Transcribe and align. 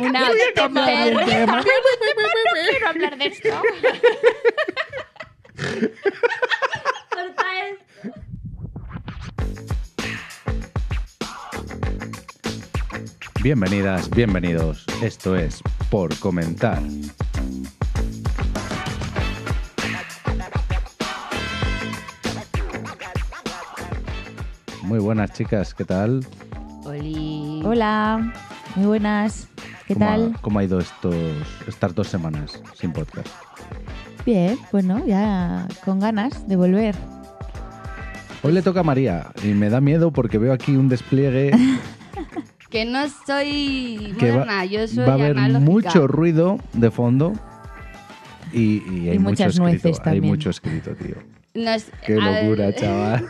una 0.00 0.30
tema. 0.54 0.86
No 2.58 2.70
quiero 2.70 2.88
hablar 2.88 3.16
de 3.16 3.26
esto. 3.26 3.62
Bienvenidas, 13.42 14.10
bienvenidos. 14.10 14.84
Esto 15.00 15.36
es 15.36 15.62
Por 15.90 16.16
Comentar. 16.18 16.82
Muy 24.82 24.98
buenas 24.98 25.32
chicas, 25.32 25.74
¿qué 25.74 25.84
tal? 25.84 26.26
Oli. 26.84 27.62
Hola, 27.64 28.32
muy 28.74 28.86
buenas. 28.86 29.47
¿Qué 29.88 29.94
¿Cómo 29.94 30.06
ha- 30.06 30.08
tal? 30.10 30.36
¿Cómo 30.42 30.58
ha 30.60 30.64
ido 30.64 30.78
estos, 30.78 31.16
estas 31.66 31.94
dos 31.94 32.06
semanas 32.08 32.62
sin 32.74 32.92
podcast? 32.92 33.28
Bien, 34.26 34.56
bueno, 34.70 35.02
ya 35.06 35.66
con 35.84 35.98
ganas 35.98 36.46
de 36.46 36.56
volver. 36.56 36.94
Hoy 38.42 38.52
le 38.52 38.62
toca 38.62 38.80
a 38.80 38.82
María 38.84 39.32
y 39.42 39.48
me 39.48 39.68
da 39.70 39.80
miedo 39.80 40.12
porque 40.12 40.38
veo 40.38 40.52
aquí 40.52 40.76
un 40.76 40.88
despliegue 40.88 41.50
Que 42.70 42.84
no 42.84 43.00
soy 43.26 44.14
que 44.18 44.30
va, 44.30 44.38
moderna, 44.40 44.64
yo 44.66 44.86
soy 44.86 44.98
va 45.06 45.12
a 45.12 45.14
haber 45.14 45.38
analógica. 45.38 45.70
mucho 45.70 46.06
ruido 46.06 46.58
de 46.74 46.90
fondo 46.90 47.32
y, 48.52 48.82
y 48.92 49.08
hay 49.08 49.16
Y 49.16 49.18
mucho 49.18 49.30
muchas 49.30 49.46
escrito. 49.54 49.62
nueces 49.62 49.98
hay 50.00 50.04
también. 50.04 50.24
mucho 50.26 50.50
escrito, 50.50 50.90
tío. 50.94 51.14
Qué 52.06 52.14
locura, 52.16 52.74
chaval. 52.74 53.26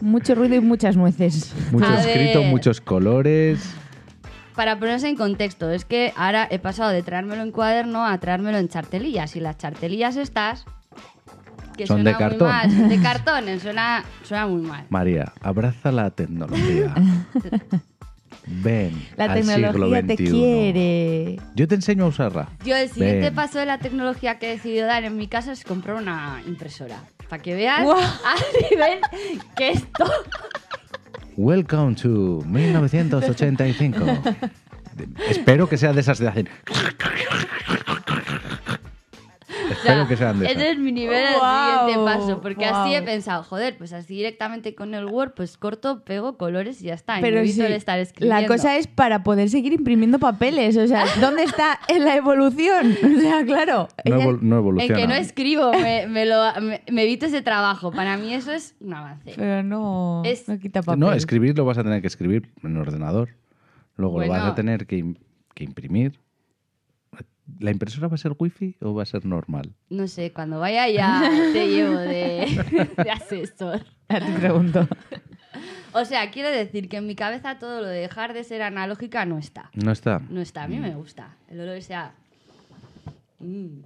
Mucho 0.00 0.34
ruido 0.34 0.54
y 0.56 0.60
muchas 0.60 0.96
nueces. 0.96 1.52
Mucho 1.70 1.86
A 1.86 2.00
escrito, 2.00 2.40
ver. 2.40 2.48
muchos 2.50 2.80
colores. 2.80 3.60
Para 4.56 4.78
ponerse 4.78 5.08
en 5.08 5.16
contexto, 5.16 5.70
es 5.70 5.84
que 5.84 6.12
ahora 6.16 6.48
he 6.50 6.58
pasado 6.58 6.90
de 6.90 7.02
traérmelo 7.02 7.42
en 7.42 7.52
cuaderno 7.52 8.06
a 8.06 8.18
traérmelo 8.18 8.56
en 8.58 8.68
chartelillas. 8.68 9.36
Y 9.36 9.40
las 9.40 9.58
chartelillas 9.58 10.16
estas, 10.16 10.64
que 11.76 11.86
Son 11.86 12.02
de 12.04 12.14
cartón. 12.16 12.48
muy 12.48 12.56
mal, 12.56 12.70
son 12.70 12.88
de 12.88 13.00
cartón, 13.02 13.60
suena, 13.60 14.04
suena 14.22 14.46
muy 14.46 14.62
mal. 14.62 14.86
María, 14.88 15.32
abraza 15.42 15.92
la 15.92 16.10
tecnología. 16.10 16.94
Ven 18.48 18.92
La 19.16 19.24
al 19.24 19.42
siglo 19.42 19.54
tecnología 19.72 20.06
te 20.06 20.14
XXI. 20.14 20.30
quiere. 20.30 21.40
Yo 21.56 21.66
te 21.66 21.74
enseño 21.74 22.04
a 22.04 22.08
usarla. 22.08 22.48
Yo 22.64 22.76
el 22.76 22.88
siguiente 22.88 23.22
Ven. 23.26 23.34
paso 23.34 23.58
de 23.58 23.66
la 23.66 23.78
tecnología 23.78 24.38
que 24.38 24.46
he 24.46 24.50
decidido 24.54 24.86
dar 24.86 25.02
en 25.04 25.16
mi 25.16 25.26
casa 25.26 25.50
es 25.52 25.64
comprar 25.64 25.96
una 25.96 26.40
impresora. 26.46 27.00
Para 27.28 27.42
que 27.42 27.54
veas 27.56 27.82
Guau. 27.82 27.98
a 27.98 28.70
nivel 28.70 29.00
que 29.56 29.70
esto... 29.70 30.04
Welcome 31.36 31.96
to 31.96 32.42
1985. 32.46 33.98
Espero 35.28 35.68
que 35.68 35.76
sea 35.76 35.92
de 35.92 36.00
esas 36.00 36.18
de 36.18 36.28
hacer. 36.28 36.48
Espero 39.70 40.06
que 40.08 40.16
sean 40.16 40.38
de 40.40 40.46
Ese 40.46 40.70
es 40.70 40.78
mi 40.78 40.92
nivel 40.92 41.24
al 41.40 41.80
siguiente 41.86 42.04
paso. 42.04 42.40
Porque 42.40 42.64
así 42.66 42.94
he 42.94 43.02
pensado, 43.02 43.42
joder, 43.42 43.76
pues 43.76 43.92
así 43.92 44.14
directamente 44.16 44.74
con 44.74 44.94
el 44.94 45.06
Word, 45.06 45.32
pues 45.34 45.56
corto, 45.56 46.02
pego 46.04 46.36
colores 46.36 46.80
y 46.82 46.86
ya 46.86 46.94
está. 46.94 47.18
y 47.18 47.22
Pero 47.22 47.44
sí, 47.46 47.60
el 47.60 47.72
estar 47.72 47.98
escribiendo. 47.98 48.40
la 48.42 48.46
cosa 48.46 48.76
es 48.76 48.86
para 48.86 49.22
poder 49.22 49.48
seguir 49.50 49.72
imprimiendo 49.72 50.18
papeles. 50.18 50.76
O 50.76 50.86
sea, 50.86 51.04
¿dónde 51.20 51.42
está 51.44 51.78
en 51.88 52.04
la 52.04 52.16
evolución? 52.16 52.96
O 53.16 53.20
sea, 53.20 53.44
claro. 53.44 53.88
No, 54.04 54.16
ella- 54.16 54.24
evol- 54.26 54.40
no 54.40 54.56
En 54.56 54.60
evoluciona. 54.60 55.00
que 55.00 55.06
no 55.08 55.14
escribo, 55.14 55.72
me, 55.72 56.06
me 56.06 56.26
lo, 56.26 56.42
me, 56.60 56.82
me 56.90 57.02
evito 57.04 57.26
ese 57.26 57.42
trabajo. 57.42 57.90
Para 57.90 58.16
mí 58.16 58.32
eso 58.34 58.52
es 58.52 58.74
un 58.80 58.94
avance. 58.94 59.32
Pero 59.36 59.62
no, 59.62 60.22
Es- 60.24 60.48
no 60.48 60.58
quita 60.58 60.82
papel. 60.82 61.00
No, 61.00 61.12
escribir 61.12 61.56
lo 61.56 61.64
vas 61.64 61.78
a 61.78 61.82
tener 61.82 62.00
que 62.00 62.06
escribir 62.06 62.50
en 62.62 62.76
ordenador. 62.76 63.30
Luego 63.96 64.20
lo 64.20 64.28
vas 64.28 64.42
a 64.44 64.54
tener 64.54 64.86
que, 64.86 65.14
que 65.54 65.64
imprimir. 65.64 66.20
¿La 67.60 67.70
impresora 67.70 68.08
va 68.08 68.16
a 68.16 68.18
ser 68.18 68.34
wifi 68.38 68.76
o 68.80 68.94
va 68.94 69.02
a 69.04 69.06
ser 69.06 69.24
normal? 69.24 69.74
No 69.88 70.08
sé, 70.08 70.32
cuando 70.32 70.58
vaya 70.58 70.88
ya 70.88 71.20
te 71.52 71.68
llevo 71.68 71.96
de, 71.98 72.90
de 73.04 73.10
asesor. 73.10 73.84
Ya 74.08 74.20
te 74.20 74.32
pregunto. 74.32 74.88
O 75.92 76.04
sea, 76.04 76.30
quiero 76.30 76.50
decir 76.50 76.88
que 76.88 76.98
en 76.98 77.06
mi 77.06 77.14
cabeza 77.14 77.58
todo 77.58 77.80
lo 77.80 77.86
de 77.86 78.00
dejar 78.00 78.34
de 78.34 78.44
ser 78.44 78.62
analógica 78.62 79.24
no 79.24 79.38
está. 79.38 79.70
No 79.74 79.92
está. 79.92 80.20
No 80.28 80.40
está, 80.40 80.64
a 80.64 80.68
mí 80.68 80.78
me 80.78 80.94
gusta. 80.94 81.36
El 81.48 81.60
olor 81.60 81.80
sea... 81.82 82.12
Mm. 83.38 83.80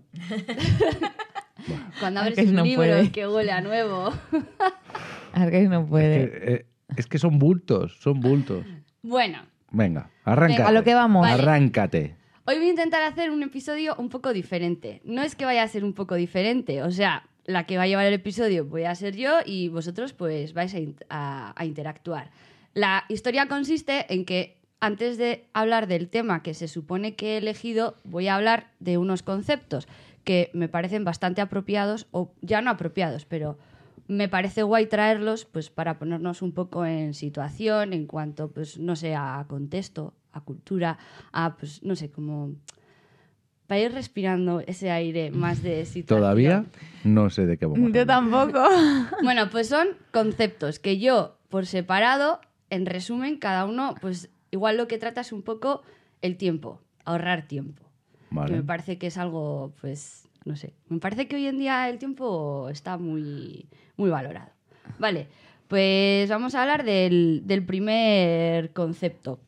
Cuando 2.00 2.20
abres 2.20 2.38
Arcais 2.38 2.48
un 2.50 2.56
no 2.56 2.64
libro 2.64 2.82
puede. 2.82 3.12
que 3.12 3.28
huele 3.28 3.52
a 3.52 3.60
nuevo. 3.60 4.12
Arcais 5.32 5.68
no 5.68 5.86
puede. 5.86 6.24
Es 6.24 6.30
que, 6.30 6.54
eh, 6.54 6.66
es 6.96 7.06
que 7.06 7.18
son 7.18 7.38
bultos, 7.38 7.98
son 8.00 8.20
bultos. 8.20 8.64
Bueno, 9.02 9.42
Venga, 9.70 10.10
arráncate. 10.24 10.62
A 10.62 10.72
lo 10.72 10.82
que 10.82 10.94
vamos. 10.94 11.22
Vale. 11.22 11.42
Arráncate. 11.42 12.16
Hoy 12.46 12.56
voy 12.56 12.66
a 12.66 12.70
intentar 12.70 13.02
hacer 13.02 13.30
un 13.30 13.42
episodio 13.42 13.94
un 13.98 14.08
poco 14.08 14.32
diferente. 14.32 15.00
No 15.04 15.22
es 15.22 15.34
que 15.36 15.44
vaya 15.44 15.62
a 15.62 15.68
ser 15.68 15.84
un 15.84 15.92
poco 15.92 16.14
diferente, 16.14 16.82
o 16.82 16.90
sea, 16.90 17.28
la 17.44 17.64
que 17.66 17.76
va 17.76 17.84
a 17.84 17.86
llevar 17.86 18.06
el 18.06 18.14
episodio 18.14 18.64
voy 18.64 18.84
a 18.84 18.94
ser 18.94 19.16
yo 19.16 19.38
y 19.44 19.68
vosotros 19.68 20.12
pues 20.12 20.52
vais 20.54 20.74
a, 20.74 20.78
in- 20.78 20.96
a- 21.08 21.52
a 21.56 21.64
interactuar. 21.64 22.30
La 22.74 23.04
historia 23.08 23.46
consiste 23.48 24.12
en 24.12 24.24
que 24.24 24.58
antes 24.80 25.18
de 25.18 25.44
hablar 25.52 25.86
del 25.86 26.08
tema 26.08 26.42
que 26.42 26.54
se 26.54 26.68
supone 26.68 27.14
que 27.14 27.34
he 27.34 27.36
elegido, 27.38 27.96
voy 28.04 28.28
a 28.28 28.36
hablar 28.36 28.68
de 28.78 28.98
unos 28.98 29.22
conceptos 29.22 29.86
que 30.24 30.50
me 30.54 30.68
parecen 30.68 31.04
bastante 31.04 31.40
apropiados, 31.40 32.06
o 32.12 32.32
ya 32.40 32.62
no 32.62 32.70
apropiados, 32.70 33.24
pero 33.26 33.58
me 34.06 34.28
parece 34.28 34.62
guay 34.62 34.86
traerlos 34.86 35.44
pues 35.44 35.70
para 35.70 35.98
ponernos 35.98 36.42
un 36.42 36.52
poco 36.52 36.84
en 36.86 37.14
situación 37.14 37.92
en 37.92 38.06
cuanto 38.06 38.50
pues 38.50 38.78
no 38.78 38.96
sé 38.96 39.14
a 39.14 39.44
contexto 39.48 40.14
a 40.32 40.40
cultura 40.40 40.98
a 41.32 41.56
pues 41.56 41.82
no 41.82 41.96
sé 41.96 42.10
como 42.10 42.54
para 43.66 43.80
ir 43.80 43.92
respirando 43.92 44.60
ese 44.66 44.90
aire 44.90 45.30
más 45.30 45.62
de 45.62 45.84
situación 45.86 46.20
Todavía 46.20 46.64
no 47.04 47.30
sé 47.30 47.46
de 47.46 47.56
qué 47.56 47.66
vamos 47.66 47.90
a 47.90 47.94
Yo 47.94 48.06
tampoco. 48.06 48.62
bueno 49.22 49.50
pues 49.50 49.68
son 49.68 49.88
conceptos 50.10 50.78
que 50.78 50.98
yo 50.98 51.36
por 51.48 51.66
separado 51.66 52.40
en 52.70 52.86
resumen 52.86 53.38
cada 53.38 53.64
uno 53.64 53.94
pues 54.00 54.30
igual 54.50 54.76
lo 54.76 54.88
que 54.88 54.98
trata 54.98 55.20
es 55.20 55.32
un 55.32 55.42
poco 55.42 55.82
el 56.22 56.36
tiempo 56.36 56.80
ahorrar 57.04 57.46
tiempo 57.46 57.90
que 58.46 58.52
me 58.52 58.62
parece 58.62 58.98
que 58.98 59.08
es 59.08 59.18
algo, 59.18 59.72
pues, 59.80 60.28
no 60.44 60.56
sé, 60.56 60.72
me 60.88 60.98
parece 60.98 61.26
que 61.26 61.36
hoy 61.36 61.46
en 61.46 61.58
día 61.58 61.88
el 61.88 61.98
tiempo 61.98 62.68
está 62.70 62.96
muy, 62.96 63.68
muy 63.96 64.10
valorado. 64.10 64.50
Vale, 64.98 65.26
pues 65.68 66.28
vamos 66.28 66.54
a 66.54 66.62
hablar 66.62 66.84
del, 66.84 67.42
del 67.44 67.64
primer 67.64 68.72
concepto. 68.72 69.40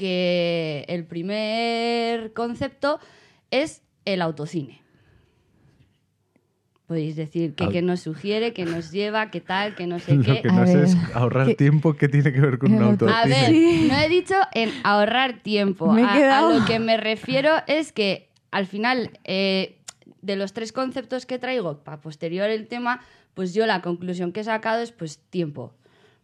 Que 0.00 0.86
el 0.88 1.04
primer 1.04 2.32
concepto 2.32 2.98
es 3.50 3.82
el 4.06 4.22
autocine. 4.22 4.80
Podéis 6.86 7.14
decir 7.16 7.54
que, 7.54 7.68
que 7.68 7.82
nos 7.82 8.00
sugiere, 8.00 8.52
que 8.52 8.64
nos 8.64 8.90
lleva, 8.90 9.30
que 9.30 9.40
tal, 9.42 9.74
que 9.76 9.86
no 9.86 9.98
sé 9.98 10.14
Lo 10.16 10.22
qué. 10.24 10.40
que 10.42 10.48
A 10.48 10.52
no 10.52 10.66
sé 10.66 10.74
ver, 10.76 10.84
es 10.86 10.96
ahorrar 11.14 11.46
¿qué- 11.48 11.54
tiempo 11.54 11.94
que 11.94 12.08
tiene 12.08 12.32
que 12.32 12.40
ver 12.40 12.58
con 12.58 12.72
un 12.72 12.78
El 12.78 12.84
auto- 12.88 13.08
A 13.08 13.20
autocine. 13.20 13.40
ver, 13.42 13.50
Sí. 13.50 13.88
no 13.90 13.98
he 14.00 14.08
dicho 14.08 14.34
en 14.54 14.70
ahorrar 14.84 15.42
tiempo. 15.42 15.92
Me 15.92 16.00
he 16.02 16.04
A- 16.24 16.48
lo 16.50 16.64
que 16.64 16.78
me 16.78 16.96
refiero 16.96 17.50
es 17.66 17.92
que 17.92 18.28
al 18.50 18.66
final 18.66 19.10
eh, 19.24 19.76
de 20.22 20.36
los 20.36 20.52
tres 20.52 20.72
conceptos 20.72 21.26
que 21.26 21.38
traigo 21.38 21.84
para 21.84 22.00
posterior 22.00 22.48
el 22.50 22.66
tema, 22.66 23.00
pues 23.34 23.54
yo 23.54 23.66
la 23.66 23.82
conclusión 23.82 24.32
que 24.32 24.40
he 24.40 24.44
sacado 24.44 24.80
es 24.82 24.90
pues 24.92 25.18
tiempo. 25.30 25.74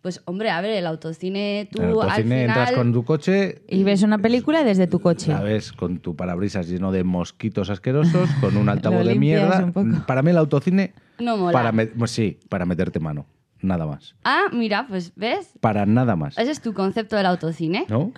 Pues 0.07 0.23
hombre, 0.27 0.51
a 0.51 0.61
ver, 0.61 0.71
el 0.71 0.87
autocine 0.87 1.69
tú 1.73 1.83
En 1.83 1.89
el 1.89 1.95
al 1.95 2.01
autocine 2.03 2.23
final... 2.43 2.43
entras 2.47 2.73
con 2.75 2.93
tu 2.93 3.05
coche 3.05 3.63
Y 3.69 3.83
ves 3.83 4.05
una 4.05 4.19
película 4.19 4.63
desde 4.63 4.87
tu 4.87 5.01
coche. 5.01 5.33
La 5.33 5.41
ves 5.41 5.73
con 5.73 5.99
tu 5.99 6.15
parabrisas 6.15 6.69
lleno 6.69 6.93
de 6.93 7.03
mosquitos 7.03 7.71
asquerosos, 7.71 8.31
con 8.41 8.57
un 8.57 8.69
altavoz 8.69 9.05
de 9.05 9.17
mierda. 9.17 9.73
Para 10.07 10.23
mí 10.23 10.31
el 10.31 10.39
autocine, 10.39 10.95
No 11.19 11.37
mola. 11.37 11.51
para 11.53 11.73
me- 11.73 11.87
pues 11.89 12.13
sí, 12.13 12.39
para 12.49 12.65
meterte 12.67 13.01
mano. 13.01 13.27
Nada 13.63 13.85
más. 13.85 14.15
Ah, 14.23 14.43
mira, 14.53 14.87
pues 14.89 15.13
ves, 15.17 15.55
Para 15.61 15.87
nada 15.87 16.15
más. 16.15 16.39
ese 16.39 16.53
es 16.53 16.61
tu 16.61 16.73
concepto 16.73 17.17
del 17.17 17.27
autocine. 17.27 17.85
¿No? 17.89 18.13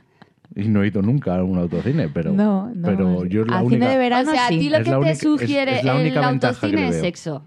Y 0.55 0.69
no 0.69 0.83
he 0.83 0.89
ido 0.89 1.01
nunca 1.01 1.37
a 1.39 1.43
un 1.43 1.57
autocine, 1.57 2.11
pero, 2.11 2.33
no, 2.33 2.71
no. 2.75 2.87
pero 2.87 3.25
yo 3.25 3.41
es 3.45 3.49
la 3.49 3.61
Al 3.61 3.65
única, 3.65 3.87
cine 3.87 3.93
de 3.93 3.97
verano 3.99 4.31
o 4.31 4.35
sea, 4.35 4.45
a 4.45 4.49
ti 4.51 4.69
lo 4.69 4.77
Es 4.77 4.85
que 4.85 4.91
te 4.91 4.97
única- 4.99 5.15
sugiere 5.15 5.77
es 5.79 5.85
el 5.87 6.19
autocine 6.19 6.89
es 6.89 6.97
sexo. 7.01 7.45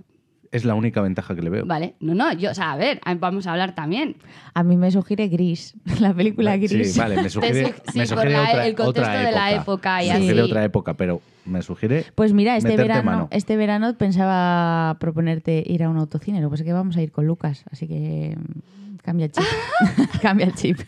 Es 0.51 0.65
la 0.65 0.75
única 0.75 1.01
ventaja 1.01 1.33
que 1.35 1.41
le 1.41 1.49
veo. 1.49 1.65
Vale, 1.65 1.95
no, 2.01 2.13
no, 2.13 2.33
yo, 2.33 2.51
o 2.51 2.53
sea, 2.53 2.73
a 2.73 2.75
ver, 2.77 2.99
vamos 3.19 3.47
a 3.47 3.51
hablar 3.53 3.73
también. 3.73 4.17
A 4.53 4.63
mí 4.63 4.75
me 4.75 4.91
sugiere 4.91 5.27
Gris, 5.29 5.75
la 6.01 6.13
película 6.13 6.57
Gris. 6.57 6.93
Sí, 6.93 6.99
vale, 6.99 7.21
me 7.21 7.29
sugiere, 7.29 7.67
su- 7.67 7.73
sí, 7.93 7.99
me 7.99 8.05
por 8.07 8.07
sugiere 8.17 8.31
la- 8.33 8.41
otra, 8.49 8.67
el 8.67 8.75
contexto 8.75 9.09
otra 9.11 9.25
de 9.25 9.31
la 9.31 9.51
época. 9.53 10.03
y 10.03 10.07
me 10.07 10.11
así. 10.13 10.21
sugiere 10.23 10.41
otra 10.41 10.63
época, 10.63 10.93
pero 10.95 11.21
me 11.45 11.61
sugiere 11.61 12.05
Pues 12.15 12.33
mira, 12.33 12.57
este 12.57 12.75
verano, 12.75 13.03
mano. 13.03 13.27
este 13.31 13.55
verano 13.55 13.97
pensaba 13.97 14.97
proponerte 14.99 15.63
ir 15.65 15.83
a 15.83 15.89
un 15.89 15.97
autocine. 15.97 16.41
Lo 16.41 16.47
que 16.49 16.51
pasa 16.51 16.63
es 16.63 16.67
que 16.67 16.73
vamos 16.73 16.97
a 16.97 17.01
ir 17.01 17.11
con 17.11 17.25
Lucas, 17.25 17.63
así 17.71 17.87
que 17.87 18.35
mm, 18.37 18.95
cambia 19.03 19.25
el 19.27 19.31
chip. 19.31 19.43
cambia 20.21 20.45
el 20.47 20.53
chip. 20.53 20.79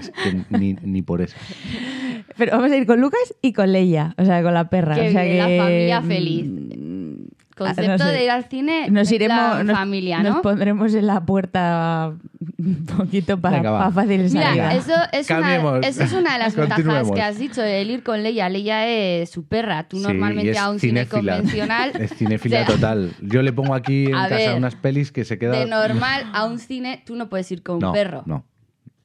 Es 0.00 0.10
que 0.10 0.44
ni, 0.58 0.74
ni 0.82 1.02
por 1.02 1.20
eso. 1.22 1.36
Pero 2.36 2.52
vamos 2.56 2.72
a 2.72 2.76
ir 2.76 2.86
con 2.86 3.00
Lucas 3.00 3.34
y 3.42 3.52
con 3.52 3.70
Leia, 3.72 4.14
o 4.18 4.24
sea, 4.24 4.42
con 4.42 4.52
la 4.54 4.68
perra. 4.68 4.94
Qué 4.96 5.08
o 5.08 5.12
sea 5.12 5.22
bien, 5.22 5.38
la 5.38 5.44
familia 5.64 6.02
feliz. 6.02 6.46
Concepto 7.56 7.92
no 7.92 7.98
sé. 7.98 8.12
de 8.12 8.24
ir 8.24 8.30
al 8.30 8.44
cine 8.44 8.90
Nos 8.90 9.12
iremos, 9.12 9.64
nos, 9.64 9.76
familia, 9.76 10.22
nos 10.22 10.36
¿no? 10.36 10.42
pondremos 10.42 10.92
en 10.94 11.06
la 11.06 11.24
puerta 11.24 12.14
un 12.58 12.86
poquito 12.86 13.40
para, 13.40 13.58
Venga, 13.58 13.78
para 13.78 13.90
fácil 13.92 14.28
salida. 14.28 14.50
Mira, 14.52 14.74
eso 14.74 14.92
es, 15.12 15.30
una, 15.30 15.40
Cambiemos. 15.40 15.86
eso 15.86 16.02
es 16.02 16.12
una 16.12 16.32
de 16.32 16.38
las 16.38 16.56
ventajas 16.56 17.10
que 17.10 17.22
has 17.22 17.38
dicho, 17.38 17.62
el 17.62 17.90
ir 17.90 18.02
con 18.02 18.22
Leia. 18.22 18.48
Leia 18.48 18.86
es 18.86 19.30
su 19.30 19.44
perra. 19.46 19.84
Tú 19.88 19.98
Sí, 19.98 20.02
normalmente 20.02 20.58
a 20.58 20.70
un 20.70 20.80
cine 20.80 21.06
convencional... 21.06 21.92
Es 21.98 22.14
cinéfila 22.14 22.60
o 22.62 22.66
sea, 22.66 22.74
total. 22.74 23.12
Yo 23.20 23.42
le 23.42 23.52
pongo 23.52 23.74
aquí 23.74 24.06
en 24.06 24.14
A 24.14 24.28
casa 24.28 24.36
ver, 24.36 24.56
unas 24.56 24.74
pelis 24.74 25.12
que 25.12 25.24
se 25.24 25.38
queda. 25.38 25.58
De 25.58 25.66
normal 25.66 26.24
a 26.32 26.44
un 26.46 26.58
cine 26.58 27.02
tú 27.04 27.16
no 27.16 27.28
puedes 27.28 27.50
ir 27.52 27.62
con 27.62 27.84
un 27.84 27.92
perro. 27.92 28.22
No. 28.26 28.44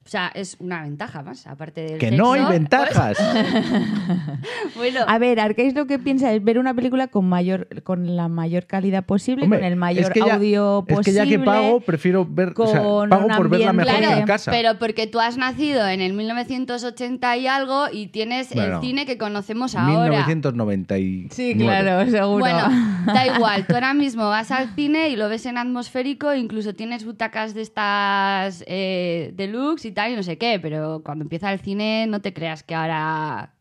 O 0.06 0.10
sea, 0.10 0.32
es 0.34 0.56
una 0.60 0.82
ventaja 0.82 1.22
más, 1.22 1.46
aparte 1.46 1.82
del 1.82 1.98
Que 2.00 2.10
no 2.10 2.32
hay 2.34 2.44
ventajas. 2.46 3.16
pues, 3.20 4.76
bueno, 4.76 5.02
A 5.08 5.20
ver, 5.20 5.40
Arcais 5.40 5.76
lo 5.76 5.86
que 5.86 6.00
piensa 6.00 6.32
es 6.34 6.44
ver 6.44 6.58
una 6.58 6.74
película 6.74 7.08
con 7.10 7.28
mayor 7.30 7.68
con 7.84 8.16
la 8.16 8.28
mayor 8.28 8.66
calidad 8.66 9.04
posible, 9.06 9.44
Hombre, 9.44 9.60
con 9.60 9.68
el 9.68 9.76
mayor 9.76 10.06
es 10.06 10.10
que 10.10 10.22
ya- 10.22 10.36
audio 10.36 10.80
Es 10.80 10.86
que 10.88 10.96
posible. 10.96 11.14
ya 11.18 11.26
que 11.28 11.40
pago, 11.40 11.80
prefiero 11.82 12.26
ver. 12.28 12.54
o 12.58 12.66
sea, 12.68 12.82
con 12.82 13.10
pago 13.10 13.28
un 13.28 13.36
por 13.36 13.50
verla 13.50 13.70
ambiente- 13.70 13.92
mejor 13.92 14.00
que 14.02 14.06
claro, 14.08 14.22
en 14.22 14.26
casa. 14.28 14.52
pero 14.52 14.80
porque 14.80 15.06
tú 15.06 15.20
has 15.20 15.38
nacido 15.38 15.88
en 15.88 16.02
el 16.02 16.14
1980 16.14 17.38
y 17.38 17.46
algo 17.48 17.86
y 17.92 18.08
tienes 18.08 18.52
Bueno, 18.54 18.78
el 18.78 18.82
cine 18.82 19.06
que 19.06 19.18
conocemos 19.20 19.76
ahora. 19.76 20.10
1999. 20.10 21.28
Sí, 21.32 21.56
claro, 21.56 22.10
seguro. 22.10 22.40
Bueno, 22.40 22.68
da 23.06 23.28
igual, 23.36 23.68
tú 23.68 23.76
ahora 23.76 23.94
mismo 23.94 24.28
vas 24.30 24.50
al 24.50 24.74
cine 24.76 25.10
y 25.10 25.16
lo 25.16 25.30
ves 25.30 25.46
en 25.46 25.58
atmosférico, 25.60 26.34
incluso 26.34 26.74
tienes 26.74 27.06
butacas 27.06 27.54
de 27.54 27.62
estas 27.62 28.64
eh, 28.66 29.34
deluxe 29.36 29.86
y 29.90 29.92
tal, 29.94 30.12
y 30.12 30.16
no 30.16 30.24
sé 30.24 30.38
qué, 30.38 30.60
pero 30.62 31.02
cuando 31.04 31.24
empieza 31.24 31.52
el 31.52 31.60
cine 31.60 32.06
no 32.08 32.22
te 32.22 32.34
creas 32.34 32.64
que 32.64 32.76
ahora 32.76 33.54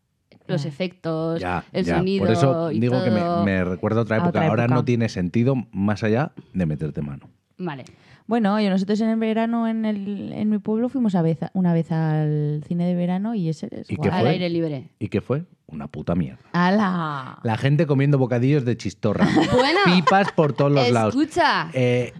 los 0.47 0.65
efectos, 0.65 1.41
Ya, 1.41 1.65
el 1.73 1.85
ya. 1.85 1.99
sonido 1.99 2.25
Por 2.25 2.33
eso 2.33 2.73
y 2.73 2.81
digo 2.81 3.03
que 3.05 3.11
me, 3.11 3.21
me 3.45 3.65
recuerda 3.65 4.01
a 4.01 4.03
otra 4.05 4.17
A 4.17 4.19
época. 4.21 4.29
otra 4.31 4.47
Ahora 4.49 4.65
época. 4.65 4.75
no 4.77 4.85
tiene 4.85 5.09
sentido 5.09 5.55
más 5.73 6.03
allá 6.05 6.33
de 6.55 6.65
meterte 6.67 7.03
mano. 7.03 7.29
Vale. 7.59 7.85
Bueno, 8.27 8.55
oye, 8.55 8.69
nosotros 8.71 9.01
en 9.01 9.09
el 9.09 9.19
verano 9.19 9.67
en, 9.69 9.85
el, 9.87 10.33
en 10.35 10.49
mi 10.51 10.59
pueblo 10.59 10.89
fuimos 10.91 11.15
a 11.15 11.23
vez, 11.23 11.39
una 11.55 11.73
vez 11.73 11.91
al 11.93 12.63
cine 12.67 12.87
de 12.87 12.95
verano 12.95 13.35
y 13.35 13.49
ese 13.49 13.69
es 13.71 13.91
¿Y 13.91 13.97
qué 13.97 14.09
guay. 14.09 14.21
Al 14.21 14.27
aire 14.29 14.49
libre. 14.51 14.89
¿Y 14.99 15.09
qué 15.09 15.21
fue? 15.23 15.45
Una 15.67 15.89
puta 15.89 16.15
mierda. 16.15 16.41
¡Hala! 16.53 17.41
La 17.43 17.57
gente 17.57 17.87
comiendo 17.87 18.17
bocadillos 18.19 18.65
de 18.65 18.77
chistorra. 18.77 19.27
Bueno, 19.53 19.81
Pipas 19.87 20.33
por 20.33 20.53
todos 20.53 20.71
los 20.73 20.91
lados. 20.91 21.15
Escucha, 21.15 21.71
Eh, 21.75 22.13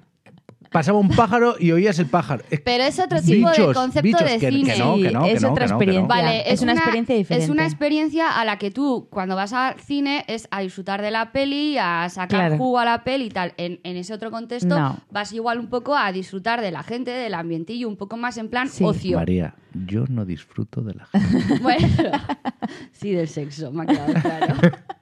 pasaba 0.71 0.99
un 0.99 1.09
pájaro 1.09 1.57
y 1.59 1.73
oías 1.73 1.99
el 1.99 2.07
pájaro. 2.07 2.45
Es- 2.51 2.61
pero 2.61 2.85
es 2.85 2.99
otro 2.99 3.21
tipo 3.23 3.51
de 3.51 3.73
concepto 3.75 4.03
bichos, 4.03 4.25
de 4.25 4.39
que- 4.39 4.51
cine. 4.51 4.73
que 4.75 4.79
no, 4.79 4.95
que 4.97 5.11
no, 5.11 5.25
es 5.27 5.35
que 5.35 5.41
no, 5.41 5.53
otra 5.53 5.67
que 5.67 5.73
no, 5.73 5.79
que 5.79 5.87
no. 5.87 5.93
experiencia. 5.93 6.07
Vale, 6.09 6.53
es, 6.53 6.63
una, 6.63 6.73
experiencia 6.75 7.15
diferente. 7.17 7.45
Es 7.45 7.51
una 7.51 7.65
experiencia 7.65 8.41
a 8.41 8.45
la 8.45 8.59
que 8.59 8.71
tú, 8.71 9.09
cuando 9.11 9.37
vas 9.37 9.53
al 9.53 9.79
cine, 9.81 10.25
es 10.29 10.47
a 10.51 10.61
disfrutar 10.61 11.01
de 11.03 11.11
la 11.11 11.33
peli, 11.33 11.77
a 11.79 12.09
sacar 12.11 12.29
Claro. 12.29 12.57
jugo 12.59 12.79
a 12.79 12.85
la 12.85 13.05
peli 13.05 13.25
y 13.27 13.31
tal. 13.31 13.55
En, 13.57 13.81
en 13.83 13.97
ese 13.97 14.13
otro 14.15 14.31
contexto, 14.31 14.79
No. 14.79 14.99
vas 15.11 15.33
igual 15.33 15.59
un 15.59 15.69
poco 15.69 15.97
a 15.97 16.13
disfrutar 16.13 16.61
de 16.61 16.71
la 16.71 16.83
gente, 16.83 17.11
del 17.11 17.35
ambientillo, 17.35 17.89
un 17.89 17.97
poco 17.97 18.17
más 18.17 18.37
en 18.37 18.49
plan 18.49 18.69
Sí. 18.69 18.85
ocio. 18.85 19.19
María, 19.19 19.55
yo 19.87 20.05
no 20.09 20.25
disfruto 20.25 20.83
de 20.83 20.95
la 20.95 21.07
gente. 21.07 21.19
Bueno, 21.63 21.89
sí, 22.93 23.13
del 23.13 23.29
sexo, 23.29 23.71
me 23.73 23.83
ha 23.83 23.87
quedado 23.87 24.13
claro. 24.15 24.55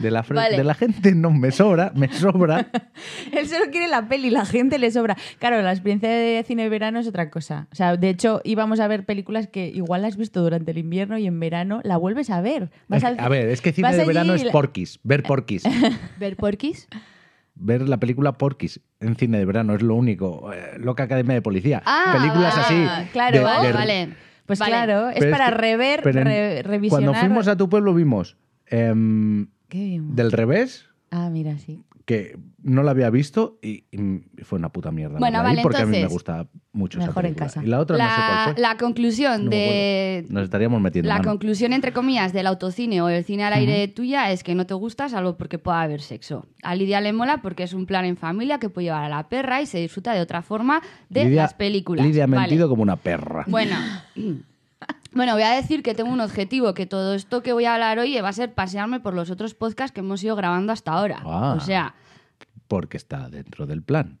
De 0.00 0.10
la, 0.10 0.24
fre- 0.24 0.34
Vale. 0.34 0.56
de 0.56 0.64
la 0.64 0.74
gente 0.74 1.14
no 1.14 1.30
me 1.30 1.50
sobra, 1.50 1.92
me 1.94 2.12
sobra. 2.12 2.66
Él 3.32 3.46
solo 3.46 3.66
quiere 3.70 3.88
la 3.88 4.08
peli, 4.08 4.30
la 4.30 4.44
gente 4.44 4.78
le 4.78 4.90
sobra. 4.90 5.16
Claro, 5.38 5.60
la 5.62 5.70
experiencia 5.72 6.08
de 6.08 6.42
cine 6.46 6.64
de 6.64 6.68
verano 6.68 6.98
es 7.00 7.06
otra 7.06 7.30
cosa. 7.30 7.68
O 7.72 7.74
sea, 7.74 7.96
de 7.96 8.08
hecho, 8.08 8.40
íbamos 8.44 8.80
a 8.80 8.88
ver 8.88 9.04
películas 9.04 9.46
que 9.48 9.68
igual 9.68 10.02
las 10.02 10.12
has 10.14 10.16
visto 10.18 10.42
durante 10.42 10.72
el 10.72 10.78
invierno 10.78 11.16
y 11.18 11.26
en 11.26 11.38
verano 11.40 11.80
la 11.84 11.96
vuelves 11.96 12.30
a 12.30 12.40
ver. 12.40 12.70
Vas 12.88 13.04
al- 13.04 13.16
A 13.20 13.28
ver, 13.28 13.48
es 13.48 13.60
que 13.60 13.72
cine 13.72 13.92
de 13.92 14.00
allí 14.00 14.06
verano 14.08 14.34
es 14.34 14.44
la- 14.44 14.52
porquis, 14.52 15.00
ver 15.02 15.22
porquis. 15.22 15.62
¿Ver 16.18 16.36
porquis? 16.36 16.88
ver 17.56 17.88
la 17.88 17.98
película 17.98 18.32
Porquis 18.32 18.80
en 18.98 19.14
cine 19.14 19.38
de 19.38 19.44
verano 19.44 19.74
es 19.76 19.82
lo 19.82 19.94
único. 19.94 20.52
Eh, 20.52 20.76
Loca 20.78 21.04
Academia 21.04 21.34
de 21.34 21.42
Policía. 21.42 21.82
Ah, 21.86 22.16
Películas 22.18 22.58
así. 22.58 22.84
Claro. 23.12 23.38
de- 23.38 23.44
Vale, 23.44 23.66
de- 23.68 23.72
vale. 23.72 24.08
Pues 24.44 24.58
Vale. 24.58 24.72
claro, 24.72 25.08
es 25.10 25.20
Pero 25.20 25.30
para 25.30 25.50
que- 25.50 25.54
rever, 25.56 26.00
re- 26.04 26.62
revisionar. 26.62 27.04
Cuando 27.06 27.14
fuimos 27.14 27.48
a 27.48 27.56
tu 27.56 27.68
pueblo 27.68 27.94
vimos 27.94 28.36
em, 28.66 29.46
¿Qué 29.74 29.82
vimos? 29.84 30.14
Del 30.14 30.30
revés, 30.30 30.86
Ah, 31.10 31.30
mira, 31.30 31.58
sí. 31.58 31.80
que 32.06 32.38
no 32.62 32.82
la 32.82 32.90
había 32.92 33.08
visto 33.10 33.58
y, 33.62 33.84
y 33.90 34.42
fue 34.44 34.58
una 34.58 34.68
puta 34.70 34.90
mierda. 34.92 35.18
Bueno, 35.18 35.42
vale, 35.42 35.62
porque 35.62 35.78
a 35.78 35.84
mí 35.86 35.90
me 35.92 35.96
entonces, 35.98 36.12
gusta 36.12 36.48
mucho 36.72 36.98
esa 36.98 37.06
mejor 37.08 37.26
en 37.26 37.34
casa. 37.34 37.62
Y 37.62 37.66
la 37.66 37.78
otra 37.80 37.96
no 37.96 38.04
sé 38.04 38.10
cuál 38.16 38.54
fue. 38.54 38.62
la 38.62 38.76
conclusión 38.76 39.44
No 39.46 39.50
de... 39.50 40.26
Nos 40.28 40.44
estaríamos 40.44 40.80
metiendo 40.80 41.08
La 41.08 41.16
mano. 41.18 41.28
conclusión, 41.30 41.72
entre 41.72 41.92
comillas, 41.92 42.32
del 42.32 42.46
autocine 42.46 43.00
o 43.00 43.08
el 43.08 43.24
cine 43.24 43.44
al 43.44 43.52
aire 43.54 43.88
tuya 43.88 44.30
es 44.32 44.42
que 44.44 44.54
no 44.54 44.66
te 44.66 44.74
gusta 44.74 45.08
salvo 45.08 45.36
porque 45.36 45.58
pueda 45.58 45.82
haber 45.82 46.00
sexo. 46.02 46.46
A 46.62 46.74
Lidia 46.74 47.00
le 47.00 47.12
mola 47.12 47.42
porque 47.42 47.62
es 47.64 47.72
un 47.74 47.86
plan 47.86 48.04
en 48.04 48.16
familia 48.16 48.58
que 48.58 48.68
puede 48.68 48.86
llevar 48.86 49.04
a 49.04 49.08
la 49.08 49.28
perra 49.28 49.62
y 49.62 49.66
se 49.66 49.78
disfruta 49.78 50.12
de 50.14 50.20
otra 50.20 50.42
forma 50.42 50.82
de 51.10 51.24
Lidia- 51.24 51.42
las 51.42 51.54
películas. 51.54 52.04
Lidia 52.06 52.24
ha 52.24 52.26
Vale. 52.26 52.40
mentido 52.42 52.68
como 52.68 52.82
una 52.82 52.96
perra. 52.96 53.44
Bueno. 53.48 53.76
Bueno, 55.14 55.32
voy 55.34 55.42
a 55.42 55.50
decir 55.50 55.82
que 55.82 55.94
tengo 55.94 56.10
un 56.12 56.20
objetivo, 56.20 56.74
que 56.74 56.86
todo 56.86 57.14
esto 57.14 57.42
que 57.42 57.52
voy 57.52 57.64
a 57.66 57.74
hablar 57.74 57.98
hoy 57.98 58.18
va 58.20 58.28
a 58.28 58.32
ser 58.32 58.52
pasearme 58.54 59.00
por 59.00 59.14
los 59.14 59.30
otros 59.30 59.54
podcasts 59.54 59.92
que 59.94 60.00
hemos 60.00 60.22
ido 60.24 60.36
grabando 60.36 60.72
hasta 60.72 60.92
ahora. 60.92 61.20
Ah. 61.24 61.54
O 61.56 61.60
sea, 61.60 61.94
Porque 62.68 62.96
está 62.96 63.28
dentro 63.28 63.66
del 63.66 63.82
plan. 63.82 64.18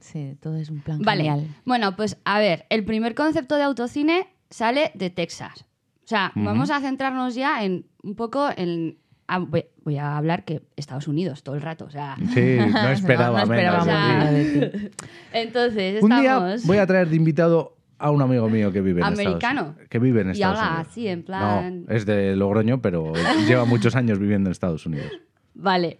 Sí, 0.00 0.36
todo 0.40 0.56
es 0.56 0.70
un 0.70 0.80
plan 0.80 1.00
Vale. 1.02 1.24
genial. 1.24 1.46
Bueno, 1.64 1.96
pues 1.96 2.18
a 2.24 2.38
ver, 2.38 2.66
el 2.70 2.84
primer 2.84 3.14
concepto 3.16 3.56
de 3.56 3.64
autocine 3.64 4.28
sale 4.48 4.92
de 4.94 5.10
Texas. 5.10 5.64
O 6.04 6.06
sea, 6.08 6.32
vamos 6.36 6.70
a 6.70 6.80
centrarnos 6.80 7.34
ya 7.34 7.64
en 7.64 7.86
un 8.02 8.14
poco 8.14 8.48
en. 8.56 8.96
ah, 9.26 9.40
voy, 9.40 9.64
voy 9.82 9.98
a 9.98 10.16
hablar 10.16 10.44
que 10.44 10.62
Estados 10.76 11.08
Unidos 11.08 11.42
todo 11.42 11.54
el 11.56 11.60
rato. 11.62 11.84
O 11.84 11.90
sea. 11.90 12.16
Sí, 12.32 12.56
no 12.58 12.88
esperaba 12.90 13.40
no, 13.44 13.46
no 13.46 13.50
menos. 13.52 13.74
esperábamos 13.74 13.82
o 13.82 14.70
sea. 14.70 14.90
Entonces, 15.32 16.02
Un 16.02 16.10
día 16.10 16.20
estamos. 16.34 16.66
voy 16.66 16.78
a 16.78 16.86
traer 16.86 17.08
de 17.08 17.16
invitado 17.16 17.76
a 17.98 18.10
un 18.10 18.22
amigo 18.22 18.48
mío 18.48 18.70
que 18.72 18.80
vive 18.80 19.00
en 19.00 19.06
¿Americano? 19.06 19.38
Estados 19.60 19.68
Unidos. 19.74 19.88
Que 19.90 19.98
vive 19.98 20.20
en 20.22 20.28
Y 20.28 20.30
Estados 20.32 20.58
habla 20.58 20.70
Unidos. 20.70 20.88
así, 20.90 21.08
en 21.08 21.22
plan- 21.24 21.84
No, 21.86 21.94
es 21.94 22.06
de 22.06 22.36
Logroño, 22.36 22.80
pero 22.80 23.12
lleva 23.48 23.64
muchos 23.64 23.94
años 23.96 24.18
viviendo 24.18 24.48
en 24.48 24.52
Estados 24.52 24.86
Unidos. 24.86 25.10
Vale. 25.54 25.98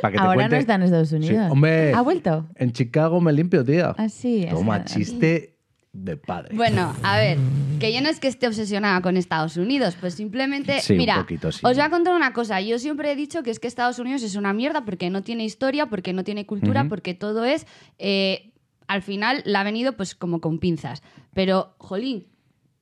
Para 0.00 0.12
que 0.12 0.18
te 0.18 0.22
Ahora 0.24 0.34
cuente- 0.34 0.54
no 0.56 0.60
está 0.60 0.74
en 0.76 0.82
Estados 0.82 1.08
Sí, 1.08 1.16
Unidos. 1.16 1.50
hombre, 1.50 1.92
¿Ha 1.92 2.00
vuelto? 2.02 2.48
en 2.54 2.72
Chicago 2.72 3.20
me 3.20 3.32
limpio, 3.32 3.64
tía. 3.64 3.94
Ah, 3.98 4.08
sí. 4.08 4.46
Toma, 4.48 4.76
sea, 4.76 4.84
chiste 4.84 5.56
de 5.92 6.16
padre. 6.18 6.54
Bueno, 6.54 6.94
a 7.02 7.16
ver, 7.16 7.38
que 7.80 7.92
yo 7.92 8.00
no 8.02 8.08
es 8.10 8.20
que 8.20 8.28
esté 8.28 8.46
obsesionada 8.46 9.00
con 9.00 9.16
Estados 9.16 9.56
Unidos, 9.56 9.96
pues 9.98 10.12
simplemente, 10.14 10.78
Sí, 10.80 10.92
un 10.92 10.98
mira, 10.98 11.16
poquito, 11.20 11.50
sí. 11.50 11.60
os 11.64 11.72
voy 11.74 11.80
a 11.84 11.88
contar 11.90 12.14
una 12.14 12.32
cosa. 12.34 12.60
Yo 12.60 12.78
siempre 12.78 13.10
he 13.10 13.16
dicho 13.16 13.42
que 13.42 13.50
es 13.50 13.58
que 13.58 13.66
Estados 13.66 13.98
Unidos 13.98 14.22
es 14.22 14.36
una 14.36 14.52
mierda 14.52 14.84
porque 14.84 15.08
no 15.10 15.22
tiene 15.22 15.44
historia, 15.44 15.86
porque 15.86 16.12
no 16.12 16.22
tiene 16.22 16.44
cultura, 16.44 16.84
porque 16.88 17.14
todo 17.14 17.44
es, 17.46 17.66
eh, 17.98 18.52
al 18.88 19.02
final, 19.02 19.42
la 19.44 19.60
ha 19.60 19.64
venido 19.64 19.96
pues 19.96 20.14
como 20.14 20.40
con 20.40 20.58
pinzas. 20.58 21.02
Pero, 21.34 21.74
jolín, 21.78 22.26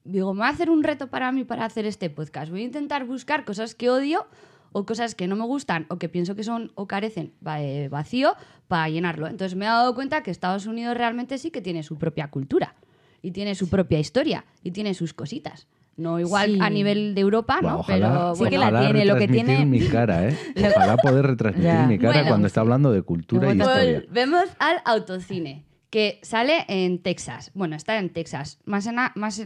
digo, 0.05 0.35
me 0.35 0.39
voy 0.41 0.47
a 0.49 0.51
hacer 0.51 0.71
un 0.71 0.83
reto 0.83 1.09
para 1.09 1.33
mí 1.33 1.45
para 1.45 1.65
hacer 1.65 1.87
este 1.87 2.11
podcast. 2.11 2.51
Voy 2.51 2.63
a 2.63 2.65
intentar 2.65 3.05
buscar 3.05 3.45
cosas 3.45 3.75
que 3.75 3.91
odio 3.91 4.27
o 4.73 4.85
cosas 4.87 5.15
que 5.15 5.29
no 5.29 5.37
me 5.37 5.45
gustan 5.45 5.87
o 5.89 5.99
que 5.99 6.09
pienso 6.09 6.35
que 6.35 6.43
son 6.45 6.73
o 6.75 6.87
carecen 6.87 7.33
va- 7.47 7.63
eh, 7.63 7.89
vacío 7.89 8.35
para 8.69 8.89
llenarlo. 8.89 9.29
Entonces 9.29 9.57
me 9.57 9.65
he 9.65 9.69
dado 9.69 9.95
cuenta 9.95 10.23
que 10.23 10.31
Estados 10.31 10.67
Unidos 10.67 10.97
realmente 10.97 11.39
sí 11.39 11.51
que 11.51 11.61
tiene 11.61 11.83
su 11.85 11.97
propia 11.97 12.29
cultura 12.29 12.75
y 13.23 13.31
tiene 13.31 13.55
su 13.55 13.69
propia 13.71 13.99
historia 14.01 14.45
y 14.63 14.73
tiene 14.73 14.93
sus 14.95 15.15
cositas. 15.15 15.69
No 15.97 16.19
igual 16.19 16.55
Sí. 16.55 16.59
a 16.61 16.69
nivel 16.71 17.15
de 17.15 17.21
Europa, 17.21 17.61
¿no? 17.63 17.79
ojalá, 17.79 18.09
Pero 18.11 18.35
Sí 18.35 18.45
que 18.51 18.59
la 18.59 18.67
ojalá 18.67 18.81
tiene, 18.81 19.05
lo 19.05 19.15
que 19.15 19.21
retransmitir 19.29 19.57
tiene- 19.57 19.67
mi 19.67 19.87
cara, 19.87 20.29
¿eh? 20.29 20.37
Ojalá 20.77 20.97
poder 20.97 21.25
retransmitir 21.25 21.87
mi 21.87 21.99
cara 21.99 22.15
Bueno. 22.15 22.29
cuando 22.31 22.47
está 22.49 22.61
hablando 22.63 22.91
de 22.91 23.03
cultura 23.03 23.55
y 23.55 23.57
historia. 23.59 24.01
Volvemos 24.09 24.45
al 24.59 24.79
autocine, 24.85 25.65
que 25.95 26.19
sale 26.23 26.65
en 26.67 26.99
Texas. 26.99 27.53
Bueno, 27.55 27.77
está 27.77 28.01
en 28.01 28.11
Texas, 28.11 28.59
más 28.65 28.85
en, 28.89 28.97
más 29.15 29.41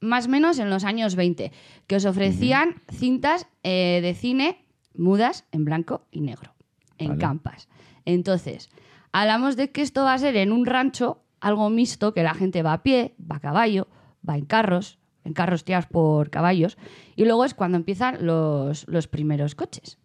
más 0.00 0.26
o 0.28 0.28
menos 0.30 0.58
en 0.58 0.70
los 0.70 0.84
años 0.84 1.14
20, 1.14 1.52
que 1.86 1.96
os 1.96 2.06
ofrecían 2.06 2.76
cintas 2.90 3.46
eh, 3.64 4.00
de 4.02 4.14
cine 4.14 4.64
mudas 4.94 5.44
en 5.52 5.66
blanco 5.66 6.06
y 6.10 6.22
negro, 6.22 6.54
en 6.96 7.08
Vale. 7.08 7.20
campas. 7.20 7.68
Entonces, 8.06 8.70
hablamos 9.12 9.56
de 9.56 9.72
que 9.72 9.82
esto 9.82 10.04
va 10.04 10.14
a 10.14 10.18
ser 10.18 10.38
en 10.38 10.52
un 10.52 10.64
rancho, 10.64 11.22
algo 11.38 11.68
mixto, 11.68 12.14
que 12.14 12.22
la 12.22 12.32
gente 12.32 12.62
va 12.62 12.72
a 12.72 12.82
pie, 12.82 13.14
va 13.20 13.36
a 13.36 13.40
caballo, 13.40 13.86
va 14.26 14.38
en 14.38 14.46
carros, 14.46 14.98
en 15.24 15.34
carros 15.34 15.64
tirados 15.64 15.84
por 15.84 16.30
caballos, 16.30 16.78
y 17.14 17.26
luego 17.26 17.44
es 17.44 17.52
cuando 17.52 17.76
empiezan 17.76 18.24
los, 18.24 18.88
los 18.88 19.06
primeros 19.06 19.54
coches. 19.54 19.98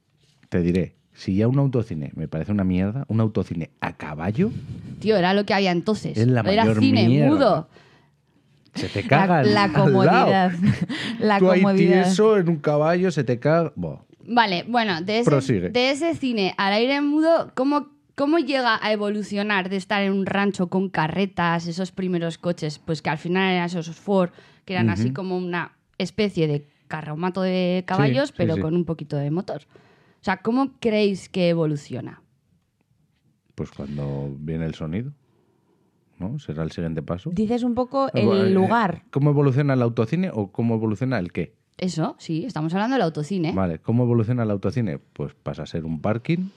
Te 0.49 0.59
diré, 0.59 0.97
si 1.15 1.35
ya 1.37 1.47
un 1.47 1.57
autocine 1.57 2.11
me 2.15 2.27
parece 2.27 2.51
una 2.51 2.63
mierda, 2.63 3.05
un 3.07 3.19
autocine 3.21 3.71
a 3.81 3.93
caballo, 3.97 4.51
Tío, 4.99 5.17
era 5.17 5.33
lo 5.33 5.45
que 5.45 5.53
había 5.55 5.71
entonces. 5.71 6.15
Es 6.17 6.27
la 6.27 6.41
era 6.41 6.63
mayor 6.65 6.79
cine 6.79 7.07
mierda. 7.07 7.29
mudo. 7.29 7.69
se 8.75 8.89
te 8.89 9.01
La, 9.03 9.07
caga 9.09 9.43
la 9.43 9.63
al 9.63 9.71
lado. 9.73 9.85
comodidad. 9.85 10.51
la 11.19 11.39
Tú 11.39 11.49
ahí 11.51 11.61
comodidad. 11.61 12.03
tieso 12.03 12.37
en 12.37 12.49
un 12.49 12.57
caballo, 12.57 13.09
se 13.11 13.23
te 13.23 13.39
caga... 13.39 13.71
Vale, 14.27 14.65
bueno, 14.67 15.01
de 15.01 15.19
ese, 15.19 15.69
de 15.69 15.91
ese 15.91 16.15
cine 16.15 16.53
al 16.57 16.73
aire 16.73 16.99
mudo, 17.01 17.51
¿cómo, 17.55 17.89
¿cómo 18.15 18.39
llega 18.39 18.79
a 18.83 18.91
evolucionar 18.91 19.69
de 19.69 19.77
estar 19.77 20.01
en 20.03 20.11
un 20.13 20.25
rancho 20.25 20.67
con 20.67 20.89
carretas, 20.89 21.67
esos 21.67 21.91
primeros 21.91 22.37
coches, 22.37 22.79
pues 22.79 23.01
que 23.01 23.09
al 23.11 23.17
final 23.19 23.51
eran 23.53 23.65
esos 23.67 23.87
Ford, 23.91 24.31
que 24.65 24.73
eran 24.73 24.89
así 24.89 25.11
como 25.13 25.37
una 25.37 25.73
especie 25.99 26.47
de 26.47 26.65
carromato 26.87 27.41
de 27.43 27.83
caballos, 27.85 28.29
sí, 28.29 28.33
pero 28.35 28.55
sí. 28.55 28.61
con 28.61 28.75
un 28.75 28.83
poquito 28.85 29.15
de 29.15 29.29
motor? 29.31 29.61
O 30.25 30.31
sea, 30.33 30.37
¿cómo 30.37 30.71
creéis 30.79 31.29
que 31.29 31.49
evoluciona? 31.49 32.23
Pues 33.53 33.69
cuando 33.69 34.35
viene 34.39 34.65
el 34.65 34.73
sonido, 34.73 35.11
¿no? 36.17 36.39
Será 36.39 36.63
el 36.63 36.71
siguiente 36.71 37.03
paso. 37.03 37.29
Dices 37.31 37.61
un 37.61 37.75
poco 37.75 38.07
Eh, 38.07 38.21
el 38.23 38.51
lugar. 38.55 39.03
¿Cómo 39.11 39.29
evoluciona 39.29 39.75
el 39.75 39.83
autocine 39.83 40.31
o 40.33 40.51
cómo 40.51 40.73
evoluciona 40.73 41.19
el 41.19 41.31
qué? 41.31 41.53
Eso, 41.77 42.15
sí, 42.17 42.43
estamos 42.43 42.73
hablando 42.73 42.95
del 42.95 43.03
autocine. 43.03 43.51
Vale, 43.51 43.77
¿cómo 43.77 44.01
evoluciona 44.01 44.41
el 44.41 44.49
autocine? 44.49 44.97
Pues 44.97 45.35
pasa 45.35 45.61
a 45.61 45.65
ser 45.67 45.85
un 45.85 46.01
parking. 46.01 46.49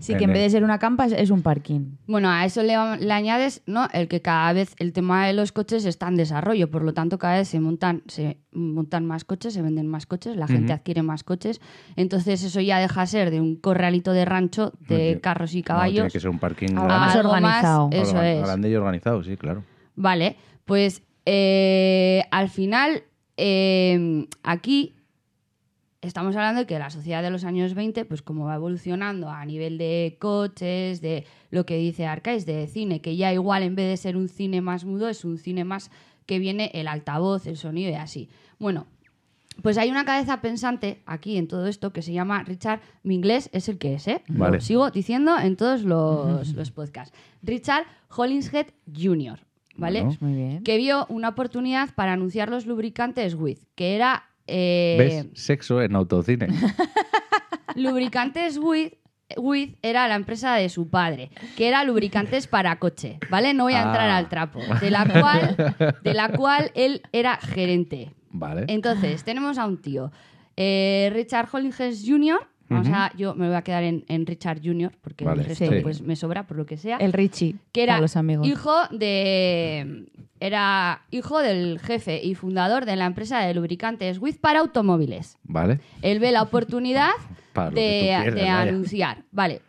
Sí, 0.00 0.12
en 0.12 0.18
que 0.18 0.24
en 0.24 0.30
el- 0.30 0.34
vez 0.34 0.42
de 0.44 0.50
ser 0.50 0.64
una 0.64 0.78
campa 0.78 1.06
es- 1.06 1.12
es 1.12 1.30
un 1.30 1.40
parking. 1.42 1.96
Bueno, 2.06 2.28
a 2.30 2.44
eso 2.44 2.62
le, 2.62 2.74
le 2.98 3.12
añades 3.12 3.62
¿no? 3.66 3.88
el 3.92 4.06
que 4.08 4.20
cada 4.20 4.52
vez 4.52 4.74
el 4.78 4.92
tema 4.92 5.26
de 5.26 5.32
los 5.32 5.52
coches 5.52 5.84
está 5.86 6.08
en 6.08 6.16
desarrollo, 6.16 6.70
por 6.70 6.82
lo 6.82 6.92
tanto 6.92 7.18
cada 7.18 7.38
vez 7.38 7.48
se 7.48 7.58
montan, 7.60 8.02
se 8.06 8.38
montan 8.52 9.06
más 9.06 9.24
coches, 9.24 9.54
se 9.54 9.62
venden 9.62 9.86
más 9.86 10.04
coches, 10.06 10.36
la 10.36 10.46
gente 10.46 10.72
adquiere 10.72 11.02
más 11.02 11.24
coches, 11.24 11.60
entonces 11.96 12.42
eso 12.44 12.60
ya 12.60 12.78
deja 12.80 13.00
de 13.02 13.06
ser 13.06 13.30
de 13.30 13.40
un 13.40 13.56
corralito 13.56 14.12
de 14.12 14.24
rancho 14.24 14.72
de 14.88 15.20
carros 15.22 15.54
y 15.54 15.58
No, 15.60 15.64
caballos. 15.64 15.94
tiene 15.94 16.10
que 16.10 16.20
ser 16.20 16.30
un 16.30 16.38
parking 16.38 16.68
grande, 16.74 16.88
más 16.88 17.16
organizado. 17.16 17.88
eso 17.92 18.12
organ- 18.16 18.24
es. 18.26 18.42
grande 18.44 18.70
y 18.70 18.74
organizado, 18.74 19.24
sí, 19.24 19.36
claro. 19.36 19.64
Vale, 19.96 20.36
pues 20.66 21.02
eh, 21.24 22.24
al 22.30 22.48
final 22.50 23.02
eh, 23.36 24.26
aquí 24.42 24.94
estamos 26.04 26.36
hablando 26.36 26.60
de 26.60 26.66
que 26.66 26.78
la 26.78 26.90
sociedad 26.90 27.22
de 27.22 27.30
los 27.30 27.44
años 27.44 27.74
20, 27.74 28.04
pues 28.04 28.22
como 28.22 28.44
va 28.46 28.54
evolucionando 28.54 29.28
a 29.30 29.44
nivel 29.44 29.78
de 29.78 30.16
coches, 30.20 31.00
de 31.00 31.24
lo 31.50 31.66
que 31.66 31.76
dice 31.76 32.06
Arcais, 32.06 32.46
de 32.46 32.66
cine, 32.66 33.00
que 33.00 33.16
ya 33.16 33.32
igual 33.32 33.62
en 33.62 33.74
vez 33.74 33.88
de 33.88 33.96
ser 33.96 34.16
un 34.16 34.28
cine 34.28 34.60
más 34.60 34.84
mudo, 34.84 35.08
es 35.08 35.24
un 35.24 35.38
cine 35.38 35.64
más 35.64 35.90
que 36.26 36.38
viene 36.38 36.70
el 36.74 36.88
altavoz, 36.88 37.46
el 37.46 37.56
sonido 37.56 37.90
y 37.90 37.94
así. 37.94 38.28
Bueno, 38.58 38.86
pues 39.62 39.78
hay 39.78 39.90
una 39.90 40.04
cabeza 40.04 40.40
pensante 40.40 41.02
aquí 41.06 41.36
en 41.36 41.48
todo 41.48 41.66
esto 41.66 41.92
que 41.92 42.02
se 42.02 42.12
llama 42.12 42.42
Richard. 42.42 42.80
Mi 43.02 43.14
inglés 43.14 43.50
es 43.52 43.68
el 43.68 43.78
que 43.78 43.94
es, 43.94 44.08
¿eh? 44.08 44.22
Lo 44.26 44.38
Vale. 44.40 44.60
sigo 44.60 44.90
diciendo 44.90 45.38
en 45.38 45.56
todos 45.56 45.82
los, 45.82 46.52
los 46.54 46.70
podcasts. 46.70 47.16
Richard 47.42 47.84
Hollingshead 48.16 48.66
Jr., 48.92 49.38
¿vale? 49.76 50.02
Bueno. 50.02 50.18
Muy 50.20 50.34
bien. 50.34 50.64
que 50.64 50.76
vio 50.76 51.06
una 51.08 51.28
oportunidad 51.28 51.94
para 51.94 52.12
anunciar 52.12 52.48
los 52.48 52.66
lubricantes 52.66 53.34
With, 53.34 53.58
que 53.74 53.94
era 53.94 54.24
eh, 54.46 54.96
¿Ves? 54.98 55.26
Sexo 55.34 55.80
en 55.82 55.94
autocine. 55.96 56.48
lubricantes 57.76 58.58
With, 58.58 58.92
With 59.36 59.76
era 59.82 60.06
la 60.08 60.14
empresa 60.14 60.54
de 60.56 60.68
su 60.68 60.88
padre, 60.90 61.30
que 61.56 61.68
era 61.68 61.82
lubricantes 61.84 62.46
para 62.46 62.78
coche, 62.78 63.18
¿vale? 63.30 63.54
No 63.54 63.64
voy 63.64 63.74
a 63.74 63.82
entrar 63.82 64.10
Ah. 64.10 64.16
al 64.18 64.28
trapo, 64.28 64.60
de 64.80 64.90
la 64.90 65.06
cual, 65.06 65.74
de 66.02 66.14
la 66.14 66.28
cual 66.30 66.70
él 66.74 67.02
era 67.12 67.36
gerente. 67.38 68.12
Vale. 68.30 68.64
Entonces, 68.68 69.24
tenemos 69.24 69.58
a 69.58 69.66
un 69.66 69.80
tío, 69.80 70.12
eh, 70.56 71.10
Richard 71.12 71.48
Hollings 71.52 72.04
Jr., 72.06 72.46
vamos 72.68 72.88
a, 72.92 73.12
yo 73.16 73.34
me 73.34 73.46
voy 73.46 73.56
a 73.56 73.62
quedar 73.62 73.82
en, 73.84 74.04
en 74.08 74.26
Richard 74.26 74.60
Jr., 74.64 74.92
porque 75.00 75.24
Vale, 75.24 75.42
el 75.42 75.48
resto 75.48 75.66
sí. 75.66 75.80
pues, 75.82 76.02
me 76.02 76.16
sobra 76.16 76.46
por 76.46 76.56
lo 76.56 76.66
que 76.66 76.76
sea. 76.76 76.96
El 76.98 77.12
Richie. 77.12 77.56
que 77.72 77.82
era 77.82 77.94
para 77.94 78.02
los 78.02 78.16
amigos. 78.16 78.46
hijo 78.46 78.72
de 78.90 80.06
era 80.40 81.02
hijo 81.10 81.38
del 81.40 81.78
jefe 81.78 82.20
y 82.22 82.34
fundador 82.34 82.84
de 82.84 82.96
la 82.96 83.06
empresa 83.06 83.40
de 83.40 83.54
lubricantes 83.54 84.18
With 84.18 84.36
para 84.40 84.60
automóviles. 84.60 85.38
Vale. 85.44 85.80
Él 86.02 86.18
ve 86.20 86.32
la 86.32 86.42
oportunidad 86.42 87.12
de, 87.72 88.12
anunciar. 88.48 89.24
Vale. 89.30 89.62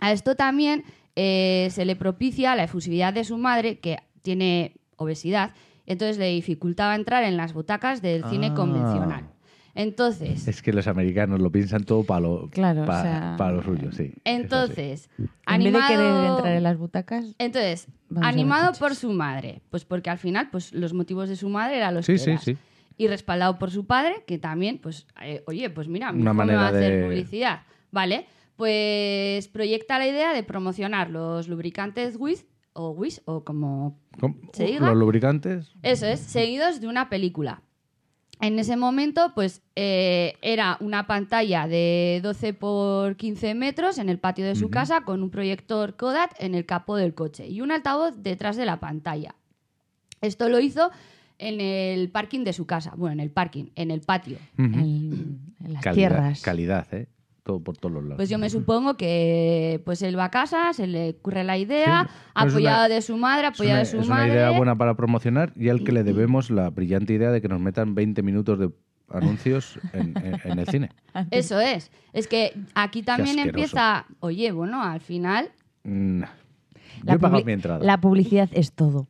A 0.00 0.12
esto 0.12 0.34
también 0.34 0.84
eh, 1.16 1.68
se 1.70 1.84
le 1.84 1.96
propicia 1.96 2.54
la 2.56 2.64
efusividad 2.64 3.12
de 3.12 3.24
su 3.24 3.38
madre, 3.38 3.78
que 3.78 3.98
tiene 4.22 4.74
obesidad, 4.96 5.52
entonces 5.86 6.18
le 6.18 6.28
dificultaba 6.28 6.94
entrar 6.94 7.24
en 7.24 7.36
las 7.36 7.52
butacas 7.52 8.02
del 8.02 8.24
cine 8.24 8.48
Ah. 8.48 8.54
convencional. 8.54 9.24
Entonces, 9.74 10.46
Es 10.48 10.60
que 10.62 10.72
los 10.72 10.86
americanos 10.86 11.40
lo 11.40 11.50
piensan 11.50 11.84
todo 11.84 12.04
para 12.04 12.20
lo, 12.20 12.48
Claro, 12.50 12.82
o 12.82 12.86
pa- 12.86 13.02
sea- 13.02 13.34
pa 13.38 13.50
lo 13.52 13.62
suyo, 13.62 13.90
sí. 13.92 14.12
entonces, 14.24 15.08
En 15.18 15.28
animado... 15.46 15.78
vez 15.88 15.88
de 15.88 15.94
querer 15.96 16.24
entrar 16.26 16.56
en 16.56 16.62
las 16.62 16.76
butacas, 16.76 17.24
Entonces, 17.38 17.88
animado 18.20 18.72
por 18.78 18.94
su 18.94 19.12
madre, 19.12 19.62
pues 19.70 19.84
porque 19.84 20.10
al 20.10 20.18
final, 20.18 20.50
pues 20.50 20.72
los 20.74 20.92
motivos 20.92 21.28
de 21.30 21.36
su 21.36 21.48
madre 21.48 21.78
eran 21.78 21.94
los 21.94 22.04
Sí, 22.06 22.12
que 22.12 22.18
sí, 22.18 22.36
sí. 22.38 22.56
Y 22.98 23.08
respaldado 23.08 23.58
por 23.58 23.70
su 23.70 23.86
padre, 23.86 24.22
que 24.26 24.38
también, 24.38 24.78
pues, 24.78 25.06
eh, 25.22 25.42
oye, 25.46 25.70
pues 25.70 25.88
mira, 25.88 26.12
mi 26.12 26.20
Una 26.20 26.32
hijo 26.32 26.44
me 26.44 26.54
va 26.54 26.68
a 26.68 26.72
manera 26.72 26.78
hacer 26.78 26.96
de- 26.98 27.04
publicidad, 27.04 27.62
¿vale? 27.90 28.26
Pues 28.56 29.48
proyecta 29.48 29.98
la 29.98 30.06
idea 30.06 30.34
de 30.34 30.42
promocionar 30.42 31.10
los 31.10 31.48
lubricantes 31.48 32.16
Wiz, 32.18 32.46
o 32.74 32.90
Wiz, 32.90 33.22
o 33.24 33.42
como 33.44 33.98
¿Cómo? 34.20 34.36
¿Se 34.52 34.64
diga? 34.66 34.86
Los 34.88 34.96
lubricantes. 34.96 35.72
eso 35.82 36.06
es, 36.06 36.20
seguidos 36.20 36.80
de 36.80 36.88
una 36.88 37.08
película. 37.08 37.62
En 38.42 38.58
ese 38.58 38.76
momento, 38.76 39.30
pues 39.36 39.62
eh, 39.76 40.34
era 40.42 40.76
una 40.80 41.06
pantalla 41.06 41.68
de 41.68 42.18
12 42.24 42.54
por 42.54 43.16
15 43.16 43.54
metros 43.54 43.98
en 43.98 44.08
el 44.08 44.18
patio 44.18 44.44
de 44.44 44.56
su 44.56 44.68
casa 44.68 45.02
con 45.02 45.22
un 45.22 45.30
proyector 45.30 45.94
Kodak 45.94 46.34
en 46.40 46.56
el 46.56 46.66
capó 46.66 46.96
del 46.96 47.14
coche 47.14 47.46
y 47.46 47.60
un 47.60 47.70
altavoz 47.70 48.16
detrás 48.16 48.56
de 48.56 48.66
la 48.66 48.80
pantalla. 48.80 49.36
Esto 50.20 50.48
lo 50.48 50.58
hizo 50.58 50.90
en 51.38 51.60
el 51.60 52.10
parking 52.10 52.42
de 52.42 52.52
su 52.52 52.66
casa. 52.66 52.94
Bueno, 52.96 53.12
en 53.12 53.20
el 53.20 53.30
parking, 53.30 53.66
en 53.76 53.92
el 53.92 54.00
patio. 54.00 54.38
En, 54.58 55.54
en 55.64 55.72
las 55.72 55.84
calidad, 55.84 56.08
tierras. 56.08 56.42
Calidad, 56.42 56.94
¿eh? 56.94 57.06
Todo 57.44 57.58
por 57.60 57.76
todos 57.76 57.92
los 57.92 58.04
lados. 58.04 58.16
Pues 58.18 58.28
yo 58.28 58.38
me 58.38 58.48
supongo 58.50 58.96
que 58.96 59.80
pues 59.84 60.00
él 60.02 60.16
va 60.16 60.26
a 60.26 60.30
casa, 60.30 60.72
se 60.72 60.86
le 60.86 61.10
ocurre 61.10 61.42
la 61.42 61.58
idea, 61.58 62.04
Sí, 62.08 62.14
no 62.36 62.46
es 62.46 62.52
apoyado 62.52 62.86
una- 62.86 62.88
de 62.94 63.02
su 63.02 63.16
madre, 63.16 63.48
Es 63.48 63.54
apoyado 63.54 63.74
una, 63.74 63.78
de 63.80 63.86
su 63.86 64.00
es 64.00 64.06
una 64.06 64.14
madre. 64.16 64.32
idea 64.32 64.50
buena 64.50 64.76
para 64.76 64.94
promocionar 64.94 65.52
y 65.56 65.68
al 65.68 65.82
que 65.82 65.90
le 65.90 66.04
debemos 66.04 66.50
la 66.50 66.70
brillante 66.70 67.12
idea 67.14 67.32
de 67.32 67.40
que 67.42 67.48
nos 67.48 67.58
metan 67.60 67.96
20 67.96 68.22
minutos 68.22 68.58
de 68.60 68.70
anuncios 69.10 69.80
en, 69.92 70.14
en- 70.24 70.40
en 70.44 70.58
el 70.60 70.66
cine. 70.68 70.90
Eso 71.32 71.58
es. 71.58 71.90
Es 72.12 72.28
que 72.28 72.52
aquí 72.76 73.02
también 73.02 73.38
empieza, 73.40 74.06
oye, 74.20 74.52
bueno, 74.52 74.82
al 74.82 75.00
final 75.00 75.50
Mm, 75.84 76.20
Yo 76.22 76.26
La 77.02 77.14
he 77.14 77.18
pagado 77.18 77.44
mi 77.44 77.52
entrada. 77.52 77.84
La 77.84 78.00
publicidad 78.00 78.48
es 78.52 78.70
todo. 78.72 79.08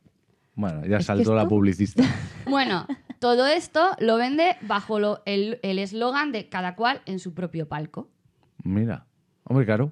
Bueno, 0.55 0.83
ya 0.87 1.01
saltó 1.01 1.35
la 1.35 1.47
publicista. 1.47 2.03
Bueno, 2.49 2.87
todo 3.19 3.45
esto 3.47 3.79
lo 3.99 4.17
vende 4.17 4.55
bajo 4.61 4.99
lo- 4.99 5.21
el 5.25 5.59
el 5.61 5.77
eslogan 5.79 6.31
de 6.31 6.49
cada 6.49 6.75
cual 6.75 7.01
en 7.05 7.19
su 7.19 7.33
propio 7.35 7.67
palco. 7.67 8.09
Mira. 8.63 9.05
Hombre, 9.43 9.65
claro. 9.65 9.91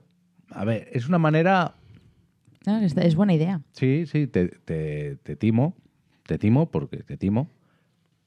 A 0.50 0.66
ver, 0.66 0.90
es 0.92 1.08
una 1.08 1.18
manera... 1.18 1.76
No, 2.66 2.78
es, 2.78 2.96
es 2.96 3.16
buena 3.16 3.34
idea. 3.34 3.62
Sí, 3.72 4.06
sí, 4.06 4.28
te, 4.28 4.48
te, 4.48 5.18
te 5.18 5.36
timo. 5.36 5.76
Te 6.26 6.38
timo 6.38 6.70
porque 6.70 6.98
te 6.98 7.18
timo. 7.18 7.48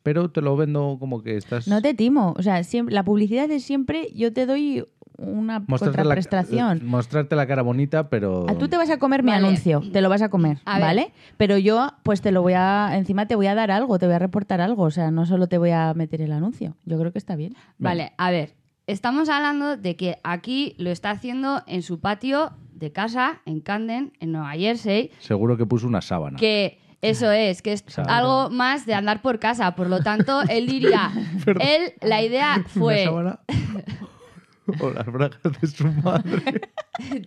Pero 0.02 0.30
te 0.30 0.40
lo 0.42 0.56
vendo 0.56 0.96
como 1.00 1.22
que 1.22 1.36
estás... 1.36 1.66
No 1.68 1.80
te 1.80 1.94
timo. 1.94 2.34
O 2.36 2.42
sea, 2.42 2.62
siempre, 2.64 2.94
la 2.94 3.04
publicidad 3.04 3.50
es 3.50 3.64
siempre 3.64 4.08
yo 4.14 4.32
te 4.32 4.44
doy 4.46 4.84
una 5.16 5.60
mostrarte 5.60 5.98
la, 5.98 6.02
contraprestación. 6.02 6.80
mostrarte 6.84 7.36
la 7.36 7.46
cara 7.46 7.62
bonita, 7.62 8.08
pero... 8.10 8.48
A 8.50 8.58
tú 8.58 8.68
te 8.68 8.76
vas 8.76 8.90
a 8.90 8.98
comer 8.98 9.22
mi 9.22 9.30
Vale. 9.30 9.46
anuncio, 9.46 9.82
te 9.92 10.00
lo 10.00 10.08
vas 10.08 10.22
a 10.22 10.28
comer, 10.28 10.58
A 10.64 10.74
ver. 10.74 10.82
¿vale? 10.82 11.12
Pero 11.36 11.56
yo, 11.56 11.88
pues 12.02 12.20
te 12.20 12.32
lo 12.32 12.42
voy 12.42 12.54
a, 12.56 12.96
encima 12.96 13.26
te 13.26 13.36
voy 13.36 13.46
a 13.46 13.54
dar 13.54 13.70
algo, 13.70 13.98
te 13.98 14.06
voy 14.06 14.16
a 14.16 14.18
reportar 14.18 14.60
algo, 14.60 14.82
o 14.82 14.90
sea, 14.90 15.10
no 15.10 15.24
solo 15.24 15.46
te 15.46 15.58
voy 15.58 15.70
a 15.70 15.94
meter 15.94 16.20
el 16.20 16.32
anuncio. 16.32 16.76
Yo 16.84 16.98
creo 16.98 17.12
que 17.12 17.18
está 17.18 17.36
bien. 17.36 17.54
Vale, 17.78 18.12
a 18.18 18.30
ver, 18.30 18.54
estamos 18.86 19.28
hablando 19.28 19.76
de 19.76 19.96
que 19.96 20.18
aquí 20.24 20.74
lo 20.78 20.90
está 20.90 21.10
haciendo 21.10 21.62
en 21.66 21.82
su 21.82 22.00
patio 22.00 22.52
de 22.74 22.92
casa, 22.92 23.40
en 23.46 23.60
Camden, 23.60 24.12
en 24.20 24.32
Nueva 24.32 24.52
Jersey, 24.52 25.10
Seguro 25.20 25.56
que 25.56 25.64
puso 25.66 25.86
una 25.86 26.00
sábana. 26.02 26.38
que 26.38 26.80
eso 27.02 27.30
es, 27.32 27.62
que 27.62 27.72
es 27.72 27.84
Sábana. 27.86 28.16
algo 28.18 28.50
más 28.50 28.86
de 28.86 28.94
andar 28.94 29.22
por 29.22 29.38
casa. 29.38 29.74
Por 29.74 29.88
lo 29.88 30.00
tanto, 30.00 30.42
él 30.48 30.66
diría, 30.66 31.10
él, 31.60 31.92
la 32.02 32.22
idea 32.22 32.54
¿Una 32.56 32.68
fue, 32.68 33.04
sábana? 33.04 33.40
o 34.80 34.90
las 34.90 35.06
bragas 35.06 35.40
de 35.60 35.66
su 35.66 35.86
madre. 35.86 36.60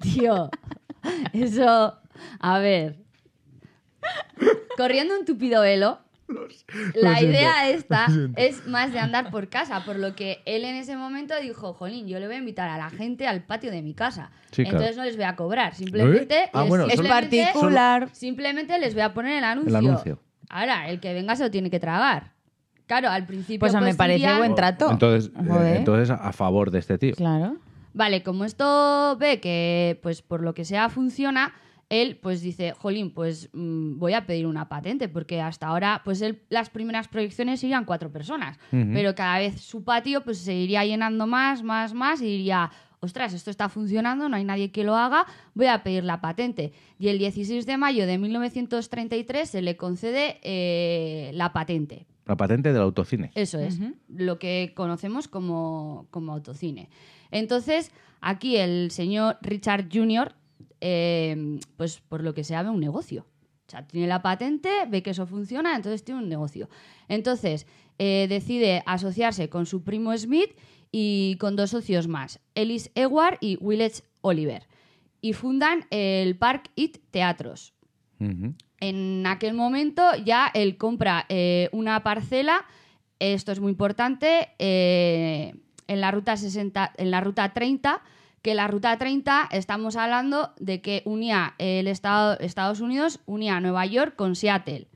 tío, 0.02 0.50
eso, 1.34 1.98
a 2.40 2.60
ver, 2.60 3.00
corriendo 4.78 5.18
un 5.18 5.26
tupido 5.26 5.62
velo, 5.62 6.00
la 6.96 7.16
siento, 7.16 7.38
idea 7.38 7.70
esta 7.70 8.08
es 8.36 8.68
más 8.68 8.92
de 8.92 9.00
andar 9.00 9.32
por 9.32 9.48
casa, 9.50 9.84
por 9.86 9.98
lo 9.98 10.16
que 10.16 10.42
él 10.46 10.66
en 10.66 10.76
ese 10.76 10.96
momento 10.98 11.34
dijo, 11.42 11.74
jolín, 11.74 12.08
yo 12.08 12.20
le 12.20 12.28
voy 12.28 12.36
a 12.36 12.40
invitar 12.40 12.70
a 12.70 12.78
la 12.78 12.90
gente 12.90 13.28
al 13.28 13.44
patio 13.44 13.72
de 13.72 13.82
mi 13.82 13.94
casa. 13.94 14.32
Sí, 14.52 14.64
claro. 14.64 14.78
Entonces 14.78 14.98
no 14.98 15.04
les 15.06 15.16
voy 15.16 15.26
a 15.26 15.36
cobrar, 15.36 15.74
simplemente, 15.76 16.50
Ah, 16.54 16.62
les, 16.62 16.70
bueno, 16.70 16.86
Es 16.86 16.94
simplemente- 16.94 17.42
particular. 17.44 18.10
simplemente 18.12 18.78
les 18.80 18.94
voy 18.94 19.04
a 19.04 19.14
poner 19.14 19.38
el 19.38 19.44
anuncio. 19.44 19.70
El 19.78 19.86
anuncio. 19.88 20.20
Ahora, 20.50 20.90
el 20.90 21.00
que 21.00 21.14
venga 21.14 21.36
se 21.36 21.44
lo 21.44 21.52
tiene 21.52 21.70
que 21.70 21.80
tragar. 21.80 22.34
Claro, 22.86 23.10
al 23.10 23.26
principio 23.26 23.60
Pues 23.60 23.76
a 23.76 23.82
me 23.82 23.94
parece 23.96 24.34
buen 24.38 24.56
trato. 24.56 24.90
Entonces, 24.90 25.30
eh, 25.36 25.76
entonces, 25.78 26.10
a 26.10 26.32
favor 26.32 26.72
de 26.72 26.80
este 26.80 26.98
tío. 26.98 27.14
Claro. 27.16 27.58
Vale, 27.94 28.24
como 28.24 28.46
esto 28.46 29.18
ve 29.20 29.40
que, 29.42 30.00
pues 30.04 30.22
por 30.22 30.42
lo 30.42 30.54
que 30.54 30.64
sea, 30.64 30.88
funciona, 30.90 31.54
él 31.90 32.18
pues 32.22 32.42
dice, 32.42 32.74
jolín, 32.74 33.12
pues 33.12 33.50
mm, 33.54 33.98
voy 33.98 34.14
a 34.14 34.26
pedir 34.26 34.46
una 34.46 34.68
patente, 34.68 35.08
porque 35.08 35.42
hasta 35.42 35.68
ahora, 35.68 36.02
pues 36.04 36.22
él, 36.22 36.42
las 36.50 36.70
primeras 36.70 37.08
proyecciones 37.08 37.64
irían 37.64 37.86
cuatro 37.86 38.12
personas, 38.12 38.58
pero 38.72 39.16
cada 39.16 39.40
vez 39.40 39.62
su 39.62 39.84
patio 39.84 40.24
pues 40.24 40.40
se 40.40 40.54
iría 40.54 40.86
llenando 40.86 41.28
más, 41.28 41.64
más, 41.64 41.94
más, 41.94 42.22
y 42.22 42.26
diría, 42.26 42.72
ostras, 43.00 43.34
esto 43.34 43.52
está 43.52 43.70
funcionando, 43.70 44.28
no 44.28 44.36
hay 44.36 44.44
nadie 44.44 44.72
que 44.72 44.84
lo 44.84 44.96
haga, 44.96 45.26
voy 45.54 45.68
a 45.68 45.84
pedir 45.84 46.04
la 46.04 46.20
patente. 46.20 46.74
Y 47.00 47.08
el 47.08 47.20
16 47.20 47.66
de 47.66 47.78
mayo 47.78 48.06
de 48.06 48.18
1933 48.18 49.50
se 49.50 49.62
le 49.62 49.78
concede 49.78 50.40
eh, 50.44 51.32
la 51.34 51.54
patente. 51.54 52.06
La 52.26 52.36
patente 52.36 52.74
del 52.74 52.82
autocine. 52.82 53.32
Eso 53.36 53.60
es, 53.60 53.80
lo 54.10 54.38
que 54.38 54.74
conocemos 54.76 55.30
como, 55.30 56.08
como 56.12 56.34
autocine. 56.34 56.90
Entonces, 57.32 57.92
aquí 58.20 58.58
el 58.58 58.92
señor 58.92 59.38
Richard 59.42 59.88
Jr., 59.92 60.34
eh, 60.82 61.60
pues 61.76 62.00
por 62.00 62.24
lo 62.24 62.34
que 62.34 62.44
se 62.44 62.54
llama 62.54 62.72
un 62.72 62.80
negocio. 62.80 63.26
O 63.68 63.70
sea, 63.70 63.86
tiene 63.86 64.08
la 64.08 64.22
patente, 64.22 64.70
ve 64.88 65.04
que 65.04 65.10
eso 65.10 65.28
funciona, 65.28 65.76
entonces 65.76 66.04
tiene 66.04 66.22
un 66.22 66.30
negocio. 66.30 66.70
Entonces, 67.10 67.68
eh, 68.00 68.28
decide 68.30 68.82
asociarse 68.86 69.50
con 69.50 69.66
su 69.66 69.84
primo 69.84 70.18
Smith 70.18 70.52
y 70.92 71.36
con 71.40 71.56
dos 71.56 71.72
socios 71.72 72.08
más, 72.08 72.40
Ellis 72.56 72.92
Ewart 72.96 73.38
y 73.42 73.58
Willett 73.58 74.04
Oliver. 74.22 74.68
Y 75.20 75.34
fundan 75.34 75.86
el 75.90 76.38
Park 76.38 76.72
It 76.76 77.00
Teatros, 77.12 77.74
en 78.80 79.26
aquel 79.28 79.54
momento 79.54 80.04
ya 80.24 80.50
él 80.54 80.78
compra 80.78 81.26
eh, 81.30 81.70
una 81.72 82.04
parcela, 82.04 82.66
esto 83.20 83.52
es 83.52 83.60
muy 83.60 83.72
importante, 83.72 84.50
eh, 84.60 85.56
en, 85.88 86.02
la 86.02 86.12
ruta 86.12 86.38
60, 86.38 86.94
en 86.98 87.12
la 87.12 87.22
ruta 87.22 87.54
30, 87.54 88.02
que 88.42 88.56
la 88.56 88.68
ruta 88.68 88.98
30 88.98 89.50
estamos 89.52 89.96
hablando 89.96 90.52
de 90.60 90.82
que 90.82 91.02
unía 91.06 91.54
el 91.58 91.88
estado, 91.88 92.38
Estados 92.40 92.82
Unidos, 92.82 93.20
unía 93.26 93.60
Nueva 93.60 93.86
York 93.86 94.16
con 94.16 94.36
Seattle. 94.36 94.88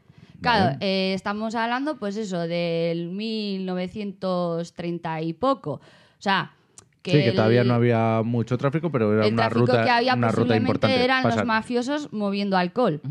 Claro, 0.41 0.65
Vale. 0.65 0.77
eh, 0.81 1.13
estamos 1.13 1.55
hablando 1.55 1.98
pues 1.98 2.17
eso, 2.17 2.39
del 2.39 3.10
1930 3.10 5.21
y 5.21 5.33
poco. 5.33 5.74
O 5.74 5.81
sea, 6.19 6.53
que, 7.01 7.12
sí, 7.12 7.17
que 7.24 7.31
todavía 7.31 7.63
no 7.63 7.74
había 7.74 8.21
mucho 8.24 8.57
tráfico, 8.57 8.91
pero 8.91 9.13
era 9.13 9.25
el 9.27 9.33
una 9.33 9.43
tráfico 9.43 9.65
ruta, 9.67 9.83
que 9.83 9.89
había 9.89 10.13
una 10.15 10.27
ruta 10.27 10.38
posiblemente 10.41 10.69
importante. 10.71 11.03
eran 11.03 11.24
Pasar. 11.24 11.39
los 11.39 11.48
mafiosos 11.48 12.13
moviendo 12.13 12.57
alcohol 12.57 13.01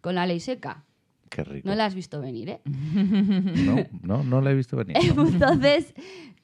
con 0.00 0.14
la 0.14 0.26
ley 0.26 0.40
seca. 0.40 0.84
Qué 1.30 1.42
rico. 1.42 1.68
No 1.68 1.74
la 1.74 1.86
has 1.86 1.94
visto 1.94 2.20
venir, 2.20 2.48
¿eh? 2.48 2.60
no, 2.64 3.76
no, 4.02 4.22
no 4.22 4.40
la 4.40 4.52
he 4.52 4.54
visto 4.54 4.76
venir. 4.76 4.96
Entonces 5.16 5.92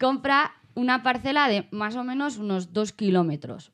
compra 0.00 0.52
una 0.74 1.02
parcela 1.02 1.48
de 1.48 1.66
más 1.70 1.96
o 1.96 2.04
menos 2.04 2.38
unos 2.38 2.72
dos 2.72 2.92
kilómetros. 2.92 3.72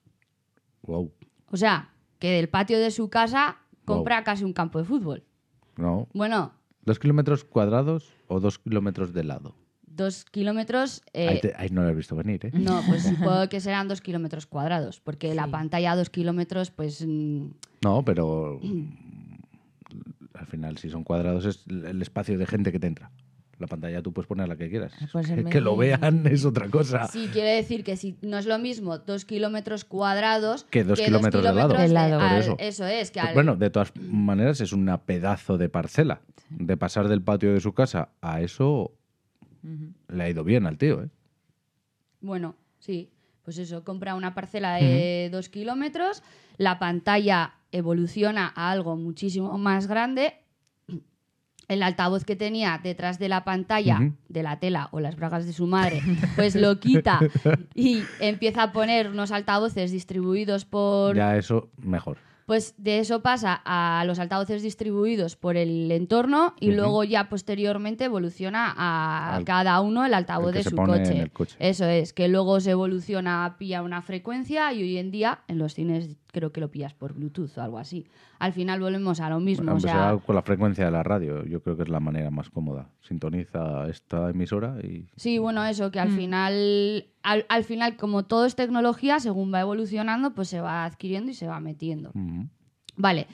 wow. 0.82 1.12
O 1.50 1.56
sea, 1.56 1.90
que 2.18 2.30
del 2.30 2.48
patio 2.48 2.78
de 2.78 2.90
su 2.90 3.08
casa 3.08 3.58
compra 3.84 4.24
casi 4.24 4.42
un 4.44 4.52
campo 4.52 4.78
de 4.78 4.84
fútbol. 4.84 5.22
No. 5.76 6.08
Bueno, 6.12 6.52
¿Dos 6.84 6.98
kilómetros 6.98 7.44
cuadrados 7.44 8.12
o 8.28 8.38
dos 8.40 8.58
kilómetros 8.58 9.12
de 9.12 9.24
lado? 9.24 9.54
dos 9.86 10.24
kilómetros... 10.26 11.02
eh, 11.14 11.28
ahí, 11.28 11.40
te- 11.40 11.54
ahí 11.56 11.70
no 11.70 11.82
la 11.82 11.90
he 11.90 11.94
visto 11.94 12.14
venir, 12.14 12.44
¿eh? 12.46 12.50
No, 12.52 12.82
pues 12.86 13.02
supongo 13.08 13.48
que 13.48 13.60
serán 13.60 13.88
dos 13.88 14.02
kilómetros 14.02 14.44
cuadrados, 14.44 15.00
porque 15.00 15.34
la 15.34 15.46
pantalla 15.46 15.92
a 15.92 15.96
dos 15.96 16.10
kilómetros, 16.10 16.70
pues... 16.70 17.02
mm, 17.06 17.46
No, 17.82 18.04
pero 18.04 18.60
al 20.34 20.46
final, 20.46 20.76
si 20.78 20.90
son 20.90 21.02
cuadrados, 21.04 21.44
es 21.46 21.64
el 21.66 22.02
espacio 22.02 22.36
de 22.38 22.46
gente 22.46 22.72
que 22.72 22.78
te 22.78 22.86
entra. 22.88 23.10
La 23.58 23.66
pantalla 23.66 24.02
tú 24.02 24.12
puedes 24.12 24.26
poner 24.28 24.48
la 24.48 24.56
que 24.56 24.68
quieras. 24.68 24.92
Pues 25.12 25.30
en 25.30 25.48
que, 25.48 25.60
lo 25.62 25.76
vean 25.76 26.26
es 26.26 26.44
otra 26.44 26.68
cosa. 26.68 27.06
Sí, 27.08 27.28
quiere 27.32 27.50
decir 27.56 27.84
que 27.84 27.96
si 27.96 28.16
no 28.20 28.36
es 28.38 28.44
lo 28.46 28.58
mismo 28.58 28.98
dos 28.98 29.24
kilómetros 29.24 29.84
cuadrados 29.86 30.64
Que 30.64 30.84
dos 30.84 31.00
kilómetros 31.00 31.42
de 31.42 31.52
lado. 31.54 31.74
De 31.74 31.88
lado. 31.88 32.18
Por 32.18 32.28
al- 32.28 32.38
eso. 32.40 32.56
eso 32.58 32.86
es, 32.86 33.10
que 33.10 33.20
Pues 33.20 33.28
al- 33.30 33.34
Bueno, 33.34 33.56
de 33.56 33.70
todas 33.70 33.92
maneras 33.96 34.60
es 34.60 34.72
una 34.72 35.02
pedazo 35.02 35.56
de 35.56 35.68
parcela. 35.70 36.20
De 36.50 36.76
pasar 36.76 37.08
del 37.08 37.22
patio 37.22 37.52
de 37.54 37.60
su 37.60 37.72
casa 37.72 38.10
a 38.20 38.40
eso 38.42 38.92
le 40.08 40.22
ha 40.22 40.28
ido 40.28 40.44
bien 40.44 40.66
al 40.66 40.76
tío, 40.78 41.02
¿eh? 41.02 41.08
Bueno, 42.20 42.54
sí, 42.78 43.10
pues 43.42 43.58
eso, 43.58 43.84
compra 43.84 44.14
una 44.14 44.34
parcela 44.34 44.76
de 44.76 45.28
dos 45.32 45.48
kilómetros, 45.48 46.22
la 46.56 46.78
pantalla 46.78 47.54
evoluciona 47.72 48.52
a 48.54 48.70
algo 48.70 48.96
muchísimo 48.96 49.56
más 49.58 49.86
grande, 49.88 50.34
el 51.68 51.82
altavoz 51.82 52.24
que 52.24 52.36
tenía 52.36 52.80
detrás 52.82 53.18
de 53.18 53.28
la 53.28 53.44
pantalla 53.44 54.12
de 54.28 54.42
la 54.42 54.58
tela 54.60 54.88
o 54.92 55.00
las 55.00 55.16
bragas 55.16 55.46
de 55.46 55.52
su 55.52 55.66
madre, 55.66 56.00
pues 56.36 56.54
lo 56.54 56.78
quita 56.80 57.20
y 57.74 58.02
empieza 58.20 58.62
a 58.64 58.72
poner 58.72 59.08
unos 59.08 59.32
altavoces 59.32 59.90
distribuidos 59.90 60.64
por... 60.64 61.16
Ya 61.16 61.36
eso, 61.36 61.68
mejor. 61.78 62.18
Pues 62.46 62.74
de 62.78 63.00
eso 63.00 63.22
pasa 63.22 63.60
a 63.64 64.04
los 64.06 64.20
altavoces 64.20 64.62
distribuidos 64.62 65.34
por 65.34 65.56
el 65.56 65.90
entorno 65.90 66.54
y 66.60 66.70
luego 66.70 67.02
ya 67.02 67.28
posteriormente 67.28 68.04
evoluciona 68.04 68.72
a 68.76 69.34
Al- 69.34 69.44
cada 69.44 69.80
uno 69.80 70.04
el 70.06 70.14
altavoz 70.14 70.50
el 70.54 70.62
de 70.62 70.70
su 70.70 70.76
coche. 70.76 71.28
coche. 71.32 71.56
Eso 71.58 71.86
es, 71.86 72.12
que 72.12 72.28
luego 72.28 72.60
se 72.60 72.70
evoluciona, 72.70 73.56
pilla 73.58 73.82
una 73.82 74.00
frecuencia 74.00 74.72
y 74.72 74.80
hoy 74.82 74.96
en 74.98 75.10
día 75.10 75.40
en 75.48 75.58
los 75.58 75.74
cines 75.74 76.14
creo 76.36 76.52
que 76.52 76.60
lo 76.60 76.70
pillas 76.70 76.92
por 76.92 77.14
Bluetooth 77.14 77.56
o 77.56 77.62
algo 77.62 77.78
así. 77.78 78.06
Al 78.38 78.52
final 78.52 78.78
volvemos 78.78 79.20
a 79.20 79.30
lo 79.30 79.40
mismo. 79.40 79.64
Bueno, 79.64 79.78
o 79.78 79.80
sea, 79.80 80.18
con 80.26 80.34
la 80.34 80.42
frecuencia 80.42 80.84
de 80.84 80.90
la 80.90 81.02
radio. 81.02 81.46
Yo 81.46 81.62
creo 81.62 81.78
que 81.78 81.84
es 81.84 81.88
la 81.88 81.98
manera 81.98 82.30
más 82.30 82.50
cómoda. 82.50 82.90
Sintoniza 83.00 83.88
esta 83.88 84.28
emisora 84.28 84.76
y... 84.82 85.08
Sí, 85.16 85.38
bueno, 85.38 85.64
eso, 85.64 85.90
que 85.90 85.98
al 85.98 86.10
Mm. 86.10 86.16
final, 86.16 87.06
al, 87.22 87.46
al 87.48 87.64
final, 87.64 87.96
como 87.96 88.26
todo 88.26 88.44
es 88.44 88.54
tecnología, 88.54 89.18
según 89.18 89.50
va 89.54 89.60
evolucionando, 89.62 90.34
pues 90.34 90.48
se 90.48 90.60
va 90.60 90.84
adquiriendo 90.84 91.30
y 91.30 91.34
se 91.34 91.46
va 91.46 91.58
metiendo. 91.60 92.12
Vale, 92.96 93.26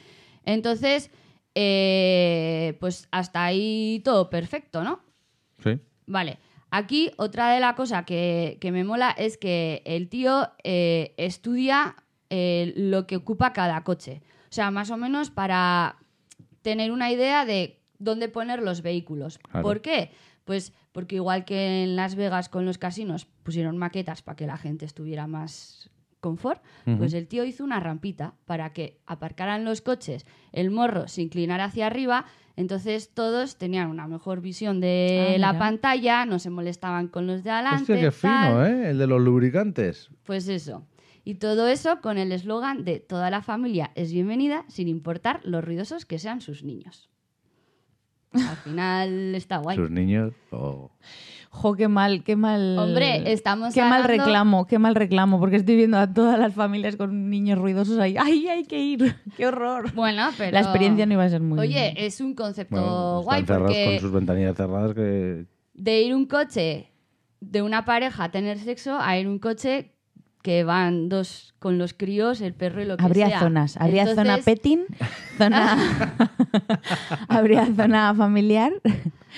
entonces, 0.45 1.11
eh, 1.55 2.77
pues 2.81 3.09
hasta 3.11 3.45
ahí 3.45 4.01
todo 4.05 4.31
perfecto, 4.31 4.85
¿no? 4.85 5.01
Sí. 5.59 5.79
Vale, 6.07 6.39
aquí 6.71 7.11
otra 7.17 7.53
de 7.53 7.61
las 7.61 7.75
cosas 7.75 8.05
que, 8.05 8.59
que 8.61 8.73
me 8.73 8.85
mola 8.85 9.11
es 9.11 9.37
que 9.39 9.83
el 9.85 10.09
tío 10.09 10.49
eh, 10.65 11.15
estudia 11.17 11.97
eh, 12.35 12.73
lo 12.77 13.07
que 13.07 13.17
ocupa 13.17 13.53
cada 13.53 13.85
coche. 13.85 14.23
O 14.45 14.55
sea, 14.55 14.71
más 14.71 14.91
o 14.91 14.97
menos 14.97 15.31
para 15.31 15.97
tener 16.63 16.91
una 16.93 17.11
idea 17.13 17.45
de 17.45 17.79
dónde 17.99 18.29
poner 18.29 18.63
los 18.63 18.81
vehículos. 18.81 19.39
Claro. 19.39 19.63
¿Por 19.63 19.83
qué? 19.83 20.11
Pues 20.45 20.73
porque 20.93 21.17
igual 21.17 21.45
que 21.45 21.83
en 21.85 21.95
Las 21.95 22.15
Vegas 22.15 22.49
con 22.49 22.65
los 22.65 22.79
casinos 22.79 23.27
pusieron 23.43 23.77
maquetas 23.77 24.23
para 24.23 24.37
que 24.37 24.47
la 24.47 24.57
gente 24.57 24.85
estuviera 24.87 25.27
más 25.27 25.91
confort, 26.21 26.63
pues 26.99 27.13
el 27.15 27.27
tío 27.27 27.45
hizo 27.45 27.65
una 27.65 27.81
rampita 27.81 28.35
para 28.47 28.73
que 28.73 29.01
aparcaran 29.07 29.65
los 29.65 29.81
coches, 29.83 30.25
el 30.53 30.71
morro 30.71 31.09
se 31.09 31.21
inclinara 31.21 31.65
hacia 31.65 31.87
arriba, 31.89 32.27
entonces 32.55 33.11
todos 33.13 33.57
tenían 33.57 33.89
una 33.89 34.07
mejor 34.07 34.41
visión 34.41 34.81
de 34.81 35.35
Ah, 35.35 35.39
la 35.39 35.53
mira. 35.53 35.59
pantalla, 35.59 36.25
no 36.25 36.39
se 36.39 36.49
molestaban 36.51 37.09
con 37.09 37.27
los 37.27 37.43
de 37.43 37.51
adelante. 37.51 37.93
Hostia, 37.95 38.01
qué 38.01 38.11
fino, 38.13 38.33
tal. 38.33 38.67
¿eh? 38.71 38.91
El 38.91 38.99
de 38.99 39.07
los 39.09 39.21
lubricantes. 39.21 40.11
Pues 40.23 40.47
eso. 40.47 40.87
Y 41.25 41.35
todo 41.37 41.69
eso 41.69 42.01
con 42.01 42.19
el 42.19 42.33
eslogan 42.33 42.85
de 42.85 42.99
toda 42.99 43.31
la 43.31 43.43
familia 43.43 43.93
es 43.95 44.13
bienvenida 44.13 44.65
sin 44.69 44.89
importar 44.89 45.41
los 45.45 45.65
ruidosos 45.65 46.05
que 46.05 46.19
sean 46.19 46.41
sus 46.41 46.65
niños. 46.65 47.11
Al 48.33 48.57
final 48.57 49.35
está 49.35 49.59
guay. 49.59 49.77
Sus 49.77 49.91
niños. 49.91 50.33
oh. 50.51 50.91
Jo, 51.51 51.75
qué 51.75 51.87
mal, 51.87 52.25
qué 52.25 52.35
mal. 52.35 52.79
Hombre, 52.79 53.31
estamos 53.31 53.75
Qué 53.75 53.83
mal 53.83 54.05
reclamo, 54.05 54.67
qué 54.67 54.79
mal 54.79 54.95
reclamo, 54.95 55.39
porque 55.39 55.57
estoy 55.57 55.77
viendo 55.77 55.99
a 55.99 56.13
todas 56.13 56.39
las 56.39 56.55
familias 56.55 56.97
con 56.97 57.29
niños 57.29 57.59
ruidosos 57.59 57.99
ahí. 57.99 58.17
¡Ay, 58.19 58.49
hay 58.49 58.65
que 58.65 58.79
ir! 58.83 59.17
¡Qué 59.37 59.47
horror! 59.47 59.93
Bueno, 59.93 60.31
pero... 60.39 60.53
La 60.53 60.61
experiencia 60.61 61.05
no 61.05 61.13
iba 61.13 61.25
a 61.25 61.29
ser 61.29 61.43
muy. 61.43 61.59
Oye, 61.59 61.93
es 62.07 62.23
un 62.23 62.35
concepto 62.35 62.77
Bueno, 62.77 63.23
guay 63.23 63.41
están 63.43 63.57
cerrados 63.57 63.77
porque 63.77 63.85
con 63.85 64.01
sus 64.01 64.13
ventanillas 64.13 64.57
cerradas 64.57 64.95
que... 64.95 65.45
de 65.75 66.03
ir 66.03 66.15
un 66.15 66.25
coche 66.25 66.89
de 67.41 67.61
una 67.61 67.85
pareja 67.85 68.25
a 68.25 68.31
tener 68.31 68.59
sexo 68.59 68.99
a 68.99 69.19
ir 69.19 69.29
un 69.29 69.39
coche 69.39 69.92
que 70.43 70.65
van 70.65 71.09
dos 71.09 71.55
con 71.59 71.79
los 71.79 71.95
críos, 71.95 72.41
el 72.41 72.53
perro 72.55 72.83
y 72.83 72.85
lo 72.87 72.97
que 72.97 73.05
Habría 73.05 73.29
sea. 73.29 73.41
zonas. 73.41 73.77
Habría 73.77 74.15
zona 74.15 74.39
petting, 74.39 74.81
zona. 75.39 76.15
Habría 77.29 77.67
zona 77.75 78.15
familiar, 78.15 78.73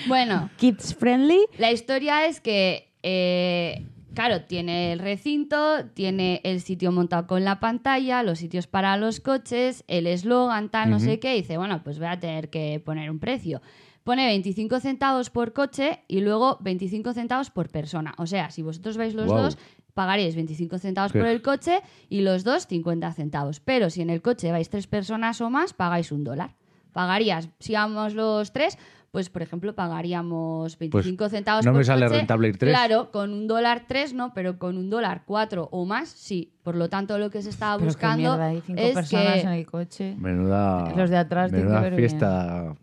Bueno, 0.07 0.49
kids 0.57 0.95
friendly. 0.95 1.39
La 1.57 1.71
historia 1.71 2.25
es 2.27 2.41
que, 2.41 2.91
eh, 3.03 3.85
claro, 4.13 4.41
tiene 4.43 4.91
el 4.93 4.99
recinto, 4.99 5.85
tiene 5.93 6.41
el 6.43 6.61
sitio 6.61 6.91
montado 6.91 7.27
con 7.27 7.43
la 7.43 7.59
pantalla, 7.59 8.23
los 8.23 8.39
sitios 8.39 8.67
para 8.67 8.97
los 8.97 9.19
coches, 9.19 9.83
el 9.87 10.07
eslogan, 10.07 10.69
tal, 10.69 10.89
no 10.89 10.99
sé 10.99 11.19
qué. 11.19 11.35
Y 11.37 11.41
dice, 11.41 11.57
bueno, 11.57 11.81
pues 11.83 11.99
voy 11.99 12.07
a 12.07 12.19
tener 12.19 12.49
que 12.49 12.81
poner 12.83 13.09
un 13.11 13.19
precio. 13.19 13.61
Pone 14.03 14.27
25 14.27 14.79
centavos 14.81 15.31
por 15.31 15.51
coche 15.53 16.01
y 16.07 16.21
luego 16.21 16.59
25 16.61 17.13
centavos 17.13 17.49
por 17.49 17.69
persona. 17.69 18.13
O 18.19 18.27
sea, 18.27 18.51
si 18.51 18.61
vosotros 18.61 18.97
vais 18.97 19.15
los 19.15 19.25
dos, 19.27 19.57
pagaréis 19.95 20.35
25 20.35 20.77
centavos 20.77 21.11
Qué- 21.11 21.17
por 21.19 21.27
el 21.27 21.41
coche 21.41 21.81
y 22.09 22.21
los 22.21 22.43
dos 22.43 22.67
50 22.67 23.11
centavos. 23.13 23.59
Pero 23.61 23.89
si 23.89 24.03
en 24.03 24.11
el 24.11 24.21
coche 24.21 24.51
vais 24.51 24.69
tres 24.69 24.85
personas 24.85 25.41
o 25.41 25.49
más, 25.49 25.73
pagáis 25.73 26.11
un 26.11 26.23
dólar. 26.23 26.53
Pagarías, 26.93 27.49
si 27.59 27.73
vamos 27.73 28.13
los 28.13 28.51
tres, 28.53 28.77
pues 29.11 29.29
por 29.29 29.41
ejemplo 29.41 29.73
pagaríamos 29.75 30.77
25 30.77 31.29
centavos 31.29 31.59
Pues 31.59 31.65
no 31.65 31.71
por 31.71 31.77
me 31.79 31.83
sale 31.85 32.05
coche. 32.05 32.17
rentable 32.17 32.47
ir 32.49 32.57
tres. 32.57 32.71
Claro, 32.73 33.11
con 33.11 33.33
un 33.33 33.47
dólar 33.47 33.85
tres 33.87 34.13
no, 34.13 34.33
pero 34.33 34.59
con 34.59 34.77
un 34.77 34.89
dólar 34.89 35.23
cuatro 35.25 35.69
o 35.71 35.85
más 35.85 36.09
sí. 36.09 36.53
Por 36.63 36.75
lo 36.75 36.89
tanto, 36.89 37.17
lo 37.17 37.29
que 37.29 37.41
se 37.41 37.49
estaba 37.49 37.75
Pero 37.75 37.85
qué 37.87 37.93
buscando 37.95 38.29
mierda, 38.29 38.45
hay 38.47 38.61
cinco 38.61 38.81
es 38.81 38.93
personas 38.93 39.33
que 39.35 39.41
en 39.41 39.49
el 39.49 39.65
coche. 39.65 40.15
Menuda, 40.17 40.93
Los 40.95 41.09
de 41.09 41.17
atrás 41.17 41.51
tienen 41.51 41.67
menuda 41.67 41.79
que 41.83 41.89
ver 41.89 41.95
bien. 41.99 42.09
fiesta 42.09 42.75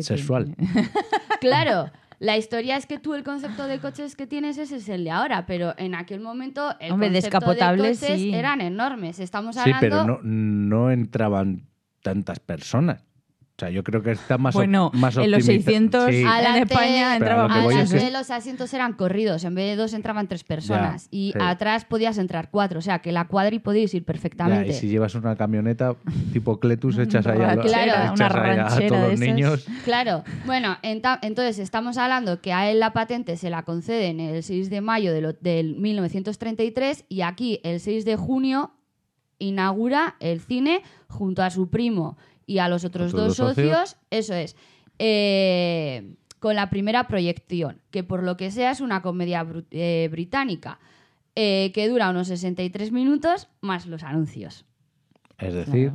sexual. 0.00 0.54
Claro, 1.40 1.90
la 2.20 2.36
historia 2.36 2.76
es 2.76 2.84
que 2.86 2.98
tú 2.98 3.14
el 3.14 3.24
concepto 3.24 3.66
de 3.66 3.80
coches 3.80 4.14
que 4.14 4.26
tienes 4.26 4.58
ese 4.58 4.76
es 4.76 4.88
el 4.90 5.02
de 5.04 5.10
ahora, 5.10 5.46
pero 5.46 5.74
en 5.78 5.94
aquel 5.94 6.20
momento 6.20 6.76
el 6.78 6.92
Hombre, 6.92 7.08
concepto 7.08 7.38
descapotables, 7.40 8.00
de 8.00 8.06
coches 8.06 8.20
sí. 8.20 8.34
eran 8.34 8.60
enormes. 8.60 9.18
Estamos 9.18 9.56
Sí, 9.56 9.60
hablando 9.62 9.80
pero 9.80 10.04
no, 10.04 10.20
no 10.22 10.90
entraban 10.92 11.66
tantas 12.02 12.38
personas. 12.38 13.02
Sea, 13.60 13.70
yo 13.70 13.84
creo 13.84 14.02
que 14.02 14.12
está 14.12 14.38
más, 14.38 14.54
Bueno, 14.54 14.90
más 14.94 15.16
en 15.16 15.30
los 15.30 15.42
optimiza- 15.44 15.64
600 15.64 16.06
Sí. 16.10 16.22
en 16.22 16.62
España 16.62 17.14
entraba 17.14 17.14
entraba 17.16 17.18
Pero 17.18 17.40
a 17.42 17.48
lo 17.48 17.48
que 17.54 17.60
voy 17.64 17.74
Adelante 17.74 18.06
es 18.06 18.12
los 18.12 18.30
asientos 18.30 18.74
eran 18.74 18.94
corridos, 18.94 19.44
en 19.44 19.54
vez 19.54 19.66
de 19.70 19.76
dos 19.76 19.92
entraban 19.94 20.26
tres 20.28 20.44
personas 20.44 21.08
y 21.10 21.32
sí. 21.34 21.38
atrás 21.40 21.84
podías 21.84 22.18
entrar 22.18 22.50
cuatro, 22.50 22.78
o 22.78 22.82
sea 22.82 22.98
que 23.00 23.12
la 23.12 23.26
cuadri 23.28 23.58
podíais 23.58 23.92
ir 23.94 24.02
Ya, 24.02 24.06
perfectamente. 24.06 24.68
y 24.70 24.72
si 24.72 24.88
llevas 24.88 25.14
una 25.14 25.36
camioneta 25.36 25.94
tipo 26.32 26.58
Cletus, 26.58 26.96
echas 26.98 27.26
ahí 27.26 27.36
a, 27.38 27.54
lo- 27.54 27.62
ranchera, 27.62 27.84
Claro. 27.84 28.14
echas 28.14 28.14
una 28.14 28.26
ahí 28.26 28.58
a 28.58 28.64
ranchera 28.64 28.88
todos 28.88 29.02
de 29.02 29.10
los 29.10 29.20
niños. 29.20 29.66
Claro, 29.84 30.24
bueno, 30.46 30.76
entonces 30.82 31.58
estamos 31.58 31.96
hablando 31.98 32.40
que 32.40 32.52
a 32.52 32.70
él 32.70 32.80
la 32.80 32.92
patente 32.92 33.36
se 33.36 33.50
la 33.50 33.62
conceden 33.62 34.20
el 34.20 34.42
6 34.42 34.70
de 34.70 34.80
mayo 34.80 35.12
de 35.12 35.20
del 35.40 35.76
1933 35.76 37.04
y 37.08 37.20
aquí 37.22 37.60
el 37.62 37.80
6 37.80 38.04
de 38.04 38.16
junio 38.16 38.72
inaugura 39.38 40.16
el 40.20 40.40
cine 40.40 40.82
junto 41.08 41.42
a 41.42 41.50
su 41.50 41.70
primo 41.70 42.16
y 42.50 42.58
a 42.58 42.68
los 42.68 42.84
otros 42.84 43.14
Otros 43.14 43.28
dos 43.28 43.36
dos 43.36 43.54
socios. 43.54 43.76
socios, 43.76 43.96
eso 44.10 44.34
es, 44.34 44.56
eh, 44.98 46.16
con 46.40 46.56
la 46.56 46.68
primera 46.68 47.06
proyección, 47.06 47.80
que 47.92 48.02
por 48.02 48.24
lo 48.24 48.36
que 48.36 48.50
sea 48.50 48.72
es 48.72 48.80
una 48.80 49.02
comedia 49.02 49.46
eh, 49.70 50.08
británica, 50.10 50.80
eh, 51.36 51.70
que 51.72 51.88
dura 51.88 52.10
unos 52.10 52.26
63 52.26 52.90
minutos 52.90 53.48
más 53.60 53.86
los 53.86 54.02
anuncios. 54.02 54.64
Es 55.38 55.54
decir, 55.54 55.92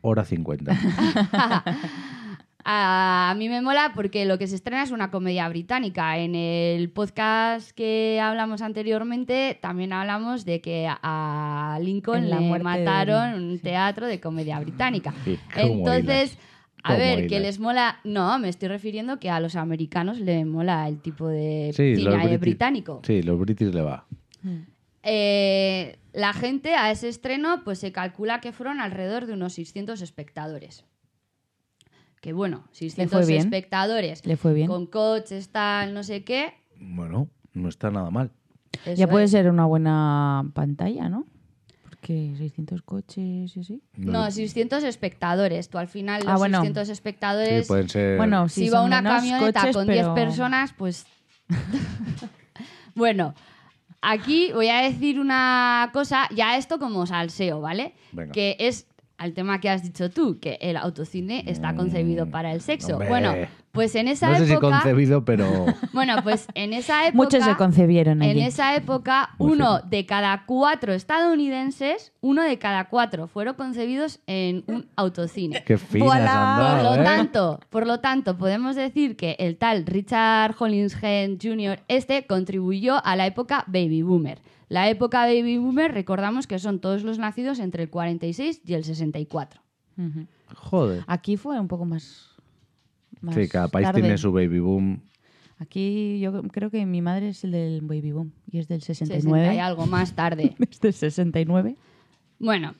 hora 0.00 0.24
50. 0.24 0.76
A 2.64 3.34
mí 3.38 3.48
me 3.48 3.62
mola 3.62 3.92
porque 3.94 4.24
lo 4.26 4.36
que 4.36 4.46
se 4.46 4.56
estrena 4.56 4.82
es 4.82 4.90
una 4.90 5.10
comedia 5.10 5.48
británica. 5.48 6.18
En 6.18 6.34
el 6.34 6.90
podcast 6.90 7.70
que 7.70 8.20
hablamos 8.20 8.60
anteriormente 8.62 9.58
también 9.62 9.92
hablamos 9.92 10.44
de 10.44 10.60
que 10.60 10.86
a 10.90 11.78
Lincoln 11.80 12.28
la 12.28 12.40
le 12.40 12.58
mataron 12.58 13.32
de- 13.32 13.52
un 13.54 13.58
teatro 13.60 14.06
de 14.06 14.20
comedia 14.20 14.58
británica. 14.60 15.14
Sí, 15.24 15.38
¿cómo 15.54 15.88
Entonces, 15.88 16.36
a 16.82 16.88
¿Cómo 16.94 16.98
ver, 16.98 17.26
que 17.26 17.40
les 17.40 17.58
mola... 17.58 18.00
No, 18.04 18.38
me 18.38 18.48
estoy 18.48 18.68
refiriendo 18.68 19.18
que 19.18 19.30
a 19.30 19.40
los 19.40 19.56
americanos 19.56 20.18
le 20.20 20.44
mola 20.44 20.86
el 20.88 21.00
tipo 21.00 21.26
de 21.28 21.70
Sí, 21.74 21.96
cine 21.96 22.36
británico. 22.38 23.00
Sí, 23.04 23.22
los 23.22 23.38
british 23.38 23.72
le 23.72 23.82
va. 23.82 24.04
Eh, 25.02 25.98
la 26.12 26.32
gente 26.32 26.74
a 26.74 26.90
ese 26.90 27.08
estreno 27.08 27.62
pues 27.64 27.78
se 27.78 27.92
calcula 27.92 28.40
que 28.40 28.52
fueron 28.52 28.80
alrededor 28.80 29.26
de 29.26 29.32
unos 29.34 29.54
600 29.54 30.02
espectadores. 30.02 30.84
Que 32.28 32.34
bueno, 32.34 32.62
600 32.72 33.26
bien? 33.26 33.40
espectadores 33.40 34.26
¿Le 34.26 34.36
fue 34.36 34.52
bien? 34.52 34.66
con 34.66 34.84
coches, 34.84 35.48
tal, 35.48 35.94
no 35.94 36.02
sé 36.02 36.24
qué. 36.24 36.52
Bueno, 36.78 37.30
no 37.54 37.70
está 37.70 37.90
nada 37.90 38.10
mal. 38.10 38.30
eso 38.84 38.94
Ya 38.96 39.08
puede 39.08 39.24
es. 39.24 39.30
ser 39.30 39.48
una 39.48 39.64
buena 39.64 40.44
pantalla, 40.52 41.08
¿no? 41.08 41.24
Porque 41.84 42.34
600 42.36 42.82
coches 42.82 43.56
y 43.56 43.60
así. 43.60 43.82
No, 43.96 44.30
600 44.30 44.84
espectadores. 44.84 45.70
Tú 45.70 45.78
al 45.78 45.88
final 45.88 46.22
los 46.22 46.30
Ah, 46.30 46.36
bueno. 46.36 46.58
600 46.58 46.86
Sí, 46.86 46.92
espectadores... 46.92 47.66
pueden 47.66 47.88
ser. 47.88 48.18
Bueno, 48.18 48.46
si 48.50 48.68
va 48.68 48.82
una 48.82 49.02
camioneta 49.02 49.60
coches, 49.60 49.74
con 49.76 49.86
10 49.86 49.98
pero- 50.02 50.14
personas, 50.14 50.74
pues... 50.76 51.06
bueno, 52.94 53.34
aquí 54.02 54.52
voy 54.52 54.68
a 54.68 54.82
decir 54.82 55.18
una 55.18 55.88
cosa, 55.94 56.28
ya 56.34 56.58
esto 56.58 56.78
como 56.78 57.06
salseo, 57.06 57.62
¿vale? 57.62 57.94
Venga. 58.12 58.32
Que 58.32 58.56
es 58.60 58.86
al 59.18 59.34
tema 59.34 59.60
que 59.60 59.68
has 59.68 59.82
dicho 59.82 60.10
tú, 60.10 60.38
que 60.40 60.58
el 60.60 60.76
autocine 60.76 61.42
está 61.46 61.74
concebido 61.74 62.30
para 62.30 62.52
el 62.52 62.60
sexo. 62.60 62.92
hombre. 62.94 63.08
Bueno, 63.08 63.34
pues 63.72 63.94
en 63.94 64.08
esa 64.08 64.30
no 64.30 64.38
sé 64.38 64.46
si 64.46 64.52
época... 64.52 64.70
concebido, 64.70 65.24
pero. 65.24 65.66
Bueno, 65.92 66.16
pues 66.22 66.46
en 66.54 66.72
esa 66.72 67.06
época... 67.06 67.16
Muchos 67.16 67.44
se 67.44 67.56
concebieron 67.56 68.22
En 68.22 68.38
esa 68.38 68.76
época, 68.76 69.30
Muy 69.38 69.52
uno 69.52 69.80
de 69.80 70.06
cada 70.06 70.44
cuatro 70.46 70.92
estadounidenses, 70.92 72.12
uno 72.20 72.42
de 72.42 72.58
cada 72.58 72.88
cuatro 72.88 73.26
fueron 73.26 73.54
concebidos 73.54 74.20
en 74.26 74.64
un 74.66 74.88
autocine. 74.96 75.62
Qué 75.64 75.78
finas 75.78 76.08
Por 76.08 76.82
lo 76.82 76.94
¿eh? 76.94 77.04
tanto, 77.04 77.60
por 77.70 77.86
lo 77.86 78.00
tanto, 78.00 78.36
podemos 78.36 78.76
decir 78.76 79.16
que 79.16 79.36
el 79.38 79.56
tal 79.56 79.86
Richard 79.86 80.54
Hollingshead 80.58 81.38
Jr. 81.42 81.80
este 81.88 82.26
contribuyó 82.26 83.04
a 83.04 83.16
la 83.16 83.26
época 83.26 83.64
baby 83.66 84.02
boomer. 84.02 84.40
La 84.68 84.88
época 84.88 85.20
baby 85.22 85.56
boomer, 85.58 85.92
recordamos 85.92 86.46
que 86.46 86.58
son 86.58 86.78
todos 86.78 87.02
los 87.02 87.18
nacidos 87.18 87.58
entre 87.58 87.84
el 87.84 87.90
46 87.90 88.62
y 88.64 88.74
el 88.74 88.84
64. 88.84 89.62
Ujú. 89.96 90.26
Joder. 90.54 91.04
Aquí 91.06 91.36
fue 91.36 91.58
un 91.58 91.68
poco 91.68 91.84
más. 91.84 92.27
Más 93.20 93.34
Sí, 93.34 93.48
cada 93.48 93.68
país 93.68 93.86
tarde. 93.86 94.00
tiene 94.00 94.18
su 94.18 94.32
baby 94.32 94.58
boom. 94.60 95.00
Aquí 95.58 96.20
yo 96.20 96.42
creo 96.44 96.70
que 96.70 96.86
mi 96.86 97.02
madre 97.02 97.30
es 97.30 97.42
el 97.44 97.50
del 97.52 97.80
baby 97.80 98.12
boom 98.12 98.32
y 98.50 98.58
es 98.58 98.68
del 98.68 98.80
60 98.80 99.14
69. 99.14 99.54
y 99.54 99.58
algo 99.58 99.86
más 99.86 100.14
tarde. 100.14 100.54
Es 100.70 100.80
del 100.80 100.92
69. 100.92 101.76
Bueno, 102.38 102.74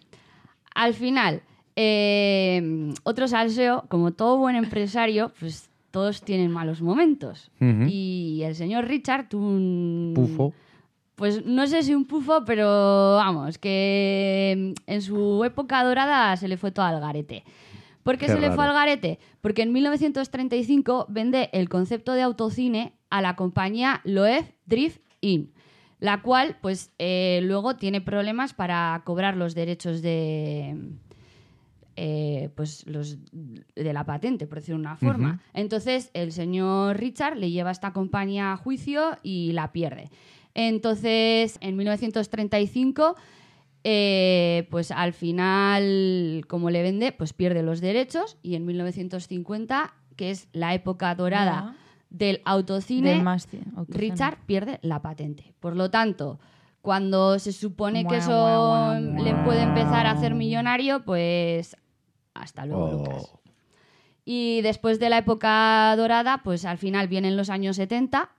al 0.75 0.95
final, 0.95 1.43
eh, 1.75 2.93
otro 3.03 3.27
salseo, 3.27 3.85
como 3.89 4.13
todo 4.13 4.39
buen 4.39 4.55
empresario, 4.55 5.33
pues 5.41 5.69
todos 5.91 6.23
tienen 6.23 6.53
malos 6.53 6.81
momentos. 6.81 7.51
Y 7.61 8.43
el 8.45 8.55
señor 8.55 8.87
Richard 8.87 9.35
un... 9.35 10.13
Pufo. 10.15 10.53
Pues 11.17 11.45
no 11.45 11.67
sé 11.67 11.83
si 11.83 11.95
un 11.95 12.05
pufo, 12.05 12.45
pero 12.45 13.17
vamos, 13.17 13.59
que 13.59 14.73
en 14.87 15.03
su 15.03 15.43
época 15.45 15.83
dorada 15.83 16.37
se 16.37 16.47
le 16.47 16.57
fue 16.57 16.71
todo 16.71 16.87
al 16.87 17.01
garete. 17.01 17.43
¿Por 18.09 18.17
qué, 18.17 18.25
Qué 18.25 18.33
se 18.33 18.41
le 18.41 18.51
fue 18.53 18.65
al 18.65 18.73
garete? 18.73 19.19
Porque 19.43 19.61
en 19.61 19.71
1935 19.71 21.09
vende 21.11 21.51
el 21.53 21.69
concepto 21.69 22.15
de 22.15 22.23
autocine 22.23 22.95
a 23.11 23.21
la 23.21 23.37
compañía 23.37 24.01
Loeb 24.03 24.47
Drift 24.65 25.03
In, 25.21 25.53
la 26.01 26.23
cual 26.23 26.57
pues 26.63 26.91
eh, 26.99 27.41
luego 27.43 27.77
tiene 27.77 28.01
problemas 28.01 28.55
para 28.55 29.03
cobrar 29.05 29.37
los 29.37 29.55
derechos 29.55 30.01
de 30.01 30.75
eh, 31.97 32.49
pues 32.55 32.87
los 32.87 33.19
de 33.31 33.93
la 33.93 34.05
patente, 34.05 34.47
por 34.47 34.61
decirlo 34.61 34.79
de 34.79 34.87
una 34.87 34.97
forma. 34.97 35.43
Entonces 35.53 36.11
el 36.15 36.33
señor 36.33 36.97
Richard 36.97 37.37
le 37.37 37.51
lleva 37.51 37.69
a 37.69 37.73
esta 37.73 37.93
compañía 37.93 38.55
a 38.55 38.57
juicio 38.57 39.19
y 39.23 39.53
la 39.53 39.71
pierde. 39.71 40.09
Entonces, 40.55 41.59
en 41.61 41.77
1935, 41.77 43.17
eh, 43.85 44.67
pues 44.71 44.91
al 44.91 45.13
final, 45.13 46.45
como 46.49 46.71
le 46.71 46.83
vende, 46.83 47.13
pues 47.13 47.33
pierde 47.33 47.63
los 47.63 47.81
derechos 47.81 48.37
y 48.43 48.55
en 48.55 48.67
1950, 48.67 49.95
que 50.17 50.31
es 50.31 50.49
la 50.53 50.75
época 50.75 51.15
dorada 51.15 51.77
del 52.11 52.41
autocine, 52.45 53.15
Del. 53.23 53.87
Richard 53.89 54.39
pierde 54.47 54.79
la 54.83 55.01
patente. 55.03 55.55
Por 55.61 55.77
lo 55.77 55.91
tanto, 55.91 56.39
cuando 56.83 57.39
se 57.39 57.53
supone 57.53 58.07
que 58.07 58.17
eso 58.17 58.31
mua, 58.31 58.99
mua, 59.01 59.21
le 59.23 59.35
puede 59.45 59.63
empezar 59.63 60.07
a 60.07 60.13
hacer 60.13 60.35
millonario, 60.35 61.05
pues 61.05 61.77
hasta 62.35 62.67
luego, 62.67 62.85
Oh. 62.87 62.93
Lucas. 62.93 63.33
Y 64.25 64.61
después 64.63 65.01
de 65.01 65.09
la 65.09 65.19
época 65.19 65.95
dorada, 65.97 66.43
pues 66.45 66.65
al 66.67 66.77
final 66.79 67.09
vienen 67.09 67.37
los 67.37 67.49
años 67.49 67.77
70, 67.77 68.31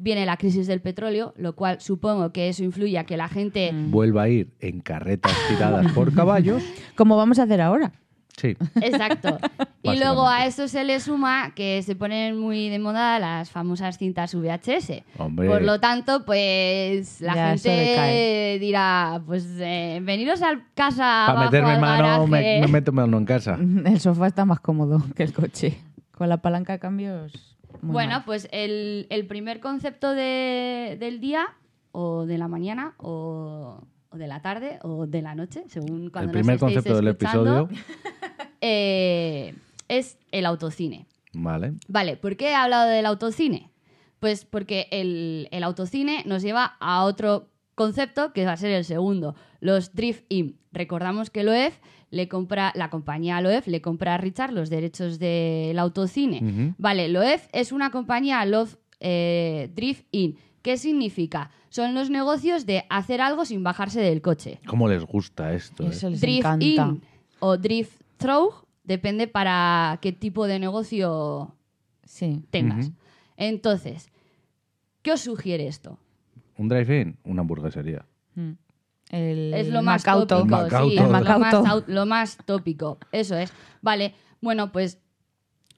viene 0.00 0.26
la 0.26 0.36
crisis 0.36 0.66
del 0.66 0.80
petróleo, 0.80 1.34
lo 1.36 1.54
cual 1.54 1.80
supongo 1.80 2.32
que 2.32 2.48
eso 2.48 2.64
influye 2.64 2.98
a 2.98 3.04
que 3.04 3.16
la 3.16 3.28
gente... 3.28 3.72
Mm. 3.72 3.90
Vuelva 3.90 4.22
a 4.22 4.28
ir 4.28 4.50
en 4.60 4.80
carretas 4.80 5.36
tiradas 5.48 5.92
por 5.92 6.12
caballos. 6.14 6.62
Como 6.96 7.16
vamos 7.16 7.38
a 7.38 7.44
hacer 7.44 7.60
ahora. 7.60 7.92
Sí. 8.36 8.56
Exacto. 8.80 9.38
y 9.82 9.98
luego 9.98 10.26
a 10.26 10.46
eso 10.46 10.66
se 10.66 10.82
le 10.84 10.98
suma 11.00 11.52
que 11.54 11.82
se 11.82 11.94
ponen 11.94 12.38
muy 12.38 12.70
de 12.70 12.78
moda 12.78 13.18
las 13.18 13.50
famosas 13.50 13.98
cintas 13.98 14.34
VHS. 14.34 15.02
Hombre. 15.18 15.46
Por 15.46 15.62
lo 15.62 15.78
tanto, 15.78 16.24
pues 16.24 17.20
la 17.20 17.34
Ya, 17.34 17.48
gente 17.58 18.58
dirá, 18.58 19.20
pues 19.26 19.46
eh, 19.58 20.00
veniros 20.02 20.40
a 20.42 20.58
casa 20.74 21.24
Para 21.26 21.44
meterme 21.44 21.72
al 21.72 21.80
mano, 21.80 22.26
me, 22.26 22.60
me 22.60 22.68
meto 22.68 22.92
mano 22.92 23.18
en 23.18 23.26
casa. 23.26 23.58
El 23.84 24.00
sofá 24.00 24.28
está 24.28 24.46
más 24.46 24.60
cómodo 24.60 25.02
que 25.14 25.24
el 25.24 25.34
coche. 25.34 25.78
Con 26.12 26.28
la 26.30 26.38
palanca 26.38 26.72
de 26.72 26.78
cambios. 26.78 27.58
Muy 27.82 27.92
Bueno, 27.92 28.12
mal. 28.14 28.24
pues 28.24 28.48
el, 28.52 29.06
el 29.10 29.26
primer 29.26 29.60
concepto 29.60 30.10
de- 30.12 30.96
del 31.00 31.20
día, 31.20 31.46
o 31.92 32.26
de 32.26 32.38
la 32.38 32.48
mañana, 32.48 32.94
o, 32.98 33.82
o 34.10 34.16
de 34.16 34.26
la 34.26 34.40
tarde, 34.42 34.78
o 34.82 35.06
de 35.06 35.22
la 35.22 35.34
noche, 35.34 35.64
según 35.68 36.10
cuando 36.10 36.30
El 36.30 36.38
primer 36.38 36.54
nos 36.54 36.60
concepto 36.60 36.96
del 36.96 37.08
episodio. 37.08 37.68
eh, 38.60 39.54
es 39.88 40.18
el 40.32 40.46
autocine. 40.46 41.06
Vale. 41.32 41.74
Vale, 41.88 42.16
¿por 42.16 42.36
qué 42.36 42.50
he 42.50 42.54
hablado 42.54 42.88
del 42.88 43.06
autocine? 43.06 43.70
Pues 44.18 44.44
porque 44.44 44.88
el, 44.90 45.48
el 45.50 45.62
autocine 45.64 46.22
nos 46.26 46.42
lleva 46.42 46.76
a 46.80 47.04
otro 47.04 47.48
concepto 47.74 48.32
que 48.32 48.44
va 48.44 48.52
a 48.52 48.56
ser 48.56 48.72
el 48.72 48.84
segundo, 48.84 49.34
los 49.60 49.94
drift-in. 49.94 50.58
Recordamos 50.72 51.30
que 51.30 51.42
Loef 51.44 51.78
le 52.10 52.28
compra, 52.28 52.72
la 52.74 52.90
compañía 52.90 53.40
Loef 53.40 53.66
le 53.66 53.80
compra 53.80 54.14
a 54.14 54.18
Richard 54.18 54.52
los 54.52 54.68
derechos 54.70 55.18
del 55.18 55.78
autocine. 55.78 56.38
Ujú. 56.42 56.74
Vale, 56.78 57.08
Loef 57.08 57.46
es 57.52 57.72
una 57.72 57.90
compañía 57.90 58.44
Love 58.44 58.76
eh, 59.00 59.70
Drift-in. 59.74 60.36
¿Qué 60.62 60.76
significa? 60.76 61.50
Son 61.70 61.94
los 61.94 62.10
negocios 62.10 62.66
de 62.66 62.84
hacer 62.90 63.20
algo 63.20 63.44
sin 63.44 63.62
bajarse 63.62 64.00
del 64.00 64.20
coche. 64.22 64.58
¿Cómo 64.66 64.88
les 64.88 65.04
gusta 65.04 65.54
esto? 65.54 65.84
eh? 65.84 65.88
Les 65.88 66.20
Drift 66.20 66.44
encanta. 66.46 66.64
in 66.64 67.00
o 67.38 67.56
drift 67.56 67.92
through 68.18 68.52
depende 68.84 69.26
para 69.28 69.98
qué 70.02 70.12
tipo 70.12 70.46
de 70.46 70.58
negocio 70.58 71.54
Sí. 72.04 72.42
tengas. 72.50 72.90
Entonces, 73.36 74.08
¿qué 75.02 75.12
os 75.12 75.20
sugiere 75.20 75.68
esto? 75.68 75.96
Un 76.58 76.68
drive-in, 76.68 77.16
una 77.24 77.40
hamburguesería. 77.42 78.04
Mm. 78.34 78.50
El 79.10 79.52
es 79.54 79.68
lo 79.68 79.82
más 79.82 80.02
Macauto. 80.06 80.38
tópico, 80.38 80.56
Macauto. 80.56 80.88
sí, 80.90 80.96
El 80.98 81.94
lo 81.94 82.06
más, 82.06 82.38
lo 82.38 82.44
tópico, 82.44 82.98
eso 83.12 83.36
es. 83.36 83.52
Vale, 83.82 84.14
bueno, 84.40 84.72
pues 84.72 84.98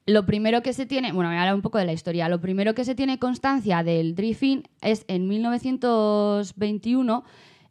lo 0.06 0.26
primero 0.26 0.62
que 0.62 0.72
se 0.72 0.84
tiene, 0.86 1.12
bueno, 1.12 1.30
voy 1.30 1.36
a 1.38 1.40
hablar 1.42 1.54
un 1.54 1.62
poco 1.62 1.78
de 1.78 1.84
la 1.86 1.92
historia. 1.92 2.28
Lo 2.28 2.40
primero 2.40 2.74
que 2.74 2.84
se 2.84 2.94
tiene 2.94 3.18
constancia 3.18 3.82
del 3.82 4.14
drifting 4.14 4.64
es 4.80 5.04
en 5.08 5.28
1921 5.28 7.24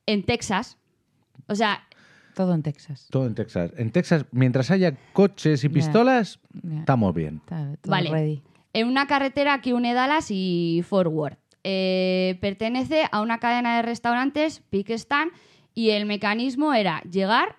en 0.05 0.23
Texas. 0.23 0.77
O 1.47 1.55
sea, 1.55 1.83
Todo 2.33 2.53
en 2.53 2.63
Texas. 2.63 3.07
Todo 3.11 3.27
en 3.27 3.35
Texas. 3.35 3.71
En 3.77 3.91
Texas, 3.91 4.25
mientras 4.31 4.71
haya 4.71 4.95
coches 5.13 5.63
y 5.63 5.69
pistolas, 5.69 6.39
estamos 6.79 7.13
bien. 7.13 7.37
Está 7.43 7.75
todo 7.81 7.91
Vale. 7.91 8.09
ready. 8.09 8.41
en 8.73 8.87
una 8.87 9.05
carretera 9.07 9.61
que 9.61 9.73
une 9.73 9.93
Dallas 9.93 10.27
y 10.31 10.83
Fort 10.87 11.11
Worth. 11.11 11.37
Eh, 11.63 12.37
pertenece 12.41 13.03
a 13.11 13.21
una 13.21 13.39
cadena 13.39 13.75
de 13.75 13.81
restaurantes, 13.83 14.61
Peak 14.71 14.89
Stand, 14.91 15.31
y 15.73 15.91
el 15.91 16.05
mecanismo 16.05 16.73
era 16.73 17.01
llegar, 17.01 17.55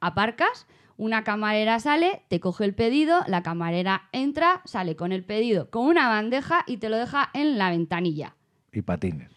aparcas, 0.00 0.66
una 0.96 1.24
camarera 1.24 1.80
sale, 1.80 2.22
te 2.28 2.38
coge 2.40 2.64
el 2.64 2.74
pedido, 2.74 3.20
la 3.26 3.42
camarera 3.42 4.08
entra, 4.12 4.60
sale 4.64 4.94
con 4.96 5.10
el 5.12 5.24
pedido 5.24 5.70
con 5.70 5.86
una 5.86 6.08
bandeja 6.08 6.64
y 6.66 6.76
te 6.76 6.88
lo 6.88 6.96
deja 6.96 7.30
en 7.34 7.58
la 7.58 7.70
ventanilla. 7.70 8.34
Y 8.72 8.82
patines. 8.82 9.30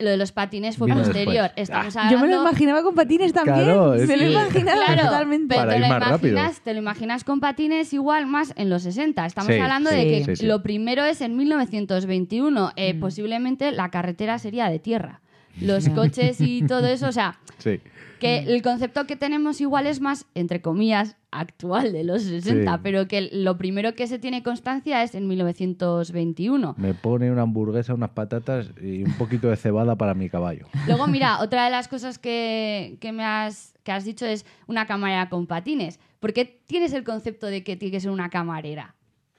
Lo 0.00 0.10
de 0.10 0.16
los 0.16 0.30
patines 0.30 0.76
fue 0.76 0.86
Vino 0.86 0.98
posterior. 1.02 1.50
después. 1.56 1.68
Estamos 1.68 1.94
Yo 2.12 2.20
me 2.20 2.28
lo 2.28 2.40
imaginaba 2.42 2.84
con 2.84 2.94
patines 2.94 3.32
también. 3.32 3.64
Claro, 3.64 3.94
es 3.94 4.08
lo 4.08 4.14
que- 4.16 4.30
imaginaba 4.30 4.84
Claro, 4.86 5.02
totalmente. 5.02 5.46
pero 5.56 5.60
Para 5.62 5.70
te 5.72 5.76
ir 5.76 5.82
lo, 5.82 5.88
más 5.88 6.08
rápido. 6.10 6.32
imaginas, 6.34 6.60
te 6.60 6.72
lo 6.72 6.78
imaginas 6.78 7.24
con 7.24 7.40
patines 7.40 7.92
igual 7.92 8.26
más 8.26 8.52
en 8.56 8.70
los 8.70 8.82
60. 8.84 9.26
Estamos 9.26 9.52
Sí, 9.52 9.58
hablando 9.60 9.90
sí, 9.90 9.96
de 9.96 10.04
que 10.04 10.24
sí, 10.24 10.36
sí. 10.36 10.46
lo 10.46 10.62
primero 10.62 11.04
es 11.04 11.20
en 11.20 11.36
1921. 11.36 12.70
Eh, 12.76 12.94
Mm. 12.94 13.00
Posiblemente 13.00 13.72
la 13.72 13.90
carretera 13.90 14.38
sería 14.38 14.68
de 14.70 14.78
tierra. 14.78 15.20
Los 15.60 15.88
coches 15.88 16.40
y 16.40 16.62
todo 16.66 16.86
eso, 16.86 17.08
o 17.08 17.12
sea, 17.12 17.38
Sí. 17.58 17.80
que 18.20 18.38
el 18.38 18.62
concepto 18.62 19.06
que 19.06 19.16
tenemos 19.16 19.60
igual 19.60 19.86
es 19.86 20.00
más, 20.00 20.26
entre 20.34 20.60
comillas, 20.60 21.16
actual 21.30 21.92
de 21.92 22.04
los 22.04 22.22
60, 22.22 22.74
Sí. 22.74 22.80
pero 22.82 23.06
que 23.08 23.28
lo 23.32 23.58
primero 23.58 23.94
que 23.94 24.06
se 24.06 24.18
tiene 24.18 24.42
constancia 24.42 25.02
es 25.02 25.14
en 25.14 25.26
1921. 25.28 26.74
Me 26.78 26.94
pone 26.94 27.30
una 27.30 27.42
hamburguesa, 27.42 27.94
unas 27.94 28.10
patatas 28.10 28.70
y 28.80 29.02
un 29.04 29.12
poquito 29.14 29.48
de 29.48 29.56
cebada 29.56 29.96
para 29.96 30.14
mi 30.14 30.28
caballo. 30.28 30.66
Luego, 30.86 31.06
mira, 31.06 31.38
otra 31.42 31.64
de 31.64 31.70
las 31.70 31.88
cosas 31.88 32.18
que, 32.18 32.96
que 33.00 33.12
me 33.12 33.24
has, 33.24 33.74
que 33.82 33.92
has 33.92 34.04
dicho 34.04 34.26
es 34.26 34.46
una 34.66 34.86
camarera 34.86 35.28
con 35.28 35.46
patines. 35.46 35.98
¿Por 36.20 36.32
qué 36.32 36.44
tienes 36.66 36.92
el 36.92 37.04
concepto 37.04 37.46
de 37.46 37.62
que 37.62 37.76
tiene 37.76 37.92
que 37.92 38.00
ser 38.00 38.10
una 38.10 38.28
camarera? 38.30 38.94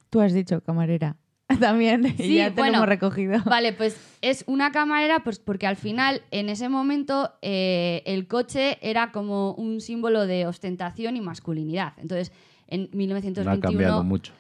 Tú 0.10 0.22
has 0.22 0.34
dicho, 0.34 0.62
camarera. 0.62 1.16
También, 1.60 2.16
y 2.18 2.36
ya 2.36 2.50
te 2.50 2.56
bueno. 2.62 2.72
lo 2.74 2.78
hemos 2.78 2.90
recogido. 2.90 3.40
Vale, 3.46 3.74
pues 3.74 3.98
es 4.22 4.44
una 4.48 4.72
camarera 4.72 5.24
pues 5.24 5.40
porque 5.40 5.66
al 5.68 5.76
final, 5.78 6.22
en 6.32 6.48
ese 6.50 6.70
momento, 6.70 7.32
eh, 7.42 8.04
el 8.06 8.28
coche 8.28 8.78
era 8.88 9.12
como 9.12 9.54
un 9.56 9.82
símbolo 9.82 10.28
de 10.28 10.46
ostentación 10.46 11.18
y 11.18 11.22
masculinidad. 11.22 11.94
Entonces, 11.98 12.32
en 12.68 12.82
No 12.84 12.88
ha 12.92 12.96
1921, 12.96 13.62
cambiado 13.62 14.04
mucho. 14.04 14.32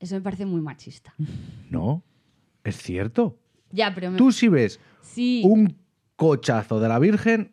eso 0.00 0.14
me 0.16 0.20
parece 0.20 0.46
muy 0.46 0.60
machista. 0.60 1.14
No, 1.70 2.02
es 2.64 2.76
cierto. 2.76 3.38
Ya, 3.70 3.94
pero 3.94 4.10
me- 4.10 4.18
Tú 4.18 4.30
si 4.32 4.48
ves 4.48 4.78
sí, 5.00 5.42
un 5.44 5.78
cochazo 6.16 6.80
de 6.80 6.88
la 6.88 6.98
Virgen 6.98 7.52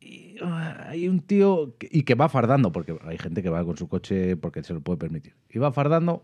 y 0.00 0.36
ah, 0.42 0.86
hay 0.88 1.06
un 1.08 1.20
tío 1.20 1.76
que- 1.78 1.88
y 1.92 2.02
que 2.02 2.14
va 2.16 2.28
fardando, 2.28 2.72
porque 2.72 2.96
hay 3.06 3.18
gente 3.18 3.42
que 3.42 3.48
va 3.50 3.64
con 3.64 3.76
su 3.76 3.86
coche 3.86 4.36
porque 4.36 4.64
se 4.64 4.72
lo 4.74 4.80
puede 4.80 4.96
permitir. 4.98 5.34
Y 5.50 5.58
va 5.58 5.70
fardando, 5.72 6.22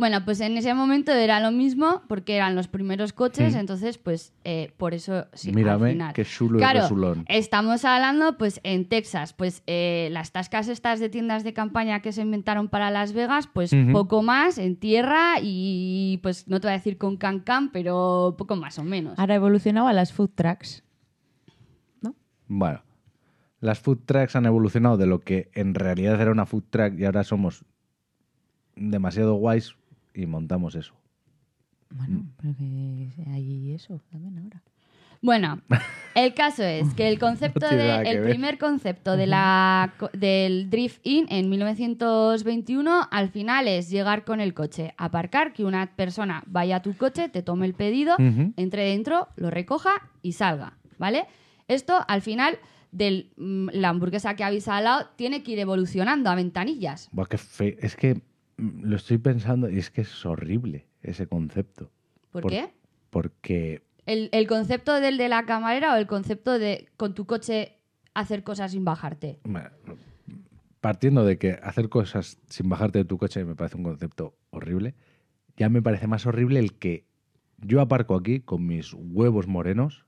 Bueno, 0.00 0.24
pues 0.24 0.40
en 0.40 0.56
ese 0.56 0.72
momento 0.74 1.12
era 1.12 1.38
lo 1.40 1.52
mismo 1.52 2.02
porque 2.08 2.34
eran 2.34 2.54
los 2.54 2.68
primeros 2.68 3.12
coches, 3.12 3.54
Mm. 3.54 3.58
entonces 3.58 3.98
pues 3.98 4.32
eh, 4.44 4.72
por 4.78 4.94
eso 4.94 5.26
sí, 5.34 5.52
Mírame, 5.52 5.86
al 5.88 5.92
final. 5.92 6.12
qué 6.14 6.24
chulo 6.24 6.58
y 6.58 6.62
claro, 6.62 6.80
resulón. 6.80 7.24
estamos 7.28 7.84
hablando 7.84 8.38
pues 8.38 8.60
en 8.64 8.88
Texas, 8.88 9.34
pues 9.34 9.62
eh, 9.66 10.08
las 10.10 10.32
tascas 10.32 10.68
estas 10.68 11.00
de 11.00 11.10
tiendas 11.10 11.44
de 11.44 11.52
campaña 11.52 12.00
que 12.00 12.12
se 12.12 12.22
inventaron 12.22 12.68
para 12.68 12.90
Las 12.90 13.12
Vegas, 13.12 13.46
pues 13.46 13.72
Ujú. 13.74 13.92
poco 13.92 14.22
más 14.22 14.56
en 14.58 14.76
tierra 14.76 15.34
y 15.42 16.18
pues 16.22 16.48
no 16.48 16.60
te 16.60 16.66
voy 16.68 16.72
a 16.72 16.78
decir 16.78 16.96
con 16.96 17.16
can 17.18 17.40
can, 17.40 17.70
pero 17.70 18.34
poco 18.38 18.56
más 18.56 18.78
o 18.78 18.82
menos. 18.84 19.18
Ahora 19.18 19.34
ha 19.34 19.36
evolucionado 19.36 19.86
a 19.86 19.92
las 19.92 20.12
food 20.14 20.30
trucks. 20.34 20.82
Bueno, 22.48 22.82
las 23.60 23.78
food 23.78 23.98
trucks 24.06 24.34
han 24.34 24.46
evolucionado 24.46 24.96
de 24.96 25.06
lo 25.06 25.20
que 25.20 25.50
en 25.54 25.74
realidad 25.74 26.20
era 26.20 26.30
una 26.32 26.46
food 26.46 26.64
truck 26.70 26.98
y 26.98 27.04
ahora 27.04 27.22
somos 27.22 27.64
demasiado 28.74 29.34
guays 29.34 29.76
y 30.14 30.26
montamos 30.26 30.74
eso. 30.74 30.94
Bueno, 31.90 32.24
pero 32.40 32.54
que 32.56 33.08
hay 33.32 33.72
eso 33.74 34.00
también 34.10 34.38
ahora. 34.38 34.62
Bueno, 35.22 35.60
el 36.14 36.32
caso 36.34 36.62
es 36.62 36.94
que 36.94 37.08
el 37.08 37.18
concepto 37.18 37.66
No 37.70 37.76
de, 37.76 38.02
que 38.04 38.10
el 38.10 38.20
ver. 38.20 38.30
primer 38.30 38.58
concepto 38.58 39.16
de 39.16 39.26
la, 39.26 39.92
del 40.14 40.70
drift 40.70 41.00
in 41.06 41.26
en 41.30 41.50
1921 41.50 43.08
al 43.10 43.28
final 43.28 43.68
es 43.68 43.90
llegar 43.90 44.24
con 44.24 44.40
el 44.40 44.54
coche, 44.54 44.94
aparcar, 44.96 45.52
que 45.52 45.64
una 45.64 45.94
persona 45.94 46.42
vaya 46.46 46.76
a 46.76 46.82
tu 46.82 46.96
coche, 46.96 47.28
te 47.28 47.42
tome 47.42 47.66
el 47.66 47.74
pedido, 47.74 48.16
entre 48.56 48.84
dentro, 48.84 49.28
lo 49.36 49.50
recoja 49.50 49.90
y 50.22 50.32
salga, 50.32 50.74
¿vale? 50.98 51.26
Esto 51.68 52.04
al 52.08 52.22
final 52.22 52.58
de 52.92 53.30
la 53.36 53.90
hamburguesa 53.90 54.34
que 54.36 54.42
habéis 54.44 54.66
hablado 54.68 55.06
tiene 55.16 55.42
que 55.42 55.52
ir 55.52 55.58
evolucionando 55.60 56.30
a 56.30 56.34
ventanillas. 56.34 57.08
Buah, 57.12 57.26
qué 57.26 57.38
fe- 57.38 57.76
Es 57.80 57.94
que 57.94 58.14
mm, 58.14 58.20
lo 58.60 58.96
estoy 58.96 59.18
pensando 59.18 59.68
y 59.70 59.78
es 59.78 59.90
que 59.90 60.02
es 60.02 60.26
horrible 60.26 60.86
ese 61.02 61.26
concepto. 61.26 61.90
¿Por, 62.30 62.42
Por- 62.42 62.50
qué? 62.52 62.70
Porque 63.10 63.82
¿El, 64.06 64.28
el 64.32 64.46
concepto 64.46 65.00
del 65.00 65.16
de 65.18 65.28
la 65.28 65.44
camarera 65.46 65.94
o 65.94 65.96
el 65.96 66.06
concepto 66.06 66.58
de 66.58 66.88
con 66.96 67.14
tu 67.14 67.26
coche 67.26 67.76
hacer 68.14 68.42
cosas 68.44 68.72
sin 68.72 68.84
bajarte? 68.84 69.40
Bueno, 69.44 69.70
partiendo 70.80 71.24
de 71.24 71.38
que 71.38 71.52
hacer 71.62 71.88
cosas 71.88 72.38
sin 72.48 72.68
bajarte 72.68 72.98
de 72.98 73.04
tu 73.04 73.18
coche 73.18 73.44
me 73.44 73.54
parece 73.54 73.76
un 73.76 73.84
concepto 73.84 74.36
horrible, 74.50 74.94
ya 75.56 75.68
me 75.68 75.82
parece 75.82 76.06
más 76.06 76.26
horrible 76.26 76.58
el 76.60 76.74
que 76.74 77.04
yo 77.58 77.80
aparco 77.80 78.14
aquí 78.14 78.40
con 78.40 78.66
mis 78.66 78.92
huevos 78.94 79.46
morenos 79.46 80.04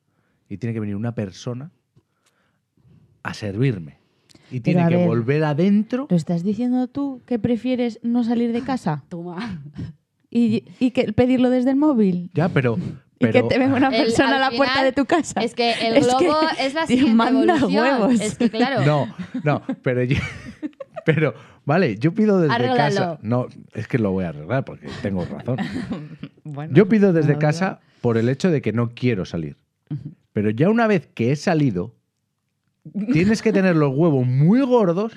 y 0.48 0.58
tiene 0.58 0.74
que 0.74 0.80
venir 0.80 0.96
una 0.96 1.14
persona 1.14 1.70
a 3.22 3.34
servirme. 3.34 3.98
Y 4.52 4.60
tiene 4.60 4.86
que 4.88 4.96
ver, 4.96 5.06
volver 5.08 5.42
adentro. 5.44 6.06
¿Lo 6.10 6.16
estás 6.16 6.42
diciendo 6.44 6.86
tú 6.88 7.22
que 7.26 7.38
prefieres 7.38 7.98
no 8.02 8.22
salir 8.22 8.52
de 8.52 8.60
casa 8.62 9.02
Toma. 9.08 9.62
y, 10.30 10.64
y 10.78 10.90
que 10.92 11.12
pedirlo 11.12 11.50
desde 11.50 11.70
el 11.70 11.76
móvil? 11.76 12.30
Ya, 12.34 12.48
pero. 12.48 12.76
Y 12.78 13.26
pero 13.26 13.32
que 13.48 13.54
te 13.54 13.58
venga 13.60 13.76
una 13.76 13.90
persona 13.90 14.36
a 14.36 14.50
la 14.50 14.56
puerta 14.56 14.82
de 14.82 14.90
tu 14.92 15.04
casa. 15.06 15.40
Es 15.42 15.54
que 15.54 15.72
el 15.86 15.96
Es 15.96 16.06
que 16.08 16.24
globo 16.26 16.40
es 16.58 16.74
la 16.74 16.80
te 16.82 16.86
siguiente 16.88 17.14
manda 17.14 17.56
evolución. 17.56 17.84
huevos. 18.00 18.20
Es 18.20 18.36
que 18.36 18.50
claro. 18.50 18.84
No, 18.84 19.14
no, 19.44 19.62
pero 19.82 20.02
yo- 20.02 20.16
Pero, 21.04 21.34
vale, 21.64 21.96
yo 21.98 22.14
pido 22.14 22.40
desde 22.40 22.76
casa. 22.76 23.18
No, 23.22 23.46
es 23.74 23.88
que 23.88 23.98
lo 23.98 24.12
voy 24.12 24.24
a 24.24 24.28
arreglar 24.28 24.64
porque 24.64 24.88
tengo 25.02 25.24
razón. 25.24 25.56
Bueno, 26.44 26.74
Yo 26.74 26.88
pido 26.88 27.12
desde 27.12 27.38
casa 27.38 27.80
por 28.00 28.18
el 28.18 28.28
hecho 28.28 28.50
de 28.50 28.60
que 28.62 28.72
no 28.72 28.90
quiero 28.94 29.24
salir. 29.24 29.56
Pero 30.32 30.50
ya 30.50 30.68
una 30.70 30.86
vez 30.88 31.08
que 31.14 31.30
he 31.32 31.36
salido, 31.36 31.94
tienes 33.12 33.42
que 33.42 33.52
tener 33.52 33.76
los 33.76 33.92
huevos 33.94 34.26
muy 34.26 34.60
gordos 34.62 35.12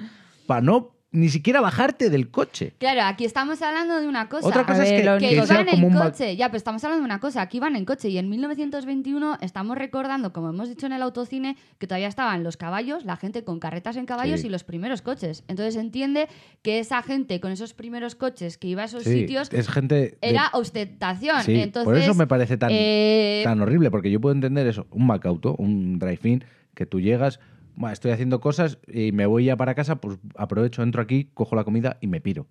para 0.48 0.62
no 0.62 0.92
ni 1.12 1.30
siquiera 1.30 1.62
bajarte 1.62 2.10
del 2.10 2.30
coche. 2.30 2.74
Claro, 2.78 3.04
aquí 3.04 3.24
estamos 3.24 3.62
hablando 3.62 4.02
de 4.02 4.06
una 4.10 4.28
cosa. 4.28 4.48
Otra 4.50 4.66
cosa 4.66 4.84
es 4.84 4.90
que, 4.90 4.98
que 5.18 5.30
que 5.30 5.36
iban 5.36 5.70
en 5.70 5.94
coche. 5.94 6.36
Ya, 6.36 6.50
pero 6.50 6.58
estamos 6.58 6.84
hablando 6.84 7.04
de 7.04 7.06
una 7.06 7.22
cosa. 7.22 7.42
Aquí 7.42 7.58
van 7.58 7.78
en 7.78 7.86
coche. 7.86 8.10
Y 8.10 8.18
en 8.18 8.28
1921 8.30 9.38
estamos 9.40 9.78
recordando, 9.78 10.34
como 10.34 10.50
hemos 10.50 10.68
dicho 10.68 10.88
en 10.88 10.92
el 10.92 11.02
autocine, 11.02 11.56
que 11.80 11.88
todavía 11.88 12.10
estaban 12.10 12.44
los 12.44 12.58
caballos, 12.58 13.06
la 13.06 13.16
gente 13.16 13.46
con 13.46 13.60
carretas 13.62 13.96
en 13.96 14.06
caballos 14.06 14.42
Sí. 14.42 14.48
y 14.48 14.50
los 14.50 14.66
primeros 14.66 15.02
coches. 15.02 15.46
Entonces 15.48 15.78
entiende 15.78 16.28
que 16.62 16.80
esa 16.80 17.02
gente 17.02 17.40
con 17.40 17.52
esos 17.54 17.74
primeros 17.74 18.16
coches 18.16 18.58
que 18.58 18.68
iba 18.68 18.82
a 18.82 18.86
esos 18.86 19.04
Sí, 19.06 19.14
sitios 19.22 19.48
es 19.54 19.70
gente. 19.70 19.96
de- 19.96 20.18
era 20.20 20.50
ostentación. 20.52 21.42
Sí, 21.44 21.56
Entonces, 21.62 21.86
por 21.86 21.96
eso 21.98 22.14
me 22.14 22.28
parece 22.28 22.58
tan, 22.58 22.72
eh, 22.74 23.40
tan 23.46 23.62
horrible, 23.62 23.90
porque 23.90 24.12
yo 24.12 24.20
puedo 24.20 24.36
entender 24.36 24.68
eso, 24.68 24.86
un 24.92 25.08
Macauto, 25.08 25.56
un 25.58 25.98
drive-in, 25.98 26.44
que 26.74 26.86
tú 26.86 27.00
llegas, 27.00 27.40
"Buah, 27.76 27.92
estoy 27.94 28.12
haciendo 28.12 28.40
cosas 28.40 28.78
y 28.88 29.12
me 29.12 29.26
voy 29.26 29.46
ya 29.46 29.58
para 29.58 29.76
casa, 29.76 29.96
pues 29.98 30.18
aprovecho, 30.36 30.82
entro 30.84 31.02
aquí, 31.02 31.30
cojo 31.34 31.56
la 31.56 31.64
comida 31.64 31.98
y 32.02 32.08
me 32.08 32.22
piro. 32.22 32.48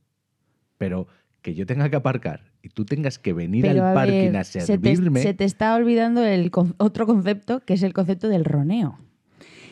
Pero 0.78 1.06
que 1.42 1.54
yo 1.54 1.66
tenga 1.66 1.90
que 1.90 1.96
aparcar 1.96 2.52
y 2.62 2.70
tú 2.70 2.84
tengas 2.86 3.18
que 3.18 3.32
venir 3.34 3.62
Pero, 3.62 3.84
al 3.84 3.90
a 3.90 3.94
parking 3.94 4.32
ver, 4.32 4.36
a 4.38 4.44
se 4.44 4.60
te, 4.60 4.66
servirme. 4.66 5.20
se 5.20 5.34
te 5.34 5.44
está 5.44 5.74
olvidando 5.74 6.24
el 6.24 6.50
con- 6.50 6.74
otro 6.78 7.06
concepto, 7.06 7.60
que 7.60 7.74
es 7.74 7.82
el 7.82 7.92
concepto 7.92 8.28
del 8.28 8.44
roneo. 8.44 8.98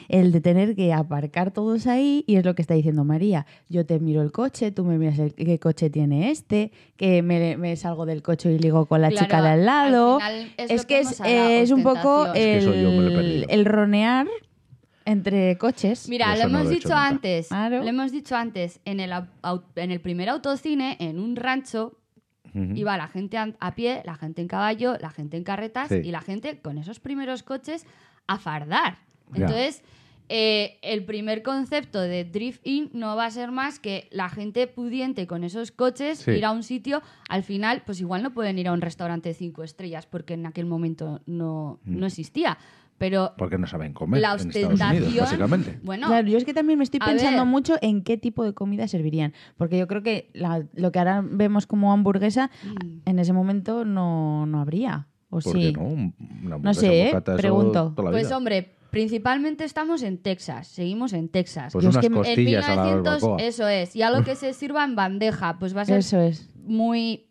El 0.08 0.32
de 0.32 0.42
tener 0.42 0.74
que 0.76 0.92
aparcar 0.92 1.52
todos 1.52 1.86
ahí, 1.86 2.24
y 2.26 2.36
es 2.36 2.44
lo 2.44 2.54
que 2.54 2.60
está 2.60 2.74
diciendo 2.74 3.04
María. 3.04 3.46
Yo 3.70 3.86
te 3.86 3.98
miro 4.00 4.20
el 4.20 4.30
coche, 4.32 4.70
tú 4.70 4.84
me 4.84 4.98
miras 4.98 5.18
el, 5.18 5.32
qué 5.32 5.58
coche 5.58 5.88
tiene 5.88 6.30
este, 6.30 6.72
que 6.96 7.22
me, 7.22 7.56
me 7.56 7.74
salgo 7.76 8.04
del 8.04 8.20
coche 8.20 8.52
y 8.52 8.58
ligo 8.58 8.84
con 8.84 9.00
la 9.00 9.08
Claro, 9.08 9.24
chica 9.24 9.40
de 9.40 9.48
al 9.48 9.64
lado. 9.64 10.18
al 10.20 10.48
final 10.48 10.52
es 10.70 10.84
que 10.84 10.98
es, 10.98 11.20
hablado, 11.20 11.48
es 11.50 11.70
un 11.70 11.82
poco. 11.82 12.26
Es 12.34 12.64
que 12.66 12.82
yo 12.82 12.90
el, 12.90 13.46
el 13.48 13.64
ronear 13.64 14.26
entre 15.04 15.56
coches. 15.58 16.08
Mira, 16.08 16.34
lo 16.36 16.42
no 16.44 16.48
hemos 16.58 16.64
lo 16.64 16.70
he 16.70 16.74
dicho 16.74 16.88
nunca. 16.88 17.06
antes. 17.08 17.48
Claro. 17.48 17.82
Lo 17.82 17.88
hemos 17.88 18.12
dicho 18.12 18.36
antes. 18.36 18.80
En 18.84 19.00
el, 19.00 19.12
au- 19.12 19.62
en 19.76 19.90
el 19.90 20.00
primer 20.00 20.28
autocine, 20.28 20.96
en 21.00 21.18
un 21.18 21.36
rancho, 21.36 21.98
Ujú. 22.54 22.74
Iba 22.76 22.98
la 22.98 23.08
gente 23.08 23.38
a, 23.38 23.50
a 23.60 23.74
pie, 23.74 24.02
la 24.04 24.14
gente 24.14 24.42
en 24.42 24.48
caballo, 24.48 24.98
la 25.00 25.08
gente 25.08 25.38
en 25.38 25.42
carretas 25.44 25.88
Sí. 25.88 26.02
y 26.04 26.10
la 26.10 26.20
gente 26.20 26.60
con 26.60 26.76
esos 26.76 27.00
primeros 27.00 27.42
coches 27.42 27.86
a 28.26 28.36
fardar. 28.38 28.98
Ya. 29.32 29.46
Entonces, 29.46 29.82
eh, 30.28 30.78
el 30.82 31.02
primer 31.06 31.42
concepto 31.42 31.98
de 31.98 32.24
Drift 32.26 32.60
In 32.66 32.90
no 32.92 33.16
va 33.16 33.24
a 33.24 33.30
ser 33.30 33.50
más 33.52 33.78
que 33.78 34.06
la 34.10 34.28
gente 34.28 34.66
pudiente 34.66 35.26
con 35.26 35.44
esos 35.44 35.70
coches 35.72 36.18
Sí. 36.18 36.32
ir 36.32 36.44
a 36.44 36.50
un 36.50 36.62
sitio. 36.62 37.00
Al 37.30 37.42
final, 37.42 37.84
pues 37.86 38.00
igual 38.00 38.22
no 38.22 38.34
pueden 38.34 38.58
ir 38.58 38.68
a 38.68 38.72
un 38.74 38.82
restaurante 38.82 39.30
de 39.30 39.34
cinco 39.34 39.62
estrellas 39.62 40.04
porque 40.04 40.34
en 40.34 40.44
aquel 40.44 40.66
momento 40.66 41.22
no, 41.24 41.80
Mm. 41.84 42.00
no 42.00 42.06
existía. 42.06 42.58
Pero 42.98 43.32
Porque 43.36 43.58
no 43.58 43.66
saben 43.66 43.92
comer 43.94 44.20
la 44.20 44.28
en 44.34 44.34
Estados 44.48 44.56
Unidos, 44.56 44.80
ostentación. 44.80 45.24
básicamente. 45.24 45.80
Bueno, 45.82 46.06
Claro, 46.06 46.28
yo 46.28 46.38
es 46.38 46.44
que 46.44 46.54
también 46.54 46.78
me 46.78 46.84
estoy 46.84 47.00
pensando 47.00 47.38
ver. 47.42 47.46
mucho 47.50 47.74
en 47.82 48.02
qué 48.02 48.16
tipo 48.16 48.44
de 48.44 48.52
comida 48.54 48.86
servirían. 48.86 49.32
Porque 49.56 49.76
yo 49.78 49.88
creo 49.88 50.02
que 50.02 50.30
la- 50.34 50.64
lo 50.74 50.92
que 50.92 50.98
ahora 51.00 51.24
vemos 51.24 51.66
como 51.66 51.92
hamburguesa, 51.92 52.50
Mm. 52.64 52.98
en 53.08 53.18
ese 53.18 53.32
momento 53.32 53.84
no, 53.84 54.46
no 54.46 54.60
habría. 54.60 55.08
¿O 55.30 55.40
¿Por 55.40 55.52
sí? 55.54 55.60
qué 55.60 55.72
no? 55.72 55.82
Un- 55.84 56.14
una 56.42 56.48
No 56.50 56.54
hamburguesa 56.56 56.80
sé, 56.80 57.08
¿eh? 57.08 57.20
Pregunto. 57.36 57.92
toda 57.96 58.10
la 58.10 58.10
Pues 58.12 58.26
vida. 58.28 58.36
hombre, 58.36 58.74
principalmente 58.90 59.64
estamos 59.64 60.02
en 60.02 60.18
Texas, 60.18 60.68
seguimos 60.68 61.12
en 61.14 61.28
Texas. 61.30 61.72
Pues 61.72 61.82
yo 61.82 61.90
es 61.90 61.96
que 61.96 62.06
en 62.06 62.12
en 62.12 62.18
costillas 62.18 62.68
a 62.68 62.76
la 62.76 62.84
1900, 62.84 63.42
eso 63.42 63.66
es, 63.66 63.96
y 63.96 64.02
algo 64.02 64.22
que 64.22 64.36
se 64.36 64.52
sirva 64.52 64.84
en 64.84 64.94
bandeja, 64.94 65.58
pues 65.58 65.74
va 65.74 65.80
a 65.80 65.84
ser 65.86 65.98
Eso 65.98 66.20
es. 66.20 66.48
muy... 66.66 67.24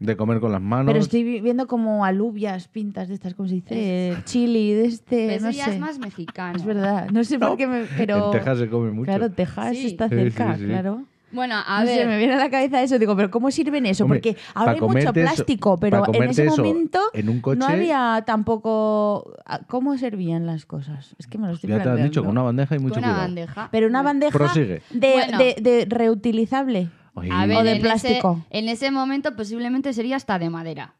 De 0.00 0.16
comer 0.16 0.38
con 0.38 0.52
las 0.52 0.60
manos. 0.62 0.86
Pero 0.92 1.00
estoy 1.00 1.24
vi- 1.24 1.40
viendo 1.40 1.66
como 1.66 2.04
alubias, 2.04 2.68
pintas 2.68 3.08
de 3.08 3.14
estas, 3.14 3.34
¿cómo 3.34 3.48
se 3.48 3.56
dice? 3.56 4.16
Chili, 4.24 4.72
de 4.72 4.84
este, 4.86 5.34
Eso 5.34 5.46
no 5.46 5.50
ya 5.50 5.64
sé. 5.64 5.72
es 5.74 5.80
más 5.80 5.98
mexicano. 5.98 6.56
Es 6.56 6.64
verdad, 6.64 7.10
no 7.10 7.24
sé 7.24 7.38
por 7.38 7.56
qué 7.56 7.66
me... 7.66 7.82
Pero... 7.96 8.26
En 8.26 8.30
Texas 8.32 8.58
se 8.58 8.68
come 8.68 8.92
mucho. 8.92 9.06
Claro, 9.06 9.30
Texas 9.30 9.70
Sí. 9.76 9.86
está 9.88 10.08
cerca, 10.08 10.54
sí, 10.54 10.60
sí. 10.60 10.66
claro. 10.66 11.02
Bueno, 11.30 11.56
a 11.66 11.80
no 11.82 11.86
sé, 11.86 11.96
ver, 11.98 12.06
me 12.06 12.16
viene 12.16 12.32
a 12.34 12.38
la 12.38 12.48
cabeza 12.48 12.80
eso. 12.82 12.98
Digo, 12.98 13.14
pero 13.14 13.30
¿cómo 13.30 13.50
sirven 13.50 13.84
eso? 13.84 14.04
Hombre, 14.04 14.20
Porque 14.20 14.38
ahora 14.54 14.72
hay 14.72 14.76
mucho 14.80 14.86
comerte 14.88 15.20
eso- 15.24 15.34
plástico, 15.34 15.76
pero 15.78 16.02
en 16.14 16.22
ese 16.22 16.46
eso 16.46 16.56
momento 16.64 17.00
en 17.12 17.28
un 17.28 17.40
coche- 17.42 17.58
no 17.58 17.66
había 17.66 18.22
tampoco... 18.24 19.34
¿Cómo 19.66 19.98
servían 19.98 20.46
las 20.46 20.64
cosas? 20.64 21.14
Es 21.18 21.26
que 21.26 21.36
me 21.38 21.48
lo 21.48 21.52
estoy 21.54 21.68
ya 21.68 21.74
te 21.74 21.80
han 21.80 21.82
planteando. 21.82 22.08
dicho 22.10 22.22
con 22.22 22.30
una 22.30 22.42
bandeja 22.42 22.76
y 22.76 22.78
mucho 22.78 22.94
con 22.94 23.02
una 23.04 23.08
cuidado. 23.12 23.28
bandeja. 23.28 23.68
Pero 23.72 23.86
una 23.88 24.02
bandeja 24.02 24.38
Prosigue. 24.38 24.80
de, 24.90 25.12
Bueno. 25.12 25.38
de- 25.38 25.56
de 25.60 25.86
reutilizable. 25.90 26.88
Oye, 27.18 27.30
A 27.32 27.46
ver, 27.46 27.56
O 27.58 27.62
de 27.62 27.72
en 27.76 27.82
plástico. 27.82 28.44
Ese, 28.50 28.58
en 28.58 28.68
ese 28.68 28.90
momento 28.90 29.34
posiblemente 29.36 29.92
sería 29.92 30.16
hasta 30.16 30.38
de 30.38 30.50
madera. 30.50 30.94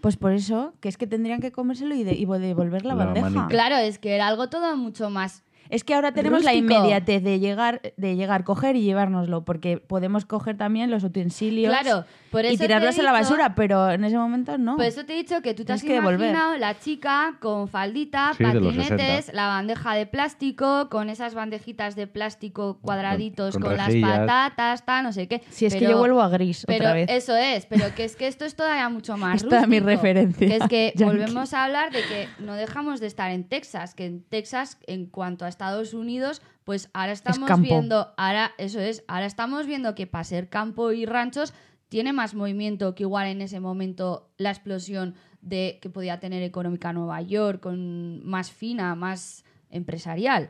Pues 0.00 0.16
por 0.16 0.32
eso, 0.32 0.74
que 0.80 0.88
es 0.88 0.96
que 0.96 1.06
tendrían 1.06 1.40
que 1.40 1.52
comérselo 1.52 1.94
y, 1.94 2.02
de- 2.02 2.14
y 2.14 2.24
devolver 2.26 2.84
la, 2.84 2.94
La 2.94 3.04
bandeja. 3.04 3.28
manita. 3.30 3.48
Claro, 3.48 3.76
es 3.76 3.98
que 3.98 4.14
era 4.14 4.26
algo 4.26 4.48
todo 4.48 4.76
mucho 4.76 5.10
más... 5.10 5.44
Es 5.70 5.84
que 5.84 5.94
ahora 5.94 6.12
tenemos 6.12 6.42
la 6.44 6.52
inmediatez 6.54 7.22
de 7.22 7.38
llegar, 7.38 7.80
de 7.96 8.16
llegar, 8.16 8.44
coger 8.44 8.76
y 8.76 8.82
llevárnoslo, 8.82 9.44
porque 9.44 9.78
podemos 9.78 10.26
coger 10.26 10.56
también 10.58 10.90
los 10.90 11.02
utensilios 11.04 11.72
Claro, 11.72 12.04
por 12.32 12.44
eso 12.44 12.54
y 12.54 12.58
tirarlos 12.58 12.98
a 12.98 13.02
la 13.02 13.12
basura, 13.12 13.54
pero 13.54 13.90
en 13.92 14.02
ese 14.04 14.16
momento 14.16 14.58
no. 14.58 14.76
Por 14.76 14.84
eso 14.86 15.04
te 15.04 15.12
he 15.12 15.16
dicho 15.16 15.40
que 15.42 15.54
tú 15.54 15.58
te 15.62 15.66
Tienes 15.66 15.82
has 15.82 15.86
que 15.86 15.92
devolver. 15.94 16.30
imaginado 16.30 16.56
la 16.56 16.78
chica 16.80 17.36
con 17.40 17.68
faldita, 17.68 18.32
Sí, 18.36 18.42
patinetes, 18.42 18.86
60. 19.26 19.32
la 19.34 19.46
bandeja 19.46 19.94
de 19.94 20.06
plástico, 20.06 20.88
con 20.90 21.10
esas 21.10 21.34
bandejitas 21.34 21.94
de 21.94 22.06
plástico 22.08 22.78
cuadraditos 22.80 23.54
con 23.54 23.62
con, 23.62 23.76
las 23.76 23.94
patatas, 23.94 24.84
tal, 24.84 25.04
no 25.04 25.12
sé 25.12 25.28
qué. 25.28 25.42
si 25.50 25.66
es 25.66 25.74
que 25.74 25.80
Pero- 25.80 25.92
yo 25.92 25.98
vuelvo 25.98 26.22
a 26.22 26.28
gris 26.28 26.64
Pero 26.66 26.84
otra 26.86 26.94
vez. 26.94 27.06
eso 27.10 27.36
es, 27.36 27.66
pero 27.66 27.94
que 27.94 28.04
es 28.04 28.16
que 28.16 28.26
esto 28.26 28.44
es 28.44 28.56
todavía 28.56 28.88
mucho 28.88 29.16
más 29.16 29.42
Esta 29.42 29.60
es 29.60 29.68
mi 29.68 29.78
referencia, 29.80 30.48
Que 30.48 30.56
es 30.56 30.66
que 30.68 30.92
yankee. 30.96 31.04
volvemos 31.18 31.52
a 31.54 31.64
hablar 31.64 31.92
de 31.92 32.00
que 32.02 32.28
no 32.38 32.54
dejamos 32.54 33.00
de 33.00 33.06
estar 33.08 33.30
en 33.30 33.44
Texas, 33.44 33.94
que 33.94 34.06
en 34.06 34.22
Texas, 34.22 34.78
en 34.86 35.06
cuanto 35.06 35.44
a 35.44 35.48
Estados 35.48 35.92
Unidos, 35.92 36.40
pues 36.64 36.88
ahora 36.94 37.12
estamos 37.12 37.60
viendo, 37.60 38.14
ahora, 38.16 38.52
eso 38.56 38.78
es, 38.80 39.04
ahora 39.08 39.26
estamos 39.26 39.66
viendo 39.66 39.94
que 39.94 40.06
para 40.06 40.22
ser 40.24 40.48
campo 40.48 40.92
y 40.92 41.04
ranchos 41.06 41.52
tiene 41.92 42.14
más 42.14 42.34
movimiento 42.34 42.94
que 42.94 43.02
igual 43.02 43.26
en 43.28 43.42
ese 43.42 43.60
momento 43.60 44.30
la 44.38 44.48
explosión 44.48 45.14
de 45.42 45.78
que 45.82 45.90
podía 45.90 46.18
tener 46.20 46.42
económica 46.42 46.90
Nueva 46.94 47.20
York, 47.20 47.60
con 47.60 48.24
más 48.26 48.50
fina, 48.50 48.94
más 48.94 49.44
empresarial. 49.68 50.48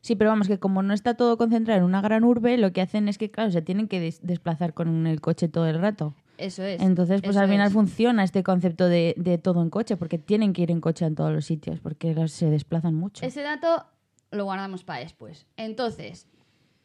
Sí, 0.00 0.16
pero 0.16 0.30
vamos, 0.30 0.48
que 0.48 0.58
como 0.58 0.82
no 0.82 0.92
está 0.92 1.14
todo 1.14 1.38
concentrado 1.38 1.78
en 1.78 1.84
una 1.84 2.00
gran 2.00 2.24
urbe, 2.24 2.58
lo 2.58 2.72
que 2.72 2.80
hacen 2.80 3.06
es 3.06 3.16
que, 3.16 3.30
claro, 3.30 3.52
se 3.52 3.62
tienen 3.62 3.86
que 3.86 4.00
des- 4.00 4.26
desplazar 4.26 4.74
con 4.74 5.06
el 5.06 5.20
coche 5.20 5.46
todo 5.46 5.68
el 5.68 5.78
rato. 5.80 6.14
Eso 6.36 6.64
es. 6.64 6.82
Entonces, 6.82 7.22
pues 7.22 7.36
al 7.36 7.48
final 7.48 7.68
es. 7.68 7.72
funciona 7.72 8.24
este 8.24 8.42
concepto 8.42 8.88
de, 8.88 9.14
de 9.16 9.38
todo 9.38 9.62
en 9.62 9.70
coche, 9.70 9.96
porque 9.96 10.18
tienen 10.18 10.52
que 10.52 10.62
ir 10.62 10.72
en 10.72 10.80
coche 10.80 11.04
en 11.06 11.14
todos 11.14 11.32
los 11.32 11.44
sitios, 11.44 11.78
porque 11.78 12.26
se 12.26 12.50
desplazan 12.50 12.96
mucho. 12.96 13.24
Ese 13.24 13.42
dato 13.42 13.86
lo 14.32 14.42
guardamos 14.46 14.82
para 14.82 14.98
después. 14.98 15.46
Entonces, 15.56 16.26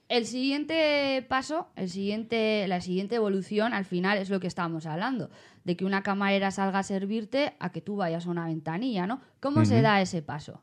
el 0.10 0.26
siguiente 0.26 1.26
paso, 1.28 1.68
el 1.76 1.90
siguiente, 1.90 2.68
la 2.68 2.82
siguiente 2.82 3.16
evolución, 3.16 3.74
al 3.74 3.86
final 3.86 4.18
es 4.18 4.30
lo 4.30 4.40
que 4.40 4.48
estábamos 4.48 4.86
hablando, 4.86 5.30
de 5.64 5.76
que 5.76 5.86
una 5.86 6.04
camarera 6.04 6.52
salga 6.52 6.80
a 6.80 6.84
servirte 6.84 7.54
a 7.60 7.72
que 7.72 7.82
tú 7.82 7.98
vayas 7.98 8.26
a 8.26 8.30
una 8.30 8.46
ventanilla, 8.46 9.06
¿no? 9.06 9.22
¿Cómo 9.42 9.66
se 9.66 9.82
da 9.82 10.02
ese 10.02 10.22
paso? 10.22 10.62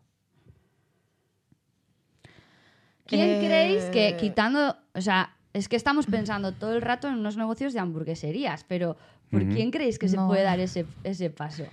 ¿Quién 3.07 3.29
Eh, 3.31 3.39
creéis 3.45 3.85
que 3.87 4.17
quitando, 4.19 4.77
o 4.95 5.01
sea, 5.01 5.37
es 5.53 5.69
que 5.69 5.77
estamos 5.77 6.07
pensando 6.07 6.53
todo 6.53 6.75
el 6.75 6.81
rato 6.81 7.07
en 7.09 7.15
unos 7.15 7.37
negocios 7.37 7.75
de 7.75 7.81
hamburgueserías, 7.81 8.65
pero 8.65 8.97
¿por 9.31 9.47
quién 9.49 9.71
creéis 9.71 9.99
que 9.99 10.09
se 10.09 10.17
puede 10.17 10.43
dar 10.43 10.59
ese, 10.59 10.87
ese 11.05 11.29
paso? 11.31 11.65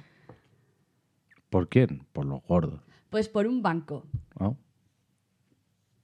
¿Por 1.49 1.69
quién? 1.69 2.05
Por 2.11 2.25
los 2.25 2.43
gordos. 2.43 2.81
Pues 3.09 3.29
por 3.29 3.47
un 3.47 3.61
banco. 3.61 4.05
¿no? 4.39 4.57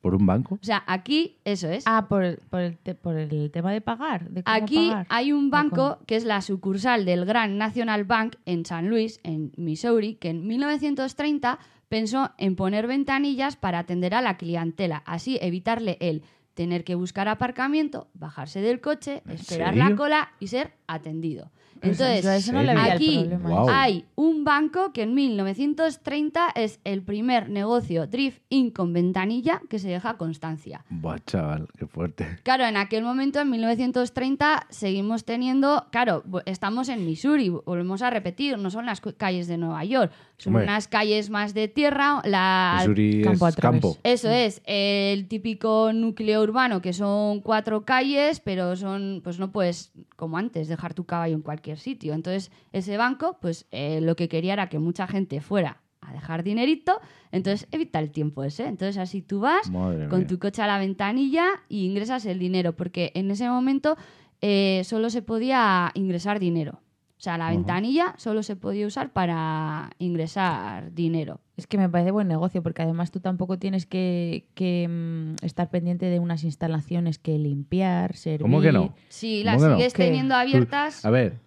¿Por 0.01 0.13
un 0.15 0.25
banco? 0.25 0.55
O 0.61 0.63
sea, 0.65 0.83
aquí 0.87 1.37
eso 1.43 1.67
es. 1.69 1.83
Ah, 1.87 2.05
por 2.07 2.23
el, 2.23 2.37
por, 2.49 2.61
el 2.61 2.77
te- 2.77 2.95
por 2.95 3.15
el 3.17 3.49
tema 3.51 3.71
de 3.71 3.81
pagar. 3.81 4.29
De 4.29 4.43
cómo 4.43 4.55
Aquí 4.55 4.89
pagar. 4.89 5.07
hay 5.09 5.31
un 5.33 5.47
¿O 5.47 5.49
banco 5.49 5.99
que 6.05 6.15
es 6.15 6.23
la 6.23 6.41
sucursal 6.41 7.03
del 7.05 7.25
Gran 7.25 7.57
National 7.57 8.03
Bank 8.05 8.35
en 8.45 8.65
San 8.65 8.89
Luis, 8.89 9.19
en 9.23 9.51
Missouri, 9.57 10.15
que 10.15 10.29
en 10.29 10.45
1930 10.47 11.59
pensó 11.89 12.31
en 12.37 12.55
poner 12.55 12.85
ventanillas 12.87 13.55
para 13.55 13.79
atender 13.79 14.13
a 14.13 14.21
la 14.21 14.37
clientela, 14.37 15.03
así 15.05 15.37
evitarle 15.41 15.97
el 15.99 16.23
tener 16.53 16.83
que 16.83 16.95
buscar 16.95 17.27
aparcamiento, 17.27 18.07
bajarse 18.13 18.61
del 18.61 18.81
coche, 18.81 19.21
¿En 19.25 19.31
esperar 19.33 19.73
serio? 19.75 19.89
la 19.89 19.95
cola 19.95 20.29
y 20.39 20.47
ser 20.47 20.73
atendido. 20.87 21.51
Pues 21.81 21.99
Entonces, 21.99 22.51
no 22.51 22.63
le 22.63 22.71
aquí 22.71 23.29
hay 23.69 24.05
un 24.15 24.43
banco 24.43 24.91
que 24.93 25.03
en 25.03 25.13
1930 25.13 26.49
es 26.55 26.79
el 26.83 27.03
primer 27.03 27.49
negocio 27.49 28.07
drift 28.07 28.41
in 28.49 28.71
con 28.71 28.93
ventanilla 28.93 29.61
que 29.69 29.79
se 29.79 29.89
deja 29.89 30.17
constancia. 30.17 30.85
Buah, 30.89 31.19
chaval, 31.25 31.67
qué 31.77 31.87
fuerte. 31.87 32.39
Claro, 32.43 32.65
en 32.65 32.77
aquel 32.77 33.03
momento, 33.03 33.39
en 33.39 33.49
1930, 33.49 34.67
seguimos 34.69 35.25
teniendo, 35.25 35.87
claro, 35.91 36.23
estamos 36.45 36.89
en 36.89 37.05
Missouri, 37.05 37.49
volvemos 37.49 38.01
a 38.01 38.09
repetir, 38.09 38.57
no 38.57 38.69
son 38.69 38.85
las 38.85 39.01
calles 39.01 39.47
de 39.47 39.57
Nueva 39.57 39.83
York, 39.83 40.11
son 40.37 40.53
Hombre. 40.53 40.65
unas 40.65 40.87
calles 40.87 41.31
más 41.31 41.55
de 41.55 41.67
tierra, 41.67 42.21
la... 42.23 42.75
Missouri 42.77 43.23
campo 43.23 43.47
es 43.47 43.55
campo. 43.55 43.97
Eso 44.03 44.29
es, 44.29 44.61
el 44.65 45.27
típico 45.27 45.91
núcleo 45.93 46.43
urbano 46.43 46.79
que 46.79 46.93
son 46.93 47.41
cuatro 47.41 47.85
calles, 47.85 48.39
pero 48.39 48.75
son, 48.75 49.21
pues 49.23 49.39
no 49.39 49.51
puedes, 49.51 49.91
como 50.15 50.37
antes, 50.37 50.67
dejar 50.67 50.93
tu 50.93 51.05
caballo 51.05 51.35
en 51.35 51.41
cualquier 51.41 51.79
sitio. 51.79 52.13
Entonces, 52.13 52.51
ese 52.71 52.97
banco, 52.97 53.37
pues 53.41 53.65
eh, 53.71 53.99
lo 54.01 54.15
que 54.15 54.29
quería 54.29 54.53
era 54.53 54.69
que 54.69 54.77
mucha 54.77 55.07
gente 55.07 55.41
fuera 55.41 55.81
a 56.01 56.13
dejar 56.13 56.43
dinerito, 56.43 57.01
entonces 57.31 57.67
evita 57.71 57.97
el 57.99 58.11
tiempo 58.11 58.43
ese. 58.43 58.67
Entonces, 58.67 58.97
así 58.97 59.23
tú 59.23 59.39
vas 59.39 59.69
Madre 59.71 60.07
con 60.07 60.19
mía. 60.19 60.27
tu 60.27 60.37
coche 60.37 60.61
a 60.61 60.67
la 60.67 60.77
ventanilla 60.77 61.47
y 61.67 61.85
ingresas 61.85 62.25
el 62.27 62.37
dinero, 62.37 62.75
porque 62.75 63.11
en 63.15 63.31
ese 63.31 63.49
momento 63.49 63.97
eh, 64.41 64.83
solo 64.85 65.09
se 65.09 65.23
podía 65.23 65.91
ingresar 65.95 66.39
dinero. 66.39 66.79
O 67.17 67.19
sea, 67.19 67.37
la 67.39 67.49
ventanilla 67.49 68.13
solo 68.17 68.43
se 68.43 68.55
podía 68.55 68.85
usar 68.85 69.11
para 69.11 69.89
ingresar 69.97 70.93
dinero. 70.93 71.39
Es 71.55 71.65
que 71.65 71.79
me 71.79 71.89
parece 71.89 72.11
buen 72.11 72.27
negocio, 72.27 72.61
porque 72.61 72.83
además 72.83 73.09
tú 73.09 73.19
tampoco 73.19 73.57
tienes 73.57 73.87
que, 73.87 74.45
que, 74.53 74.87
mm, 74.87 75.43
estar 75.43 75.71
pendiente 75.71 76.05
de 76.05 76.19
unas 76.19 76.43
instalaciones 76.43 77.17
que 77.17 77.39
limpiar, 77.39 78.15
servir. 78.15 78.41
¿Cómo 78.43 78.61
que 78.61 78.71
no? 78.71 78.93
Si 79.09 79.41
¿Cómo 79.41 79.45
las 79.51 79.63
que 79.63 79.69
no? 79.69 79.75
sigues 79.77 79.93
¿Qué? 79.93 80.03
teniendo 80.05 80.35
Tú- 80.35 80.39
abiertas, 80.41 81.03
A 81.05 81.09
ver, 81.09 81.39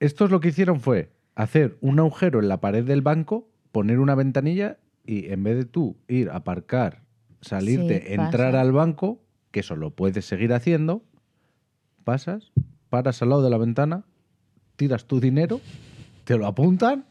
estos 0.00 0.30
lo 0.30 0.40
que 0.40 0.48
hicieron 0.48 0.80
fue 0.80 1.12
hacer 1.34 1.76
un 1.82 1.98
agujero 1.98 2.40
en 2.40 2.48
la 2.48 2.60
pared 2.60 2.84
del 2.84 3.02
banco, 3.02 3.50
poner 3.70 3.98
una 3.98 4.14
ventanilla 4.14 4.78
y 5.04 5.30
en 5.30 5.42
vez 5.44 5.56
de 5.58 5.64
tú 5.66 5.98
ir 6.08 6.30
a 6.30 6.36
aparcar, 6.36 7.02
salirte, 7.42 8.00
Sí, 8.06 8.14
entrar 8.14 8.56
al 8.56 8.72
banco, 8.72 9.20
que 9.50 9.60
eso 9.60 9.76
lo 9.76 9.90
puedes 9.90 10.24
seguir 10.24 10.54
haciendo, 10.54 11.02
pasas, 12.04 12.50
paras 12.88 13.20
al 13.22 13.28
lado 13.28 13.42
de 13.42 13.50
la 13.50 13.58
ventana, 13.58 14.04
tiras 14.78 15.04
tu 15.04 15.20
dinero, 15.20 15.60
te 16.24 16.38
lo 16.38 16.46
apuntan 16.46 17.04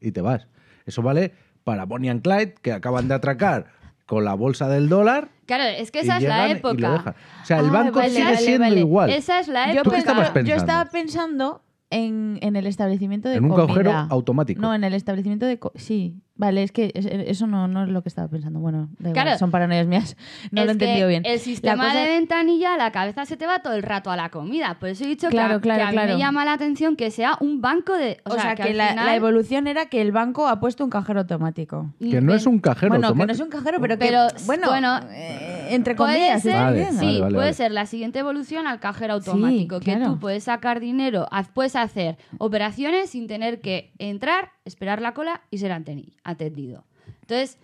y 0.00 0.12
te 0.12 0.20
vas. 0.20 0.46
Eso 0.86 1.02
vale 1.02 1.32
para 1.64 1.86
Bonnie 1.86 2.10
and 2.10 2.22
Clyde, 2.22 2.54
que 2.62 2.70
acaban 2.72 3.08
de 3.08 3.14
atracar 3.14 3.66
con 4.06 4.24
la 4.24 4.34
bolsa 4.34 4.68
del 4.68 4.88
dólar. 4.90 5.30
claro, 5.46 5.64
es 5.64 5.90
que 5.90 6.00
y 6.00 6.02
esa 6.02 6.18
es 6.18 6.24
la 6.24 6.46
llegan 6.46 6.50
y 6.50 6.52
lo 6.52 6.68
época. 6.68 6.92
dejan. 6.92 7.14
O 7.42 7.44
sea, 7.46 7.58
el 7.60 7.66
Ah, 7.66 7.72
banco 7.72 7.98
vale, 7.98 8.10
sigue 8.10 8.24
vale, 8.24 8.36
siendo 8.36 8.60
vale. 8.64 8.80
igual. 8.80 9.10
Esa 9.10 9.40
es 9.40 9.48
la 9.48 9.72
Yo, 9.72 9.80
época. 9.80 9.90
qué 9.96 9.98
estabas 10.00 10.32
yo 10.44 10.54
estaba 10.54 10.84
pensando 10.90 11.62
en, 11.90 12.38
en 12.42 12.56
el 12.56 12.66
establecimiento 12.66 13.30
de 13.30 13.36
En 13.36 13.44
un 13.44 13.50
comida. 13.50 13.66
cajero 13.66 13.92
automático. 14.10 14.60
No, 14.60 14.74
en 14.74 14.84
el 14.84 14.92
establecimiento 14.92 15.46
de... 15.46 15.58
co- 15.58 15.72
sí, 15.76 16.20
vale, 16.36 16.62
es 16.62 16.72
que 16.72 16.90
es- 16.94 17.06
eso 17.06 17.46
no, 17.46 17.68
no 17.68 17.84
es 17.84 17.88
lo 17.90 18.02
que 18.02 18.08
estaba 18.08 18.28
pensando. 18.28 18.58
Bueno, 18.60 18.88
da 18.98 19.10
igual, 19.10 19.12
Claro. 19.24 19.38
son 19.38 19.50
paranoias 19.50 19.86
mías. 19.86 20.16
No 20.52 20.64
lo 20.64 20.72
he 20.72 20.76
que 20.78 20.84
entendido 20.84 21.08
bien. 21.08 21.22
El 21.24 21.38
sistema 21.40 21.84
La 21.84 21.90
cosa- 21.90 22.00
de 22.04 22.06
ventanilla, 22.10 22.76
la 22.76 22.90
cabeza 22.92 23.24
se 23.24 23.36
te 23.36 23.46
va 23.46 23.60
todo 23.60 23.74
el 23.74 23.82
rato 23.82 24.10
a 24.10 24.16
la 24.16 24.28
comida. 24.30 24.76
Por 24.80 24.88
eso 24.88 25.04
he 25.04 25.06
dicho 25.08 25.28
que 25.28 25.32
Claro, 25.32 25.54
a- 25.54 25.56
que, 25.58 25.62
claro, 25.62 25.84
a 25.84 25.86
mí 25.86 25.92
claro. 25.92 26.12
me 26.14 26.18
llama 26.18 26.44
la 26.44 26.52
atención 26.54 26.96
que 26.96 27.10
sea 27.10 27.36
un 27.40 27.60
banco 27.60 27.94
de. 27.94 28.20
O, 28.24 28.30
O, 28.34 28.38
sea, 28.38 28.54
que, 28.54 28.62
al 28.64 28.76
la, 28.76 28.88
final- 28.88 29.06
la 29.06 29.16
evolución 29.16 29.66
era 29.66 29.86
que 29.86 30.00
el 30.02 30.12
banco 30.12 30.48
ha 30.48 30.60
puesto 30.60 30.84
un 30.84 30.90
cajero 30.90 31.20
automático. 31.20 31.92
Que 32.00 32.20
no 32.20 32.34
es 32.34 32.46
un 32.46 32.58
cajero 32.58 32.88
bueno, 32.90 32.98
que 32.98 33.02
no 33.02 33.08
automático. 33.08 33.32
es 33.34 33.40
un 33.40 33.48
cajero, 33.50 33.80
pero 33.80 33.98
que... 33.98 34.06
Pero, 34.06 34.26
bueno, 34.46 34.68
bueno, 34.68 35.00
eh, 35.10 35.68
entre 35.70 35.94
Puede 35.94 36.14
comillas. 36.14 36.42
ser, 36.42 36.50
está 36.52 36.64
Vale, 36.64 36.76
bien. 36.78 36.92
sí, 36.92 36.96
vale, 37.06 37.20
vale, 37.20 37.34
puede 37.34 37.46
vale. 37.46 37.54
ser 37.54 37.72
la 37.72 37.86
siguiente 37.86 38.18
evolución 38.18 38.66
al 38.66 38.80
cajero 38.80 39.14
automático, 39.14 39.78
que 39.80 39.94
claro. 39.96 40.12
tú 40.14 40.18
puedes 40.20 40.44
sacar 40.44 40.80
dinero, 40.80 41.26
haz- 41.30 41.48
puedes 41.52 41.76
hacer 41.76 42.16
operaciones 42.38 43.10
sin 43.10 43.26
tener 43.26 43.60
que 43.60 43.92
entrar, 43.98 44.50
esperar 44.64 45.00
la 45.00 45.12
cola 45.14 45.42
y 45.50 45.58
ser 45.58 45.72
ateni- 45.72 46.12
atendido. 46.24 46.84
Entonces, 47.20 47.58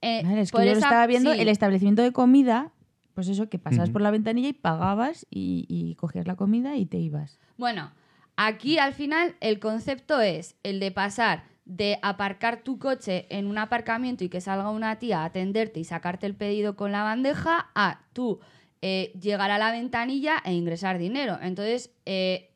eh, 0.00 0.22
Vale, 0.22 0.42
es 0.42 0.50
que 0.50 0.56
por 0.56 0.64
yo 0.64 0.72
lo 0.72 0.78
estaba 0.78 1.06
viendo, 1.06 1.32
sí. 1.32 1.40
el 1.40 1.48
establecimiento 1.48 2.02
de 2.02 2.12
comida, 2.12 2.72
pues 3.14 3.28
eso, 3.28 3.48
que 3.48 3.58
pasabas 3.58 3.90
por 3.90 4.02
la 4.02 4.10
ventanilla 4.10 4.48
y 4.48 4.52
pagabas 4.52 5.26
y, 5.30 5.66
y 5.68 5.94
cogías 5.96 6.26
la 6.26 6.36
comida 6.36 6.76
y 6.76 6.86
te 6.86 6.98
ibas. 6.98 7.38
Bueno, 7.56 7.92
aquí 8.36 8.78
al 8.78 8.92
final 8.92 9.36
el 9.40 9.58
concepto 9.58 10.20
es 10.20 10.56
el 10.62 10.80
de 10.80 10.90
pasar 10.90 11.44
de 11.64 11.98
aparcar 12.02 12.62
tu 12.62 12.78
coche 12.78 13.26
en 13.30 13.46
un 13.46 13.58
aparcamiento 13.58 14.24
y 14.24 14.28
que 14.28 14.40
salga 14.40 14.70
una 14.70 14.98
tía 14.98 15.20
a 15.20 15.24
atenderte 15.26 15.80
y 15.80 15.84
sacarte 15.84 16.26
el 16.26 16.34
pedido 16.34 16.76
con 16.76 16.92
la 16.92 17.02
bandeja 17.02 17.70
a 17.74 18.02
tú 18.12 18.40
eh, 18.82 19.12
llegar 19.18 19.50
a 19.50 19.58
la 19.58 19.72
ventanilla 19.72 20.42
e 20.44 20.52
ingresar 20.52 20.98
dinero. 20.98 21.38
Entonces, 21.40 21.90
eh, 22.04 22.50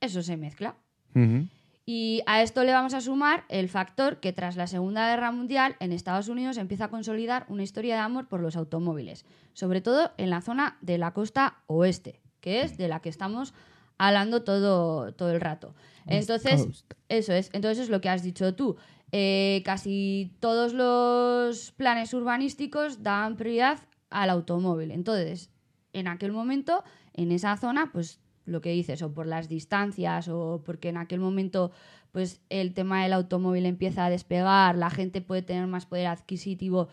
eso 0.00 0.22
se 0.22 0.36
mezcla. 0.36 0.76
Ujú. 1.14 1.46
Y 1.86 2.22
a 2.26 2.42
esto 2.42 2.64
le 2.64 2.72
vamos 2.72 2.94
a 2.94 3.02
sumar 3.02 3.44
el 3.48 3.68
factor 3.68 4.18
que 4.18 4.32
tras 4.32 4.56
la 4.56 4.66
Segunda 4.66 5.08
Guerra 5.08 5.32
Mundial 5.32 5.76
en 5.80 5.92
Estados 5.92 6.28
Unidos 6.28 6.56
empieza 6.56 6.86
a 6.86 6.90
consolidar 6.90 7.44
una 7.48 7.62
historia 7.62 7.96
de 7.96 8.00
amor 8.00 8.26
por 8.26 8.40
los 8.40 8.56
automóviles, 8.56 9.26
sobre 9.52 9.82
todo 9.82 10.12
en 10.16 10.30
la 10.30 10.40
zona 10.40 10.78
de 10.80 10.96
la 10.96 11.12
costa 11.12 11.62
oeste, 11.66 12.20
que 12.40 12.62
es 12.62 12.78
de 12.78 12.88
la 12.88 13.00
que 13.00 13.10
estamos 13.10 13.52
hablando 13.98 14.42
todo, 14.44 15.12
todo 15.12 15.30
el 15.30 15.40
rato. 15.42 15.74
Entonces, 16.06 16.84
eso 17.08 17.32
es, 17.34 17.50
entonces 17.52 17.84
es 17.84 17.90
lo 17.90 18.00
que 18.00 18.08
has 18.08 18.22
dicho 18.22 18.54
tú. 18.54 18.76
Eh, 19.12 19.62
casi 19.64 20.32
todos 20.40 20.72
los 20.72 21.72
planes 21.72 22.12
urbanísticos 22.14 23.02
dan 23.02 23.36
prioridad 23.36 23.78
al 24.10 24.30
automóvil. 24.30 24.90
Entonces, 24.90 25.50
en 25.92 26.08
aquel 26.08 26.32
momento, 26.32 26.82
en 27.12 27.30
esa 27.30 27.56
zona, 27.56 27.90
pues 27.92 28.20
lo 28.46 28.60
que 28.60 28.70
dices, 28.70 29.02
o 29.02 29.12
por 29.12 29.26
las 29.26 29.48
distancias, 29.48 30.28
o 30.28 30.62
porque 30.64 30.90
en 30.90 30.96
aquel 30.96 31.20
momento, 31.20 31.70
pues 32.12 32.40
el 32.50 32.74
tema 32.74 33.02
del 33.02 33.12
automóvil 33.12 33.66
empieza 33.66 34.04
a 34.04 34.10
despegar, 34.10 34.76
la 34.76 34.90
gente 34.90 35.20
puede 35.20 35.42
tener 35.42 35.66
más 35.66 35.86
poder 35.86 36.06
adquisitivo 36.06 36.88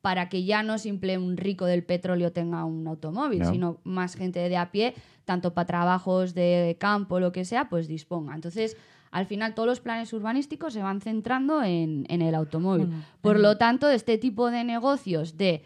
para 0.00 0.28
que 0.28 0.44
ya 0.44 0.62
no 0.62 0.76
simple 0.76 1.16
un 1.16 1.38
rico 1.38 1.64
del 1.64 1.82
petróleo 1.82 2.30
tenga 2.30 2.64
un 2.66 2.86
automóvil, 2.86 3.46
sino 3.46 3.78
más 3.84 4.16
gente 4.16 4.46
de 4.50 4.56
a 4.58 4.70
pie, 4.70 4.94
tanto 5.24 5.54
para 5.54 5.66
trabajos 5.66 6.34
de 6.34 6.76
campo, 6.78 7.20
lo 7.20 7.32
que 7.32 7.46
sea, 7.46 7.70
pues 7.70 7.88
disponga. 7.88 8.34
Entonces, 8.34 8.76
al 9.12 9.24
final 9.24 9.54
todos 9.54 9.66
los 9.66 9.80
planes 9.80 10.12
urbanísticos 10.12 10.74
se 10.74 10.82
van 10.82 11.00
centrando 11.00 11.62
en, 11.62 12.04
en 12.10 12.20
el 12.20 12.34
automóvil. 12.34 12.88
Bueno, 12.88 13.02
Por 13.22 13.40
lo 13.40 13.56
tanto, 13.56 13.88
este 13.88 14.18
tipo 14.18 14.50
de 14.50 14.64
negocios 14.64 15.38
de 15.38 15.62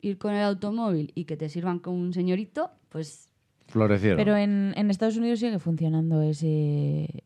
ir 0.00 0.18
con 0.18 0.32
el 0.32 0.44
automóvil 0.44 1.10
y 1.16 1.24
que 1.24 1.36
te 1.36 1.48
sirvan 1.48 1.80
como 1.80 1.96
un 1.96 2.12
señorito, 2.12 2.70
pues 2.88 3.29
Florecieron. 3.70 4.16
Pero 4.18 4.36
en, 4.36 4.72
en 4.76 4.90
Estados 4.90 5.16
Unidos 5.16 5.38
sigue 5.40 5.58
funcionando 5.58 6.22
ese, 6.22 7.24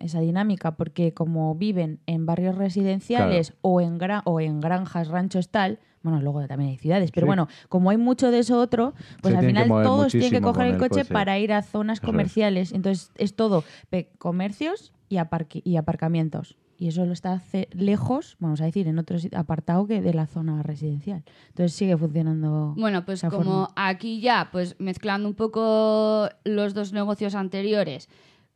esa 0.00 0.20
dinámica, 0.20 0.76
porque 0.76 1.12
como 1.14 1.54
viven 1.54 2.00
en 2.06 2.26
barrios 2.26 2.56
residenciales 2.56 3.54
o, 3.60 3.80
en 3.80 3.98
gra- 3.98 4.22
o 4.24 4.40
en 4.40 4.60
granjas, 4.60 5.08
ranchos, 5.08 5.48
tal, 5.50 5.78
bueno, 6.02 6.20
luego 6.20 6.46
también 6.46 6.70
hay 6.70 6.76
ciudades, 6.76 7.10
pero 7.12 7.24
Sí. 7.24 7.28
bueno, 7.28 7.48
como 7.68 7.88
hay 7.90 7.96
mucho 7.96 8.30
de 8.30 8.40
eso 8.40 8.58
otro, 8.60 8.92
pues 9.22 9.32
Se 9.32 9.38
al 9.40 9.46
final 9.46 9.68
todos 9.68 10.12
tienen 10.12 10.30
que 10.30 10.40
coger 10.42 10.66
el 10.66 10.76
coche, 10.78 11.00
coche. 11.02 11.12
para 11.12 11.38
ir 11.38 11.52
a 11.52 11.62
zonas 11.62 12.00
comerciales. 12.00 12.72
Entonces 12.72 13.10
es 13.16 13.34
todo 13.36 13.64
comercios 14.18 14.92
y, 15.08 15.16
aparqui- 15.16 15.62
y 15.64 15.76
aparcamientos. 15.76 16.56
Y 16.76 16.88
eso 16.88 17.06
lo 17.06 17.12
está 17.12 17.42
lejos, 17.72 18.36
vamos 18.40 18.60
a 18.60 18.64
decir, 18.64 18.88
en 18.88 18.98
otro 18.98 19.16
apartado 19.34 19.86
que 19.86 20.00
de 20.00 20.12
la 20.14 20.26
zona 20.26 20.62
residencial. 20.62 21.24
Entonces 21.48 21.72
sigue 21.72 21.96
funcionando. 21.96 22.74
Bueno, 22.76 23.04
pues 23.04 23.20
esa 23.20 23.30
como 23.30 23.66
forma. 23.66 23.68
aquí 23.76 24.20
ya, 24.20 24.48
pues 24.50 24.76
mezclando 24.78 25.28
un 25.28 25.34
poco 25.34 26.28
los 26.44 26.74
dos 26.74 26.92
negocios 26.92 27.34
anteriores 27.34 28.08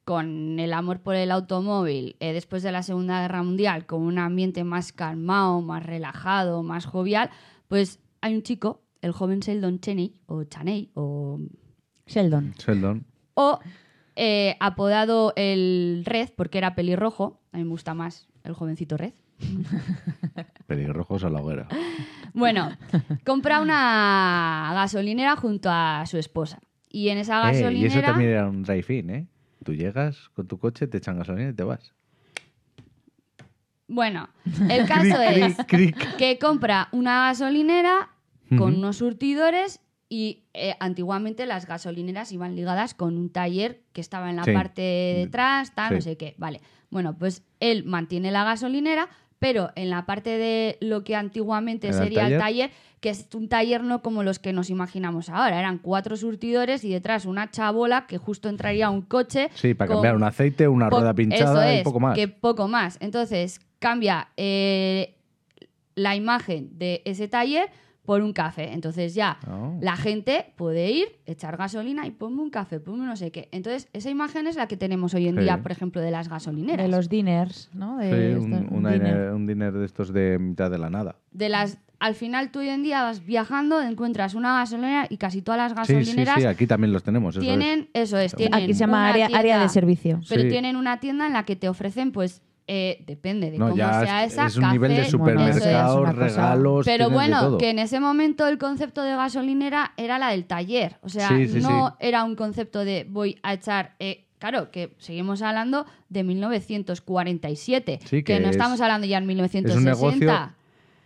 con 0.08 0.58
el 0.58 0.72
amor 0.72 1.00
por 1.00 1.16
el 1.16 1.30
automóvil 1.30 2.16
eh, 2.20 2.32
después 2.32 2.62
de 2.62 2.72
la 2.72 2.82
Segunda 2.82 3.20
Guerra 3.20 3.42
Mundial, 3.42 3.84
con 3.84 4.00
un 4.00 4.18
ambiente 4.18 4.64
más 4.64 4.92
calmado, 4.92 5.60
más 5.60 5.84
relajado, 5.84 6.62
más 6.62 6.86
jovial, 6.86 7.28
pues 7.68 8.00
hay 8.22 8.34
un 8.34 8.42
chico, 8.42 8.80
el 9.02 9.12
joven 9.12 9.40
Sheldon 9.40 9.80
Cheney, 9.80 10.14
o 10.24 10.44
Chaney, 10.44 10.90
o, 10.94 11.38
Sheldon. 12.06 12.54
Sheldon. 12.58 13.04
o 13.34 13.58
eh, 14.16 14.56
apodado 14.60 15.32
el 15.36 16.02
Red, 16.06 16.30
porque 16.34 16.56
era 16.58 16.74
pelirrojo, 16.74 17.37
a 17.58 17.62
mí 17.62 17.64
me 17.64 17.70
gusta 17.70 17.94
más 17.94 18.28
el 18.44 18.54
jovencito 18.54 18.96
Red. 18.96 19.12
Pelirrojos 20.66 21.24
a 21.24 21.30
la 21.30 21.40
hoguera. 21.40 21.68
Bueno, 22.34 22.70
compra 23.24 23.60
una 23.60 24.70
gasolinera 24.74 25.36
junto 25.36 25.68
a 25.70 26.04
su 26.06 26.18
esposa. 26.18 26.60
Y 26.90 27.08
en 27.10 27.18
esa 27.18 27.36
Eh, 27.50 27.52
y 27.52 27.60
gasolinera... 27.62 27.94
eso 27.94 28.02
también 28.02 28.30
era 28.30 28.48
un 28.48 28.62
drive-in, 28.62 29.10
¿eh? 29.10 29.26
Tú 29.64 29.74
llegas 29.74 30.28
con 30.30 30.46
tu 30.46 30.58
coche, 30.58 30.86
te 30.86 30.98
echan 30.98 31.18
gasolina 31.18 31.50
y 31.50 31.54
te 31.54 31.62
vas. 31.64 31.92
Bueno, 33.86 34.28
el 34.68 34.86
caso 34.86 35.20
es 35.22 35.56
que 36.18 36.38
compra 36.38 36.88
una 36.92 37.28
gasolinera 37.28 38.10
con 38.56 38.76
unos 38.76 38.96
surtidores 38.96 39.80
y 40.10 40.44
eh, 40.54 40.74
antiguamente 40.80 41.46
las 41.46 41.66
gasolineras 41.66 42.32
iban 42.32 42.54
ligadas 42.56 42.94
con 42.94 43.16
un 43.16 43.30
taller 43.30 43.82
que 43.92 44.00
estaba 44.00 44.30
en 44.30 44.36
la 44.36 44.44
Sí. 44.44 44.52
parte 44.52 44.80
de 44.82 45.14
detrás, 45.24 45.74
tal, 45.74 45.94
no 45.96 46.00
sé 46.02 46.16
qué. 46.16 46.34
Vale. 46.38 46.60
Bueno, 46.90 47.16
pues 47.18 47.42
él 47.60 47.84
mantiene 47.84 48.30
la 48.30 48.44
gasolinera, 48.44 49.08
pero 49.38 49.70
en 49.76 49.90
la 49.90 50.04
parte 50.04 50.30
de 50.38 50.78
lo 50.80 51.04
que 51.04 51.14
antiguamente 51.14 51.88
¿Era 51.88 51.98
el 51.98 52.02
sería 52.04 52.22
el 52.26 52.38
taller? 52.38 52.40
taller, 52.40 52.70
que 53.00 53.10
es 53.10 53.28
un 53.34 53.48
taller 53.48 53.84
no 53.84 54.02
como 54.02 54.24
los 54.24 54.40
que 54.40 54.52
nos 54.52 54.68
imaginamos 54.70 55.28
ahora. 55.28 55.58
Eran 55.60 55.78
cuatro 55.78 56.16
surtidores 56.16 56.82
y 56.84 56.90
detrás 56.90 57.24
una 57.24 57.48
chabola 57.50 58.06
que 58.08 58.18
justo 58.18 58.48
entraría 58.48 58.90
un 58.90 59.02
coche. 59.02 59.50
Sí, 59.54 59.74
para 59.74 59.86
con- 59.88 59.96
cambiar 59.98 60.16
un 60.16 60.24
aceite, 60.24 60.66
una 60.66 60.90
rueda 60.90 61.14
pinchada 61.14 61.70
eso 61.72 61.80
y 61.80 61.84
poco 61.84 62.00
más. 62.00 62.16
Que 62.16 62.26
poco 62.26 62.66
más. 62.66 62.96
Entonces 63.00 63.60
cambia 63.78 64.28
eh, 64.36 65.14
la 65.94 66.16
imagen 66.16 66.76
de 66.76 67.02
ese 67.04 67.28
taller 67.28 67.70
por 68.08 68.22
un 68.22 68.32
café. 68.32 68.72
Entonces 68.72 69.14
ya 69.14 69.36
Oh. 69.46 69.76
la 69.82 69.94
gente 69.94 70.54
puede 70.56 70.90
ir, 70.90 71.08
echar 71.26 71.58
gasolina 71.58 72.06
y 72.06 72.10
ponme 72.10 72.40
un 72.40 72.48
café, 72.48 72.80
ponme 72.80 73.04
no 73.04 73.16
sé 73.16 73.30
qué. 73.30 73.50
Entonces 73.52 73.86
esa 73.92 74.08
imagen 74.08 74.46
es 74.46 74.56
la 74.56 74.66
que 74.66 74.78
tenemos 74.78 75.12
hoy 75.12 75.28
en 75.28 75.34
Sí. 75.36 75.42
día, 75.42 75.60
por 75.62 75.72
ejemplo, 75.72 76.00
de 76.00 76.10
las 76.10 76.30
gasolineras. 76.30 76.86
De 76.86 76.90
los 76.90 77.10
diners, 77.10 77.68
¿no? 77.74 77.98
De 77.98 78.08
Sí, 78.08 78.38
un, 78.40 78.52
estos- 78.54 78.70
un 78.70 78.76
dinner. 78.84 78.92
diner, 79.02 79.30
un 79.34 79.46
diner 79.46 79.72
de 79.74 79.84
estos 79.84 80.10
de 80.14 80.38
mitad 80.38 80.70
de 80.70 80.78
la 80.78 80.88
nada. 80.88 81.16
De 81.32 81.50
las, 81.50 81.76
al 81.98 82.14
final 82.14 82.50
tú 82.50 82.60
hoy 82.60 82.70
en 82.70 82.82
día 82.82 83.02
vas 83.02 83.22
viajando, 83.26 83.82
encuentras 83.82 84.32
una 84.34 84.54
gasolinera 84.58 85.06
y 85.10 85.18
casi 85.18 85.42
todas 85.42 85.58
las 85.76 85.86
Sí, 85.86 85.92
sí, 85.92 85.98
gasolineras 85.98 86.36
sí, 86.40 86.46
aquí 86.46 86.66
también 86.66 86.94
los 86.94 87.02
tenemos. 87.02 87.36
Eso 87.36 87.42
es. 87.42 87.46
tienen, 87.46 87.90
eso 87.92 88.16
es, 88.16 88.34
tienen 88.34 88.54
Aquí 88.54 88.72
se 88.72 88.80
llama 88.80 89.06
área, 89.10 89.26
área 89.34 89.60
de 89.60 89.68
servicio. 89.68 90.18
Pero 90.30 90.42
Sí. 90.44 90.48
tienen 90.48 90.76
una 90.76 90.98
tienda 90.98 91.26
en 91.26 91.34
la 91.34 91.42
que 91.42 91.56
te 91.56 91.68
ofrecen, 91.68 92.10
pues, 92.10 92.40
eh, 92.68 93.02
depende 93.06 93.50
de 93.50 93.58
No, 93.58 93.66
cómo 93.70 93.76
ya 93.76 94.00
sea 94.04 94.24
es, 94.24 94.32
esa, 94.34 94.46
es 94.46 94.56
un 94.56 94.62
café, 94.62 94.72
nivel 94.74 94.90
de 94.90 94.96
Bueno, 94.96 95.02
eso 95.02 95.06
es 95.06 95.10
supermercado, 95.64 96.00
una 96.02 96.12
cosa- 96.12 96.24
regalos. 96.26 96.84
Pero 96.86 97.08
de 97.08 97.14
bueno, 97.14 97.40
todo. 97.40 97.58
que 97.58 97.70
en 97.70 97.78
ese 97.78 97.98
momento 97.98 98.46
el 98.46 98.58
concepto 98.58 99.02
de 99.02 99.16
gasolinera 99.16 99.92
era 99.96 100.18
la 100.18 100.28
del 100.30 100.44
taller. 100.44 100.96
O 101.02 101.08
sea, 101.08 101.28
Sí, 101.30 101.48
sí, 101.48 101.60
no 101.60 101.88
sí. 101.88 101.94
era 102.06 102.24
un 102.24 102.36
concepto 102.36 102.84
de 102.84 103.06
voy 103.08 103.38
a 103.42 103.54
echar. 103.54 103.94
eh, 103.98 104.26
claro, 104.38 104.70
que 104.70 104.94
seguimos 104.98 105.42
hablando 105.42 105.84
de 106.10 106.22
1947. 106.24 108.00
Sí, 108.04 108.22
que, 108.22 108.34
que 108.34 108.40
no 108.40 108.46
es- 108.48 108.56
estamos 108.56 108.80
hablando 108.80 109.06
ya 109.06 109.18
en 109.18 109.24
es 109.24 109.28
1960. 109.28 109.78
un 109.78 109.84
negocio 109.84 110.54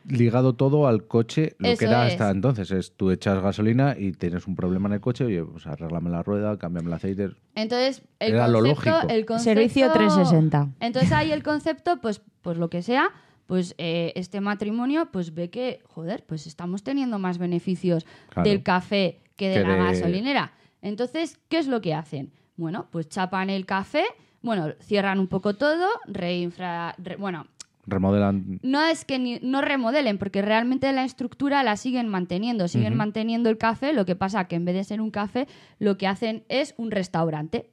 ligado 0.09 0.55
todo 0.55 0.87
al 0.87 1.07
coche, 1.07 1.55
lo 1.59 1.69
Eso 1.69 1.79
que 1.79 1.85
era 1.87 2.07
es. 2.07 2.13
hasta 2.13 2.31
entonces. 2.31 2.71
Es 2.71 2.93
tú 2.97 3.11
echas 3.11 3.43
gasolina 3.43 3.95
y 3.99 4.13
tienes 4.13 4.47
un 4.47 4.55
problema 4.57 4.89
en 4.89 4.95
el 4.95 5.01
coche, 5.01 5.25
oye, 5.25 5.43
pues 5.45 5.67
arréglame 5.67 6.11
la 6.11 6.23
rueda, 6.23 6.59
cámbiame 6.59 6.89
el 6.89 6.95
aceite. 6.95 7.31
Entonces, 7.55 8.03
el 8.19 8.35
Era 8.35 8.49
lo 8.49 8.61
concepto, 8.61 8.91
lógico. 8.91 9.09
el 9.13 9.27
concepto- 9.27 9.45
Servicio 9.61 9.93
360. 9.93 10.69
Entonces 10.81 11.13
ahí 11.13 11.33
el 11.33 11.43
concepto, 11.43 12.01
pues, 12.01 12.23
pues 12.43 12.57
lo 12.59 12.69
que 12.71 12.83
sea, 12.83 13.11
pues 13.47 13.75
eh, 13.79 14.13
este 14.17 14.41
matrimonio 14.41 15.09
pues 15.13 15.35
ve 15.35 15.51
que, 15.51 15.81
joder, 15.85 16.25
pues 16.27 16.47
estamos 16.47 16.83
teniendo 16.83 17.19
más 17.19 17.39
beneficios 17.39 18.07
Claro. 18.31 18.49
del 18.49 18.63
café 18.63 19.21
que 19.37 19.49
de 19.49 19.55
Que 19.57 19.63
la 19.69 19.75
de- 19.75 19.79
gasolinera. 19.85 20.53
Entonces, 20.81 21.39
¿qué 21.49 21.59
es 21.59 21.67
lo 21.69 21.81
que 21.81 21.95
hacen? 21.95 22.33
Bueno, 22.57 22.87
pues 22.91 23.09
chapan 23.09 23.51
el 23.51 23.67
café, 23.67 24.05
bueno, 24.43 24.69
cierran 24.81 25.19
un 25.19 25.27
poco 25.29 25.55
todo, 25.55 25.87
reinfra... 26.07 26.95
re- 26.99 27.17
bueno, 27.17 27.47
Remodelan. 27.85 28.61
no 28.63 28.85
es 28.85 29.05
que 29.05 29.19
ni- 29.19 29.41
no 29.43 29.61
remodelen, 29.61 30.17
porque 30.19 30.41
realmente 30.41 30.93
la 30.93 31.05
estructura 31.05 31.63
la 31.65 31.77
siguen 31.77 32.09
manteniendo, 32.09 32.69
siguen 32.69 32.95
manteniendo 32.95 33.51
el 33.51 33.59
café, 33.59 33.93
lo 33.93 34.05
que 34.05 34.15
pasa 34.15 34.47
que 34.47 34.55
en 34.57 34.65
vez 34.65 34.75
de 34.77 34.85
ser 34.85 35.01
un 35.01 35.11
café, 35.11 35.49
lo 35.81 35.99
que 35.99 36.07
hacen 36.07 36.45
es 36.49 36.75
un 36.77 36.93
restaurante. 36.93 37.71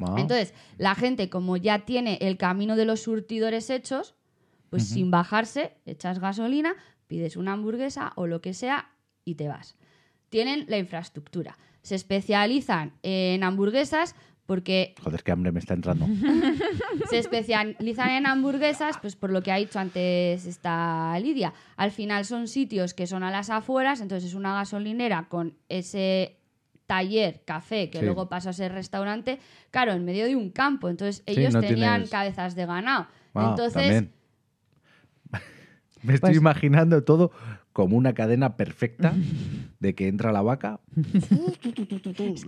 Ah. 0.00 0.14
Entonces, 0.16 0.54
la 0.78 0.94
gente, 0.94 1.28
como 1.28 1.58
ya 1.58 1.80
tiene 1.80 2.18
el 2.22 2.38
camino 2.38 2.76
de 2.76 2.86
los 2.86 3.00
surtidores 3.02 3.68
hechos, 3.68 4.14
pues 4.70 4.88
sin 4.88 5.10
bajarse, 5.10 5.74
echas 5.84 6.18
gasolina, 6.18 6.72
pides 7.06 7.36
una 7.36 7.52
hamburguesa 7.52 8.12
o 8.16 8.26
lo 8.26 8.40
que 8.40 8.54
sea 8.54 8.90
y 9.26 9.34
te 9.34 9.48
vas. 9.48 9.76
Tienen 10.30 10.64
la 10.68 10.78
infraestructura. 10.78 11.58
Se 11.82 11.94
especializan 11.94 12.94
en 13.02 13.44
hamburguesas 13.44 14.14
porque 14.52 14.94
Joder, 15.02 15.22
qué 15.22 15.32
hambre 15.32 15.50
me 15.50 15.60
está 15.60 15.72
entrando. 15.72 16.06
se 17.08 17.18
especializan 17.18 18.10
en 18.10 18.26
hamburguesas, 18.26 18.98
pues 19.00 19.16
por 19.16 19.30
lo 19.30 19.42
que 19.42 19.50
ha 19.50 19.56
dicho 19.56 19.78
antes 19.78 20.44
esta 20.46 21.18
Lidia. 21.18 21.54
Al 21.76 21.90
final 21.90 22.26
son 22.26 22.48
sitios 22.48 22.92
que 22.92 23.06
son 23.06 23.22
a 23.22 23.30
las 23.30 23.48
afueras, 23.48 24.02
entonces 24.02 24.28
es 24.28 24.34
una 24.34 24.52
gasolinera 24.52 25.26
con 25.30 25.56
ese 25.70 26.36
taller, 26.86 27.42
café, 27.46 27.88
que 27.88 28.00
Sí. 28.00 28.04
luego 28.04 28.28
pasa 28.28 28.50
a 28.50 28.52
ser 28.52 28.72
restaurante, 28.72 29.38
claro, 29.70 29.92
en 29.92 30.04
medio 30.04 30.26
de 30.26 30.36
un 30.36 30.50
campo. 30.50 30.90
Entonces 30.90 31.22
Sí, 31.26 31.32
ellos 31.40 31.54
no 31.54 31.60
tenían 31.60 32.02
tienes- 32.02 32.10
cabezas 32.10 32.54
de 32.54 32.66
ganado. 32.66 33.06
Ah, 33.32 33.46
entonces, 33.50 33.72
también. 33.82 34.12
Me 36.02 36.12
estoy 36.14 36.30
Pues- 36.32 36.36
imaginando 36.36 37.02
todo 37.04 37.30
como 37.72 37.96
una 37.96 38.12
cadena 38.12 38.56
perfecta 38.56 39.14
de 39.80 39.94
que 39.94 40.08
entra 40.08 40.30
la 40.32 40.42
vaca, 40.42 40.80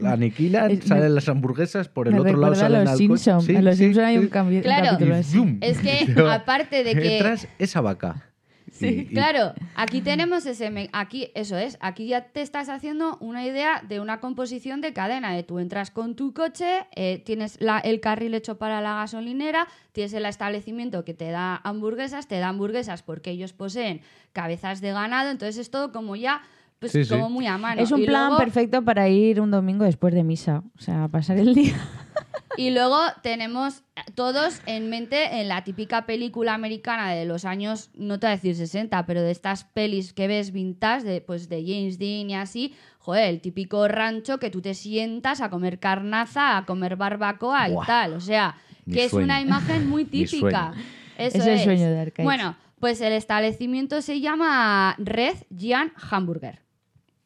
la 0.01 0.12
aniquilan, 0.12 0.70
Es- 0.70 0.81
me- 0.81 0.87
salen 0.87 1.14
las 1.14 1.29
hamburguesas, 1.29 1.89
por 1.89 2.09
el 2.09 2.14
Me 2.14 2.20
otro 2.20 2.33
lado 2.39 2.53
recuerda 2.55 2.66
a 2.66 2.68
salen 2.70 2.85
los 2.91 2.99
Simpsons. 2.99 3.45
Sí, 3.45 3.55
en 3.57 3.64
los 3.64 3.77
sí, 3.77 3.85
Simpsons 3.85 4.07
hay 4.07 4.18
un 4.18 4.29
cambio, 4.29 4.62
Claro. 4.62 4.85
capítulo 4.91 5.16
Y 5.16 5.18
así. 5.20 5.37
¡zum! 5.39 5.59
Es 5.61 5.79
que, 5.79 6.07
aparte 6.31 6.85
de 6.85 6.95
que- 6.95 7.16
Entras 7.16 7.49
esa 7.59 7.81
vaca. 7.81 8.31
Sí. 8.75 8.87
Y- 8.87 9.01
y- 9.03 9.07
Claro, 9.14 9.55
aquí 9.77 10.01
tenemos 10.01 10.45
ese. 10.47 10.91
Aquí, 10.93 11.31
eso 11.37 11.57
es. 11.57 11.79
Aquí 11.81 12.09
ya 12.09 12.25
te 12.33 12.43
estás 12.43 12.68
haciendo 12.68 13.16
una 13.20 13.47
idea 13.47 13.83
de 13.89 14.01
una 14.01 14.18
composición 14.18 14.81
de 14.81 14.93
cadena. 14.93 15.33
De 15.33 15.45
tú 15.45 15.61
entras 15.61 15.93
con 15.93 16.16
tu 16.16 16.35
coche, 16.35 16.87
eh, 16.97 17.22
tienes 17.25 17.61
la- 17.61 17.79
el 17.79 18.01
carril 18.01 18.35
hecho 18.35 18.59
para 18.59 18.81
la 18.81 18.95
gasolinera, 18.95 19.68
tienes 19.93 20.12
el 20.12 20.27
establecimiento 20.27 21.05
que 21.05 21.14
te 21.14 21.31
da 21.31 21.61
hamburguesas, 21.62 22.27
te 22.27 22.41
da 22.41 22.49
hamburguesas 22.49 23.03
porque 23.05 23.31
ellos 23.31 23.53
poseen 23.53 24.01
cabezas 24.33 24.81
de 24.81 24.91
ganado. 24.93 25.31
Entonces 25.31 25.57
es 25.59 25.70
todo 25.70 25.93
como 25.93 26.16
ya, 26.16 26.43
pues 26.81 26.91
Sí, 26.91 27.05
sí. 27.05 27.11
como 27.11 27.31
muy 27.31 27.47
a 27.47 27.57
mano. 27.57 27.81
Es 27.81 27.93
un 27.93 28.03
Y 28.03 28.07
plan 28.07 28.27
luego- 28.31 28.39
perfecto 28.39 28.83
para 28.83 29.09
ir 29.09 29.41
un 29.41 29.53
domingo 29.53 29.85
después 29.85 30.12
de 30.12 30.25
misa. 30.25 30.64
O 30.77 30.81
sea, 30.81 31.07
pasar 31.07 31.39
el 31.39 31.55
día. 31.55 31.75
Y 32.57 32.71
luego 32.71 32.99
tenemos 33.23 33.83
todos 34.15 34.61
en 34.67 34.91
mente 34.91 35.41
en 35.41 35.49
la 35.49 35.65
típica 35.65 36.07
película 36.07 36.55
americana 36.55 37.13
de 37.13 37.25
los 37.25 37.45
años, 37.45 37.91
no 37.95 38.19
te 38.19 38.27
voy 38.27 38.33
a 38.33 38.37
decir 38.37 38.57
60, 38.57 39.07
pero 39.07 39.23
de 39.23 39.31
estas 39.31 39.65
pelis 39.65 40.13
que 40.13 40.27
ves 40.29 40.53
vintage, 40.53 41.05
de, 41.05 41.21
pues 41.21 41.49
de 41.49 41.63
James 41.67 41.99
Dean 41.99 42.31
y 42.31 42.35
así, 42.35 42.75
joder, 42.99 43.29
el 43.29 43.41
típico 43.41 43.87
rancho 43.89 44.39
que 44.39 44.51
tú 44.51 44.63
te 44.63 44.75
sientas 44.75 45.41
a 45.41 45.51
comer 45.51 45.79
carnaza, 45.79 46.57
a 46.57 46.65
comer 46.65 46.97
barbacoa 46.97 47.69
y 47.69 47.75
tal. 47.87 48.15
O 48.15 48.21
sea, 48.21 48.57
que 48.91 49.05
es 49.05 49.11
sueño. 49.11 49.25
una 49.25 49.41
imagen 49.41 49.89
muy 49.91 50.05
típica. 50.05 50.73
Eso 51.19 51.39
Es 51.39 51.47
el 51.47 51.61
sueño 51.61 51.89
de 51.91 52.01
Arcaic. 52.01 52.25
Bueno, 52.25 52.57
pues 52.81 53.01
el 53.01 53.13
establecimiento 53.13 54.03
se 54.03 54.21
llama 54.21 54.95
Red 54.99 55.37
Giant 55.57 55.93
Hamburger. 56.11 56.61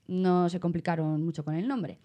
No 0.06 0.48
se 0.48 0.60
complicaron 0.60 1.24
mucho 1.24 1.44
con 1.44 1.54
el 1.54 1.68
nombre. 1.68 1.98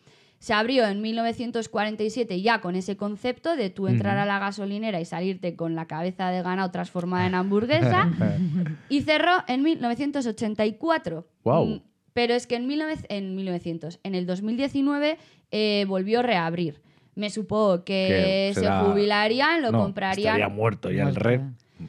Se 0.44 0.54
abrió 0.54 0.86
en 0.86 1.02
1947 1.02 2.42
ya 2.42 2.60
con 2.60 2.76
ese 2.76 2.98
concepto 2.98 3.56
de 3.56 3.70
tú 3.70 3.88
entrar 3.88 4.18
a 4.18 4.26
la 4.26 4.40
gasolinera 4.40 5.00
y 5.00 5.06
salirte 5.06 5.56
con 5.56 5.74
la 5.74 5.88
cabeza 5.88 6.32
de 6.32 6.42
ganado 6.42 6.70
transformada 6.70 7.28
en 7.28 7.34
hamburguesa 7.34 8.12
y 8.90 9.04
cerró 9.04 9.38
en 9.48 9.64
1984. 9.64 11.26
Guau. 11.46 11.66
Mm, 11.68 11.82
Pero 12.12 12.34
es 12.34 12.46
que 12.46 12.56
en, 12.58 12.68
19 12.68 13.06
en 13.08 13.38
1900, 13.38 14.02
en 14.04 14.16
el 14.16 14.26
2019 14.26 15.18
eh, 15.52 15.86
volvió 15.88 16.20
a 16.20 16.24
reabrir. 16.24 16.82
Me 17.16 17.30
supongo 17.30 17.86
que, 17.86 18.52
Que 18.54 18.60
se 18.60 18.70
jubilarían, 18.70 19.62
lo 19.62 19.72
No, 19.72 19.80
comprarían. 19.80 20.36
Estaría 20.36 20.50
muerto 20.50 20.92
y 20.92 20.98
el 20.98 21.04
Muerto. 21.04 21.20
red, 21.22 21.42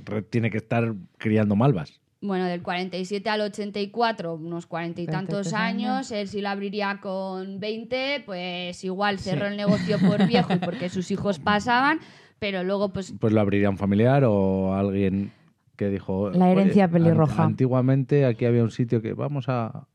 red 0.05 0.25
tiene 0.31 0.53
que 0.53 0.59
estar 0.59 0.95
criando 1.19 1.57
malvas. 1.57 2.01
Bueno, 2.27 2.47
del 2.47 2.63
47 2.63 3.29
al 3.29 3.43
84, 3.43 4.35
unos 4.35 4.67
cuarenta 4.67 5.03
y 5.03 5.07
tantos 5.07 5.49
43 5.51 5.53
años. 5.53 5.91
años. 5.91 6.11
Él 6.11 6.27
sí 6.29 6.41
lo 6.41 6.49
abriría 6.49 6.99
con 7.03 7.61
20, 7.61 8.23
pues 8.25 8.83
igual 8.83 9.19
cerró 9.19 9.47
el 9.47 9.57
negocio 9.59 9.99
por 9.99 10.27
viejo 10.27 10.55
y 10.55 10.59
porque 10.59 10.89
sus 10.89 11.11
hijos 11.11 11.39
pasaban, 11.39 11.99
pero 12.39 12.65
luego 12.65 12.93
pues 12.95 13.13
Pues 13.21 13.33
lo 13.33 13.41
abriría 13.43 13.69
un 13.69 13.77
familiar 13.77 14.25
o 14.27 14.75
alguien 14.75 15.33
que 15.77 15.91
dijo... 15.91 16.31
La 16.31 16.51
herencia 16.51 16.85
"Oye, 16.87 16.93
pelirroja". 16.95 17.43
an- 17.43 17.49
antiguamente 17.51 18.25
aquí 18.25 18.45
había 18.47 18.63
un 18.63 18.71
sitio 18.71 19.03
que 19.03 19.13
vamos 19.13 19.49
a... 19.49 19.87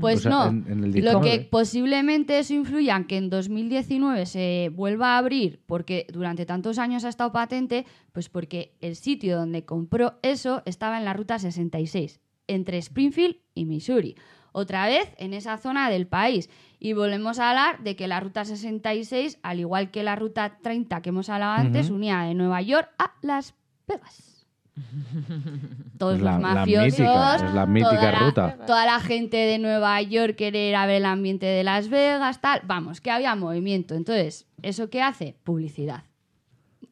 Pues 0.00 0.20
O 0.20 0.22
sea, 0.22 0.30
no. 0.30 0.46
en- 0.48 0.64
en 0.66 0.84
el 0.84 0.90
Lo 0.90 1.20
19. 1.20 1.30
que 1.30 1.40
posiblemente 1.44 2.38
eso 2.38 2.52
influya 2.54 2.96
en 2.96 3.04
que 3.04 3.16
en 3.16 3.30
2019 3.30 4.26
se 4.26 4.70
vuelva 4.74 5.14
a 5.14 5.18
abrir, 5.18 5.60
porque 5.66 6.06
durante 6.12 6.46
tantos 6.46 6.78
años 6.78 7.04
ha 7.04 7.08
estado 7.08 7.30
patente, 7.32 7.86
pues 8.12 8.28
porque 8.28 8.76
el 8.80 8.96
sitio 8.96 9.36
donde 9.36 9.64
compró 9.64 10.18
eso 10.22 10.62
estaba 10.66 10.98
en 10.98 11.04
la 11.04 11.12
ruta 11.12 11.38
66, 11.38 12.20
entre 12.48 12.78
Springfield 12.78 13.36
y 13.54 13.66
Missouri. 13.66 14.16
Otra 14.52 14.86
vez 14.86 15.12
en 15.18 15.32
esa 15.34 15.56
zona 15.58 15.90
del 15.90 16.06
país. 16.06 16.48
Y 16.78 16.92
volvemos 16.92 17.38
a 17.38 17.50
hablar 17.50 17.82
de 17.82 17.96
que 17.96 18.06
la 18.06 18.20
ruta 18.20 18.44
66, 18.44 19.38
al 19.42 19.58
igual 19.60 19.90
que 19.90 20.02
la 20.02 20.16
ruta 20.16 20.58
30 20.62 21.02
que 21.02 21.08
hemos 21.08 21.28
hablado 21.28 21.52
antes, 21.52 21.90
unía 21.90 22.20
de 22.22 22.34
Nueva 22.34 22.62
York 22.62 22.88
a 22.98 23.14
Las 23.22 23.54
Vegas. 23.88 24.33
Todos 25.98 26.20
la- 26.20 26.32
los 26.34 26.42
la 26.42 26.54
mafiosos, 26.54 26.98
mítica, 26.98 27.36
es 27.36 27.54
la 27.54 27.66
mítica 27.66 27.90
toda 27.96 28.12
la- 28.12 28.18
ruta. 28.18 28.56
toda 28.66 28.86
la 28.86 29.00
gente 29.00 29.36
de 29.36 29.58
Nueva 29.58 30.00
York 30.02 30.36
querer 30.36 30.70
ir 30.70 30.76
a 30.76 30.86
ver 30.86 30.96
el 30.96 31.06
ambiente 31.06 31.46
de 31.46 31.62
Las 31.64 31.88
Vegas, 31.88 32.40
tal. 32.40 32.62
Vamos, 32.66 33.00
que 33.00 33.10
había 33.10 33.34
movimiento. 33.36 33.94
Entonces, 33.94 34.46
¿eso 34.62 34.90
qué 34.90 35.02
hace? 35.02 35.36
Publicidad. 35.44 36.04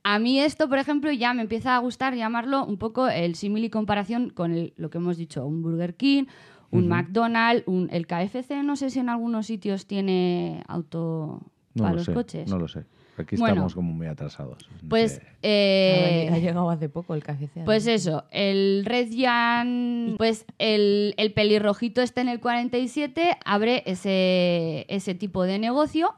A 0.05 0.18
mí 0.18 0.41
esto, 0.41 0.68
por 0.68 0.78
ejemplo, 0.78 1.12
ya 1.12 1.33
me 1.35 1.43
empieza 1.43 1.76
a 1.76 1.78
gustar 1.78 2.14
llamarlo 2.14 2.64
un 2.64 2.76
poco 2.76 3.09
el 3.09 3.35
símil 3.37 3.64
y 3.64 3.70
comparación 3.70 4.30
con 4.30 4.53
el- 4.53 4.72
lo 4.76 4.91
que 4.91 4.99
hemos 4.99 5.16
dicho, 5.16 5.45
un 5.47 5.62
Burger 5.62 5.95
King, 5.95 6.24
un 6.70 6.89
McDonald's, 6.89 7.64
un, 7.66 7.89
el 7.93 8.07
KFC, 8.07 8.62
no 8.64 8.76
sé 8.76 8.89
si 8.89 8.99
en 8.99 9.11
algunos 9.11 9.47
sitios 9.47 9.87
tiene 9.87 10.62
auto 10.68 11.43
No 11.74 11.83
para 11.83 11.91
lo 11.91 11.97
los 11.99 12.07
sé, 12.07 12.14
coches. 12.14 12.49
no 12.51 12.59
lo 12.59 12.66
sé. 12.66 12.85
Aquí 13.18 13.36
Bueno. 13.36 13.54
estamos 13.54 13.74
como 13.74 13.92
muy 13.92 14.06
atrasados. 14.06 14.66
Pues, 14.88 15.20
eh, 15.42 16.30
ha 16.32 16.38
llegado 16.38 16.70
hace 16.70 16.88
poco 16.88 17.14
el 17.14 17.22
KFC. 17.22 17.64
Pues 17.64 17.86
eso, 17.86 18.24
el 18.30 18.84
Red 18.86 19.08
Jan, 19.14 20.14
pues 20.16 20.46
el, 20.58 21.14
el 21.18 21.32
pelirrojito 21.32 22.00
este 22.00 22.22
en 22.22 22.28
el 22.28 22.40
47 22.40 23.36
abre 23.44 23.82
ese, 23.86 24.86
ese 24.88 25.14
tipo 25.14 25.44
de 25.44 25.58
negocio 25.58 26.14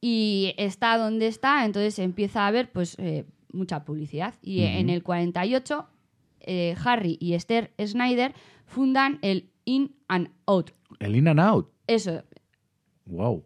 y 0.00 0.54
está 0.58 0.98
donde 0.98 1.26
está, 1.28 1.64
entonces 1.64 1.98
empieza 1.98 2.42
a 2.44 2.48
haber 2.48 2.70
pues 2.70 2.96
eh, 2.98 3.24
mucha 3.52 3.84
publicidad. 3.84 4.34
Y 4.42 4.62
en 4.62 4.90
el 4.90 5.02
48 5.02 5.86
eh, 6.40 6.76
Harry 6.84 7.18
y 7.20 7.34
Esther 7.34 7.72
Snyder 7.84 8.34
fundan 8.66 9.18
el 9.22 9.50
In 9.64 9.96
and 10.08 10.30
Out. 10.46 10.70
El 11.00 11.16
In 11.16 11.28
and 11.28 11.40
Out. 11.40 11.70
Eso, 11.86 12.22
Wow. 13.08 13.44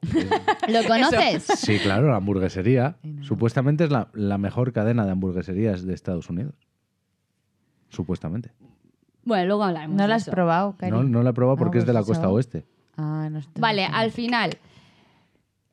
¿lo 0.68 0.84
conoces? 0.88 1.44
sí, 1.44 1.78
claro, 1.78 2.10
la 2.10 2.16
hamburguesería. 2.16 2.96
Supuestamente 3.22 3.84
es 3.84 3.90
la, 3.90 4.08
la 4.12 4.36
mejor 4.38 4.72
cadena 4.72 5.04
de 5.04 5.12
hamburgueserías 5.12 5.84
de 5.86 5.94
Estados 5.94 6.28
Unidos. 6.30 6.54
Supuestamente. 7.88 8.50
bueno, 9.24 9.46
luego 9.46 9.64
hablaremos. 9.64 9.96
¿No 9.96 10.06
lo 10.08 10.14
has 10.14 10.28
probado, 10.28 10.76
Cari? 10.78 10.90
No, 10.90 11.02
no 11.04 11.22
la 11.22 11.30
he 11.30 11.32
probado 11.32 11.56
porque 11.56 11.78
Ah, 11.78 11.80
es 11.82 11.86
de 11.86 11.92
la 11.92 12.00
pues 12.00 12.08
costa 12.08 12.24
eso. 12.26 12.32
oeste. 12.34 12.64
Ah, 12.96 13.28
no 13.30 13.40
Vale, 13.58 13.84
al 13.86 14.10
final. 14.10 14.58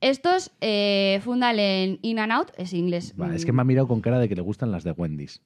Estos 0.01 0.51
eh, 0.61 1.19
fundan 1.23 1.59
en 1.59 1.99
In 2.01 2.19
and 2.19 2.31
Out, 2.31 2.51
es 2.57 2.73
inglés. 2.73 3.13
Va, 3.19 3.33
es 3.35 3.43
mm, 3.43 3.45
que 3.45 3.51
me 3.51 3.61
ha 3.61 3.65
mirado 3.65 3.87
con 3.87 4.01
cara 4.01 4.19
de 4.19 4.29
que 4.29 4.35
le 4.35 4.41
gustan 4.41 4.71
las 4.71 4.83
de 4.83 4.91
Wendy's. 4.91 5.41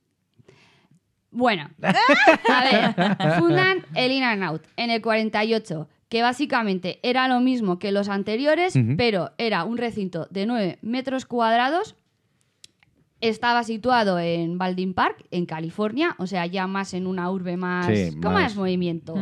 Bueno, 1.31 1.69
a 1.81 2.63
ver, 2.63 3.39
fundan 3.39 3.79
el 3.95 4.11
In 4.11 4.23
and 4.23 4.43
Out 4.43 4.63
en 4.77 4.91
el 4.91 5.01
48, 5.01 5.87
que 6.13 6.21
básicamente 6.21 6.99
era 7.01 7.27
lo 7.27 7.39
mismo 7.39 7.79
que 7.79 7.91
los 7.91 8.07
anteriores, 8.07 8.75
pero 8.97 9.31
era 9.39 9.63
un 9.63 9.79
recinto 9.79 10.27
de 10.29 10.45
9 10.45 10.77
metros 10.83 11.25
cuadrados. 11.25 11.95
Estaba 13.19 13.63
situado 13.63 14.19
en 14.19 14.59
Baldwin 14.59 14.93
Park, 14.93 15.25
en 15.31 15.47
California, 15.47 16.13
o 16.19 16.27
sea, 16.27 16.45
ya 16.45 16.67
más 16.67 16.93
en 16.93 17.07
una 17.07 17.31
urbe 17.31 17.57
más 17.57 17.87
Sí, 17.87 18.11
con 18.21 18.31
más- 18.33 18.43
más 18.43 18.55
movimiento. 18.57 19.15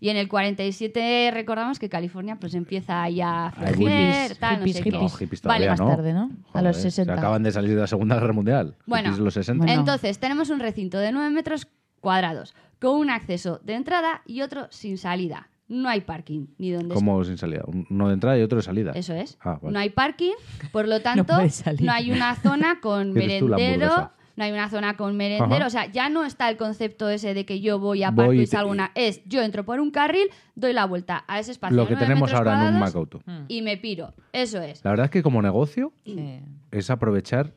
Y 0.00 0.08
en 0.08 0.16
el 0.16 0.26
47 0.26 1.30
recordamos 1.32 1.78
que 1.78 1.88
California 1.88 2.38
pues 2.40 2.54
empieza 2.54 3.08
ya 3.08 3.46
a 3.46 3.50
florecer, 3.52 3.76
hippies, 3.78 4.38
tal, 4.40 4.50
no 4.54 4.58
hippies, 4.64 4.76
sé 4.78 4.82
hippies. 4.82 5.40
qué. 5.42 5.46
No, 5.46 5.48
Vale, 5.48 5.68
más 5.68 5.78
no. 5.80 5.86
tarde, 5.86 6.12
¿no? 6.12 6.30
A 6.54 6.62
los 6.62 6.76
Joder, 6.76 6.90
60. 6.90 7.14
Se 7.14 7.18
acaban 7.20 7.42
de 7.44 7.52
salir 7.52 7.70
de 7.76 7.80
la 7.82 7.86
Segunda 7.86 8.16
Guerra 8.16 8.32
Mundial. 8.32 8.74
Bueno, 8.84 9.10
Hippies 9.10 9.20
los 9.22 9.34
60. 9.34 9.64
Bueno. 9.64 9.78
Entonces, 9.80 10.18
tenemos 10.18 10.50
un 10.50 10.58
recinto 10.58 10.98
de 10.98 11.12
9 11.12 11.30
metros 11.30 11.68
cuadrados, 12.00 12.52
con 12.80 12.98
un 12.98 13.10
acceso 13.10 13.60
de 13.62 13.74
entrada 13.74 14.22
y 14.26 14.40
otro 14.40 14.66
sin 14.70 14.98
salida. 14.98 15.50
No 15.68 15.88
hay 15.88 16.02
parking, 16.02 16.46
ni 16.58 16.70
donde 16.72 16.94
Como 16.94 17.22
sin 17.24 17.38
salida. 17.38 17.62
Uno 17.88 18.08
de 18.08 18.14
entrada 18.14 18.38
y 18.38 18.42
otro 18.42 18.56
de 18.56 18.62
salida. 18.62 18.92
Eso 18.94 19.14
es. 19.14 19.38
Ah, 19.40 19.58
vale. 19.62 19.72
No 19.72 19.78
hay 19.78 19.90
parking, 19.90 20.32
por 20.70 20.86
lo 20.88 21.00
tanto, 21.02 21.34
no 21.80 21.92
hay 21.92 22.10
una 22.10 22.34
zona 22.36 22.80
con 22.80 23.12
merendero. 23.14 24.10
no 24.36 24.44
hay 24.44 24.52
una 24.52 24.68
zona 24.68 24.96
con 24.96 25.16
merendero, 25.16 25.54
Ajá. 25.54 25.66
o 25.66 25.70
sea, 25.70 25.86
ya 25.90 26.08
no 26.08 26.24
está 26.24 26.48
el 26.50 26.56
concepto 26.56 27.08
ese 27.08 27.32
de 27.34 27.44
que 27.46 27.60
yo 27.60 27.78
voy 27.78 28.02
a 28.02 28.12
parco 28.12 28.32
y 28.32 28.46
salgo 28.46 28.70
una, 28.70 28.90
es 28.94 29.22
yo 29.26 29.40
entro 29.42 29.64
por 29.64 29.78
un 29.80 29.90
carril, 29.90 30.28
doy 30.54 30.72
la 30.72 30.84
vuelta 30.86 31.24
a 31.28 31.38
ese 31.38 31.52
espacio 31.52 31.76
Lo 31.76 31.86
que 31.86 31.96
tenemos 31.96 32.32
ahora 32.32 32.52
en 32.52 32.58
un 32.58 32.64
cuadrados 32.80 32.80
Mac 32.80 32.96
Auto. 32.96 33.20
Mm. 33.26 33.44
y 33.48 33.62
me 33.62 33.76
piro, 33.76 34.14
eso 34.32 34.60
es. 34.60 34.82
La 34.84 34.90
verdad 34.90 35.04
es 35.04 35.10
que 35.10 35.22
como 35.22 35.40
negocio 35.42 35.92
Sí. 36.04 36.40
es 36.70 36.90
aprovechar 36.90 37.52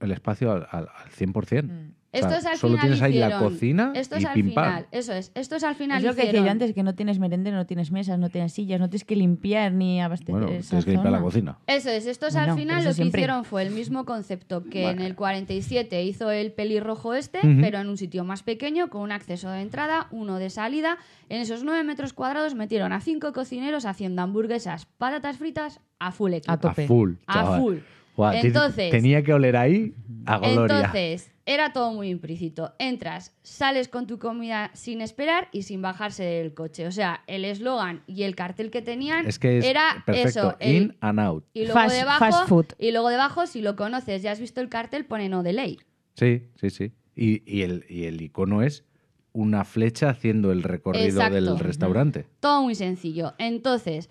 el 0.00 0.10
espacio 0.10 0.50
al, 0.52 0.66
al, 0.70 0.88
al 0.94 1.10
100%. 1.10 1.62
Mm. 1.64 1.92
O 2.14 2.18
sea, 2.18 2.28
Esto 2.28 2.38
es 2.40 2.44
al 2.46 2.58
solo 2.58 2.72
final 2.74 2.80
tienes 2.82 3.02
ahí 3.02 3.12
la 3.18 3.26
hicieron- 3.28 3.42
cocina 3.52 3.92
Esto 3.94 4.16
y 4.16 4.18
es 4.18 4.24
al 4.26 4.34
pim 4.34 4.52
pam. 4.52 4.64
final, 4.66 4.86
eso 4.90 5.12
es. 5.14 5.32
Esto 5.34 5.56
es 5.56 5.64
al 5.64 5.74
final 5.76 5.96
Es 5.98 6.04
lo 6.04 6.10
que 6.10 6.16
decía 6.16 6.28
hicieron- 6.28 6.44
yo 6.44 6.50
antes, 6.52 6.74
que 6.74 6.82
no 6.82 6.94
tienes 6.94 7.18
merendero, 7.18 7.56
no 7.56 7.64
tienes 7.64 7.90
mesas, 7.90 8.18
no 8.18 8.28
tienes 8.28 8.52
sillas, 8.52 8.78
no 8.80 8.90
tienes 8.90 9.04
que 9.06 9.16
limpiar 9.16 9.72
ni 9.72 10.02
abastecer 10.02 10.32
Bueno, 10.34 10.48
esa 10.48 10.68
tienes 10.70 10.84
que 10.84 10.90
limpiar 10.90 11.10
la 11.12 11.18
zona. 11.18 11.24
cocina. 11.24 11.58
Eso 11.66 11.88
es, 11.88 12.06
esto 12.06 12.26
es 12.26 12.34
Bueno, 12.34 12.50
al 12.52 12.56
pero 12.56 12.62
final 12.62 12.78
eso 12.80 12.88
lo 12.88 12.90
que 12.90 12.94
siempre. 12.96 13.20
hicieron 13.22 13.44
fue 13.46 13.62
el 13.62 13.70
mismo 13.70 14.04
concepto 14.04 14.62
que 14.64 14.90
en 14.90 15.00
el 15.00 15.14
47 15.16 16.04
hizo 16.04 16.30
el 16.30 16.52
pelirrojo 16.52 17.14
este, 17.14 17.40
pero 17.62 17.78
en 17.78 17.88
un 17.88 17.96
sitio 17.96 18.24
más 18.24 18.42
pequeño, 18.42 18.90
con 18.90 19.00
un 19.00 19.12
acceso 19.12 19.48
de 19.48 19.62
entrada, 19.62 20.08
uno 20.10 20.38
de 20.38 20.50
salida. 20.50 20.98
En 21.30 21.40
esos 21.40 21.64
9 21.64 21.82
metros 21.82 22.12
cuadrados 22.12 22.54
metieron 22.54 22.92
a 22.92 23.00
cinco 23.00 23.32
cocineros 23.32 23.86
haciendo 23.86 24.20
hamburguesas, 24.20 24.84
patatas 24.98 25.38
fritas 25.38 25.80
a 25.98 26.12
full 26.12 26.34
equipo. 26.34 26.52
A 26.52 26.58
tope. 26.60 26.84
A 26.84 26.86
full. 26.88 27.12
A 27.26 27.32
chaval. 27.34 27.60
full. 27.62 27.76
Entonces- 28.16 28.90
tenía 28.90 29.22
que 29.22 29.32
oler 29.32 29.56
ahí 29.56 29.94
a 30.26 30.38
gloria. 30.38 30.76
Entonces, 30.76 31.30
era 31.44 31.72
todo 31.72 31.92
muy 31.92 32.08
implícito. 32.10 32.72
Entras, 32.78 33.34
sales 33.42 33.88
con 33.88 34.06
tu 34.06 34.18
comida 34.18 34.70
sin 34.74 35.00
esperar 35.00 35.48
y 35.50 35.62
sin 35.62 35.82
bajarse 35.82 36.22
del 36.22 36.54
coche. 36.54 36.86
O 36.86 36.92
sea, 36.92 37.22
el 37.26 37.44
eslogan 37.44 38.02
y 38.06 38.22
el 38.22 38.36
cartel 38.36 38.70
que 38.70 38.82
tenían 38.82 39.26
es 39.26 39.38
que 39.38 39.58
es 39.58 39.64
era 39.64 40.02
perfecto. 40.06 40.28
eso. 40.28 40.56
el- 40.60 40.74
In 40.76 40.96
and 41.00 41.18
out. 41.20 41.44
y 41.54 41.64
luego 41.64 41.74
Fast- 41.80 41.94
debajo, 41.98 42.18
fast 42.24 42.48
food. 42.48 42.66
y 42.78 42.92
luego 42.92 43.08
debajo, 43.08 43.46
si 43.46 43.60
lo 43.62 43.74
conoces, 43.76 44.22
ya 44.22 44.30
has 44.32 44.40
visto 44.40 44.60
el 44.60 44.68
cartel, 44.68 45.04
pone 45.06 45.28
no 45.28 45.42
de 45.42 45.52
ley. 45.54 45.78
Sí, 46.14 46.42
sí, 46.60 46.70
sí. 46.70 46.92
Y, 47.16 47.42
y 47.50 47.62
el, 47.62 47.84
y 47.88 48.04
el 48.04 48.20
icono 48.22 48.62
es 48.62 48.84
una 49.32 49.64
flecha 49.64 50.10
haciendo 50.10 50.52
el 50.52 50.62
recorrido 50.62 51.06
Exacto. 51.06 51.34
del 51.34 51.58
restaurante. 51.58 52.26
Todo 52.40 52.62
muy 52.62 52.74
sencillo. 52.74 53.32
Entonces, 53.38 54.08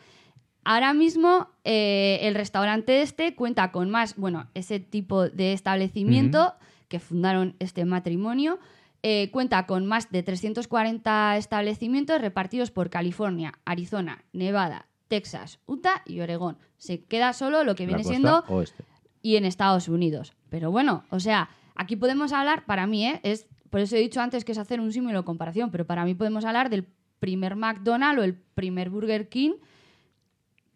ahora 0.64 0.94
mismo 0.94 1.50
eh, 1.64 2.20
el 2.22 2.36
restaurante 2.36 3.02
este 3.02 3.36
cuenta 3.36 3.72
con 3.72 3.90
más, 3.90 4.16
bueno, 4.16 4.50
ese 4.54 4.80
tipo 4.80 5.30
de 5.30 5.54
establecimiento 5.54 6.54
que 6.88 7.00
fundaron 7.00 7.56
este 7.60 7.86
matrimonio. 7.86 8.60
eh, 9.04 9.32
cuenta 9.32 9.66
con 9.66 9.88
más 9.88 10.12
de 10.12 10.22
340 10.22 11.38
establecimientos 11.38 12.22
repartidos 12.22 12.70
por 12.70 12.92
California, 12.92 13.54
Arizona, 13.66 14.24
Nevada, 14.32 14.86
Texas, 15.08 15.60
Utah 15.66 16.04
y 16.06 16.20
Oregón. 16.20 16.58
Se 16.78 17.04
queda 17.06 17.34
solo 17.34 17.64
lo 17.64 17.74
que 17.74 17.88
viene 17.88 18.04
siendo 18.04 18.44
oeste. 18.48 18.84
y 19.24 19.38
en 19.38 19.46
Estados 19.46 19.88
Unidos. 19.88 20.34
Pero 20.50 20.70
bueno, 20.70 21.04
o 21.10 21.20
sea, 21.20 21.50
aquí 21.74 21.96
podemos 21.96 22.32
hablar, 22.32 22.66
para 22.66 22.86
mí, 22.86 23.08
¿eh? 23.08 23.20
es 23.24 23.48
por 23.72 23.80
eso 23.80 23.96
he 23.96 24.00
dicho 24.00 24.22
antes 24.22 24.46
que 24.46 24.52
es 24.52 24.58
hacer 24.58 24.80
un 24.80 24.92
símil 24.92 25.16
o 25.16 25.26
comparación, 25.26 25.72
pero 25.72 25.86
para 25.86 26.06
mí 26.06 26.14
podemos 26.14 26.46
hablar 26.46 26.70
del 26.70 26.86
primer 27.20 27.56
McDonald's 27.56 28.22
o 28.22 28.24
el 28.24 28.36
primer 28.36 28.90
Burger 28.90 29.30
King. 29.30 29.54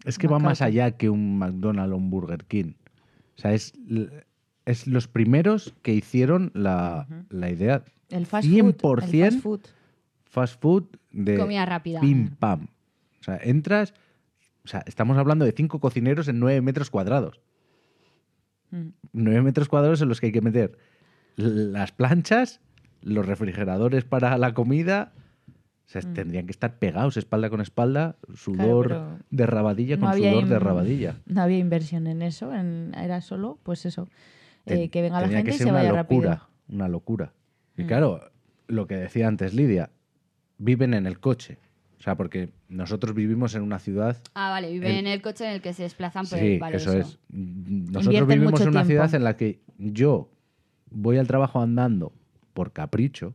Es 0.06 0.18
que 0.18 0.28
va 0.28 0.39
más 0.39 0.62
allá 0.62 0.91
que 0.91 1.10
un 1.10 1.38
McDonald's 1.39 1.93
o 1.93 1.97
un 1.97 2.10
Burger 2.10 2.45
King. 2.45 2.74
O 3.38 3.41
sea, 3.41 3.53
es, 3.53 3.74
es 4.66 4.88
los 4.88 5.08
primeros 5.08 5.74
que 5.82 5.93
hicieron 5.93 6.51
la, 6.53 7.08
la 7.30 7.49
idea 7.49 7.84
El 8.10 8.26
fast 8.26 8.47
food. 8.47 8.58
el 8.58 8.76
100% 8.76 9.22
fast 9.22 9.39
food. 9.41 9.62
fast 10.26 10.62
food 10.62 10.86
de 11.12 11.38
Comida 11.38 11.66
rápida. 11.66 11.99
pim 12.01 12.30
pam. 12.30 12.68
O 13.20 13.24
sea, 13.24 13.39
entras. 13.43 13.93
O 14.64 14.68
sea, 14.68 14.84
estamos 14.86 15.18
hablando 15.18 15.45
de 15.45 15.51
cinco 15.51 15.80
cocineros 15.80 16.28
en 16.28 16.39
nueve 16.39 16.62
metros 16.62 16.89
cuadrados. 16.89 17.41
Mm. 18.72 18.89
Nueve 19.14 19.41
metros 19.41 19.68
cuadrados 19.68 20.01
en 20.01 20.10
los 20.10 20.20
que 20.20 20.28
hay 20.28 20.32
que 20.32 20.41
meter 20.41 20.78
las 21.36 21.91
planchas, 21.91 22.62
los 23.01 23.26
refrigeradores 23.26 24.06
para 24.06 24.38
la 24.38 24.53
comida. 24.53 25.14
O 25.86 25.88
sea, 25.88 26.01
tendrían 26.01 26.45
que 26.47 26.51
estar 26.51 26.79
pegados 26.79 27.15
espalda 27.15 27.49
con 27.49 27.61
espalda, 27.61 28.15
sudor 28.33 29.19
de 29.29 29.45
rabadilla 29.45 29.97
no 29.97 30.07
con 30.07 30.17
sudor 30.17 30.47
de 30.47 30.59
rabadilla. 30.59 31.15
No 31.27 31.41
había 31.43 31.59
inversión 31.59 32.07
en 32.07 32.21
eso, 32.23 32.53
en- 32.53 32.93
era 32.97 33.21
solo, 33.21 33.59
pues 33.63 33.86
eso, 33.86 34.07
eh, 34.65 34.89
que 34.89 35.01
venga 35.03 35.21
la 35.21 35.27
gente 35.29 35.51
que 35.51 35.55
y 35.55 35.59
se 35.59 35.65
una 35.65 35.73
vaya 35.73 35.93
locura, 35.93 36.29
rápido. 36.31 36.49
una 36.69 36.88
locura. 36.88 37.33
Y 37.77 37.83
Mm. 37.83 37.88
claro, 37.88 38.31
lo 38.67 38.88
que 38.88 38.95
decía 38.95 39.27
antes 39.27 39.53
Lidia, 39.53 39.91
viven 40.57 40.93
en 40.95 41.05
el 41.05 41.19
coche. 41.19 41.59
O 41.99 42.01
sea, 42.05 42.15
porque 42.15 42.49
nosotros 42.67 43.13
vivimos 43.15 43.55
en 43.55 43.61
una 43.61 43.79
ciudad 43.79 44.17
Ah, 44.33 44.49
vale, 44.49 44.71
viven 44.71 44.91
El- 44.91 44.97
en 44.99 45.07
el 45.07 45.21
coche 45.21 45.45
en 45.45 45.51
el 45.53 45.61
que 45.61 45.73
se 45.73 45.83
desplazan 45.83 46.25
por 46.27 46.39
Sí, 46.39 46.53
el 46.55 46.59
vale, 46.59 46.77
eso, 46.77 46.93
es. 46.93 47.19
Nosotros 47.29 48.05
Invierten 48.05 48.27
vivimos 48.39 48.61
en 48.61 48.69
una 48.69 48.83
tiempo. 48.83 48.88
ciudad 49.03 49.15
en 49.15 49.23
la 49.23 49.38
que 49.38 49.59
yo 49.77 50.29
voy 50.89 51.17
al 51.17 51.27
trabajo 51.27 51.61
andando 51.61 52.11
por 52.53 52.73
capricho, 52.73 53.33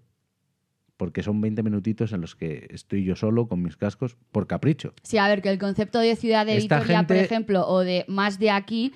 porque 1.01 1.23
son 1.23 1.41
20 1.41 1.63
minutitos 1.63 2.13
en 2.13 2.21
los 2.21 2.37
que 2.37 2.67
estoy 2.69 3.05
yo 3.05 3.17
solo 3.17 3.49
con 3.49 3.63
mis 3.63 3.79
cascos 3.79 4.19
por 4.33 4.47
capricho. 4.47 4.93
Sí, 5.03 5.17
a 5.17 5.27
ver, 5.29 5.41
que 5.41 5.49
el 5.49 5.59
concepto 5.59 5.99
de 5.99 6.15
ciudad 6.15 6.45
de 6.45 6.59
Esta 6.59 6.77
Vitoria, 6.81 6.99
por 7.07 7.17
gente- 7.17 7.25
ejemplo, 7.25 7.67
o 7.67 7.79
de 7.81 8.05
más 8.07 8.39
de 8.39 8.51
aquí, 8.51 8.93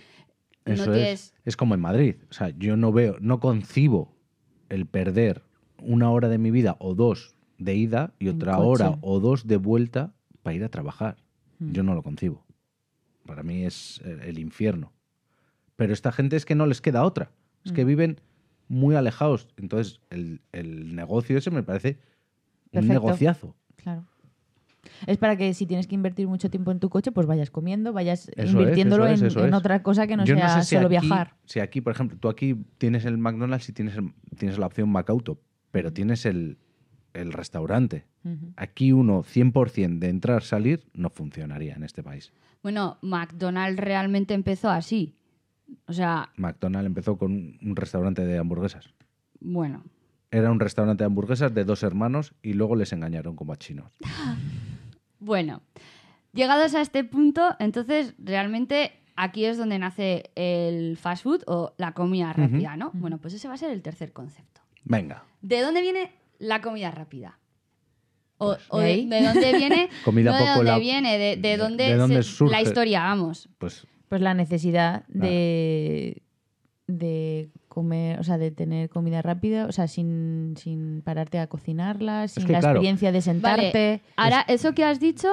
Eso 0.66 0.84
no 0.84 0.92
es. 0.92 0.98
tienes... 0.98 1.34
Es 1.46 1.56
como 1.56 1.74
en 1.74 1.80
Madrid. 1.80 2.16
O 2.28 2.34
sea, 2.34 2.50
yo 2.50 2.76
no 2.76 2.92
veo, 2.92 3.16
no 3.20 3.40
concibo 3.40 4.14
el 4.68 4.84
perder 4.84 5.44
una 5.82 6.10
hora 6.10 6.28
de 6.28 6.36
mi 6.36 6.50
vida 6.50 6.76
o 6.78 6.94
dos 6.94 7.34
de 7.56 7.74
ida 7.74 8.12
y 8.18 8.28
otra 8.28 8.58
hora 8.58 8.98
o 9.00 9.18
dos 9.18 9.46
de 9.46 9.56
vuelta 9.56 10.12
para 10.42 10.56
ir 10.56 10.62
a 10.64 10.68
trabajar. 10.68 11.16
Mm. 11.58 11.72
Yo 11.72 11.82
no 11.84 11.94
lo 11.94 12.02
concibo. 12.02 12.44
Para 13.24 13.42
mí 13.42 13.64
es 13.64 14.02
eh, 14.04 14.18
el 14.24 14.38
infierno. 14.38 14.92
Pero 15.76 15.94
esta 15.94 16.12
gente 16.12 16.36
es 16.36 16.44
que 16.44 16.54
no 16.54 16.66
les 16.66 16.82
queda 16.82 17.02
otra. 17.04 17.30
Es 17.64 17.72
que 17.72 17.84
Mm. 17.84 17.88
viven 17.88 18.20
muy 18.74 18.94
alejados. 18.96 19.48
Entonces, 19.56 20.00
el, 20.10 20.40
el 20.52 20.94
negocio 20.94 21.38
ese 21.38 21.50
me 21.50 21.62
parece 21.62 21.98
un 22.72 22.88
negociazo. 22.88 23.54
Claro. 23.76 24.04
Es 25.06 25.16
para 25.16 25.36
que 25.36 25.54
si 25.54 25.64
tienes 25.64 25.86
que 25.86 25.94
invertir 25.94 26.28
mucho 26.28 26.50
tiempo 26.50 26.70
en 26.70 26.78
tu 26.78 26.90
coche, 26.90 27.10
pues 27.10 27.26
vayas 27.26 27.50
comiendo, 27.50 27.92
vayas 27.94 28.30
invirtiéndolo 28.36 29.06
es, 29.06 29.22
en, 29.22 29.38
en 29.46 29.54
otra 29.54 29.82
cosa 29.82 30.06
que 30.06 30.16
no 30.16 30.24
Yo 30.26 30.36
sea 30.36 30.60
sé 30.60 30.64
si 30.68 30.74
solo 30.76 30.88
aquí- 30.88 31.06
viajar. 31.06 31.34
Si 31.46 31.60
aquí, 31.60 31.80
por 31.80 31.92
ejemplo, 31.94 32.18
tú 32.18 32.28
aquí 32.28 32.54
tienes 32.78 33.04
el 33.06 33.16
McDonald's 33.16 33.68
y 33.68 33.72
tienes, 33.72 33.96
el- 33.96 34.12
tienes 34.36 34.58
la 34.58 34.66
opción 34.66 34.90
Macauto, 34.90 35.40
pero 35.70 35.92
tienes 35.92 36.26
el, 36.26 36.58
el 37.14 37.32
restaurante. 37.32 38.04
Aquí 38.56 38.92
uno 38.92 39.22
100% 39.22 39.98
de 39.98 40.08
entrar, 40.08 40.42
salir, 40.42 40.84
no 40.94 41.08
funcionaría 41.10 41.74
en 41.74 41.82
este 41.84 42.02
país. 42.02 42.32
Bueno, 42.62 42.98
McDonald's 43.02 43.78
realmente 43.80 44.32
empezó 44.34 44.70
así. 44.70 45.14
O 45.86 45.92
sea, 45.92 46.30
McDonald's 46.36 46.86
empezó 46.86 47.16
con 47.18 47.32
un- 47.32 47.76
restaurante 47.76 48.24
de 48.24 48.38
hamburguesas. 48.38 48.90
bueno, 49.40 49.82
Era 50.30 50.50
un 50.50 50.58
restaurante 50.60 51.04
de 51.04 51.06
hamburguesas 51.06 51.54
de 51.54 51.64
dos 51.64 51.82
hermanos 51.82 52.34
y 52.42 52.54
luego 52.54 52.74
les 52.76 52.92
engañaron 52.92 53.36
como 53.36 53.52
a 53.52 53.56
chinos. 53.56 53.92
Bueno, 55.18 55.62
llegados 56.32 56.74
a 56.74 56.80
este 56.82 57.02
punto, 57.04 57.56
entonces 57.58 58.14
realmente 58.18 58.92
aquí 59.16 59.46
es 59.46 59.56
donde 59.56 59.78
nace 59.78 60.30
el 60.34 60.96
fast 60.98 61.22
food 61.22 61.42
o 61.46 61.72
la 61.78 61.92
comida 61.92 62.32
rápida, 62.34 62.76
¿no? 62.76 62.90
Bueno, 62.92 63.18
pues 63.18 63.32
ese 63.32 63.48
va 63.48 63.54
a 63.54 63.58
ser 63.58 63.70
el 63.70 63.80
tercer 63.82 64.12
concepto. 64.12 64.60
Venga, 64.84 65.24
¿De 65.40 65.62
dónde 65.62 65.80
viene 65.80 66.12
la 66.38 66.60
comida 66.60 66.90
rápida? 66.90 67.38
O, 68.36 68.56
o 68.68 68.78
¿de 68.80 68.84
de, 68.86 68.92
ahí? 68.92 69.06
de 69.08 69.22
dónde 69.22 69.52
viene, 69.56 69.88
Comida 70.04 70.32
no 70.32 70.44
de 70.44 70.50
dónde 70.66 70.80
viene, 70.80 71.16
de, 71.18 71.36
de 71.36 71.36
de- 71.36 71.56
dónde, 71.56 71.84
de 71.84 71.96
dónde 71.96 72.22
se- 72.22 72.30
surge. 72.30 72.52
la 72.52 72.60
historia, 72.60 73.02
vamos. 73.04 73.48
pues 73.58 73.86
Pues 74.08 74.20
la 74.20 74.34
necesidad 74.34 75.04
de, 75.08 76.22
de 76.86 77.50
comer, 77.68 78.20
o 78.20 78.24
sea, 78.24 78.38
de 78.38 78.50
tener 78.50 78.88
comida 78.88 79.22
rápida, 79.22 79.66
o 79.66 79.72
sea, 79.72 79.88
sin, 79.88 80.54
sin 80.56 81.02
pararte 81.02 81.38
a 81.38 81.46
cocinarla, 81.46 82.28
sin 82.28 82.46
que, 82.46 82.52
la 82.52 82.60
claro. 82.60 82.76
experiencia 82.76 83.12
de 83.12 83.20
sentarte. 83.20 83.62
Vale, 83.72 84.02
ahora 84.16 84.44
eso 84.48 84.74
que 84.74 84.84
has 84.84 85.00
dicho 85.00 85.28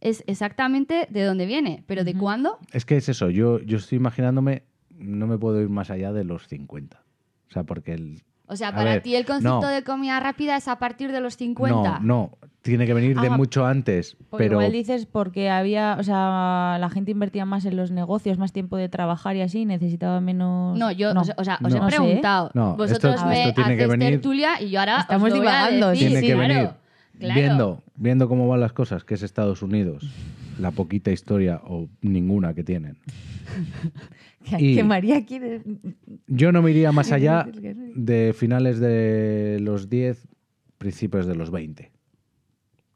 es 0.00 0.24
exactamente 0.26 1.06
de 1.10 1.24
dónde 1.24 1.46
viene, 1.46 1.84
pero 1.86 2.04
¿de 2.04 2.14
cuándo? 2.14 2.58
es 2.72 2.84
que 2.84 2.96
es 2.96 3.08
eso. 3.08 3.30
Yo, 3.30 3.60
yo 3.60 3.78
estoy 3.78 3.96
imaginándome, 3.96 4.64
no 4.90 5.26
me 5.26 5.38
puedo 5.38 5.60
ir 5.60 5.68
más 5.68 5.90
allá 5.90 6.12
de 6.12 6.24
los 6.24 6.48
50. 6.48 7.02
O 7.48 7.52
sea, 7.52 7.64
porque 7.64 7.94
el, 7.94 8.22
O 8.50 8.56
sea, 8.56 8.72
para 8.72 8.92
ver, 8.92 9.02
ti 9.02 9.14
el 9.16 9.24
concepto 9.24 9.60
no. 9.62 9.68
de 9.68 9.82
comida 9.84 10.18
rápida 10.20 10.56
es 10.56 10.66
a 10.68 10.78
partir 10.78 11.12
de 11.12 11.20
los 11.20 11.36
50. 11.36 12.00
No, 12.00 12.00
no, 12.00 12.30
tiene 12.62 12.84
que 12.84 12.92
venir 12.94 13.18
de 13.18 13.30
mucho 13.30 13.64
antes. 13.64 14.16
Porque 14.28 14.44
Pero 14.44 14.56
igual 14.60 14.72
dices 14.72 15.06
porque 15.06 15.48
había, 15.48 15.96
o 15.98 16.02
sea, 16.02 16.76
la 16.80 16.90
gente 16.90 17.12
invertía 17.12 17.44
más 17.44 17.64
en 17.64 17.76
los 17.76 17.90
negocios, 17.90 18.38
más 18.38 18.52
tiempo 18.52 18.76
de 18.76 18.88
trabajar 18.88 19.36
y 19.36 19.40
así, 19.42 19.64
necesitaba 19.64 20.20
menos. 20.20 20.76
No, 20.78 20.90
yo, 20.90 21.12
o 21.12 21.24
sea, 21.24 21.34
o 21.38 21.44
sea, 21.44 21.58
os 21.62 21.70
No. 21.72 21.76
he 21.76 21.80
No 21.80 21.90
sé. 21.90 21.96
preguntado. 21.96 22.50
No, 22.54 22.76
Vosotros 22.76 23.14
esto- 23.14 23.26
me 23.28 23.42
esto 23.48 23.54
tiene 23.54 23.76
que 23.76 23.84
hacéis 23.84 23.98
venir- 23.98 24.10
tertulia 24.14 24.60
y 24.60 24.70
yo 24.70 24.80
ahora 24.80 24.94
os 24.96 25.00
Estamos 25.02 25.28
lo 25.30 25.36
voy 25.36 25.46
a 25.46 25.50
divagando, 25.50 25.88
decir, 25.90 26.08
tiene 26.08 26.20
que 26.26 26.32
claro, 26.34 26.48
venir 26.48 26.70
claro. 27.20 27.34
viendo, 27.40 27.82
viendo 27.96 28.28
cómo 28.28 28.48
van 28.48 28.60
las 28.60 28.72
cosas, 28.72 29.04
que 29.04 29.14
es 29.14 29.22
Estados 29.22 29.62
Unidos, 29.62 30.10
la 30.58 30.72
poquita 30.72 31.10
historia 31.12 31.60
o 31.64 31.86
ninguna 32.02 32.52
que 32.52 32.64
tienen. 32.64 32.98
que, 34.58 34.64
Y- 34.72 34.74
que 34.74 34.84
María 34.84 35.24
quiere. 35.24 35.62
Yo 36.26 36.52
no 36.52 36.62
me 36.62 36.70
iría 36.70 36.92
más 36.92 37.12
allá 37.12 37.46
de 37.94 38.32
finales 38.36 38.78
de 38.80 39.58
los 39.60 39.88
10, 39.88 40.28
principios 40.78 41.26
de 41.26 41.34
los 41.34 41.50
20. 41.50 41.90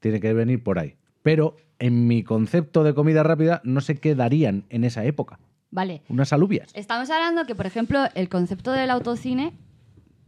Tiene 0.01 0.21
que 0.21 0.33
venir 0.33 0.63
por 0.63 0.79
ahí. 0.79 0.97
Pero 1.23 1.57
en 1.79 2.07
mi 2.07 2.23
concepto 2.23 2.85
de 2.85 2.95
comida 2.95 3.23
rápida 3.23 3.61
no 3.65 3.81
se 3.81 3.97
quedarían 3.97 4.65
en 4.69 4.85
esa 4.85 5.05
época. 5.05 5.39
Vale. 5.71 6.03
Unas 6.09 6.33
alubias. 6.33 6.71
Estamos 6.75 7.11
hablando 7.11 7.45
que, 7.47 7.55
por 7.55 7.67
ejemplo, 7.67 8.05
el 8.15 8.29
concepto 8.29 8.71
del 8.73 8.91
autocine 8.91 9.53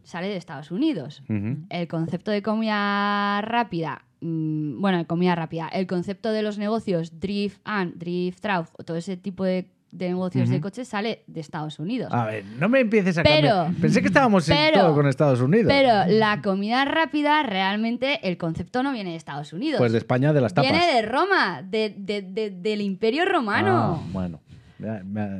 sale 0.03 0.29
de 0.29 0.37
Estados 0.37 0.70
Unidos. 0.70 1.22
El 1.68 1.89
concepto 1.89 2.31
de 2.31 2.43
comida 2.43 3.41
rápida, 3.43 4.05
mm, 4.20 4.81
bueno, 4.81 4.99
de 4.99 5.05
comida 5.07 5.35
rápida, 5.35 5.68
el 5.68 5.87
concepto 5.87 6.33
de 6.33 6.43
los 6.43 6.59
negocios 6.59 7.20
Drift 7.20 7.61
and 7.64 7.97
Drift 7.99 8.41
Trauf, 8.41 8.70
o 8.79 8.83
todo 8.85 8.97
ese 8.97 9.16
tipo 9.16 9.45
de, 9.45 9.68
de 9.97 10.09
negocios 10.09 10.49
de 10.49 10.61
coches 10.61 10.89
sale 10.89 11.23
de 11.27 11.41
Estados 11.41 11.79
Unidos. 11.79 12.13
A 12.13 12.27
ver, 12.27 12.45
no 12.59 12.69
me 12.69 12.81
empieces 12.81 13.17
a 13.19 13.23
Pero- 13.23 13.49
cambiar. 13.49 13.81
Pensé 13.81 14.01
que 14.03 14.09
estábamos 14.09 14.49
en 14.49 14.73
todo 14.75 14.95
con 14.95 15.07
Estados 15.07 15.41
Unidos. 15.41 15.73
Pero 15.73 16.05
la 16.09 16.43
comida 16.43 16.85
rápida, 16.85 17.43
realmente 17.43 18.21
el 18.29 18.37
concepto 18.37 18.83
no 18.83 18.93
viene 18.93 19.11
de 19.11 19.17
Estados 19.17 19.53
Unidos. 19.53 19.79
Pues 19.79 19.93
de 19.93 19.99
España, 19.99 20.33
de 20.33 20.41
las 20.41 20.55
tapas. 20.55 20.71
Viene 20.71 20.87
de 20.95 21.03
Roma, 21.03 21.63
de, 21.63 21.95
de- 21.97 22.23
de- 22.23 22.51
del 22.51 22.81
Imperio 22.81 23.25
Romano. 23.25 24.01
Ah, 24.03 24.09
bueno. 24.13 24.41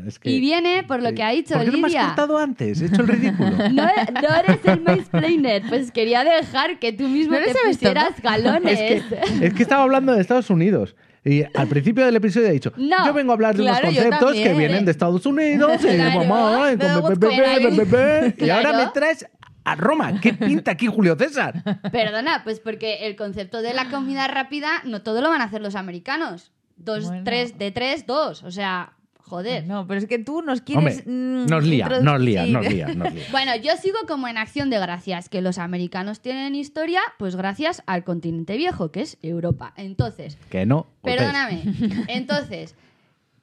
Es 0.07 0.19
que- 0.19 0.31
Y 0.31 0.41
viene 0.41 0.83
por 0.85 1.03
lo 1.03 1.13
que 1.13 1.23
ha 1.23 1.29
dicho 1.29 1.53
¿Por 1.57 1.65
qué 1.67 1.71
no 1.71 1.77
me 1.77 1.87
has 1.89 1.93
Lidia. 1.93 2.07
cortado 2.07 2.39
antes? 2.39 2.81
He 2.81 2.87
hecho 2.87 3.03
el 3.03 3.09
ridículo. 3.09 3.51
No, 3.71 3.83
no 3.85 4.29
eres 4.35 4.65
el 4.65 4.81
mansplainer, 4.81 5.63
pues 5.69 5.91
quería 5.93 6.25
dejar 6.25 6.79
que 6.79 6.95
tú 6.95 7.07
mismo 7.07 7.35
¿No 7.39 7.45
te 7.45 7.53
pusieras 7.67 8.19
galones. 8.23 8.81
es, 8.81 9.03
que, 9.05 9.47
es 9.47 9.53
que 9.53 9.63
estaba 9.63 9.83
hablando 9.83 10.15
de 10.15 10.23
Estados 10.23 10.49
Unidos. 10.49 10.97
Y 11.27 11.43
al 11.55 11.67
principio 11.67 12.07
del 12.07 12.15
episodio 12.17 12.47
he 12.47 12.53
dicho, 12.53 12.73
No, 12.77 13.05
yo 13.05 13.13
vengo 13.13 13.33
a 13.33 13.35
hablar 13.35 13.57
de 13.57 13.63
claro, 13.65 13.89
unos 13.89 14.01
conceptos 14.01 14.33
que 14.35 14.55
vienen 14.55 14.85
de 14.85 14.93
Estados 14.93 15.27
Unidos, 15.27 15.73
y, 15.85 15.89
Claro, 15.89 16.25
mamá, 16.25 16.73
y, 16.73 16.77
no, 16.77 17.03
con 17.03 17.19
bebé, 17.19 17.35
claro. 17.37 17.71
bebé, 17.71 17.85
bebé, 17.85 18.35
y 18.39 18.49
ahora 18.49 18.73
me 18.73 18.87
traes 18.95 19.27
a 19.65 19.75
Roma. 19.75 20.21
¿Qué 20.21 20.33
pinta 20.33 20.71
aquí 20.71 20.87
Julio 20.87 21.17
César? 21.19 21.63
Perdona, 21.91 22.43
pues 22.45 22.61
porque 22.61 23.07
el 23.09 23.17
concepto 23.17 23.61
de 23.61 23.75
la 23.75 23.91
comida 23.91 24.29
rápida 24.29 24.69
no 24.85 25.03
todo 25.03 25.21
lo 25.21 25.29
van 25.29 25.41
a 25.41 25.45
hacer 25.45 25.61
los 25.61 25.75
americanos. 25.75 26.53
Dos, 26.77 27.07
Bueno. 27.07 27.25
tres, 27.25 27.59
de 27.59 27.73
tres, 27.73 28.07
dos. 28.07 28.45
O 28.45 28.51
sea, 28.53 28.93
joder. 29.27 29.67
No, 29.67 29.87
pero 29.87 29.99
es 30.01 30.07
que 30.07 30.19
tú 30.19 30.43
nos 30.43 30.61
quieres. 30.63 30.99
Hombre, 30.99 31.13
mm, 31.13 31.47
nos 31.47 31.65
lía, 31.65 31.89
nos 32.01 32.21
lía, 32.21 32.47
nos 32.47 32.67
lía, 32.69 32.87
nos 32.95 33.13
lía. 33.15 33.25
Bueno, 33.31 33.53
yo 33.57 33.77
sigo 33.77 33.99
como 34.07 34.29
en 34.29 34.39
acción 34.39 34.71
de 34.71 34.79
gracias, 34.79 35.29
que 35.29 35.43
los 35.43 35.59
americanos 35.59 36.21
tienen 36.21 36.55
historia, 36.55 37.01
pues 37.19 37.37
gracias 37.37 37.83
al 37.87 38.05
continente 38.05 38.57
viejo, 38.57 38.91
que 38.93 39.03
es 39.03 39.19
Europa. 39.23 39.73
Entonces, 39.77 40.39
Que 40.51 40.65
no. 40.67 40.87
Perdóname. 41.03 41.63
Entonces, 42.09 42.75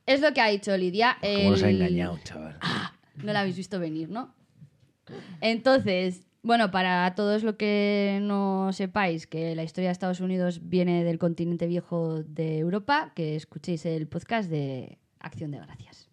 es 0.06 0.22
lo 0.22 0.34
que 0.34 0.42
ha 0.42 0.48
dicho 0.48 0.76
Lidia. 0.78 1.18
Cómo 1.22 1.52
nos 1.52 1.64
ha 1.64 1.70
el- 1.70 1.82
engañado, 1.82 2.20
chaval. 2.24 2.58
No 3.24 3.32
la 3.34 3.42
habéis 3.42 3.58
visto 3.58 3.80
venir, 3.80 4.10
¿no? 4.10 4.34
Entonces, 5.42 6.26
bueno, 6.42 6.72
para 6.72 7.14
todos 7.16 7.44
lo 7.44 7.58
que 7.58 8.20
no 8.22 8.72
sepáis, 8.74 9.28
que 9.28 9.56
la 9.56 9.64
historia 9.64 9.90
de 9.90 9.94
Estados 9.94 10.20
Unidos 10.20 10.62
viene 10.64 11.04
del 11.04 11.20
continente 11.20 11.68
viejo 11.68 12.24
de 12.24 12.58
Europa, 12.60 13.12
que 13.16 13.36
escuchéis 13.36 13.86
el 13.86 14.08
podcast 14.08 14.50
de 14.50 14.98
Acción 15.24 15.50
de 15.52 15.58
Gracias. 15.58 16.10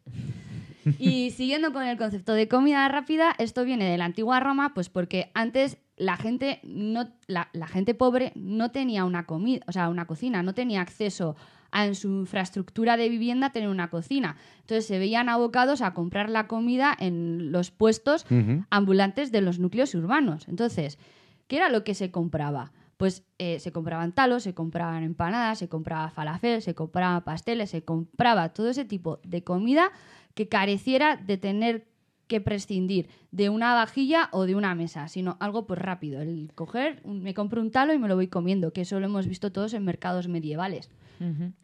Y 0.99 1.31
siguiendo 1.33 1.73
con 1.73 1.83
el 1.83 1.99
concepto 1.99 2.33
de 2.33 2.49
comida 2.49 2.89
rápida, 2.89 3.35
esto 3.39 3.65
viene 3.65 3.85
de 3.85 3.99
la 3.99 4.07
antigua 4.07 4.41
Roma, 4.41 4.73
pues 4.73 4.89
porque 4.89 5.31
antes 5.35 5.77
la 5.97 6.17
gente 6.17 6.61
no, 6.63 7.11
la, 7.27 7.51
la 7.53 7.69
gente 7.69 7.93
pobre 7.93 8.33
no 8.35 8.71
tenía 8.71 9.05
una 9.05 9.27
comida, 9.27 9.63
o 9.69 9.73
sea, 9.73 9.91
una 9.91 10.07
cocina, 10.07 10.43
no 10.43 10.55
tenía 10.55 10.81
acceso 10.81 11.37
a 11.71 11.87
en 11.87 11.95
su 11.95 12.09
infraestructura 12.09 12.97
de 12.97 13.09
vivienda 13.09 13.51
tener 13.51 13.69
una 13.69 13.91
cocina. 13.91 14.37
Entonces 14.61 14.87
se 14.87 14.99
veían 14.99 15.29
abocados 15.29 15.83
a 15.83 15.93
comprar 15.95 16.31
la 16.31 16.47
comida 16.47 16.97
en 16.99 17.53
los 17.53 17.71
puestos 17.71 18.27
ambulantes 18.71 19.31
de 19.31 19.41
los 19.41 19.59
núcleos 19.59 19.95
urbanos. 19.95 20.49
Entonces, 20.49 20.99
¿qué 21.47 21.57
era 21.57 21.69
lo 21.69 21.85
que 21.85 21.95
se 21.95 22.11
compraba? 22.11 22.73
Pues 23.01 23.25
eh, 23.39 23.61
se 23.61 23.73
compraban 23.73 24.13
talos, 24.13 24.43
se 24.43 24.53
compraban 24.53 25.05
empanadas, 25.05 25.59
se 25.59 25.71
compraba 25.71 26.11
falafel, 26.11 26.61
se 26.61 26.75
compraba 26.75 27.25
pasteles, 27.25 27.71
se 27.71 27.83
compraba 27.83 28.51
todo 28.51 28.69
ese 28.69 28.85
tipo 28.85 29.21
de 29.25 29.43
comida 29.43 29.91
que 30.35 30.49
careciera 30.49 31.17
de 31.17 31.39
tener 31.39 31.87
que 32.27 32.43
prescindir 32.43 33.09
de 33.31 33.49
una 33.49 33.73
vajilla 33.73 34.29
o 34.33 34.45
de 34.45 34.55
una 34.55 34.75
mesa, 34.75 35.09
sino 35.09 35.39
algo 35.41 35.67
pues 35.67 35.81
rápido. 35.81 36.21
El 36.21 36.53
coger, 36.55 37.03
me 37.07 37.33
compro 37.33 37.63
un 37.63 37.71
talo 37.71 37.95
y 37.95 37.99
me 37.99 38.07
lo 38.07 38.17
voy 38.17 38.29
comiendo, 38.29 38.75
que 38.75 38.83
eso 38.83 39.01
lo 39.01 39.07
hemos 39.07 39.27
visto 39.27 39.51
todos 39.51 39.73
en 39.73 39.83
mercados 39.83 40.29
medievales. 40.29 40.91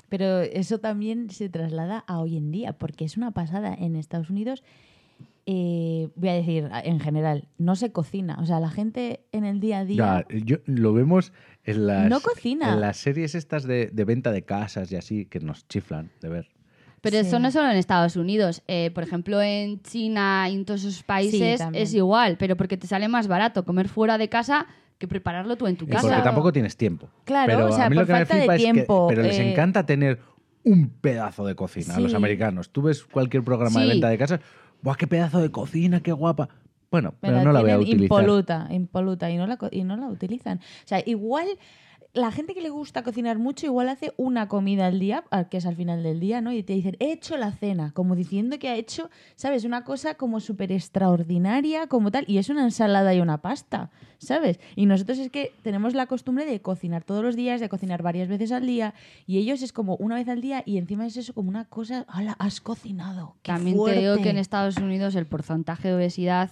Pero 0.08 0.40
eso 0.40 0.78
también 0.78 1.28
se 1.28 1.50
traslada 1.50 2.02
a 2.06 2.18
hoy 2.18 2.38
en 2.38 2.50
día, 2.50 2.72
porque 2.72 3.04
es 3.04 3.18
una 3.18 3.32
pasada. 3.32 3.74
En 3.74 3.94
Estados 3.94 4.30
Unidos, 4.30 4.62
eh, 5.46 6.08
voy 6.16 6.28
a 6.28 6.32
decir 6.34 6.68
en 6.84 6.98
general, 7.00 7.48
no 7.58 7.76
se 7.76 7.92
cocina. 7.92 8.36
O 8.40 8.46
sea, 8.46 8.58
la 8.60 8.70
gente 8.70 9.20
en 9.32 9.44
el 9.44 9.60
día 9.60 9.78
a 9.80 9.84
día. 9.84 10.24
Ya, 10.28 10.38
yo, 10.44 10.56
lo 10.66 10.92
vemos 10.92 11.32
en 11.64 11.86
las, 11.86 12.10
No 12.10 12.20
cocina. 12.20 12.72
en 12.74 12.80
las 12.80 12.96
series 12.96 13.34
estas 13.34 13.62
de, 13.64 13.86
de 13.92 14.04
venta 14.04 14.32
de 14.32 14.42
casas 14.42 14.90
y 14.92 14.96
así, 14.96 15.24
que 15.26 15.38
nos 15.40 15.66
chiflan 15.68 16.10
de 16.20 16.28
ver. 16.28 16.48
Pero 17.00 17.20
Sí. 17.20 17.26
eso 17.28 17.38
no 17.38 17.48
es 17.48 17.54
solo 17.54 17.70
en 17.70 17.76
Estados 17.76 18.16
Unidos. 18.16 18.62
Eh, 18.66 18.90
por 18.92 19.04
ejemplo, 19.04 19.40
en 19.40 19.80
China 19.82 20.48
y 20.50 20.54
en 20.56 20.64
todos 20.64 20.82
esos 20.82 21.04
países 21.04 21.60
es 21.72 21.94
igual, 21.94 22.36
pero 22.38 22.56
porque 22.56 22.76
te 22.76 22.88
sale 22.88 23.06
más 23.06 23.28
barato 23.28 23.64
comer 23.64 23.88
fuera 23.88 24.18
de 24.18 24.28
casa 24.28 24.66
que 24.98 25.06
prepararlo 25.06 25.56
tú 25.56 25.66
en 25.68 25.76
tu 25.76 25.84
Y 25.84 25.88
casa. 25.88 26.00
porque 26.00 26.14
Claro. 26.14 26.24
tampoco 26.24 26.52
tienes 26.52 26.76
tiempo. 26.76 27.08
Claro, 27.24 27.52
pero 27.52 27.66
o 27.66 27.72
sea, 27.72 27.86
a 27.86 27.90
mí 27.90 27.94
por 27.96 28.02
lo 28.02 28.06
que 28.06 28.12
me 28.14 28.18
falta 28.20 28.34
de 28.34 28.40
flipa 28.40 28.54
es 28.56 28.62
que 28.64 28.72
tiempo, 28.72 29.06
pero 29.08 29.22
les 29.22 29.38
eh, 29.38 29.52
encanta 29.52 29.86
tener 29.86 30.18
un 30.64 30.88
pedazo 30.88 31.46
de 31.46 31.54
cocina 31.54 31.94
a 31.94 32.00
los 32.00 32.14
americanos. 32.14 32.70
Tú 32.70 32.82
ves 32.82 33.04
cualquier 33.04 33.44
programa 33.44 33.82
de 33.82 33.86
venta 33.88 34.08
de 34.08 34.18
casas, 34.18 34.40
¡buah, 34.82 34.96
qué 34.96 35.06
pedazo 35.06 35.40
de 35.40 35.50
cocina, 35.50 36.00
qué 36.00 36.12
guapa! 36.12 36.48
Bueno, 36.90 37.14
pero 37.20 37.42
no 37.42 37.52
la 37.52 37.60
voy 37.60 37.70
a 37.70 37.78
utilizar. 37.78 38.02
impoluta, 38.02 38.68
impoluta 38.70 39.30
y 39.30 39.36
no, 39.36 39.46
la, 39.46 39.58
y 39.70 39.84
no 39.84 39.96
la 39.96 40.06
utilizan. 40.06 40.58
O 40.58 40.86
sea, 40.88 41.02
igual 41.04 41.46
la 42.16 42.32
gente 42.32 42.54
que 42.54 42.60
le 42.60 42.70
gusta 42.70 43.02
cocinar 43.02 43.38
mucho, 43.38 43.66
igual 43.66 43.88
hace 43.88 44.12
una 44.16 44.48
comida 44.48 44.86
al 44.86 44.98
día, 44.98 45.24
que 45.50 45.58
es 45.58 45.66
al 45.66 45.76
final 45.76 46.02
del 46.02 46.18
día, 46.18 46.40
¿no? 46.40 46.52
Y 46.52 46.62
te 46.62 46.72
dicen, 46.72 46.96
he 46.98 47.12
hecho 47.12 47.36
la 47.36 47.52
cena, 47.52 47.92
como 47.92 48.16
diciendo 48.16 48.58
que 48.58 48.68
ha 48.68 48.74
hecho, 48.74 49.10
¿sabes? 49.36 49.64
Una 49.64 49.84
cosa 49.84 50.14
como 50.14 50.40
súper 50.40 50.72
extraordinaria, 50.72 51.86
como 51.86 52.10
tal, 52.10 52.24
y 52.26 52.38
es 52.38 52.48
una 52.48 52.64
ensalada 52.64 53.14
y 53.14 53.20
una 53.20 53.42
pasta, 53.42 53.90
¿sabes? 54.18 54.58
Y 54.74 54.86
nosotros 54.86 55.18
es 55.18 55.30
que 55.30 55.52
tenemos 55.62 55.94
la 55.94 56.06
costumbre 56.06 56.44
de 56.44 56.60
cocinar 56.60 57.04
todos 57.04 57.22
los 57.22 57.36
días, 57.36 57.60
de 57.60 57.68
cocinar 57.68 58.02
varias 58.02 58.28
veces 58.28 58.50
al 58.50 58.66
día, 58.66 58.94
y 59.26 59.38
ellos 59.38 59.62
es 59.62 59.72
como 59.72 59.96
una 59.96 60.16
vez 60.16 60.28
al 60.28 60.40
día, 60.40 60.62
y 60.66 60.78
encima 60.78 61.06
es 61.06 61.16
eso 61.16 61.34
como 61.34 61.48
una 61.50 61.66
cosa, 61.66 62.06
¡hala, 62.08 62.34
has 62.38 62.60
cocinado! 62.60 63.36
¡Qué 63.42 63.52
También 63.52 63.76
te 63.84 64.00
digo 64.00 64.16
que 64.16 64.30
en 64.30 64.38
Estados 64.38 64.78
Unidos 64.78 65.14
el 65.14 65.26
porcentaje 65.26 65.88
de 65.88 65.94
obesidad, 65.94 66.50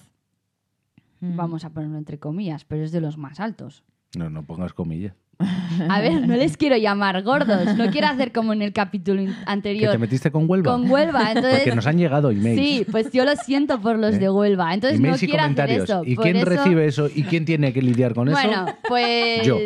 Mm. 1.25 1.37
vamos 1.37 1.65
a 1.65 1.71
ponerlo 1.71 1.97
entre 1.97 2.19
comillas, 2.19 2.65
pero 2.65 2.85
es 2.85 2.93
de 2.93 3.01
los 3.01 3.17
más 3.17 3.41
altos. 3.41 3.83
No, 4.17 4.31
no 4.31 4.45
pongas 4.45 4.73
comillas. 4.75 5.15
A 5.89 6.01
ver, 6.01 6.27
no 6.27 6.35
les 6.37 6.57
quiero 6.57 6.77
llamar 6.77 7.23
gordos, 7.23 7.77
no 7.77 7.91
quiero 7.91 8.07
hacer 8.07 8.33
como 8.33 8.53
en 8.53 8.63
el 8.63 8.73
capítulo 8.73 9.21
in- 9.21 9.29
¿Que 9.29 9.35
anterior. 9.47 9.93
te 9.93 9.99
metiste 9.99 10.31
con 10.31 10.49
Huelva? 10.49 10.73
Con 10.73 10.91
Huelva, 10.91 11.29
entonces... 11.33 11.57
Porque 11.61 11.75
nos 11.75 11.87
han 11.87 11.99
llegado 11.99 12.31
emails. 12.31 12.61
Sí, 12.61 12.87
pues 12.91 13.11
yo 13.13 13.25
lo 13.25 13.35
siento 13.37 13.81
por 13.81 13.99
los 13.99 14.15
¿Eh? 14.15 14.19
de 14.19 14.31
Huelva. 14.31 14.73
Entonces 14.73 14.99
emails 14.99 15.21
no 15.21 15.25
y 15.27 15.29
quiero 15.31 15.45
hacer 15.45 15.71
eso. 15.71 16.03
¿Y 16.05 16.15
Por 16.15 16.25
quién 16.25 16.37
eso- 16.37 16.47
recibe 16.47 16.87
eso? 16.87 17.09
¿Y 17.15 17.23
quién 17.25 17.45
tiene 17.45 17.73
que 17.73 17.83
lidiar 17.83 18.15
con 18.15 18.29
eso? 18.29 18.39
Bueno, 18.41 18.67
pues 18.89 19.43
Yo. 19.47 19.59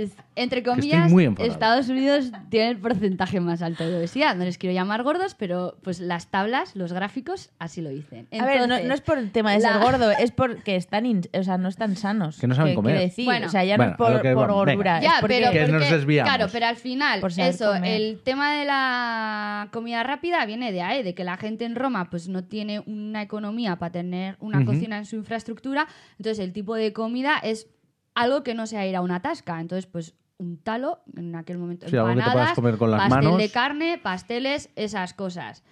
Entre 0.43 0.63
comillas, 0.63 1.11
muy. 1.11 1.33
Estados 1.39 1.89
Unidos 1.89 2.31
tiene 2.51 2.71
el 2.71 2.79
porcentaje 2.79 3.41
más 3.41 3.63
alto 3.63 3.87
de 3.89 3.97
obesidad. 3.97 4.37
No 4.37 4.45
les 4.45 4.59
quiero 4.59 4.75
llamar 4.75 5.03
gordos, 5.03 5.35
pero 5.35 5.77
pues 5.83 6.01
las 6.01 6.31
tablas, 6.31 6.75
los 6.77 6.93
gráficos, 6.93 7.51
así 7.59 7.81
lo 7.83 7.91
dicen. 7.91 8.29
A 8.39 8.45
ver, 8.47 8.69
no, 8.69 8.77
es 8.77 9.01
por 9.01 9.19
el 9.19 9.31
tema 9.33 9.53
de 9.53 9.61
la- 9.61 9.73
ser 9.75 9.83
gordo, 9.83 10.11
es 10.19 10.31
porque 10.33 10.77
están, 10.77 11.07
in- 11.07 11.29
o 11.39 11.43
sea, 11.43 11.59
no 11.59 11.69
están 11.69 11.97
sanos. 11.97 12.39
Que 12.39 12.47
no 12.47 12.55
saben 12.55 12.73
¿Qué 12.73 12.77
comer. 12.77 12.93
quiere 12.95 13.07
decir? 13.07 13.25
Bueno. 13.25 13.47
o 13.47 13.51
sea, 13.51 13.65
ya 13.65 13.77
Bueno, 13.77 13.97
no 13.99 14.05
a 14.05 14.09
es 14.09 14.13
por, 14.15 14.23
que 14.23 14.35
por 14.35 14.47
vamos, 14.49 14.67
venga. 14.67 14.77
gordura. 14.77 15.01
Ya, 15.03 15.09
es 15.17 15.21
porque 15.21 15.39
pero 15.41 15.53
Que 15.53 15.73
nos 15.73 15.91
desviamos. 15.91 16.33
Claro, 16.35 16.51
pero 16.53 16.67
al 16.67 16.77
final, 16.77 17.21
Por 17.21 17.33
eso, 17.39 17.73
comer. 17.73 18.01
el 18.01 18.21
tema 18.23 18.55
de 18.55 18.65
la 18.65 19.69
comida 19.73 20.03
rápida 20.03 20.45
viene 20.47 20.73
de 20.73 20.83
ahí, 20.83 21.03
de 21.03 21.15
que 21.15 21.25
la 21.25 21.37
gente 21.37 21.65
en 21.65 21.75
Roma 21.75 22.09
pues 22.11 22.29
no 22.29 22.45
tiene 22.45 22.81
una 22.81 23.23
economía 23.23 23.77
para 23.77 23.93
tener 23.93 24.37
una 24.41 24.65
cocina 24.65 24.99
en 24.99 25.05
su 25.05 25.17
infraestructura, 25.17 25.87
entonces 26.19 26.39
el 26.45 26.53
tipo 26.53 26.75
de 26.75 26.93
comida 26.93 27.39
es 27.43 27.69
algo 28.15 28.43
que 28.43 28.55
no 28.55 28.67
sea 28.67 28.87
ir 28.87 28.97
a 28.97 29.01
una 29.01 29.21
tasca, 29.23 29.61
entonces 29.61 29.87
pues 29.87 30.15
un 30.39 30.59
talo 30.59 31.01
en 31.17 31.35
aquel 31.35 31.59
momento 31.59 31.89
Sí, 31.89 31.97
algo 31.97 32.09
que 32.09 32.15
te 32.15 32.21
empanadas, 32.21 32.35
puedas 32.43 32.55
comer 32.55 32.77
con 32.79 32.91
las 32.91 33.01
pastel 33.03 33.25
manos. 33.25 33.39
de 33.39 33.51
carne, 33.51 33.99
pasteles, 33.99 34.71
esas 34.77 35.15
cosas. 35.15 35.63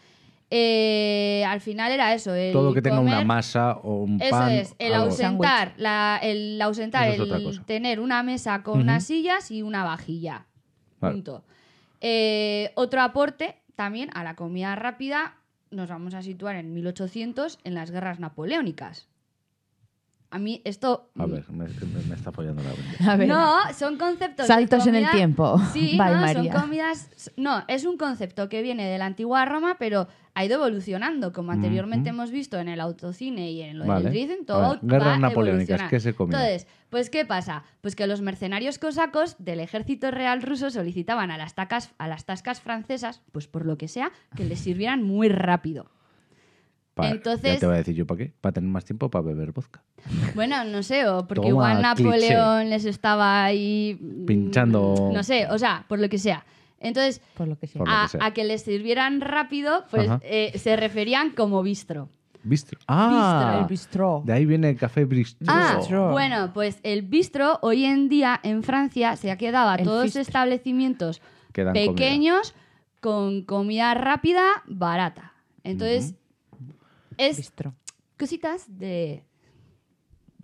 Eh, 0.50 1.44
al 1.46 1.60
final 1.60 1.90
era 1.90 2.14
eso, 2.14 2.32
el 2.34 2.52
Todo 2.52 2.72
que 2.72 2.80
tenga 2.82 3.00
una 3.00 3.24
masa 3.24 3.72
o 3.82 4.04
un 4.04 4.20
eso 4.22 4.30
pan. 4.30 4.52
es, 4.52 4.74
el 4.78 4.94
algo. 4.94 5.06
ausentar, 5.06 5.74
la, 5.76 6.20
el 6.22 6.60
ausentar, 6.62 7.08
Eso 7.08 7.24
es 7.24 7.30
el 7.56 7.64
tener 7.64 7.98
una 7.98 8.22
mesa 8.22 8.62
con 8.62 8.78
unas 8.80 9.04
sillas 9.04 9.50
y 9.50 9.62
una 9.62 9.82
vajilla. 9.82 10.46
Vale. 11.00 11.14
Punto. 11.14 11.44
Eh, 12.00 12.70
otro 12.76 13.02
aporte 13.02 13.56
también 13.74 14.10
a 14.14 14.22
la 14.22 14.36
comida 14.36 14.74
rápida, 14.76 15.36
nos 15.70 15.88
vamos 15.88 16.14
a 16.14 16.22
situar 16.22 16.54
en 16.56 16.72
1800 16.72 17.58
en 17.64 17.74
las 17.74 17.90
guerras 17.90 18.20
napoleónicas. 18.20 19.08
A 20.30 20.38
mí 20.38 20.60
esto... 20.64 21.10
A 21.16 21.26
ver, 21.26 21.48
me, 21.50 21.64
me- 21.68 22.02
me 22.08 22.14
está 22.14 22.32
follando 22.32 22.62
la 22.62 22.70
mente. 22.70 23.04
A 23.10 23.16
ver, 23.16 23.28
No, 23.28 23.56
son 23.78 23.96
conceptos. 23.96 24.48
de 24.48 24.54
saltos 24.54 24.86
en 24.86 24.96
el 24.96 25.04
comida- 25.04 25.16
tiempo. 25.16 25.58
Sí, 25.72 25.90
Bye, 25.98 26.14
no, 26.14 26.20
María. 26.20 26.52
son 26.52 26.62
comidas. 26.62 27.32
No, 27.36 27.62
es 27.68 27.84
un 27.84 27.96
concepto 27.96 28.48
que 28.48 28.60
viene 28.62 28.86
de 28.86 28.98
la 28.98 29.06
antigua 29.06 29.44
Roma, 29.44 29.76
pero 29.78 30.08
ha 30.34 30.44
ido 30.44 30.56
evolucionando, 30.56 31.32
como 31.32 31.52
anteriormente 31.52 32.10
hemos 32.10 32.30
visto 32.30 32.58
en 32.58 32.68
el 32.68 32.80
autocine 32.80 33.50
y 33.52 33.62
en 33.62 33.78
lo 33.78 33.86
Vale. 33.86 34.04
del 34.04 34.12
Drizzen, 34.12 34.38
A 34.42 34.46
todo 34.46 34.70
ver, 34.72 34.78
guerras 34.82 35.08
va 35.14 35.18
napoleónicas. 35.18 35.82
¿qué 35.88 36.00
se 36.00 36.12
comía? 36.12 36.36
Entonces, 36.38 36.66
pues 36.90 37.08
¿qué 37.08 37.24
pasa? 37.24 37.62
Pues 37.80 37.96
que 37.96 38.06
los 38.06 38.20
mercenarios 38.20 38.78
cosacos 38.78 39.36
del 39.38 39.60
ejército 39.60 40.10
real 40.10 40.42
ruso 40.42 40.70
solicitaban 40.70 41.30
a 41.30 41.38
las, 41.38 41.54
tacas, 41.54 41.92
a 41.98 42.08
las 42.08 42.26
tascas 42.26 42.60
francesas, 42.60 43.22
pues 43.32 43.46
por 43.46 43.64
lo 43.64 43.78
que 43.78 43.88
sea, 43.88 44.10
que 44.34 44.44
les 44.44 44.58
sirvieran 44.60 45.02
muy 45.02 45.28
rápido. 45.28 45.86
Pa- 46.96 47.10
Entonces- 47.10 47.52
Ya 47.54 47.60
te 47.60 47.66
voy 47.66 47.74
a 47.74 47.78
decir 47.78 47.94
yo 47.94 48.06
para 48.06 48.16
qué. 48.18 48.32
Para 48.40 48.54
tener 48.54 48.70
más 48.70 48.86
tiempo 48.86 49.10
para 49.10 49.22
beber 49.22 49.52
vodka. 49.52 49.82
Bueno, 50.34 50.64
no 50.64 50.82
sé, 50.82 51.06
o 51.06 51.26
porque 51.26 51.48
Toma, 51.50 51.74
igual 51.80 51.94
cliché. 51.94 52.04
Napoleón 52.04 52.70
les 52.70 52.86
estaba 52.86 53.44
ahí... 53.44 53.98
mm, 54.00 54.24
Pinchando- 54.24 55.10
No 55.12 55.22
sé, 55.22 55.46
o 55.50 55.58
sea, 55.58 55.84
por 55.88 55.98
lo 56.00 56.08
que 56.08 56.16
sea. 56.18 56.46
Entonces, 56.80 57.20
Por 57.36 57.48
lo 57.48 57.58
que 57.58 57.66
sea. 57.66 57.82
Lo 57.84 57.90
a, 57.90 58.02
que 58.04 58.08
sea. 58.08 58.24
a 58.24 58.30
que 58.32 58.44
les 58.44 58.62
sirvieran 58.62 59.20
rápido, 59.20 59.84
pues 59.90 60.08
eh, 60.22 60.52
se 60.58 60.74
referían 60.76 61.30
como 61.32 61.62
bistro. 61.62 62.08
Bistro. 62.42 62.78
Ah, 62.88 63.58
El 63.60 63.66
bistró. 63.66 64.22
de 64.24 64.32
ahí 64.32 64.46
viene 64.46 64.70
el 64.70 64.76
café 64.78 65.04
bistro. 65.04 65.46
Ah, 65.50 65.74
Bistro. 65.78 66.12
bueno, 66.12 66.52
pues 66.54 66.78
el 66.82 67.02
bistro 67.02 67.58
hoy 67.60 67.84
en 67.84 68.08
día 68.08 68.40
en 68.42 68.62
Francia 68.62 69.16
se 69.16 69.30
ha 69.30 69.36
quedado 69.36 69.68
a 69.68 69.74
El 69.74 69.84
todos 69.84 70.04
bistro. 70.04 70.22
establecimientos 70.22 71.20
comida. 71.52 71.72
pequeños 71.72 72.54
con 73.00 73.42
comida 73.42 73.92
rápida, 73.94 74.62
barata. 74.66 75.32
Entonces, 75.64 76.14
es 77.18 77.36
Bistró. 77.38 77.74
cositas 78.18 78.64
de... 78.78 79.22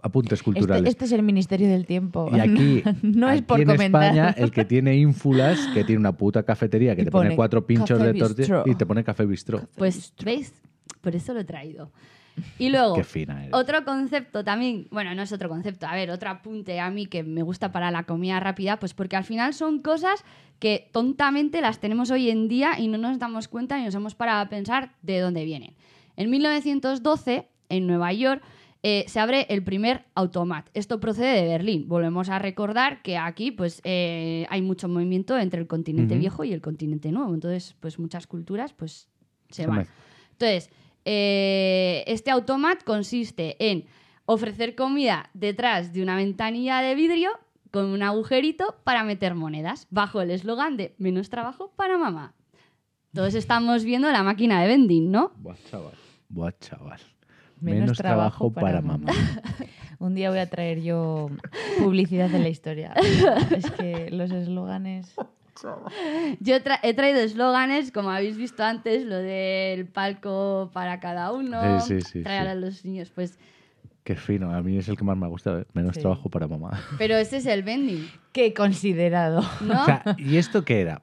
Apuntes 0.04 0.40
Este, 0.40 0.44
culturales. 0.44 0.88
este 0.90 1.04
es 1.04 1.12
el 1.12 1.22
Ministerio 1.22 1.68
del 1.68 1.86
Tiempo. 1.86 2.28
Y 2.32 2.40
aquí, 2.40 2.82
no 3.02 3.28
es 3.30 3.34
aquí 3.38 3.42
por 3.42 3.60
en 3.60 3.66
comentar. 3.68 4.02
España, 4.02 4.34
el 4.36 4.50
que 4.50 4.64
tiene 4.64 4.96
ínfulas, 4.96 5.60
que 5.72 5.84
tiene 5.84 6.00
una 6.00 6.16
puta 6.16 6.42
cafetería 6.42 6.96
que 6.96 7.02
Y 7.02 7.04
te 7.04 7.10
pone 7.12 7.26
pone 7.28 7.36
cuatro 7.36 7.64
pinchos 7.64 8.00
de 8.00 8.12
tortilla 8.14 8.64
y 8.66 8.74
te 8.74 8.84
pone 8.84 9.04
café 9.04 9.24
bistró. 9.26 9.68
Pues, 9.76 10.12
¿veis? 10.24 10.52
Por 11.00 11.14
eso 11.14 11.32
lo 11.34 11.40
he 11.40 11.44
traído. 11.44 11.92
Y 12.58 12.70
luego, 12.70 12.94
Qué 12.94 13.04
fina 13.04 13.42
eres. 13.44 13.54
otro 13.54 13.84
concepto 13.84 14.42
también, 14.42 14.88
bueno, 14.90 15.14
no 15.14 15.20
es 15.22 15.30
otro 15.32 15.50
concepto, 15.50 15.86
a 15.86 15.94
ver, 15.94 16.10
otro 16.10 16.30
apunte 16.30 16.80
a 16.80 16.90
mí 16.90 17.04
que 17.06 17.22
me 17.22 17.42
gusta 17.42 17.70
para 17.72 17.90
la 17.90 18.04
comida 18.04 18.40
rápida, 18.40 18.78
pues 18.80 18.94
porque 18.94 19.16
al 19.16 19.24
final 19.24 19.52
son 19.52 19.80
cosas 19.82 20.24
que 20.58 20.88
tontamente 20.92 21.60
las 21.60 21.78
tenemos 21.78 22.10
hoy 22.10 22.30
en 22.30 22.48
día 22.48 22.80
y 22.80 22.88
no 22.88 22.96
nos 22.96 23.18
damos 23.18 23.48
cuenta 23.48 23.78
y 23.78 23.84
nos 23.84 23.94
hemos 23.94 24.14
parado 24.14 24.40
a 24.40 24.48
pensar 24.48 24.94
de 25.02 25.20
dónde 25.20 25.44
vienen. 25.44 25.74
En 26.16 26.30
1912, 26.30 27.48
en 27.68 27.86
Nueva 27.86 28.12
York, 28.12 28.42
eh, 28.84 29.04
se 29.06 29.20
abre 29.20 29.46
el 29.48 29.62
primer 29.62 30.06
automat. 30.14 30.68
Esto 30.74 30.98
procede 30.98 31.42
de 31.42 31.48
Berlín. 31.48 31.86
Volvemos 31.86 32.28
a 32.28 32.40
recordar 32.40 33.00
que 33.02 33.16
aquí 33.16 33.52
pues, 33.52 33.80
eh, 33.84 34.44
hay 34.50 34.60
mucho 34.60 34.88
movimiento 34.88 35.38
entre 35.38 35.60
el 35.60 35.68
continente 35.68 36.18
viejo 36.18 36.42
y 36.42 36.52
el 36.52 36.60
continente 36.60 37.12
nuevo. 37.12 37.32
Entonces, 37.32 37.76
pues 37.78 38.00
muchas 38.00 38.26
culturas 38.26 38.72
pues, 38.72 39.08
se 39.50 39.66
van. 39.66 39.86
Entonces, 40.32 40.68
eh, 41.04 42.02
este 42.08 42.32
automat 42.32 42.82
consiste 42.82 43.56
en 43.70 43.84
ofrecer 44.24 44.74
comida 44.74 45.30
detrás 45.32 45.92
de 45.92 46.02
una 46.02 46.16
ventanilla 46.16 46.80
de 46.80 46.96
vidrio 46.96 47.30
con 47.70 47.86
un 47.86 48.02
agujerito 48.02 48.76
para 48.84 49.04
meter 49.04 49.34
monedas, 49.34 49.86
bajo 49.90 50.20
el 50.20 50.30
eslogan 50.30 50.76
de 50.76 50.94
menos 50.98 51.30
trabajo 51.30 51.72
para 51.76 51.98
mamá. 51.98 52.34
Todos 53.14 53.34
estamos 53.34 53.84
viendo 53.84 54.10
la 54.10 54.22
máquina 54.22 54.60
de 54.62 54.68
vending, 54.68 55.10
¿no? 55.10 55.32
Buah, 55.36 55.56
chaval. 55.70 55.92
Buah, 56.30 56.52
chaval. 56.58 57.00
Menos 57.60 57.96
trabajo 57.98 58.50
para 58.52 58.80
mamá. 58.80 59.12
Un 59.98 60.14
día 60.14 60.30
voy 60.30 60.38
a 60.40 60.48
traer 60.48 60.80
yo 60.82 61.30
publicidad 61.78 62.28
de 62.30 62.38
la 62.40 62.48
historia. 62.48 62.92
es 63.54 63.70
que 63.72 64.10
los 64.10 64.30
eslóganes. 64.30 65.14
Yo 66.40 66.56
tra- 66.56 66.80
he 66.82 66.94
traído 66.94 67.20
eslóganes, 67.20 67.92
como 67.92 68.10
habéis 68.10 68.36
visto 68.36 68.64
antes, 68.64 69.04
lo 69.04 69.16
del 69.16 69.86
palco 69.86 70.70
para 70.72 70.98
cada 70.98 71.30
uno, 71.32 71.80
Sí, 71.82 72.00
sí, 72.00 72.10
sí, 72.10 72.22
traer 72.22 72.44
sí. 72.44 72.48
a 72.48 72.54
los 72.56 72.84
niños, 72.84 73.10
pues... 73.14 73.38
Qué 74.02 74.16
fino. 74.16 74.52
A 74.52 74.60
mí 74.62 74.76
es 74.78 74.88
el 74.88 74.96
que 74.96 75.04
más 75.04 75.16
me 75.16 75.26
ha 75.26 75.28
gustado. 75.28 75.60
¿eh? 75.60 75.66
Menos 75.74 75.94
Sí. 75.94 76.00
trabajo 76.00 76.28
para 76.28 76.48
mamá. 76.48 76.80
Pero 76.98 77.14
ese 77.16 77.36
es 77.36 77.46
el 77.46 77.62
vending, 77.62 78.08
Qué 78.32 78.52
considerado. 78.54 79.42
¿no? 79.60 79.82
O 79.82 79.84
sea, 79.84 80.02
¿y 80.18 80.38
esto 80.38 80.64
qué 80.64 80.80
era? 80.80 81.02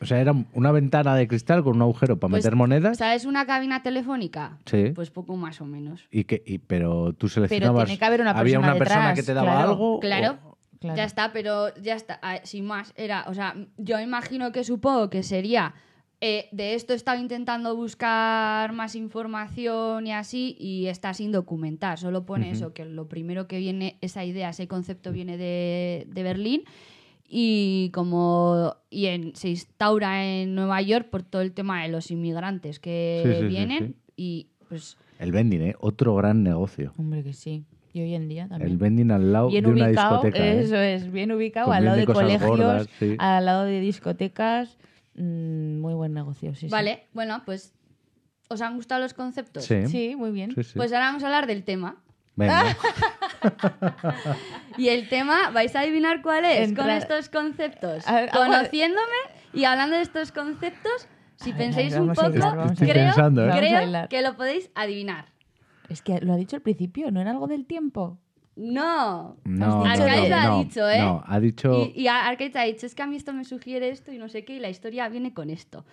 O 0.00 0.06
sea, 0.06 0.20
era 0.20 0.32
una 0.52 0.70
ventana 0.72 1.16
de 1.16 1.26
cristal 1.26 1.62
con 1.64 1.76
un 1.76 1.82
agujero 1.82 2.18
para 2.20 2.30
Pues, 2.30 2.44
meter 2.44 2.56
monedas. 2.56 2.98
¿Sabes 2.98 3.24
una 3.24 3.46
cabina 3.46 3.82
telefónica? 3.82 4.58
Sí. 4.66 4.92
Pues 4.94 5.10
poco 5.10 5.36
más 5.36 5.60
o 5.60 5.66
menos. 5.66 6.06
y 6.10 6.24
que, 6.24 6.42
y- 6.46 6.58
pero 6.58 7.12
tú 7.14 7.28
seleccionabas. 7.28 7.86
tiene 7.86 7.98
que 7.98 8.04
haber 8.04 8.20
una 8.20 8.30
¿Había 8.30 8.58
persona 8.58 8.72
una 8.72 8.78
persona 8.78 9.14
que 9.14 9.22
te 9.22 9.34
daba 9.34 9.52
claro. 9.52 9.68
algo? 9.70 10.00
Claro. 10.00 10.38
o- 10.44 10.58
Claro. 10.80 10.96
Ya 10.96 11.02
está, 11.04 11.32
pero 11.32 11.74
ya 11.82 11.96
está. 11.96 12.20
Sin 12.44 12.64
más, 12.64 12.92
era, 12.96 13.24
o 13.26 13.34
sea, 13.34 13.56
yo 13.78 13.98
imagino 13.98 14.52
que 14.52 14.62
supongo 14.64 15.10
que 15.10 15.22
sería. 15.24 15.74
eh, 16.20 16.48
de 16.50 16.74
esto 16.74 16.92
he 16.92 16.96
estado 16.96 17.20
intentando 17.20 17.76
buscar 17.76 18.72
más 18.72 18.96
información 18.96 20.06
y 20.06 20.12
así, 20.12 20.56
y 20.58 20.86
está 20.86 21.14
sin 21.14 21.30
documentar. 21.32 21.98
Solo 21.98 22.26
pone 22.26 22.46
Ujú. 22.46 22.54
eso, 22.56 22.72
que 22.74 22.84
lo 22.84 23.06
primero 23.08 23.46
que 23.46 23.58
viene, 23.58 23.98
esa 24.00 24.24
idea, 24.24 24.48
ese 24.50 24.66
concepto 24.66 25.12
viene 25.12 25.36
de, 25.36 26.06
de 26.08 26.22
Berlín. 26.24 26.62
Y 27.30 27.90
como 27.92 28.74
y 28.88 29.06
en, 29.06 29.36
se 29.36 29.50
instaura 29.50 30.24
en 30.26 30.54
Nueva 30.54 30.80
York 30.80 31.08
por 31.10 31.22
todo 31.22 31.42
el 31.42 31.52
tema 31.52 31.82
de 31.82 31.88
los 31.88 32.10
inmigrantes 32.10 32.78
que 32.80 33.20
Sí, 33.22 33.32
sí, 33.32 33.40
sí, 33.40 33.46
vienen. 33.46 33.86
sí. 33.88 33.94
Y 34.16 34.46
pues 34.68 34.96
El 35.18 35.32
vending, 35.32 35.60
¿eh? 35.60 35.74
Otro 35.78 36.14
gran 36.14 36.42
negocio. 36.42 36.92
Hombre, 36.96 37.22
que 37.22 37.34
sí. 37.34 37.64
Y 37.92 38.00
hoy 38.00 38.14
en 38.14 38.28
día 38.28 38.48
también. 38.48 38.70
El 38.70 38.78
vending 38.78 39.10
al 39.10 39.32
lado 39.32 39.48
bien 39.48 39.64
de 39.64 39.70
una 39.70 39.86
ubicado, 39.88 40.22
discoteca. 40.22 40.46
¿eh? 40.46 40.60
eso 40.60 40.76
es, 40.76 41.10
bien 41.12 41.32
ubicado, 41.32 41.72
al 41.72 41.84
lado 41.84 41.96
de 41.96 42.06
colegios, 42.06 42.48
gordas, 42.48 42.88
sí. 42.98 43.14
al 43.18 43.44
lado 43.44 43.64
de 43.64 43.80
discotecas. 43.80 44.78
mm, 45.14 45.80
muy 45.80 45.94
buen 45.94 46.14
negocio, 46.14 46.54
sí. 46.54 46.66
sí. 46.66 46.68
vale, 46.68 47.04
bueno, 47.12 47.42
pues 47.44 47.74
¿os 48.48 48.60
han 48.62 48.74
gustado 48.76 49.00
los 49.02 49.14
conceptos? 49.14 49.64
Sí. 49.64 49.86
Sí, 49.86 50.16
muy 50.16 50.30
bien. 50.30 50.52
sí, 50.54 50.62
sí. 50.64 50.72
Pues 50.76 50.92
ahora 50.92 51.06
vamos 51.06 51.22
a 51.24 51.26
hablar 51.26 51.46
del 51.46 51.64
tema. 51.64 51.96
Venga. 52.38 52.64
Y 54.76 54.88
el 54.88 55.08
tema, 55.08 55.50
¿vais 55.50 55.74
a 55.74 55.80
adivinar 55.80 56.22
cuál 56.22 56.44
es? 56.44 56.72
Con 56.72 56.86
Entrar- 56.86 56.98
estos 56.98 57.28
conceptos. 57.28 58.06
A 58.06 58.14
ver, 58.22 58.30
Conociéndome 58.30 59.02
y 59.52 59.64
hablando 59.64 59.96
de 59.96 60.02
estos 60.02 60.30
conceptos, 60.32 61.08
si 61.36 61.50
A 61.50 61.54
ver, 61.54 61.64
pensáis 61.66 61.92
a 61.94 61.96
ver, 61.96 62.02
un 62.02 62.10
a 62.10 62.14
poco, 62.14 62.26
a 62.28 62.74
creo, 62.76 62.94
pensando, 62.94 63.44
¿eh? 63.46 63.52
A 63.52 63.56
creo 63.58 64.08
que 64.08 64.22
lo 64.22 64.36
podéis 64.36 64.70
adivinar. 64.74 65.26
Es 65.88 66.02
que 66.02 66.20
lo 66.20 66.32
ha 66.32 66.36
dicho 66.36 66.56
al 66.56 66.62
principio, 66.62 67.10
¿no 67.10 67.20
era 67.20 67.30
algo 67.32 67.46
del 67.48 67.66
tiempo? 67.66 68.18
No. 68.56 69.36
No, 69.44 69.66
no, 69.66 69.84
Arcaiz 69.84 70.28
no, 70.30 70.36
ha 70.36 70.44
no, 70.44 70.58
dicho, 70.64 70.88
¿eh? 70.88 70.98
No, 71.00 71.22
ha 71.26 71.40
dicho. 71.40 71.90
Y, 71.94 72.02
y 72.02 72.08
Arcaiz 72.08 72.54
ha 72.56 72.62
dicho, 72.62 72.86
es 72.86 72.94
que 72.94 73.02
a 73.02 73.06
mí 73.06 73.16
esto 73.16 73.32
me 73.32 73.44
sugiere 73.44 73.88
esto 73.88 74.12
y 74.12 74.18
no 74.18 74.28
sé 74.28 74.44
qué, 74.44 74.54
y 74.54 74.60
la 74.60 74.68
historia 74.68 75.08
viene 75.08 75.32
con 75.34 75.50
esto. 75.50 75.84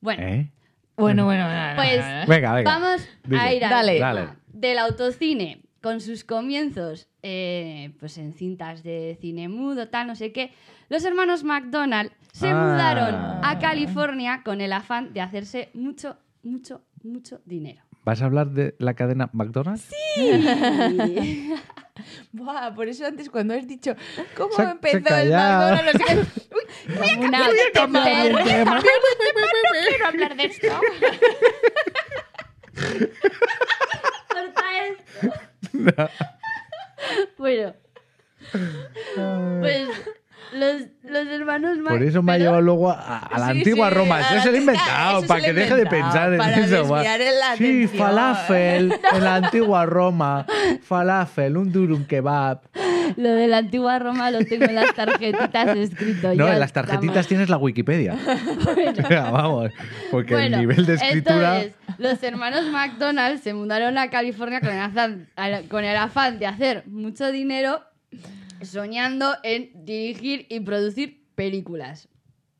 Bueno, 0.00 0.22
¿Eh? 0.22 0.50
Bueno, 0.96 1.24
bueno, 1.24 1.46
bueno. 1.46 1.72
pues 1.76 2.28
Venga, 2.28 2.52
venga. 2.54 2.78
vamos 2.78 3.08
Dile. 3.24 3.40
a 3.40 3.54
ir 3.54 3.64
al 3.64 3.70
Dale. 3.70 3.92
tema 3.94 4.14
Dale. 4.14 4.28
del 4.52 4.78
autocine 4.78 5.62
con 5.82 6.00
sus 6.00 6.24
comienzos 6.24 7.08
eh, 7.22 7.92
pues 8.00 8.16
en 8.18 8.32
cintas 8.32 8.82
de 8.82 9.16
cine 9.20 9.48
mudo, 9.48 9.88
tal, 9.88 10.06
no 10.06 10.16
sé 10.16 10.32
qué. 10.32 10.52
Los 10.88 11.04
hermanos 11.04 11.44
McDonald 11.44 12.10
se 12.32 12.48
Ah. 12.48 12.54
mudaron 12.54 13.14
a 13.44 13.58
California 13.60 14.42
con 14.44 14.60
el 14.60 14.72
afán 14.72 15.12
de 15.12 15.20
hacerse 15.20 15.70
mucho, 15.74 16.16
mucho, 16.42 16.82
mucho 17.02 17.40
dinero. 17.44 17.82
¿Vas 18.04 18.20
a 18.20 18.24
hablar 18.24 18.50
de 18.50 18.74
la 18.78 18.94
cadena 18.94 19.30
McDonald's? 19.32 19.88
Y- 20.16 21.52
Buah, 22.32 22.74
por 22.74 22.88
eso 22.88 23.06
antes 23.06 23.28
cuando 23.30 23.54
has 23.54 23.66
dicho 23.68 23.94
cómo 24.36 24.52
Se- 24.54 24.64
se 24.64 24.70
empezó 24.70 24.96
el 24.98 25.04
callaba. 25.04 25.70
McDonald's, 25.72 26.00
no 26.00 26.06
sé 26.06 26.06
qué. 26.06 26.14
Uy, 26.54 26.62
voy 26.96 27.10
a 27.10 27.20
cambiar 27.20 27.52
de 27.52 27.70
tema. 28.44 28.74
No 28.76 28.82
quiero 29.88 30.06
hablar 30.06 30.36
de 30.36 30.44
esto. 30.44 30.66
Bueno, 37.36 37.74
pues 39.60 39.88
los, 40.52 40.82
los 41.04 41.26
hermanos 41.28 41.78
Mac- 41.78 41.92
Por 41.94 42.02
eso 42.02 42.22
me 42.22 42.32
ha 42.32 42.38
llevado 42.38 42.60
luego 42.60 42.90
a, 42.90 43.18
a 43.18 43.38
la 43.38 43.46
Sí, 43.52 43.58
antigua 43.58 43.88
sí, 43.88 43.94
Roma. 43.94 44.20
Eso 44.20 44.28
se 44.28 44.34
lo 44.34 44.38
he 44.38 44.40
antigua- 44.58 44.58
inventado, 44.60 45.22
para 45.26 45.40
que 45.40 45.52
deje 45.52 45.74
de 45.76 45.86
pensar 45.86 46.32
en 46.34 46.40
eso. 46.40 46.96
Sí, 47.56 47.86
falafel 47.88 48.92
en 49.14 49.24
la 49.24 49.34
antigua 49.36 49.86
Roma. 49.86 50.46
Falafel, 50.82 51.56
un 51.56 51.72
durum 51.72 52.04
kebab. 52.04 52.60
Lo 53.16 53.30
de 53.34 53.46
la 53.48 53.58
antigua 53.58 53.98
Roma 53.98 54.30
lo 54.30 54.38
tengo 54.44 54.64
en 54.64 54.74
las 54.74 54.94
tarjetitas 54.94 55.76
escrito. 55.76 56.34
No, 56.34 56.48
en 56.48 56.60
las 56.60 56.72
tarjetitas 56.72 57.26
tienes 57.26 57.48
la 57.48 57.56
Wikipedia. 57.58 58.16
Vamos, 59.10 59.70
porque 60.10 60.34
Bueno, 60.34 60.56
el 60.56 60.60
nivel 60.60 60.86
de 60.86 60.94
escritura. 60.94 61.56
Entonces, 61.62 61.72
los 61.98 62.22
hermanos 62.22 62.66
McDonald 62.70 63.40
se 63.42 63.52
mudaron 63.54 63.98
a 63.98 64.08
California 64.10 64.60
con 64.60 64.70
el, 64.70 64.78
afán, 64.80 65.28
con 65.68 65.84
el 65.84 65.96
afán 65.96 66.38
de 66.38 66.46
hacer 66.46 66.84
mucho 66.86 67.30
dinero 67.30 67.82
soñando 68.64 69.34
en 69.42 69.84
dirigir 69.84 70.46
y 70.48 70.60
producir 70.60 71.24
películas. 71.34 72.08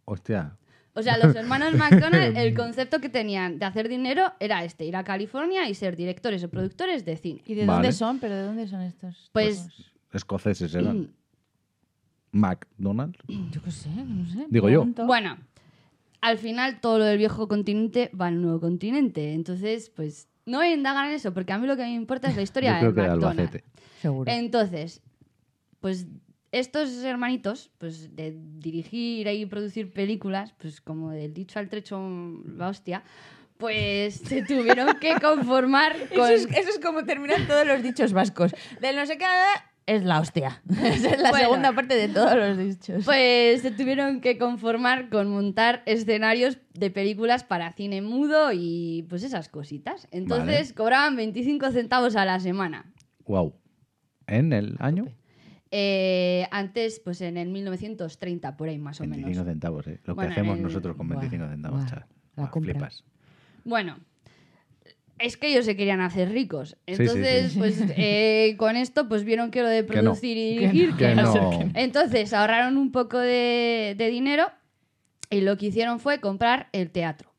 Hostia. 0.05 0.57
O 0.94 1.03
sea, 1.03 1.16
los 1.18 1.34
hermanos 1.36 1.74
McDonald, 1.74 2.36
el 2.36 2.55
concepto 2.55 3.00
que 3.00 3.09
tenían 3.09 3.59
de 3.59 3.64
hacer 3.64 3.88
dinero 3.88 4.32
era 4.40 4.64
este, 4.64 4.84
ir 4.84 4.96
a 4.96 5.05
California 5.05 5.68
y 5.68 5.74
ser 5.74 5.96
directores 5.96 6.44
o 6.44 6.50
productores 6.50 7.05
de 7.05 7.16
cine. 7.16 7.42
¿Y 7.46 7.55
de 7.55 7.66
Vale. 7.66 7.76
dónde 7.78 7.92
son? 7.92 8.18
¿Pero 8.18 8.34
de 8.34 8.42
dónde 8.42 8.66
son 8.68 8.82
estos? 8.82 9.30
Pues- 9.32 9.59
todos? 9.59 9.92
Escoceses 10.12 10.74
eran. 10.74 11.11
McDonald's. 12.32 13.18
Yo 13.50 13.62
qué 13.62 13.70
sé, 13.70 13.88
no 13.90 14.26
sé. 14.26 14.46
Digo 14.48 14.68
yo. 14.68 14.84
Bueno, 15.07 15.38
al 16.20 16.38
final 16.38 16.80
todo 16.80 16.98
lo 16.98 17.05
del 17.05 17.18
viejo 17.18 17.48
continente 17.48 18.11
va 18.18 18.26
al 18.28 18.40
nuevo 18.40 18.61
continente. 18.61 19.34
Entonces, 19.34 19.90
pues 19.90 20.28
no 20.46 20.59
voy 20.59 20.68
a 20.68 20.74
indagar 20.74 21.09
en 21.09 21.14
eso, 21.14 21.32
porque 21.34 21.53
a 21.53 21.59
mí 21.59 21.66
lo 21.66 21.76
que 21.76 21.82
me 21.82 21.94
importa 21.94 22.28
es 22.28 22.36
la 22.36 22.42
historia 22.42 22.74
Yo 22.74 22.78
creo 22.78 22.92
de 22.92 22.94
que 22.96 23.00
de 23.03 23.09
McDonald's. 23.09 23.40
Albacete. 23.40 23.64
Seguro. 24.00 24.30
Entonces, 24.32 25.03
pues 25.83 26.07
estos 26.53 27.03
hermanitos, 27.05 27.70
pues 27.78 28.14
de 28.16 28.35
dirigir 28.59 29.26
y 29.26 29.45
producir 29.47 29.93
películas, 29.93 30.55
pues 30.59 30.80
como 30.80 31.11
del 31.11 31.35
dicho 31.35 31.59
al 31.59 31.68
trecho, 31.68 32.01
la 32.57 32.68
hostia, 32.68 33.03
pues 33.59 34.14
se 34.16 34.43
tuvieron 34.43 34.99
que 34.99 35.14
conformar 35.20 35.95
Eso 35.97 36.14
con... 36.14 36.30
es, 36.30 36.47
eso 36.47 36.70
es 36.70 36.78
como 36.83 37.05
terminan 37.05 37.47
todos 37.47 37.66
los 37.66 37.83
dichos 37.83 38.12
vascos. 38.12 38.55
Del 38.80 38.97
no 38.97 39.05
sé 39.07 39.18
qué 39.18 39.24
es 39.87 40.05
la 40.05 40.20
hostia. 40.20 40.62
Esa 40.70 41.11
es 41.11 41.20
la 41.20 41.30
Bueno. 41.30 41.45
segunda 41.47 41.72
parte 41.72 41.95
de 41.97 42.09
todos 42.09 42.37
los 42.37 42.57
dichos. 42.59 43.05
Pues 43.05 43.62
se 43.62 43.70
tuvieron 43.70 44.20
que 44.20 44.39
conformar 44.39 45.09
con 45.09 45.28
montar 45.28 45.83
escenarios 45.87 46.59
de 46.74 46.91
películas 46.91 47.45
para 47.45 47.72
cine 47.72 48.03
mudo 48.03 48.53
y 48.53 49.07
pues 49.09 49.22
esas 49.24 49.49
cositas. 49.49 50.07
Entonces 50.12 50.72
cobraban 50.72 51.16
25 51.16 51.70
centavos 51.72 52.14
a 52.14 52.24
la 52.24 52.39
semana. 52.41 52.93
Wow. 53.26 53.55
¿En 54.26 54.53
el 54.53 54.76
año? 54.78 55.07
Eh, 55.75 56.47
antes, 56.51 57.01
pues 57.01 57.23
en 57.23 57.39
el 57.39 57.49
1930, 57.49 58.57
por 58.59 58.68
ahí 58.68 58.79
más 58.79 59.01
o 59.01 59.05
25 59.05 59.31
menos. 59.31 59.47
centavos, 59.47 59.87
¿eh? 59.87 60.01
Lo 60.05 60.14
Bueno, 60.14 60.29
que 60.29 60.33
hacemos 60.41 60.59
el- 60.59 60.62
nosotros 60.64 60.97
con 60.97 61.09
Buah, 61.09 61.18
25 61.20 61.49
centavos, 61.51 61.87
chaval. 61.87 62.07
la 62.37 62.47
flipas. 62.49 63.05
Bueno, 63.64 63.99
es 65.18 65.37
que 65.39 65.49
ellos 65.49 65.64
se 65.64 65.75
querían 65.77 66.01
hacer 66.03 66.31
ricos. 66.31 66.77
Sí, 66.87 66.95
sí, 66.97 67.03
Entonces, 67.03 67.53
sí. 67.53 67.59
pues 67.59 67.81
eh, 67.97 68.55
con 68.59 68.77
esto, 68.77 69.09
pues 69.09 69.25
vieron 69.25 69.51
que 69.51 69.62
lo 69.62 69.68
de 69.68 69.87
Que 69.87 69.97
no. 69.97 70.03
producir 70.03 70.37
y 70.37 70.59
Que 70.59 70.66
no. 70.66 70.73
dirigir, 70.73 70.97
Que 70.97 71.14
no. 71.14 71.70
Entonces 71.75 72.33
ahorraron 72.35 72.77
un 72.77 72.93
poco 72.93 73.18
de, 73.18 73.95
de 73.97 74.09
dinero 74.09 74.49
y 75.31 75.41
lo 75.41 75.57
que 75.57 75.66
hicieron 75.66 76.01
fue 76.01 76.20
comprar 76.20 76.68
el 76.73 76.91
teatro. 76.91 77.33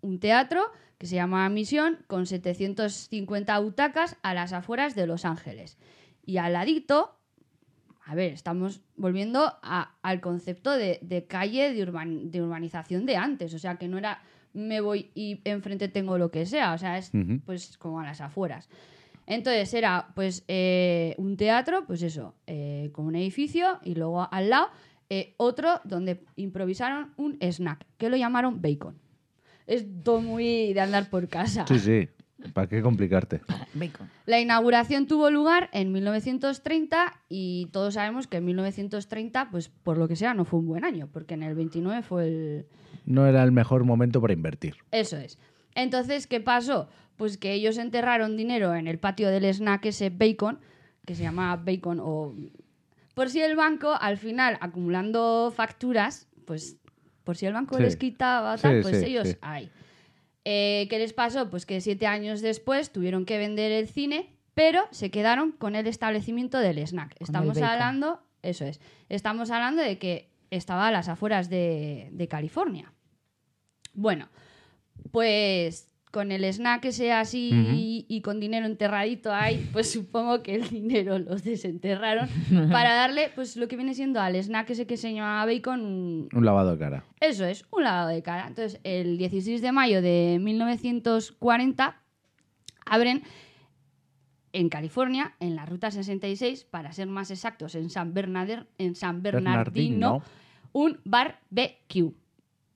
Un 0.00 0.20
teatro 0.20 0.62
que 0.98 1.06
se 1.08 1.16
llama 1.16 1.48
Misión 1.48 1.98
con 2.06 2.26
750 2.26 3.58
butacas 3.58 4.16
a 4.22 4.32
las 4.32 4.52
afueras 4.52 4.94
de 4.94 5.06
Los 5.08 5.24
Ángeles. 5.24 5.76
Y 6.24 6.36
al 6.36 6.52
ladito, 6.52 7.18
a 8.06 8.14
ver, 8.14 8.32
estamos 8.32 8.82
volviendo 8.96 9.40
a- 9.62 9.94
al 10.02 10.20
concepto 10.20 10.70
de, 10.72 10.98
de 11.02 11.24
calle 11.26 11.72
de, 11.72 11.82
urban- 11.86 12.30
de 12.30 12.42
urbanización 12.42 13.06
de 13.06 13.16
antes. 13.16 13.54
O 13.54 13.58
sea, 13.58 13.76
que 13.76 13.88
no 13.88 13.98
era 13.98 14.20
me 14.52 14.80
voy 14.80 15.10
y 15.14 15.40
enfrente 15.44 15.88
tengo 15.88 16.16
lo 16.18 16.30
que 16.30 16.46
sea. 16.46 16.74
O 16.74 16.78
sea, 16.78 16.98
es 16.98 17.10
pues 17.44 17.76
como 17.78 18.00
a 18.00 18.04
las 18.04 18.20
afueras. 18.20 18.68
Entonces 19.26 19.72
era 19.74 20.08
pues 20.14 20.44
eh, 20.48 21.14
un 21.18 21.36
teatro, 21.36 21.86
pues 21.86 22.02
eso, 22.02 22.34
eh, 22.46 22.90
con 22.92 23.06
un 23.06 23.16
edificio 23.16 23.78
y 23.82 23.94
luego 23.94 24.28
al 24.30 24.50
lado 24.50 24.68
eh, 25.08 25.34
otro 25.38 25.80
donde 25.84 26.24
improvisaron 26.36 27.12
un 27.16 27.38
snack 27.40 27.86
que 27.96 28.10
lo 28.10 28.16
llamaron 28.16 28.60
bacon. 28.60 28.98
Es 29.66 29.86
todo 30.02 30.20
muy 30.20 30.74
de 30.74 30.80
andar 30.80 31.08
por 31.08 31.26
casa. 31.28 31.64
Sí, 31.66 31.78
sí. 31.78 32.08
¿Para 32.52 32.66
qué 32.68 32.82
complicarte? 32.82 33.40
Bacon. 33.74 34.08
La 34.26 34.38
inauguración 34.40 35.06
tuvo 35.06 35.30
lugar 35.30 35.70
en 35.72 35.92
1930 35.92 37.20
y 37.28 37.66
todos 37.72 37.94
sabemos 37.94 38.26
que 38.26 38.36
en 38.38 38.44
1930, 38.44 39.50
pues 39.50 39.68
por 39.68 39.98
lo 39.98 40.08
que 40.08 40.16
sea, 40.16 40.34
no 40.34 40.44
fue 40.44 40.60
un 40.60 40.66
buen 40.66 40.84
año, 40.84 41.08
porque 41.12 41.34
en 41.34 41.42
el 41.42 41.54
29 41.54 42.02
fue 42.02 42.26
el, 42.26 42.66
No 43.06 43.26
era 43.26 43.42
el 43.42 43.52
mejor 43.52 43.84
momento 43.84 44.20
para 44.20 44.32
invertir. 44.32 44.76
eso 44.90 45.16
es. 45.16 45.38
Entonces, 45.74 46.26
¿qué 46.26 46.40
pasó? 46.40 46.88
Pues 47.16 47.36
que 47.38 47.52
ellos 47.52 47.78
enterraron 47.78 48.36
dinero 48.36 48.74
en 48.74 48.86
el 48.86 48.98
patio 48.98 49.28
del 49.30 49.44
snack 49.44 49.86
ese 49.86 50.10
bacon, 50.10 50.58
que 51.04 51.14
se 51.14 51.22
llama 51.22 51.56
bacon 51.56 52.00
o... 52.00 52.34
Por 53.14 53.30
si 53.30 53.40
el 53.40 53.54
banco, 53.56 53.94
al 54.00 54.16
final, 54.18 54.58
acumulando 54.60 55.52
facturas, 55.54 56.26
pues 56.46 56.76
por 57.22 57.36
si 57.36 57.46
el 57.46 57.52
banco 57.52 57.76
Sí. 57.76 57.82
les 57.82 57.96
quitaba 57.96 58.56
tal, 58.58 58.76
Sí, 58.76 58.82
pues 58.82 58.98
sí, 59.00 59.06
ellos 59.06 59.36
ahí. 59.40 59.70
Eh, 60.44 60.86
¿Qué 60.90 60.98
les 60.98 61.12
pasó? 61.12 61.48
Pues 61.48 61.66
que 61.66 61.80
siete 61.80 62.06
años 62.06 62.40
después 62.40 62.92
tuvieron 62.92 63.24
que 63.24 63.38
vender 63.38 63.72
el 63.72 63.88
cine, 63.88 64.36
pero 64.54 64.86
se 64.90 65.10
quedaron 65.10 65.52
con 65.52 65.74
el 65.74 65.86
establecimiento 65.86 66.58
del 66.58 66.78
snack. 66.78 67.16
Estamos 67.20 67.58
hablando, 67.58 68.22
eso 68.42 68.64
es, 68.64 68.80
estamos 69.08 69.50
hablando 69.50 69.82
de 69.82 69.98
que 69.98 70.30
estaba 70.50 70.88
a 70.88 70.92
las 70.92 71.08
afueras 71.08 71.48
de, 71.48 72.08
de 72.12 72.28
California. 72.28 72.92
Bueno, 73.94 74.28
pues 75.10 75.88
con 76.14 76.30
el 76.32 76.44
snack 76.44 76.84
ese 76.86 77.12
así 77.12 77.50
y, 77.52 78.06
y 78.08 78.20
con 78.22 78.38
dinero 78.40 78.64
enterradito 78.66 79.34
ahí, 79.34 79.68
pues 79.72 79.90
supongo 79.92 80.42
que 80.42 80.54
el 80.54 80.68
dinero 80.70 81.18
los 81.18 81.42
desenterraron 81.44 82.28
para 82.70 82.94
darle 82.94 83.30
pues 83.34 83.56
lo 83.56 83.66
que 83.68 83.74
viene 83.76 83.92
siendo 83.94 84.20
al 84.20 84.36
snack 84.36 84.70
ese 84.70 84.86
que 84.86 84.96
se 84.96 85.12
llamaba 85.12 85.44
bacon 85.44 85.80
un- 85.84 86.28
Un 86.32 86.44
lavado 86.44 86.70
de 86.70 86.78
cara. 86.78 87.04
eso 87.20 87.44
es, 87.44 87.66
un 87.72 87.82
lavado 87.82 88.08
de 88.10 88.22
cara. 88.22 88.46
Entonces, 88.46 88.80
el 88.84 89.18
16 89.18 89.60
de 89.60 89.72
mayo 89.72 90.00
de 90.00 90.38
1940 90.40 92.00
abren 92.86 93.22
en 94.52 94.68
California, 94.68 95.34
en 95.40 95.56
la 95.56 95.66
ruta 95.66 95.90
66, 95.90 96.64
para 96.64 96.92
ser 96.92 97.08
más 97.08 97.32
exactos, 97.32 97.74
en 97.74 97.90
San, 97.90 98.14
Bernader- 98.14 98.66
en 98.78 98.94
San 98.94 99.20
Bernardino, 99.20 100.20
Bernardino. 100.20 100.22
un 100.72 101.00
bar 101.04 101.40
BQ. 101.50 102.14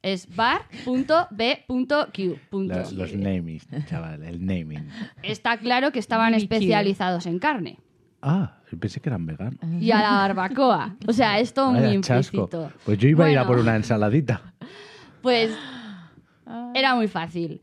Es 0.02 0.34
bar.b.q. 0.36 1.28
La- 2.68 2.90
los 2.92 3.14
naming, 3.14 3.60
chaval, 3.86 4.22
el 4.22 4.44
naming. 4.44 4.88
Está 5.22 5.58
claro 5.58 5.92
que 5.92 5.98
estaban 5.98 6.34
especializados 6.34 7.26
en 7.26 7.38
carne. 7.38 7.78
Ah, 8.22 8.58
pensé 8.80 9.00
que 9.00 9.08
eran 9.08 9.26
veganos. 9.26 9.58
Y 9.80 9.90
a 9.92 10.00
la 10.00 10.10
barbacoa. 10.12 10.96
O 11.06 11.12
sea, 11.12 11.38
es 11.38 11.54
todo 11.54 11.72
muy 11.72 12.00
chasco. 12.00 12.36
implícito. 12.36 12.72
Pues 12.84 12.98
yo 12.98 13.08
iba 13.08 13.26
a 13.26 13.30
ir 13.32 13.38
a 13.38 13.46
por 13.46 13.58
una 13.58 13.76
ensaladita. 13.76 14.54
Pues 15.22 15.50
era 16.74 16.94
muy 16.94 17.08
fácil. 17.08 17.60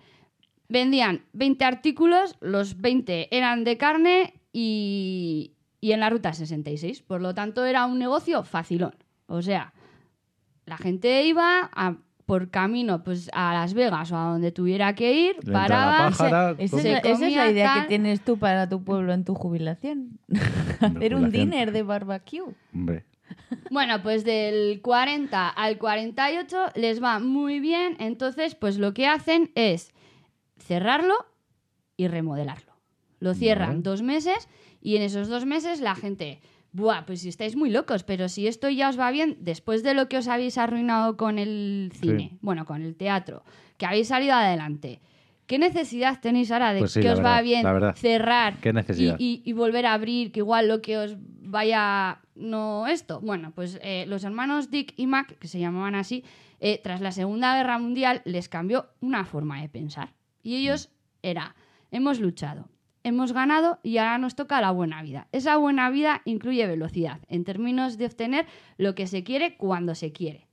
Vendían 0.67 1.21
20 1.33 1.63
artículos, 1.65 2.35
los 2.41 2.81
20 2.81 3.35
eran 3.35 3.63
de 3.63 3.77
carne 3.77 4.41
y, 4.51 5.53
y 5.79 5.91
en 5.91 5.99
la 5.99 6.09
ruta 6.09 6.33
66. 6.33 7.01
Por 7.03 7.21
lo 7.21 7.33
tanto, 7.35 7.65
era 7.65 7.85
un 7.85 7.99
negocio 7.99 8.43
facilón. 8.43 8.95
O 9.27 9.41
sea, 9.41 9.73
la 10.65 10.77
gente 10.77 11.25
iba 11.25 11.69
a- 11.73 11.97
por 12.25 12.49
camino 12.49 13.03
pues, 13.03 13.29
a 13.33 13.53
Las 13.53 13.73
Vegas 13.73 14.11
o 14.11 14.17
a 14.17 14.23
donde 14.31 14.51
tuviera 14.51 14.95
que 14.95 15.13
ir, 15.13 15.35
Le 15.43 15.51
pájara, 15.53 16.07
Esa 16.57 16.77
es, 16.79 16.85
esa 17.05 17.27
es 17.27 17.33
la 17.35 17.51
idea 17.51 17.67
tal- 17.73 17.81
que 17.83 17.87
tienes 17.87 18.21
tú 18.21 18.37
para 18.37 18.67
tu 18.67 18.83
pueblo 18.83 19.13
en 19.13 19.23
tu 19.25 19.35
jubilación. 19.35 20.19
Hacer 20.81 21.15
un 21.15 21.29
dinner 21.31 21.71
de 21.71 21.83
barbecue. 21.83 22.41
Hombre, 22.73 23.05
Bueno, 23.69 24.01
pues 24.01 24.23
del 24.23 24.81
40 24.81 25.49
al 25.49 25.77
48 25.77 26.57
les 26.75 27.01
va 27.03 27.19
muy 27.19 27.59
bien, 27.59 27.95
entonces 27.99 28.55
pues 28.55 28.77
lo 28.77 28.93
que 28.93 29.07
hacen 29.07 29.51
es 29.55 29.93
cerrarlo 30.57 31.13
y 31.97 32.07
remodelarlo. 32.07 32.73
Lo 33.19 33.33
cierran 33.33 33.69
Vale. 33.69 33.81
dos 33.81 34.01
meses 34.01 34.49
y 34.81 34.97
en 34.97 35.03
esos 35.03 35.27
dos 35.27 35.45
meses 35.45 35.79
la 35.81 35.95
gente, 35.95 36.41
buah, 36.75 37.05
pues 37.05 37.21
si 37.21 37.29
estáis 37.29 37.55
muy 37.55 37.69
locos, 37.69 38.03
pero 38.03 38.27
si 38.29 38.47
esto 38.47 38.69
ya 38.69 38.89
os 38.89 38.99
va 38.99 39.09
bien, 39.11 39.37
después 39.39 39.81
de 39.83 39.93
lo 39.93 40.07
que 40.09 40.17
os 40.17 40.27
habéis 40.27 40.57
arruinado 40.57 41.17
con 41.17 41.39
el 41.39 41.91
cine, 41.93 42.29
Sí. 42.31 42.37
bueno, 42.41 42.65
con 42.65 42.81
el 42.81 42.95
teatro, 42.95 43.43
que 43.77 43.85
habéis 43.85 44.07
salido 44.09 44.33
adelante, 44.33 44.99
¿qué 45.47 45.57
necesidad 45.59 46.19
tenéis 46.21 46.51
ahora 46.51 46.73
de 46.73 46.79
Pues 46.79 46.91
sí, 46.93 47.01
que 47.01 47.11
os 47.11 47.23
va 47.23 47.41
bien 47.41 47.63
cerrar 47.95 48.57
¿Qué 48.61 48.73
necesidad? 48.73 49.15
y, 49.19 49.41
y- 49.45 49.49
y 49.49 49.53
volver 49.53 49.85
a 49.85 49.93
abrir, 49.93 50.31
que 50.31 50.39
igual 50.39 50.67
lo 50.67 50.81
que 50.81 50.97
os 50.97 51.15
vaya 51.19 52.19
no 52.35 52.87
esto. 52.87 53.21
Bueno, 53.21 53.51
pues 53.55 53.79
eh, 53.81 54.05
los 54.07 54.23
hermanos 54.23 54.69
Dick 54.69 54.93
y 54.97 55.07
Mac, 55.07 55.37
que 55.39 55.47
se 55.47 55.59
llamaban 55.59 55.95
así, 55.95 56.23
eh, 56.59 56.79
tras 56.83 56.99
la 57.01 57.11
Segunda 57.11 57.55
Guerra 57.55 57.77
Mundial 57.77 58.21
les 58.25 58.49
cambió 58.49 58.87
una 59.01 59.23
forma 59.25 59.61
de 59.61 59.69
pensar. 59.69 60.09
Y 60.43 60.55
ellos 60.55 60.89
era, 61.21 61.55
hemos 61.91 62.19
luchado, 62.19 62.67
hemos 63.05 63.31
ganado 63.31 63.79
y 63.83 63.97
ahora 63.99 64.17
nos 64.17 64.35
toca 64.35 64.59
la 64.59 64.71
buena 64.71 65.01
vida. 65.03 65.27
Esa 65.31 65.55
buena 65.57 65.89
vida 65.89 66.21
incluye 66.25 66.67
velocidad, 66.67 67.19
en 67.29 67.43
términos 67.45 67.97
de 67.97 68.07
obtener 68.07 68.45
lo 68.77 68.95
que 68.95 69.07
se 69.07 69.23
quiere 69.23 69.55
cuando 69.55 69.95
se 69.95 70.11
quiere. 70.11 70.47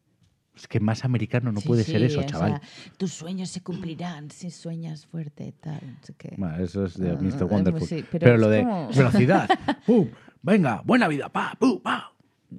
es 0.55 0.69
que 0.69 0.79
más 0.81 1.05
americano 1.05 1.51
no 1.51 1.61
Sí, 1.61 1.67
puede 1.69 1.83
sí, 1.83 1.93
ser 1.93 2.03
eso, 2.03 2.21
o 2.21 2.25
chaval. 2.25 2.61
sea, 2.61 2.93
tus 2.99 3.13
sueños 3.13 3.49
se 3.49 3.63
cumplirán 3.63 4.31
si 4.31 4.51
sueñas 4.51 5.07
fuerte, 5.07 5.55
tal, 5.61 5.81
sé 6.03 6.15
qué. 6.17 6.35
Bueno, 6.37 6.63
eso 6.63 6.85
es 6.85 6.99
de 6.99 7.11
Ah, 7.13 7.19
Mr. 7.19 7.45
Wonderful. 7.45 7.89
sí, 7.89 8.05
pero 8.11 8.25
pero 8.27 8.37
lo 8.37 8.49
de 8.51 8.63
velocidad, 8.95 9.49
¡pum! 9.87 10.09
Venga, 10.43 10.83
buena 10.85 11.09
vida, 11.09 11.31
pa, 11.31 11.55
pum, 11.59 11.81
pa. 11.81 12.13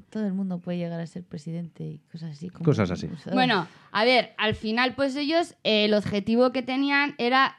Todo 0.10 0.26
el 0.26 0.34
mundo 0.34 0.58
puede 0.58 0.80
llegar 0.80 1.00
a 1.00 1.06
ser 1.06 1.24
presidente 1.24 1.84
y 1.84 2.00
cosas 2.12 2.32
así. 2.32 2.50
como- 2.50 2.66
Cosas 2.66 2.90
así. 2.90 3.08
Bueno, 3.32 3.68
a 3.92 4.04
ver, 4.06 4.34
al 4.40 4.56
final 4.56 4.96
pues 4.96 5.16
ellos 5.16 5.54
eh, 5.64 5.86
el 5.86 5.94
objetivo 5.94 6.52
que 6.52 6.64
tenían 6.64 7.14
era 7.20 7.58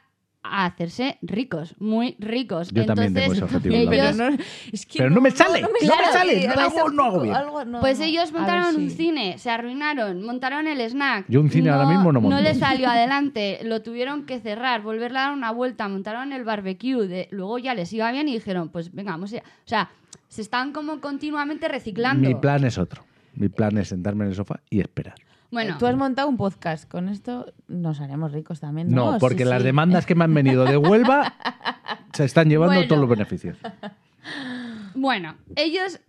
hacerse 0.51 1.17
ricos, 1.21 1.75
muy 1.79 2.15
ricos. 2.19 2.69
Yo 2.71 2.85
también 2.85 3.13
tengo 3.13 3.33
Entonces, 3.33 3.43
ese 3.59 3.67
objetivo, 3.69 3.89
pero 3.89 4.13
no, 4.13 4.37
es 4.71 4.85
que 4.85 4.97
Pero 4.99 5.09
no 5.09 5.21
me 5.21 5.31
sale, 5.31 5.61
no 5.61 5.69
me 5.69 5.79
Claro, 5.79 6.03
sale, 6.11 6.47
no, 6.47 6.53
pues 6.53 6.65
hago, 6.77 6.89
no 6.89 7.03
hago 7.03 7.21
bien. 7.21 7.35
algo 7.35 7.65
no- 7.65 7.79
pues 7.79 7.99
no. 7.99 8.05
ellos 8.05 8.23
A 8.29 8.31
ver 8.31 8.33
montaron 8.41 8.75
un 8.75 8.89
si- 8.89 8.95
cine, 8.97 9.37
se 9.37 9.49
arruinaron, 9.49 10.23
montaron 10.23 10.67
el 10.67 10.79
snack. 10.81 11.25
Yo 11.27 11.41
un 11.41 11.49
cine 11.49 11.69
ahora 11.69 11.87
mismo 11.87 12.11
no 12.11 12.21
monto. 12.21 12.35
No 12.35 12.41
les 12.41 12.59
salió 12.59 12.89
adelante, 12.89 13.59
lo 13.63 13.81
tuvieron 13.81 14.25
que 14.25 14.39
cerrar, 14.39 14.81
volverle 14.81 15.19
a 15.19 15.21
dar 15.23 15.33
una 15.33 15.51
vuelta, 15.51 15.87
montaron 15.87 16.33
el 16.33 16.43
barbecue, 16.43 17.07
de, 17.07 17.27
luego 17.31 17.57
ya 17.59 17.73
les 17.73 17.91
iba 17.93 18.11
bien 18.11 18.27
y 18.29 18.33
dijeron, 18.33 18.69
pues 18.69 18.93
venga, 18.93 19.11
vamos 19.11 19.33
a... 19.33 19.37
O 19.37 19.41
sea, 19.65 19.89
se 20.27 20.41
están 20.41 20.71
como 20.73 20.99
continuamente 21.01 21.67
reciclando. 21.67 22.27
Mi 22.27 22.35
plan 22.35 22.63
es 22.65 22.77
otro. 22.77 23.03
Mi 23.35 23.49
plan 23.49 23.77
es 23.77 23.89
sentarme 23.89 24.23
en 24.25 24.29
el 24.31 24.35
sofá 24.35 24.61
y 24.69 24.79
esperar. 24.79 25.15
Bueno, 25.51 25.77
Tú 25.77 25.85
has 25.85 25.95
montado 25.95 26.27
un 26.27 26.37
podcast. 26.37 26.89
Con 26.89 27.07
esto 27.09 27.53
nos 27.67 28.01
haremos 28.01 28.31
ricos 28.31 28.59
también. 28.59 28.89
No, 28.91 29.13
No, 29.13 29.17
porque 29.19 29.43
Sí, 29.43 29.49
las 29.49 29.59
sí. 29.61 29.65
demandas 29.65 30.05
que 30.05 30.15
me 30.15 30.23
han 30.23 30.33
venido 30.33 30.65
de 30.65 30.77
Huelva 30.77 31.33
se 32.13 32.25
están 32.25 32.49
llevando 32.49 32.75
Bueno. 32.75 32.87
todos 32.87 33.01
los 33.01 33.09
beneficios. 33.09 33.57
Bueno, 34.95 35.35
ellos 35.55 35.99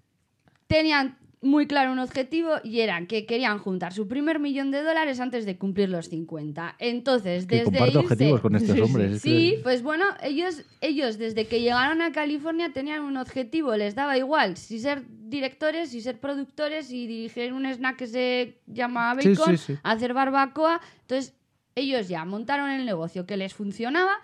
tenían 0.67 1.17
muy 1.43 1.67
claro 1.67 1.93
un 1.93 1.99
objetivo 1.99 2.55
y 2.65 2.81
era 2.81 3.07
que 3.07 3.27
querían 3.27 3.59
juntar 3.59 3.93
su 3.93 4.09
primer 4.09 4.41
millón 4.41 4.71
de 4.71 4.83
dólares 4.83 5.21
antes 5.21 5.45
de 5.47 5.59
cumplir 5.59 5.89
los 5.91 6.09
50. 6.09 6.77
Entonces, 6.79 7.47
Que 7.47 7.57
desde 7.65 7.71
irse- 7.79 7.97
objetivos 7.99 8.41
con 8.41 8.57
estos 8.57 8.79
hombres. 8.81 9.13
es 9.13 9.23
Sí, 9.23 9.53
que- 9.57 9.63
pues 9.63 9.83
bueno, 9.83 10.05
ellos, 10.23 10.63
ellos 10.81 11.19
desde 11.19 11.47
que 11.47 11.61
llegaron 11.61 12.01
a 12.03 12.11
California 12.13 12.73
tenían 12.73 13.03
un 13.03 13.17
objetivo, 13.19 13.77
les 13.77 13.95
daba 13.95 14.17
igual 14.17 14.57
si 14.57 14.79
ser 14.81 15.03
directores, 15.29 15.91
si 15.91 16.01
ser 16.01 16.19
productores, 16.19 16.87
si 16.89 17.07
dirigir 17.07 17.53
un 17.53 17.67
snack 17.67 17.97
que 17.97 18.07
se 18.07 18.59
llama 18.67 19.15
Sí, 19.21 19.29
Bacon, 19.31 19.59
sí, 19.59 19.75
sí. 19.75 19.79
hacer 19.83 20.15
barbacoa. 20.15 20.81
Entonces, 21.03 21.35
ellos 21.75 22.09
ya 22.09 22.25
montaron 22.25 22.71
el 22.71 22.87
negocio 22.87 23.27
que 23.27 23.37
les 23.37 23.53
funcionaba. 23.53 24.15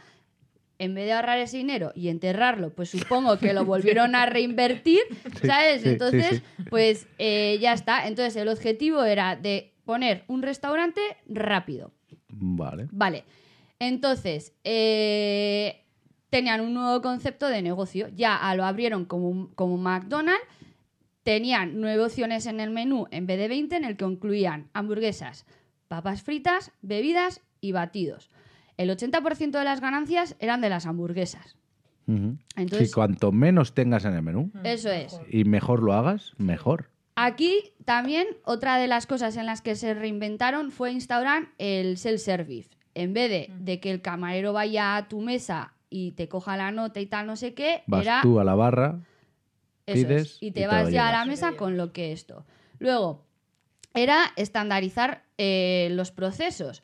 En 0.82 0.94
vez 0.94 1.04
de 1.06 1.12
ahorrar 1.12 1.38
ese 1.38 1.58
dinero 1.58 1.92
y 1.94 2.08
enterrarlo, 2.08 2.70
pues 2.70 2.90
supongo 2.90 3.38
que 3.38 3.52
lo 3.52 3.64
volvieron 3.72 4.14
a 4.14 4.26
reinvertir, 4.26 5.00
¿sabes? 5.44 5.82
sí, 5.82 5.88
Entonces, 5.90 6.38
sí. 6.56 6.64
pues 6.70 7.06
eh, 7.18 7.58
ya 7.60 7.72
está. 7.72 8.06
Entonces, 8.08 8.34
el 8.36 8.48
objetivo 8.48 9.04
era 9.04 9.36
de 9.36 9.72
poner 9.84 10.24
un 10.28 10.42
restaurante 10.42 11.00
rápido. 11.28 11.92
Vale. 12.28 12.88
Vale. 12.90 13.24
Entonces, 13.78 14.54
eh, 14.64 15.82
tenían 16.30 16.60
un 16.60 16.74
nuevo 16.74 17.00
concepto 17.02 17.46
de 17.48 17.62
negocio. 17.62 18.08
Ya 18.16 18.40
lo 18.56 18.64
abrieron 18.64 19.04
como, 19.04 19.28
un- 19.28 19.46
como 19.54 19.76
McDonald's. 19.76 20.42
Tenían 21.22 21.80
nueve 21.80 22.02
opciones 22.02 22.46
en 22.46 22.58
el 22.58 22.70
menú 22.70 23.06
en 23.12 23.26
vez 23.26 23.38
de 23.38 23.46
20, 23.48 23.76
en 23.76 23.84
el 23.84 23.96
que 23.96 24.04
incluían 24.04 24.68
hamburguesas, 24.72 25.46
papas 25.86 26.22
fritas, 26.22 26.72
bebidas 26.82 27.40
y 27.60 27.70
batidos. 27.70 28.30
El 28.82 28.90
80% 28.90 29.50
de 29.58 29.64
las 29.64 29.80
ganancias 29.80 30.36
eran 30.38 30.60
de 30.60 30.68
las 30.68 30.86
hamburguesas. 30.86 31.56
Ujú. 32.06 32.36
Entonces- 32.56 32.88
Si 32.88 32.94
cuanto 32.94 33.30
menos 33.32 33.74
tengas 33.74 34.04
en 34.04 34.14
el 34.14 34.22
menú 34.22 34.50
Eso 34.64 34.90
es. 34.90 35.20
y 35.30 35.44
mejor 35.44 35.82
lo 35.82 35.92
hagas, 35.92 36.32
mejor. 36.38 36.90
Aquí 37.14 37.72
también 37.84 38.26
otra 38.44 38.78
de 38.78 38.88
las 38.88 39.06
cosas 39.06 39.36
en 39.36 39.46
las 39.46 39.60
que 39.62 39.76
se 39.76 39.94
reinventaron 39.94 40.70
fue 40.70 40.92
instaurar 40.92 41.48
el 41.58 41.96
self-service. 41.98 42.70
En 42.94 43.12
vez 43.14 43.30
de, 43.30 43.50
de 43.58 43.80
que 43.80 43.90
el 43.90 44.02
camarero 44.02 44.52
vaya 44.52 44.96
a 44.96 45.08
tu 45.08 45.20
mesa 45.20 45.74
y 45.90 46.12
te 46.12 46.28
coja 46.28 46.56
la 46.56 46.72
nota 46.72 47.00
y 47.00 47.06
tal, 47.06 47.26
no 47.26 47.36
sé 47.36 47.54
qué, 47.54 47.82
Vas 47.86 48.02
era 48.02 48.20
tú 48.22 48.40
a 48.40 48.44
la 48.44 48.54
barra, 48.54 49.00
eso 49.86 49.98
es, 50.00 50.06
pides 50.06 50.38
y 50.42 50.46
y 50.46 50.50
te 50.52 50.66
vas 50.66 50.90
ya 50.90 51.08
a 51.08 51.12
la 51.12 51.24
mesa 51.26 51.52
con 51.52 51.76
lo 51.76 51.92
que 51.92 52.12
esto. 52.12 52.44
Luego, 52.78 53.24
era 53.94 54.24
estandarizar 54.36 55.22
eh, 55.38 55.88
los 55.92 56.10
procesos. 56.10 56.82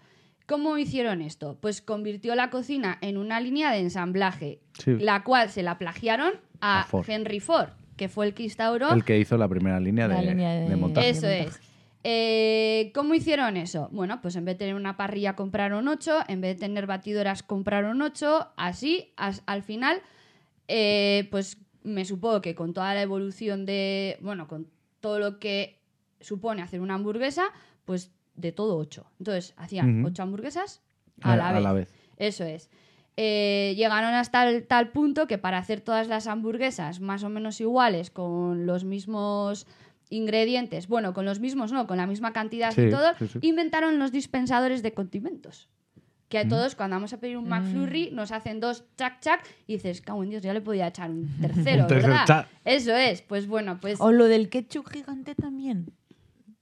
¿Cómo 0.48 0.78
hicieron 0.78 1.20
esto? 1.20 1.58
Pues 1.60 1.82
convirtió 1.82 2.34
la 2.34 2.48
cocina 2.50 2.96
en 3.02 3.18
una 3.18 3.38
línea 3.38 3.70
de 3.70 3.80
ensamblaje, 3.80 4.60
Sí. 4.78 4.96
la 4.98 5.22
cual 5.22 5.50
se 5.50 5.62
la 5.62 5.76
plagiaron 5.78 6.32
a, 6.60 6.80
A 6.80 6.84
Ford. 6.84 7.04
Henry 7.08 7.38
Ford, 7.38 7.68
que 7.96 8.08
fue 8.08 8.26
el 8.26 8.32
que 8.34 8.44
instauró 8.44 8.90
el 8.92 9.04
que 9.04 9.18
hizo 9.18 9.36
la 9.36 9.46
primera 9.46 9.78
línea, 9.78 10.08
La 10.08 10.16
de, 10.16 10.22
línea 10.26 10.50
de- 10.54 10.68
de 10.70 10.76
montaje. 10.76 11.10
eso 11.10 11.28
es. 11.28 11.60
Eh, 12.02 12.90
¿Cómo 12.94 13.12
hicieron 13.14 13.56
eso? 13.58 13.88
Bueno, 13.92 14.20
pues 14.22 14.36
en 14.36 14.44
vez 14.46 14.54
de 14.54 14.60
tener 14.60 14.74
una 14.74 14.96
parrilla 14.96 15.34
compraron 15.36 15.86
ocho, 15.88 16.18
en 16.28 16.40
vez 16.40 16.56
de 16.56 16.60
tener 16.66 16.86
batidoras 16.86 17.42
compraron 17.42 18.00
ocho, 18.00 18.48
así, 18.56 19.12
as- 19.16 19.42
al 19.46 19.62
final, 19.62 20.00
eh, 20.68 21.28
pues 21.30 21.58
me 21.82 22.04
supongo 22.04 22.40
que 22.40 22.54
con 22.54 22.72
toda 22.72 22.94
la 22.94 23.02
evolución 23.02 23.66
de, 23.66 24.16
bueno, 24.22 24.48
con 24.48 24.68
todo 25.00 25.18
lo 25.18 25.38
que 25.38 25.80
supone 26.20 26.62
hacer 26.62 26.80
una 26.80 26.94
hamburguesa, 26.94 27.44
pues 27.84 28.12
de 28.38 28.52
todo 28.52 28.76
ocho. 28.76 29.06
Entonces 29.18 29.54
hacían 29.56 30.00
Ujú. 30.00 30.08
ocho 30.08 30.22
hamburguesas 30.22 30.80
a, 31.20 31.36
la, 31.36 31.48
vez. 31.52 31.56
a 31.56 31.60
la 31.60 31.72
vez. 31.72 31.92
Eso 32.16 32.44
es. 32.44 32.70
Eh, 33.16 33.74
llegaron 33.76 34.14
hasta 34.14 34.48
el 34.48 34.64
tal 34.66 34.90
punto 34.90 35.26
que 35.26 35.38
para 35.38 35.58
hacer 35.58 35.80
todas 35.80 36.06
las 36.08 36.26
hamburguesas 36.28 37.00
más 37.00 37.24
o 37.24 37.28
menos 37.28 37.60
iguales, 37.60 38.10
con 38.10 38.64
los 38.66 38.84
mismos 38.84 39.66
ingredientes, 40.10 40.88
bueno, 40.88 41.12
con 41.12 41.24
los 41.24 41.40
mismos, 41.40 41.72
no, 41.72 41.86
con 41.86 41.96
la 41.96 42.06
misma 42.06 42.32
cantidad 42.32 42.72
Sí, 42.72 42.82
y 42.82 42.90
todo, 42.90 43.08
sí, 43.18 43.26
sí. 43.28 43.38
inventaron 43.42 43.98
los 43.98 44.12
dispensadores 44.12 44.82
de 44.82 44.92
condimentos. 44.94 45.68
Que 46.28 46.38
a 46.38 46.46
todos, 46.46 46.74
cuando 46.76 46.94
vamos 46.96 47.12
a 47.14 47.20
pedir 47.20 47.38
un 47.38 47.48
McFlurry, 47.48 48.10
nos 48.12 48.32
hacen 48.32 48.60
dos 48.60 48.84
chac 48.98 49.18
chac 49.20 49.42
y 49.66 49.74
dices, 49.74 50.02
cago 50.02 50.22
en 50.22 50.28
Dios, 50.30 50.42
ya 50.42 50.52
le 50.52 50.60
podía 50.60 50.86
echar 50.86 51.10
un 51.10 51.26
tercero, 51.40 51.82
Un 51.82 51.88
tercer 51.88 52.10
¿verdad? 52.10 52.26
chac. 52.26 52.46
Eso 52.66 52.94
es, 52.94 53.22
pues 53.22 53.46
bueno, 53.46 53.78
pues 53.80 53.98
O 54.00 54.12
lo 54.12 54.26
del 54.26 54.50
ketchup 54.50 54.88
gigante 54.90 55.34
también. 55.34 55.86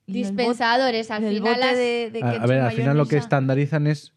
El 0.07 0.15
dispensadores, 0.15 1.11
al 1.11 1.25
el 1.25 1.35
final 1.37 1.55
bote 1.55 1.61
las- 1.67 1.77
de, 1.77 2.11
de 2.13 2.21
A, 2.23 2.47
ver, 2.47 2.61
al 2.61 2.73
final 2.73 2.97
lo 2.97 3.07
que 3.07 3.17
estandarizan 3.17 3.87
es 3.87 4.13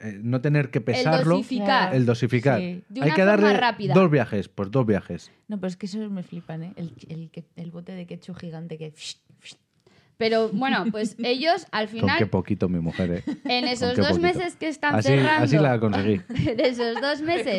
eh, 0.00 0.18
no 0.22 0.40
tener 0.40 0.70
que 0.70 0.80
pesarlo, 0.80 1.36
dosificar. 1.36 1.94
el 1.94 2.04
dosificar. 2.06 2.58
Sí. 2.60 2.82
De 2.88 3.02
Hay 3.02 3.10
que 3.12 3.22
forma 3.22 3.24
darle 3.24 3.56
rápida. 3.56 3.94
dos 3.94 4.10
viajes, 4.10 4.48
pues 4.48 4.70
dos 4.70 4.84
viajes. 4.86 5.30
No, 5.48 5.56
pero 5.58 5.68
es 5.68 5.76
que 5.76 5.86
esos 5.86 6.10
me 6.10 6.22
flipan, 6.22 6.62
¿eh? 6.64 6.72
El, 6.76 6.92
el, 7.08 7.30
el 7.56 7.70
bote 7.70 7.92
de 7.92 8.06
ketchup 8.06 8.36
gigante 8.38 8.76
que... 8.78 8.92
Pero 10.16 10.48
bueno, 10.50 10.84
pues 10.92 11.16
ellos 11.24 11.66
al 11.72 11.88
Con 11.88 12.00
final 12.00 12.18
qué 12.18 12.26
poquito 12.26 12.68
mi 12.68 12.78
mujer, 12.78 13.10
¿eh? 13.10 13.24
En 13.46 13.66
esos 13.66 13.96
dos 13.96 14.08
poquito. 14.10 14.20
meses 14.22 14.54
que 14.56 14.68
están 14.68 14.94
Así, 14.94 15.08
cerrando. 15.08 15.44
así 15.44 15.56
la 15.58 15.80
conseguí. 15.80 16.20
En 16.46 16.60
esos 16.60 17.00
dos 17.00 17.20
meses 17.20 17.58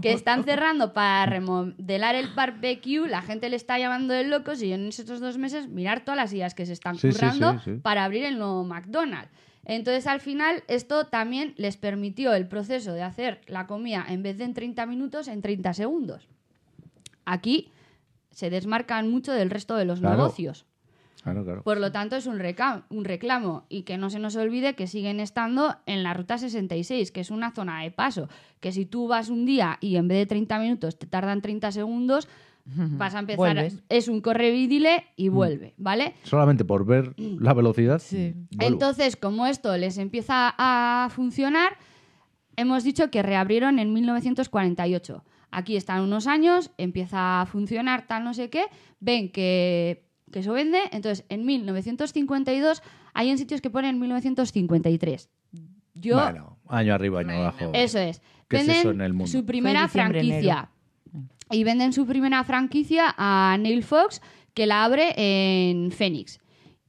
que 0.00 0.12
están 0.12 0.44
cerrando 0.44 0.92
para 0.92 1.26
remodelar 1.26 2.14
el 2.14 2.28
barbecue, 2.34 3.08
la 3.08 3.22
gente 3.22 3.48
le 3.48 3.56
está 3.56 3.78
llamando 3.78 4.14
de 4.14 4.22
locos 4.24 4.62
y 4.62 4.72
en 4.72 4.86
esos 4.88 5.18
dos 5.20 5.36
meses 5.36 5.68
mirar 5.68 6.04
todas 6.04 6.16
las 6.16 6.32
ideas 6.32 6.54
que 6.54 6.64
se 6.64 6.72
están 6.74 6.96
Sí, 6.96 7.10
sí, 7.10 7.18
currando 7.18 7.58
sí, 7.64 7.72
sí. 7.72 7.80
para 7.82 8.04
abrir 8.04 8.24
el 8.24 8.38
nuevo 8.38 8.62
McDonald's. 8.64 9.30
Entonces, 9.64 10.06
al 10.06 10.20
final, 10.20 10.62
esto 10.68 11.06
también 11.08 11.54
les 11.56 11.76
permitió 11.76 12.32
el 12.34 12.46
proceso 12.48 12.92
de 12.92 13.02
hacer 13.02 13.40
la 13.46 13.66
comida 13.66 14.04
en 14.08 14.22
vez 14.22 14.38
de 14.38 14.44
en 14.44 14.54
30 14.54 14.86
minutos, 14.86 15.28
en 15.28 15.42
30 15.42 15.74
segundos. 15.74 16.28
Aquí 17.24 17.70
se 18.30 18.48
desmarcan 18.48 19.10
mucho 19.10 19.32
del 19.32 19.50
resto 19.50 19.76
de 19.76 19.84
los 19.84 20.00
Claro. 20.00 20.16
negocios. 20.16 20.66
Claro, 21.22 21.44
claro. 21.44 21.62
Por 21.62 21.78
lo 21.78 21.92
tanto, 21.92 22.16
es 22.16 22.26
un, 22.26 22.40
un 22.90 23.04
reclamo. 23.04 23.66
Y 23.68 23.82
que 23.82 23.98
no 23.98 24.08
se 24.10 24.18
nos 24.18 24.36
olvide 24.36 24.74
que 24.74 24.86
siguen 24.86 25.20
estando 25.20 25.76
en 25.86 26.02
la 26.02 26.14
ruta 26.14 26.38
66, 26.38 27.12
que 27.12 27.20
es 27.20 27.30
una 27.30 27.50
zona 27.52 27.82
de 27.82 27.90
paso. 27.90 28.28
Que 28.60 28.72
si 28.72 28.86
tú 28.86 29.06
vas 29.08 29.28
un 29.28 29.44
día 29.44 29.76
y 29.80 29.96
en 29.96 30.08
vez 30.08 30.18
de 30.18 30.26
30 30.26 30.58
minutos 30.58 30.98
te 30.98 31.06
tardan 31.06 31.42
30 31.42 31.72
segundos, 31.72 32.26
vas 32.66 33.14
a 33.14 33.18
empezar. 33.20 33.58
a- 33.58 33.68
es 33.88 34.08
un 34.08 34.20
correvidile 34.20 35.04
y 35.16 35.28
Mm. 35.30 35.34
vuelve, 35.34 35.74
¿vale? 35.76 36.14
Solamente 36.22 36.64
por 36.64 36.86
ver 36.86 37.14
la 37.18 37.52
velocidad. 37.54 37.98
Sí. 37.98 38.34
Entonces, 38.58 39.16
como 39.16 39.46
esto 39.46 39.76
les 39.76 39.98
empieza 39.98 40.54
a 40.56 41.08
funcionar, 41.10 41.76
hemos 42.56 42.84
dicho 42.84 43.10
que 43.10 43.22
reabrieron 43.22 43.78
en 43.78 43.92
1948. 43.92 45.24
Aquí 45.50 45.76
están 45.76 46.02
unos 46.02 46.26
años, 46.26 46.70
empieza 46.78 47.40
a 47.40 47.46
funcionar 47.46 48.06
tal 48.06 48.22
no 48.24 48.34
sé 48.34 48.50
qué, 48.50 48.66
ven 49.00 49.30
que, 49.32 50.04
que 50.30 50.40
eso 50.40 50.52
vende, 50.52 50.78
entonces 50.92 51.24
en 51.28 51.44
1952 51.46 52.82
hay 53.14 53.30
en 53.30 53.38
sitios 53.38 53.60
que 53.60 53.70
ponen 53.70 53.98
1953. 53.98 55.28
Yo, 55.94 56.16
Bueno, 56.20 56.58
año 56.68 56.94
arriba, 56.94 57.20
año 57.20 57.32
abajo. 57.32 57.70
eso 57.74 57.98
es. 57.98 58.20
¿Qué 58.48 58.56
es 58.58 58.66
Venden 58.66 58.76
eso 58.80 58.90
en 58.90 59.00
el 59.00 59.12
mundo? 59.12 59.30
su 59.30 59.44
primera 59.44 59.86
franquicia. 59.88 60.70
Y 61.50 61.64
venden 61.64 61.92
su 61.92 62.06
primera 62.06 62.44
franquicia 62.44 63.14
a 63.18 63.56
Neil 63.58 63.82
Fox, 63.82 64.22
que 64.54 64.66
la 64.66 64.84
abre 64.84 65.14
en 65.16 65.90
Phoenix. 65.90 66.38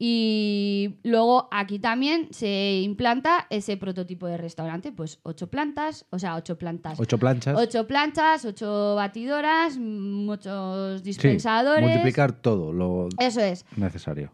Y 0.03 0.95
luego 1.03 1.47
aquí 1.51 1.77
también 1.77 2.27
se 2.31 2.81
implanta 2.81 3.45
ese 3.51 3.77
prototipo 3.77 4.25
de 4.25 4.35
restaurante, 4.35 4.91
pues 4.91 5.19
ocho 5.21 5.51
plantas, 5.51 6.07
o 6.09 6.17
sea, 6.17 6.35
ocho 6.37 6.57
plantas. 6.57 6.99
Ocho 6.99 7.19
planchas. 7.19 7.55
Ocho 7.55 7.85
planchas, 7.85 8.43
ocho 8.45 8.95
batidoras, 8.95 9.77
muchos 9.77 11.01
Sí, 11.01 11.05
dispensadores. 11.05 11.83
multiplicar 11.87 12.31
todo 12.31 12.73
lo 12.73 13.09
Eso 13.19 13.41
es. 13.41 13.63
necesario. 13.77 14.31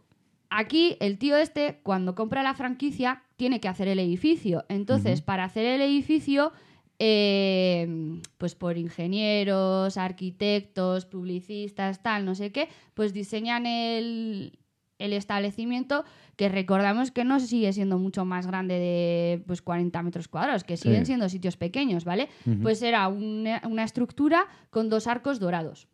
Aquí 0.49 0.95
el 1.01 1.17
tío 1.17 1.35
este, 1.35 1.81
cuando 1.83 2.15
compra 2.15 2.43
la 2.43 2.53
franquicia, 2.53 3.23
tiene 3.35 3.59
que 3.59 3.67
hacer 3.67 3.89
el 3.89 3.99
edificio. 3.99 4.63
Entonces, 4.69 5.19
para 5.21 5.43
hacer 5.43 5.65
el 5.65 5.81
edificio, 5.81 6.53
eh, 6.97 8.21
pues 8.37 8.55
por 8.55 8.77
ingenieros, 8.77 9.97
arquitectos, 9.97 11.05
publicistas, 11.05 12.01
tal, 12.01 12.23
no 12.23 12.35
sé 12.35 12.53
qué, 12.53 12.69
pues 12.93 13.11
diseñan 13.11 13.65
el, 13.65 14.57
el 14.99 15.13
establecimiento 15.13 16.03
que 16.35 16.49
recordamos 16.49 17.11
que 17.11 17.23
no 17.23 17.39
sigue 17.39 17.71
siendo 17.73 17.97
mucho 17.99 18.25
más 18.25 18.47
grande 18.47 18.75
de 18.75 19.43
pues 19.45 19.61
40 19.61 20.01
metros 20.03 20.27
cuadrados, 20.27 20.63
que 20.63 20.77
siguen 20.77 21.01
Sí. 21.01 21.07
siendo 21.07 21.29
sitios 21.29 21.55
pequeños, 21.57 22.03
¿vale? 22.05 22.29
Pues 22.61 22.81
era 22.81 23.07
una, 23.07 23.61
una 23.65 23.83
estructura 23.83 24.45
con 24.69 24.89
dos 24.89 25.07
arcos 25.07 25.39
dorados. 25.39 25.87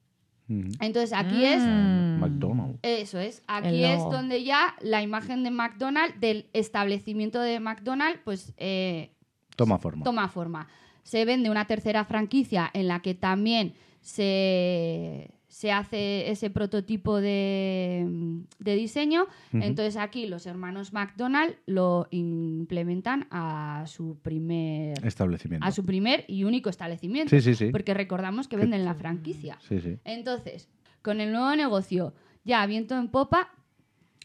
Entonces 0.48 1.14
aquí 1.14 1.44
es 1.46 1.64
Mm. 1.64 2.20
McDonald's. 2.20 2.80
eso 2.84 3.18
es. 3.20 3.42
Aquí 3.48 3.84
es 3.84 4.00
donde 4.04 4.44
ya 4.44 4.76
la 4.82 5.02
imagen 5.02 5.44
de 5.44 5.50
McDonald's, 5.52 6.20
del 6.20 6.48
establecimiento 6.54 7.40
de 7.40 7.60
McDonald's, 7.60 8.20
pues 8.24 8.54
eh, 8.58 9.12
Toma 9.56 9.80
forma. 9.80 10.04
toma 10.04 10.28
forma. 10.28 10.68
Se 11.04 11.26
vende 11.26 11.50
una 11.50 11.66
tercera 11.66 12.06
franquicia 12.06 12.70
en 12.74 12.88
la 12.88 13.02
que 13.02 13.16
también 13.16 13.74
se, 14.02 15.32
se 15.54 15.72
hace 15.72 16.32
ese 16.32 16.50
prototipo 16.50 17.22
de, 17.22 18.42
de 18.58 18.76
diseño. 18.76 19.28
Entonces 19.52 19.98
aquí 19.98 20.26
los 20.26 20.48
hermanos 20.48 20.94
McDonald's 20.94 21.56
lo 21.68 22.08
implementan 22.10 23.28
a 23.30 23.84
su 23.86 24.18
primer, 24.20 25.06
Establecimiento. 25.06 25.64
a 25.68 25.72
su 25.72 25.86
primer 25.86 26.26
y 26.28 26.44
único 26.44 26.72
establecimiento. 26.72 27.30
Sí, 27.30 27.40
sí, 27.42 27.54
sí. 27.54 27.70
Porque 27.72 27.94
recordamos 27.94 28.48
que 28.48 28.56
Que- 28.56 28.62
venden 28.64 28.84
la 28.84 28.96
franquicia. 28.96 29.60
Sí, 29.62 29.80
sí. 29.80 30.00
Entonces, 30.06 30.70
con 31.04 31.22
el 31.22 31.32
nuevo 31.32 31.56
negocio 31.56 32.16
ya 32.44 32.66
viento 32.66 32.98
en 32.98 33.10
popa, 33.10 33.50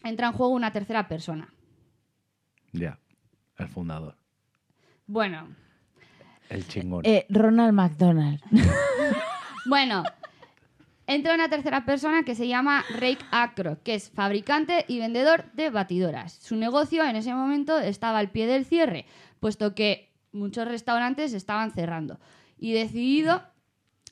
entra 0.03 0.27
en 0.29 0.33
juego 0.33 0.53
una 0.53 0.71
tercera 0.71 1.07
persona. 1.07 1.53
Ya, 2.71 2.99
el 3.59 3.67
fundador, 3.67 4.15
Bueno, 5.05 5.47
el 6.49 6.67
chingón. 6.67 7.03
Eh, 7.05 7.27
Ronald 7.29 7.73
McDonald. 7.73 8.41
Bueno, 9.65 10.03
entra 11.09 11.33
una 11.33 11.49
tercera 11.49 11.85
persona 11.85 12.21
que 12.21 12.35
se 12.35 12.47
llama 12.47 12.85
Rake 12.91 13.25
Acro, 13.31 13.81
que 13.83 13.95
es 13.95 14.11
fabricante 14.11 14.85
y 14.87 14.99
vendedor 14.99 15.51
de 15.53 15.71
batidoras. 15.71 16.33
Su 16.33 16.55
negocio 16.55 17.03
en 17.03 17.15
ese 17.15 17.33
momento 17.33 17.79
estaba 17.79 18.19
al 18.19 18.29
pie 18.29 18.45
del 18.45 18.63
cierre, 18.63 19.07
puesto 19.39 19.73
que 19.73 20.11
muchos 20.31 20.67
restaurantes 20.67 21.33
estaban 21.33 21.71
cerrando. 21.71 22.19
Y 22.59 22.73
decidido, 22.73 23.41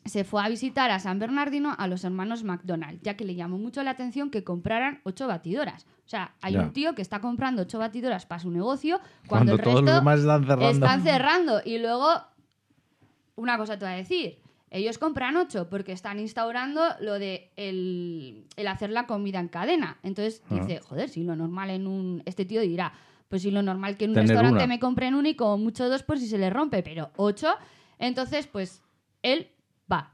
se 0.05 0.23
fue 0.23 0.43
a 0.43 0.49
visitar 0.49 0.89
a 0.89 0.97
San 0.97 1.19
Bernardino 1.19 1.75
a 1.77 1.85
los 1.85 2.03
hermanos 2.03 2.43
McDonald, 2.43 2.99
ya 3.03 3.15
que 3.15 3.25
le 3.25 3.35
llamó 3.35 3.59
mucho 3.59 3.83
la 3.83 3.91
atención 3.91 4.31
que 4.31 4.43
compraran 4.43 4.99
ocho 5.03 5.27
batidoras. 5.27 5.85
O 6.03 6.09
sea, 6.09 6.33
hay 6.41 6.55
un 6.55 6.73
tío 6.73 6.95
que 6.95 7.03
está 7.03 7.21
comprando 7.21 7.61
ocho 7.61 7.77
batidoras 7.77 8.25
para 8.25 8.39
su 8.39 8.49
negocio 8.49 8.99
cuando, 9.27 9.51
Cuando 9.51 9.53
el 9.53 9.61
todos 9.61 9.75
resto 9.75 9.91
los 9.91 9.99
demás 9.99 10.19
están 10.21 10.45
cerrando. 10.47 10.69
están 10.71 11.03
cerrando. 11.03 11.61
Y 11.63 11.77
luego, 11.77 12.09
una 13.35 13.55
cosa 13.55 13.77
te 13.77 13.85
voy 13.85 13.93
a 13.93 13.97
decir. 13.97 14.39
Ellos 14.69 14.97
compran 14.97 15.37
ocho 15.37 15.69
porque 15.69 15.93
están 15.93 16.19
instaurando 16.19 16.81
lo 16.99 17.19
de 17.19 17.51
el, 17.55 18.45
el 18.57 18.67
hacer 18.67 18.89
la 18.89 19.07
comida 19.07 19.39
en 19.39 19.47
cadena. 19.47 19.97
Entonces 20.03 20.43
dice, 20.49 20.79
joder, 20.81 21.09
si 21.09 21.23
lo 21.23 21.35
normal 21.35 21.69
en 21.69 21.87
un... 21.87 22.21
Este 22.25 22.43
tío 22.43 22.61
dirá, 22.61 22.91
pues 23.29 23.43
si 23.43 23.51
lo 23.51 23.61
normal 23.61 23.97
que 23.97 24.05
en 24.05 24.11
un 24.11 24.15
Tener 24.15 24.29
restaurante 24.29 24.63
una. 24.63 24.67
me 24.67 24.79
compren 24.79 25.15
uno 25.15 25.27
y 25.29 25.35
como 25.35 25.57
mucho 25.57 25.87
dos 25.89 26.03
por 26.03 26.19
si 26.19 26.27
se 26.27 26.37
le 26.37 26.49
rompe, 26.49 26.83
pero 26.83 27.11
ocho. 27.15 27.53
Entonces, 27.97 28.47
pues 28.47 28.81
él 29.21 29.47
va. 29.91 30.13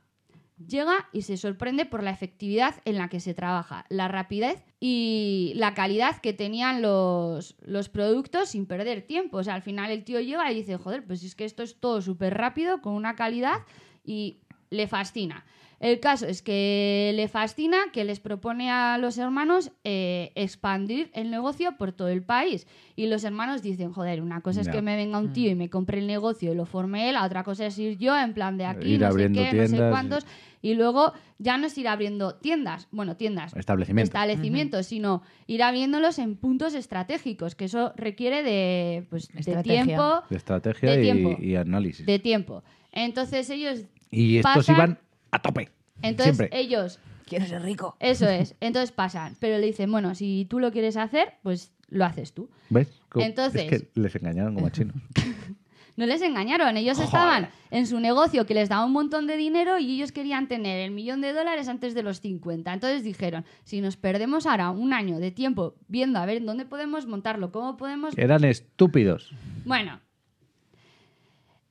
Llega 0.68 1.10
y 1.12 1.24
se 1.24 1.36
sorprende 1.36 1.86
por 1.86 2.04
la 2.04 2.12
efectividad 2.12 2.76
en 2.86 2.98
la 2.98 3.10
que 3.10 3.20
se 3.20 3.34
trabaja, 3.34 3.86
la 3.90 4.08
rapidez 4.08 4.64
y 4.80 5.54
la 5.56 5.74
calidad 5.74 6.22
que 6.22 6.32
tenían 6.32 6.82
los, 6.82 7.56
los 7.62 7.90
productos 7.90 8.50
sin 8.50 8.68
perder 8.68 9.02
tiempo. 9.02 9.38
O 9.38 9.44
sea, 9.44 9.56
al 9.56 9.64
final 9.64 9.90
el 9.90 10.04
tío 10.04 10.20
llega 10.22 10.50
y 10.52 10.56
dice, 10.56 10.78
joder, 10.78 11.06
pues 11.06 11.24
es 11.24 11.34
que 11.34 11.46
esto 11.46 11.64
es 11.64 11.80
todo 11.80 12.02
súper 12.02 12.36
rápido, 12.36 12.82
con 12.82 12.94
una 12.94 13.16
calidad 13.16 13.62
y 14.06 14.42
le 14.74 14.88
fascina. 14.88 15.45
El 15.80 16.00
caso 16.00 16.26
es 16.28 16.41
que 16.41 17.12
le 17.16 17.28
fascina 17.28 17.78
que 17.91 18.06
les 18.06 18.22
propone 18.22 18.72
a 18.72 18.98
los 18.98 19.18
hermanos 19.18 19.72
eh, 19.84 20.32
expandir 20.36 21.10
el 21.14 21.30
negocio 21.30 21.76
por 21.78 21.91
todo 21.91 22.08
el 22.08 22.24
país. 22.24 22.68
Y 22.95 23.08
los 23.08 23.26
hermanos 23.26 23.62
dicen, 23.62 23.91
joder, 23.91 24.22
una 24.22 24.40
cosa 24.40 24.62
es 24.62 24.70
que 24.70 24.82
me 24.82 24.95
venga 24.95 25.18
un 25.20 25.34
tío 25.34 25.52
y 25.52 25.56
me 25.56 25.70
compre 25.70 26.00
el 26.00 26.08
negocio 26.08 26.54
y 26.54 26.56
lo 26.56 26.66
forme 26.66 27.10
él, 27.10 27.18
a 27.18 27.26
otra 27.26 27.44
cosa 27.44 27.66
es 27.66 27.78
ir 27.80 27.98
yo 27.98 28.18
en 28.18 28.34
plan 28.34 28.58
de 28.58 28.64
aquí, 28.66 28.94
Ir 28.94 29.02
no 29.02 29.08
sé 29.08 29.12
abriendo 29.12 29.40
qué, 29.41 29.45
no 29.54 29.64
sé 29.64 29.68
tiendas. 29.70 29.91
cuántos. 29.91 30.26
Y 30.62 30.76
luego 30.76 31.12
ya 31.38 31.58
no 31.58 31.68
es 31.68 31.78
ir 31.78 31.90
abriendo 31.90 32.36
tiendas, 32.36 32.88
bueno, 32.91 33.18
tiendas, 33.18 33.54
Establecimiento. 33.54 34.06
establecimientos, 34.08 34.86
sino 34.86 35.22
ir 35.48 35.62
abriéndolos 35.64 36.18
en 36.18 36.38
puntos 36.38 36.76
estratégicos, 36.76 37.56
que 37.56 37.66
eso 37.66 37.91
requiere 37.98 38.41
de, 38.44 39.06
pues, 39.10 39.28
de 39.28 39.40
Estrategia. 39.41 39.84
tiempo, 39.84 40.22
de 40.30 40.38
estrategia 40.38 40.91
de 40.91 41.00
y- 41.00 41.04
tiempo. 41.04 41.36
y, 41.41 41.56
análisis. 41.56 42.06
de 42.06 42.20
tiempo. 42.20 42.64
Entonces 42.94 43.50
ellos, 43.50 43.84
y 44.14 44.38
estos 44.38 44.56
pasan- 44.68 44.76
iban 44.76 44.99
a 45.31 45.41
tope. 45.41 45.69
entonces 46.02 46.38
Siempre. 46.38 46.60
ellos 46.60 46.99
Quiero 47.26 47.45
ser 47.48 47.61
rico. 47.64 47.95
Eso 48.02 48.27
es. 48.27 48.53
Entonces 48.60 48.91
pasan. 48.91 49.35
Pero 49.40 49.57
le 49.57 49.65
dicen, 49.65 49.90
bueno, 49.91 50.14
si 50.14 50.45
tú 50.49 50.60
lo 50.60 50.72
quieres 50.72 50.98
hacer, 50.98 51.35
pues 51.41 51.72
lo 51.88 52.03
haces 52.06 52.34
tú. 52.34 52.49
¿Ves? 52.69 52.90
Entonces- 53.15 53.72
Es 53.72 53.81
que 53.81 53.90
les 53.99 54.14
engañaron 54.15 54.53
como 54.56 54.68
a 54.68 54.72
chinos. 54.72 54.95
No 55.95 56.07
les 56.07 56.23
engañaron. 56.23 56.76
Ellos 56.76 56.98
Joder. 56.98 57.06
estaban 57.07 57.49
en 57.69 57.85
su 57.85 57.99
negocio 57.99 58.48
que 58.48 58.56
les 58.56 58.68
daba 58.68 58.84
un 58.84 58.94
montón 58.94 59.27
de 59.27 59.38
dinero 59.38 59.77
y 59.77 59.94
ellos 59.94 60.11
querían 60.11 60.48
tener 60.48 60.80
el 60.80 60.90
millón 60.90 61.22
de 61.22 61.34
dólares 61.34 61.68
antes 61.68 61.94
de 61.94 62.02
los 62.02 62.19
50. 62.19 62.73
Entonces 62.73 63.03
dijeron, 63.03 63.45
si 63.64 63.80
nos 63.80 63.95
perdemos 63.95 64.48
ahora 64.48 64.72
un 64.72 64.91
año 64.91 65.19
de 65.19 65.30
tiempo 65.30 65.76
viendo 65.88 66.18
a 66.18 66.26
ver 66.26 66.44
dónde 66.44 66.65
podemos 66.65 67.06
montarlo, 67.06 67.52
cómo 67.52 67.77
podemos... 67.77 68.18
Eran 68.18 68.44
estúpidos. 68.44 69.35
Bueno. 69.65 69.99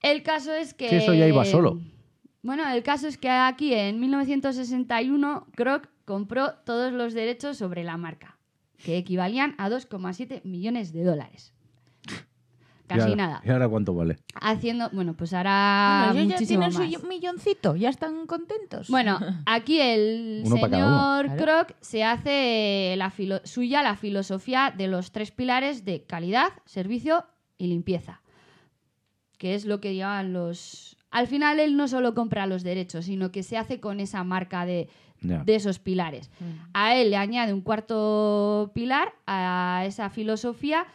El 0.02 0.22
caso 0.22 0.52
es 0.54 0.72
que... 0.72 0.88
Sí, 0.88 0.94
eso 0.96 1.14
ya 1.14 1.26
iba 1.26 1.44
solo. 1.44 1.80
Bueno, 2.42 2.68
el 2.70 2.82
caso 2.82 3.06
es 3.06 3.18
que 3.18 3.30
aquí 3.30 3.72
en 3.72 4.00
1961 4.00 5.46
Kroc 5.54 5.88
compró 6.04 6.54
todos 6.64 6.92
los 6.92 7.14
derechos 7.14 7.56
sobre 7.56 7.84
la 7.84 7.96
marca, 7.96 8.36
que 8.84 8.96
equivalían 8.98 9.54
a 9.58 9.68
2,7 9.70 10.42
millones 10.44 10.92
de 10.92 11.04
dólares. 11.04 11.52
¿Y 12.84 12.88
Casi 12.88 13.00
ahora- 13.02 13.16
nada. 13.16 13.42
¿Y 13.44 13.50
ahora 13.50 13.68
cuánto 13.68 13.94
vale? 13.94 14.18
Haciendo, 14.34 14.90
bueno, 14.92 15.14
pues 15.14 15.32
hará 15.32 16.10
Bueno, 16.12 16.20
ellos 16.30 16.40
ya 16.40 16.46
tienen 16.46 16.72
más. 16.74 16.92
su 17.00 17.06
milloncito, 17.06 17.76
ya 17.76 17.88
están 17.88 18.26
contentos. 18.26 18.88
Bueno, 18.88 19.18
aquí 19.46 19.80
el 19.80 20.42
Uno 20.44 20.56
señor 20.56 21.26
Claro. 21.26 21.36
Kroc 21.42 21.76
se 21.80 22.02
hace 22.02 22.94
la 22.98 23.10
filo- 23.10 23.40
suya 23.44 23.82
la 23.84 23.94
filosofía 23.96 24.74
de 24.76 24.88
los 24.88 25.12
tres 25.12 25.30
pilares 25.30 25.84
de 25.84 26.02
calidad, 26.04 26.48
servicio 26.66 27.24
y 27.56 27.68
limpieza, 27.68 28.20
que 29.38 29.54
es 29.54 29.64
lo 29.64 29.80
que 29.80 29.94
llevan 29.94 30.32
los... 30.32 30.96
Al 31.12 31.26
final 31.26 31.60
él 31.60 31.76
no 31.76 31.88
solo 31.88 32.14
compra 32.14 32.46
los 32.46 32.62
derechos, 32.62 33.04
sino 33.04 33.30
que 33.30 33.42
se 33.42 33.58
hace 33.58 33.80
con 33.80 34.00
esa 34.00 34.24
marca 34.24 34.64
de, 34.64 34.88
esos 35.46 35.78
pilares. 35.78 36.30
A 36.72 36.96
él 36.96 37.10
le 37.10 37.16
añade 37.16 37.52
un 37.52 37.60
cuarto 37.60 38.72
pilar 38.74 39.12
a 39.26 39.84
esa 39.86 40.08
filosofía 40.08 40.86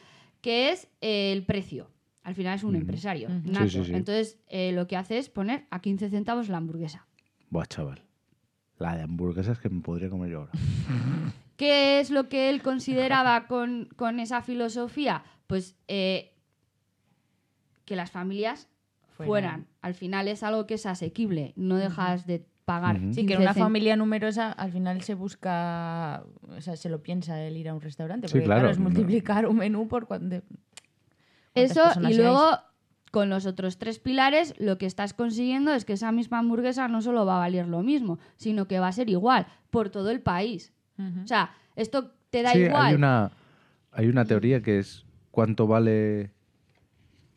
que 0.42 0.72
es 0.72 0.90
el 1.02 1.46
precio. 1.46 1.92
Al 2.24 2.34
final 2.34 2.56
es 2.56 2.64
un 2.64 2.76
empresario. 2.76 3.30
Ujú. 3.30 3.52
nato. 3.52 3.70
Sí, 3.70 3.78
sí, 3.78 3.86
sí. 3.86 3.94
Entonces 3.94 4.40
eh, 4.48 4.72
lo 4.74 4.88
que 4.88 4.98
hace 4.98 5.20
es 5.20 5.30
poner 5.30 5.66
a 5.70 5.82
15 5.82 6.10
centavos 6.10 6.50
la 6.50 6.58
hamburguesa. 6.58 7.06
Buah, 7.52 7.68
chaval. 7.68 8.02
La 8.80 8.98
de 8.98 9.04
hamburguesas 9.04 9.60
que 9.60 9.70
me 9.70 9.82
podría 9.82 10.10
comer 10.10 10.32
yo 10.32 10.40
ahora. 10.40 10.52
¿Qué 11.58 12.00
es 12.00 12.10
lo 12.10 12.28
que 12.28 12.50
él 12.50 12.64
consideraba 12.64 13.46
con, 13.48 13.90
con 13.96 14.20
esa 14.20 14.42
filosofía? 14.42 15.24
Pues 15.46 15.76
eh, 15.88 16.34
que 17.86 17.96
las 17.96 18.10
familias 18.12 18.68
Fueran. 19.18 19.28
fueran. 19.30 19.68
Al 19.82 19.94
final 19.94 20.28
es 20.28 20.44
algo 20.44 20.68
que 20.68 20.76
es 20.76 20.86
asequible, 20.86 21.54
no 21.56 21.76
dejas 21.76 22.26
de 22.28 22.46
pagar. 22.66 22.98
Ujú. 22.98 23.14
Sí, 23.14 23.22
que 23.22 23.36
15 23.36 23.42
una 23.44 23.54
familia 23.54 23.96
numerosa 23.96 24.52
al 24.52 24.72
final 24.72 25.02
se 25.02 25.16
busca, 25.16 26.24
o 26.50 26.62
sea, 26.62 26.76
se 26.76 26.90
lo 26.90 27.02
piensa 27.02 27.42
el 27.42 27.56
ir 27.58 27.70
a 27.70 27.74
un 27.74 27.82
restaurante. 27.82 28.28
Sí, 28.28 28.34
Porque 28.34 28.46
claro. 28.46 28.70
es 28.70 28.78
multiplicar 28.78 29.48
un 29.48 29.58
menú 29.58 29.88
por 29.88 30.06
cuánto. 30.06 30.42
Eso 31.56 31.84
y 32.08 32.14
luego 32.14 32.60
con 33.12 33.30
los 33.30 33.46
otros 33.46 33.78
tres 33.78 34.00
pilares 34.00 34.54
lo 34.60 34.78
que 34.78 34.86
estás 34.86 35.14
consiguiendo 35.14 35.74
es 35.74 35.86
que 35.86 35.94
esa 35.94 36.12
misma 36.12 36.40
hamburguesa 36.40 36.88
no 36.88 37.02
solo 37.02 37.26
va 37.26 37.38
a 37.38 37.40
valer 37.40 37.68
lo 37.68 37.82
mismo, 37.82 38.20
sino 38.36 38.68
que 38.68 38.80
va 38.80 38.90
a 38.90 38.92
ser 38.92 39.10
igual 39.10 39.48
por 39.70 39.90
todo 39.90 40.12
el 40.12 40.22
país. 40.22 40.74
O 41.24 41.28
sea, 41.28 41.52
esto 41.76 42.12
te 42.32 42.42
da 42.42 42.52
sí, 42.52 42.60
igual. 42.60 42.86
hay 42.88 42.96
una, 42.96 43.32
hay 43.92 44.08
una 44.08 44.26
teoría 44.26 44.62
que 44.62 44.80
es 44.80 45.06
cuánto 45.32 45.68
vale 45.68 46.32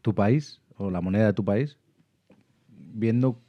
tu 0.02 0.14
país 0.14 0.60
o 0.80 0.90
la 0.90 1.00
moneda 1.00 1.26
de 1.26 1.32
tu 1.34 1.44
país 1.44 1.78
viendo 2.68 3.40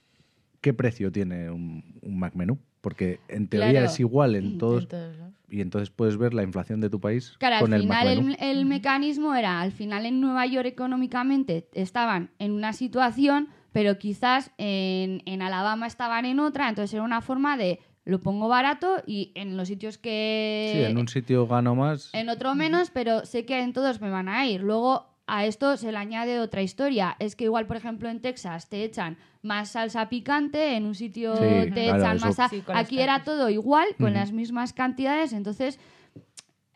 qué 0.61 0.73
precio 0.73 1.11
tiene 1.11 1.49
un, 1.49 1.99
un 2.01 2.19
Mac 2.19 2.35
menú. 2.35 2.59
Porque 2.81 3.19
en 3.27 3.47
teoría 3.47 3.71
Claro. 3.71 3.85
es 3.87 3.99
igual 3.99 4.35
en 4.35 4.57
todos 4.57 4.83
Entonces, 4.83 5.17
¿no? 5.19 5.31
y 5.49 5.61
entonces 5.61 5.91
puedes 5.91 6.17
ver 6.17 6.33
la 6.33 6.41
inflación 6.43 6.81
de 6.81 6.89
tu 6.89 6.99
país 6.99 7.35
Claro, 7.37 7.59
con 7.59 7.73
al 7.73 7.81
el 7.81 7.87
Mac 7.87 7.99
final 8.01 8.17
menú. 8.23 8.35
el, 8.39 8.57
el 8.57 8.65
mecanismo 8.65 9.35
era, 9.35 9.61
al 9.61 9.71
final 9.71 10.05
en 10.07 10.19
Nueva 10.19 10.45
York 10.47 10.65
económicamente 10.67 11.67
estaban 11.73 12.31
en 12.39 12.53
una 12.53 12.73
situación, 12.73 13.49
pero 13.71 13.99
quizás 13.99 14.51
en, 14.57 15.21
en 15.25 15.41
Alabama 15.43 15.85
estaban 15.85 16.25
en 16.25 16.39
otra, 16.39 16.69
entonces 16.69 16.93
era 16.95 17.03
una 17.03 17.21
forma 17.21 17.55
de 17.57 17.79
lo 18.03 18.19
pongo 18.19 18.47
barato 18.47 18.95
y 19.05 19.31
en 19.35 19.57
los 19.57 19.67
sitios 19.67 19.99
que... 19.99 20.71
Sí, 20.73 20.83
en 20.83 20.97
un 20.97 21.07
sitio 21.07 21.45
gano 21.45 21.75
más. 21.75 22.09
en 22.13 22.29
otro 22.29 22.55
menos, 22.55 22.89
pero 22.89 23.25
sé 23.27 23.45
que 23.45 23.61
en 23.61 23.73
todos 23.73 24.01
me 24.01 24.09
van 24.09 24.27
a 24.27 24.47
ir. 24.47 24.61
Luego 24.61 25.10
a 25.33 25.45
esto 25.45 25.77
se 25.77 25.93
le 25.93 25.97
añade 25.97 26.39
otra 26.41 26.61
historia. 26.61 27.15
Es 27.19 27.37
que 27.37 27.45
igual, 27.45 27.65
por 27.65 27.77
ejemplo, 27.77 28.09
en 28.09 28.19
Texas 28.19 28.67
te 28.67 28.83
echan 28.83 29.15
más 29.41 29.69
salsa 29.71 30.09
picante, 30.09 30.75
en 30.75 30.85
un 30.85 30.93
sitio 30.93 31.37
Sí, 31.37 31.71
te 31.73 31.85
claro, 31.85 31.99
echan 31.99 32.17
eso- 32.17 32.25
más... 32.25 32.49
Sí, 32.51 32.61
Aquí 32.67 32.99
era 32.99 33.13
carnes. 33.13 33.25
todo 33.25 33.49
igual, 33.49 33.87
con 33.97 34.13
las 34.13 34.33
mismas 34.33 34.73
cantidades, 34.73 35.31
entonces 35.31 35.79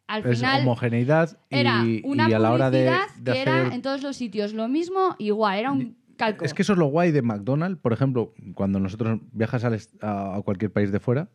al 0.08 0.26
es 0.26 0.40
final 0.40 0.62
homogeneidad 0.62 1.38
y, 1.50 1.58
era 1.58 1.84
una 2.06 2.30
y 2.30 2.34
a 2.34 2.40
la 2.40 2.54
hora 2.54 2.72
de, 2.72 2.86
publicidad 2.86 3.16
de 3.18 3.24
que 3.34 3.42
hacer... 3.42 3.48
era 3.50 3.76
en 3.76 3.82
todos 3.82 4.02
los 4.04 4.16
sitios 4.16 4.54
lo 4.54 4.70
mismo, 4.70 5.18
igual, 5.20 5.60
era 5.60 5.74
un 5.74 5.98
calco. 6.16 6.46
Es 6.46 6.54
que 6.54 6.62
eso 6.62 6.72
es 6.72 6.80
lo 6.80 6.86
guay 6.86 7.12
de 7.12 7.22
McDonald's. 7.22 7.82
Por 7.82 7.92
ejemplo, 7.92 8.34
cuando 8.54 8.80
nosotros 8.80 9.20
viajas 9.34 9.66
al 9.66 9.78
a 10.02 10.38
a 10.38 10.42
cualquier 10.44 10.72
país 10.72 10.94
de 10.94 11.02
fuera 11.02 11.28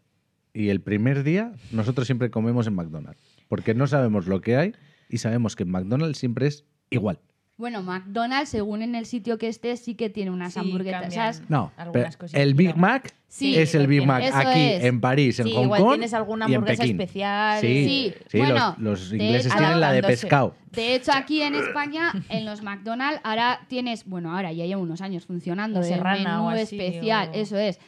y 0.54 0.70
el 0.70 0.80
primer 0.80 1.22
día 1.22 1.52
nosotros 1.70 2.06
siempre 2.06 2.30
comemos 2.30 2.66
en 2.66 2.74
McDonald's. 2.74 3.20
Porque 3.46 3.74
no 3.74 3.86
sabemos 3.86 4.26
lo 4.26 4.40
que 4.40 4.56
hay 4.56 4.72
y 5.10 5.18
sabemos 5.18 5.54
que 5.54 5.64
en 5.64 5.70
McDonald's 5.70 6.16
siempre 6.16 6.46
es 6.46 6.64
igual. 6.90 7.18
Bueno, 7.56 7.82
McDonald's, 7.82 8.48
según 8.48 8.80
en 8.80 8.94
el 8.94 9.04
sitio 9.04 9.36
que 9.36 9.46
estés, 9.48 9.80
sí 9.80 9.94
que 9.94 10.08
tiene 10.08 10.30
unas 10.30 10.54
Sí, 10.54 10.60
hamburguesas. 10.60 11.42
No, 11.50 11.70
Algunas 11.76 12.16
pero 12.16 12.18
cositas, 12.20 12.40
el 12.42 12.54
Big. 12.54 12.74
Mac 12.74 13.14
Sí, 13.28 13.54
es 13.54 13.74
el 13.74 13.86
Big 13.86 14.04
Mac 14.06 14.24
aquí 14.32 14.58
es. 14.60 14.84
en 14.84 15.00
París, 15.00 15.38
en 15.40 15.46
Sí, 15.46 15.52
Hong 15.54 15.64
igual 15.64 15.80
Kong 15.82 15.90
tienes 15.92 16.14
alguna 16.14 16.46
y 16.46 16.52
en 16.52 16.54
hamburguesa 16.56 16.82
Pekín. 16.82 17.00
especial. 17.00 17.60
Sí, 17.60 17.84
Sí, 17.84 18.14
sí, 18.28 18.38
bueno, 18.38 18.74
los, 18.78 19.12
ingleses 19.12 19.54
tienen 19.54 19.78
la 19.78 19.92
de 19.92 20.02
pescado. 20.02 20.56
De 20.72 20.94
hecho, 20.94 21.12
aquí 21.12 21.42
en 21.42 21.54
España, 21.54 22.12
en 22.30 22.46
los 22.46 22.62
McDonald's, 22.62 23.20
ahora 23.24 23.60
tienes, 23.68 24.06
bueno, 24.06 24.34
ahora 24.34 24.52
ya 24.52 24.64
lleva 24.64 24.80
unos 24.80 25.02
años 25.02 25.26
funcionando, 25.26 25.82
el 25.82 26.02
menú 26.02 26.48
así, 26.48 26.80
especial, 26.80 27.28
o- 27.28 27.34
eso 27.34 27.58
es. 27.58 27.78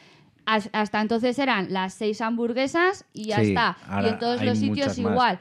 Has- 0.45 0.69
Hasta 0.71 1.01
entonces 1.01 1.39
eran 1.39 1.73
las 1.73 1.93
seis 1.95 2.21
hamburguesas 2.21 3.05
y 3.13 3.25
ya 3.25 3.39
Sí, 3.39 3.47
está. 3.49 3.77
Y 4.03 4.07
en 4.09 4.19
todos 4.19 4.43
los 4.43 4.57
sitios 4.59 4.97
más. 4.99 5.39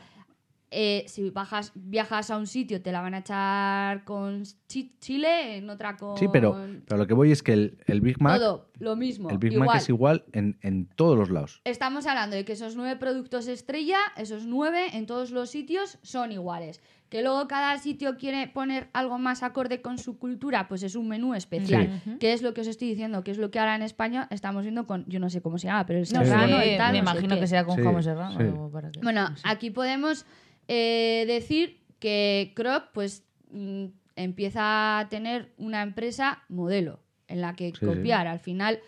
Eh, 0.74 1.04
si 1.06 1.28
bajas, 1.30 1.72
viajas 1.74 2.30
a 2.30 2.38
un 2.38 2.46
sitio 2.46 2.80
te 2.80 2.92
la 2.92 3.02
van 3.02 3.12
a 3.14 3.18
echar 3.18 4.04
con 4.04 4.42
chi- 4.68 4.96
chile, 5.00 5.58
en 5.58 5.68
otra 5.68 5.96
con... 5.96 6.16
Sí, 6.16 6.26
pero, 6.32 6.56
pero 6.86 6.96
lo 6.96 7.06
que 7.06 7.12
voy 7.14 7.30
es 7.30 7.42
que 7.42 7.52
el, 7.52 7.78
el 7.86 8.00
Big 8.00 8.20
Mac, 8.22 8.38
Todo, 8.38 8.70
lo 8.78 8.96
mismo. 8.96 9.28
el 9.30 9.36
Big 9.38 9.52
igual. 9.52 9.66
Mac 9.66 9.76
es 9.76 9.88
igual 9.90 10.24
en, 10.32 10.58
en 10.62 10.86
todos 10.86 11.18
los 11.18 11.28
lados. 11.30 11.60
Estamos 11.64 12.06
hablando 12.06 12.36
de 12.36 12.44
que 12.46 12.52
esos 12.54 12.74
nueve 12.74 12.96
productos 12.98 13.48
estrella, 13.48 13.98
esos 14.16 14.46
nueve 14.46 14.86
en 14.94 15.04
todos 15.06 15.30
los 15.30 15.50
sitios 15.50 15.98
son 16.02 16.32
iguales. 16.32 16.80
Que 17.10 17.20
luego 17.22 17.46
cada 17.46 17.76
sitio 17.76 18.16
quiere 18.16 18.48
poner 18.48 18.88
algo 18.94 19.18
más 19.18 19.42
acorde 19.42 19.82
con 19.82 19.98
su 19.98 20.18
cultura, 20.18 20.66
pues 20.66 20.82
es 20.82 20.94
un 20.96 21.08
menú 21.08 21.34
especial. 21.34 22.00
Sí. 22.02 22.16
Que 22.18 22.32
es 22.32 22.40
lo 22.40 22.54
que 22.54 22.62
os 22.62 22.66
estoy 22.66 22.88
diciendo, 22.88 23.22
que 23.22 23.32
es 23.32 23.36
lo 23.36 23.50
que 23.50 23.58
ahora 23.58 23.76
en 23.76 23.82
España 23.82 24.28
estamos 24.30 24.62
viendo 24.62 24.86
con, 24.86 25.04
yo 25.06 25.20
no 25.20 25.28
sé 25.28 25.42
cómo 25.42 25.58
se 25.58 25.66
llama, 25.66 25.84
pero 25.84 25.98
el 25.98 26.06
No 26.10 26.24
serrano 26.24 26.64
y 26.64 26.78
tal. 26.78 26.92
me 26.92 27.02
no 27.02 27.10
imagino 27.10 27.38
que 27.38 27.46
será 27.46 27.66
con 27.66 27.76
Sí, 27.76 27.82
jamón 27.82 28.02
serrano. 28.02 28.70
Bueno, 29.02 29.28
aquí 29.44 29.70
podemos 29.70 30.24
eh, 30.68 31.24
decir 31.26 31.80
que 31.98 32.52
Kroc 32.56 32.90
pues 32.92 33.24
mm, 33.50 33.86
empieza 34.16 34.98
a 35.00 35.08
tener 35.08 35.52
una 35.56 35.82
empresa 35.82 36.42
modelo 36.48 37.00
en 37.28 37.40
la 37.40 37.54
que 37.54 37.70
Sí, 37.70 37.76
sí. 37.80 37.86
copiar. 37.86 38.26
Al 38.26 38.40
final, 38.40 38.80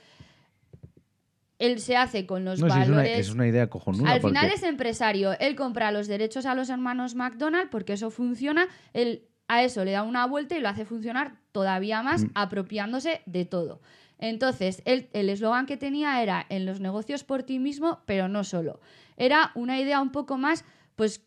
él 1.59 1.81
se 1.81 1.97
hace 1.97 2.27
con 2.27 2.45
los 2.45 2.61
No, 2.61 2.69
sí, 2.69 2.81
es, 2.81 2.89
una, 2.89 2.97
valores... 2.99 3.19
es 3.21 3.31
una 3.31 3.47
idea 3.47 3.69
cojonuda. 3.71 4.11
Al 4.13 4.21
final 4.21 4.43
porque- 4.49 4.55
es 4.57 4.63
empresario. 4.65 5.39
Él 5.39 5.55
compra 5.55 5.93
los 5.93 6.09
derechos 6.09 6.47
a 6.47 6.55
los 6.55 6.69
hermanos 6.69 7.15
McDonald 7.15 7.71
porque 7.71 7.93
eso 7.95 8.11
funciona. 8.11 8.67
Él 8.93 9.29
a 9.49 9.63
eso 9.63 9.85
le 9.85 9.93
da 9.93 10.03
una 10.03 10.27
vuelta 10.27 10.57
y 10.57 10.61
lo 10.61 10.69
hace 10.69 10.85
funcionar 10.85 11.37
todavía 11.53 12.03
más, 12.03 12.25
Mm. 12.25 12.31
apropiándose 12.35 13.21
de 13.27 13.45
todo. 13.45 13.81
Entonces, 14.19 14.83
él- 14.85 15.09
el 15.13 15.29
eslogan 15.29 15.67
que 15.67 15.77
tenía 15.77 16.23
era 16.23 16.45
en 16.49 16.67
los 16.67 16.81
negocios 16.81 17.25
por 17.25 17.43
ti 17.43 17.59
mismo, 17.59 18.01
pero 18.07 18.29
no 18.29 18.43
solo. 18.45 18.81
Era 19.17 19.53
una 19.55 19.79
idea 19.81 20.01
un 20.01 20.13
poco 20.13 20.39
más, 20.39 20.65
pues, 20.97 21.23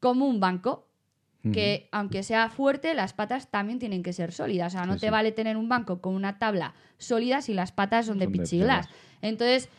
como 0.00 0.26
un 0.26 0.40
banco. 0.40 0.86
Que 1.54 1.88
aunque 1.90 2.22
sea 2.22 2.50
fuerte, 2.50 2.92
las 2.92 3.14
patas 3.14 3.50
también 3.50 3.78
tienen 3.78 4.02
que 4.02 4.12
ser 4.12 4.30
sólidas. 4.30 4.74
O 4.74 4.76
sea, 4.76 4.84
no 4.86 4.92
Sí, 4.94 5.00
te 5.00 5.06
sí. 5.06 5.10
vale 5.10 5.32
tener 5.32 5.56
un 5.56 5.70
banco 5.70 6.02
con 6.02 6.14
una 6.14 6.38
tabla 6.38 6.74
sólida 6.98 7.40
si 7.40 7.54
las 7.54 7.72
patas 7.72 8.04
son 8.04 8.18
de 8.18 8.26
Son 8.26 8.32
de 8.34 8.38
pichiglas. 8.40 8.86
piedras. 8.88 9.02
Entonces, 9.22 9.70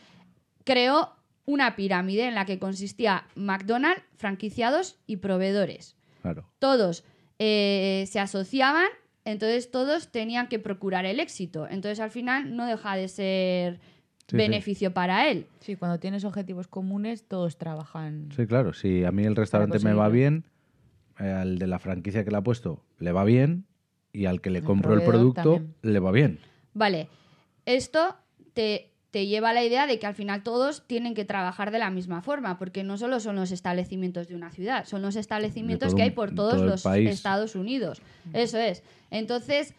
creó 0.64 1.14
una 1.44 1.76
pirámide 1.76 2.26
en 2.26 2.34
la 2.34 2.46
que 2.46 2.58
consistía 2.58 3.28
McDonald's, 3.36 4.02
franquiciados 4.16 4.98
y 5.06 5.18
proveedores. 5.18 5.94
Claro. 6.22 6.48
Todos 6.58 7.04
eh, 7.38 8.06
se 8.10 8.18
asociaban, 8.18 8.86
entonces 9.24 9.70
todos 9.70 10.10
tenían 10.10 10.48
que 10.48 10.58
procurar 10.58 11.04
el 11.04 11.20
éxito. 11.20 11.68
Entonces, 11.68 12.00
al 12.00 12.10
final, 12.10 12.56
no 12.56 12.66
deja 12.66 12.96
de 12.96 13.06
ser 13.06 13.80
Sí, 14.28 14.30
sí. 14.30 14.36
beneficio 14.36 14.94
para 14.94 15.28
él. 15.30 15.46
Sí, 15.60 15.76
cuando 15.76 15.98
tienes 15.98 16.24
objetivos 16.24 16.68
comunes, 16.68 17.24
todos 17.28 17.58
trabajan. 17.58 18.28
Sí, 18.34 18.46
claro. 18.46 18.72
Si 18.72 19.04
a 19.04 19.12
mí 19.12 19.24
el 19.24 19.36
restaurante 19.36 19.78
me 19.80 19.92
va 19.94 20.08
bien, 20.08 20.44
eh, 21.18 21.30
al 21.30 21.58
de 21.58 21.66
la 21.66 21.78
franquicia 21.78 22.24
que 22.24 22.30
le 22.30 22.36
ha 22.38 22.42
puesto 22.42 22.82
le 22.98 23.12
va 23.12 23.24
bien 23.24 23.66
y 24.12 24.26
al 24.26 24.40
que 24.40 24.50
le 24.50 24.60
El 24.60 24.64
compro 24.64 24.94
el 24.94 25.02
producto 25.02 25.54
también. 25.54 25.74
le 25.82 25.98
va 25.98 26.12
bien. 26.12 26.38
Vale, 26.72 27.08
esto 27.66 28.16
te, 28.54 28.90
te 29.10 29.26
lleva 29.26 29.50
a 29.50 29.52
la 29.52 29.64
idea 29.64 29.86
de 29.86 29.98
que 29.98 30.06
al 30.06 30.14
final 30.14 30.42
todos 30.42 30.86
tienen 30.86 31.14
que 31.14 31.24
trabajar 31.26 31.70
de 31.70 31.78
la 31.78 31.90
misma 31.90 32.22
forma, 32.22 32.58
porque 32.58 32.82
no 32.84 32.96
solo 32.96 33.20
son 33.20 33.36
los 33.36 33.50
establecimientos 33.52 34.28
de 34.28 34.34
una 34.36 34.50
ciudad, 34.50 34.84
son 34.86 35.02
los 35.02 35.16
establecimientos 35.16 35.88
todo 35.88 35.96
que 35.96 36.02
hay 36.04 36.10
por 36.10 36.34
todos 36.34 36.54
todo 36.56 36.64
los 36.66 36.82
país. 36.82 37.10
Estados 37.10 37.54
Unidos. 37.56 38.00
Eso 38.32 38.56
es. 38.58 38.82
Entonces, 39.10 39.74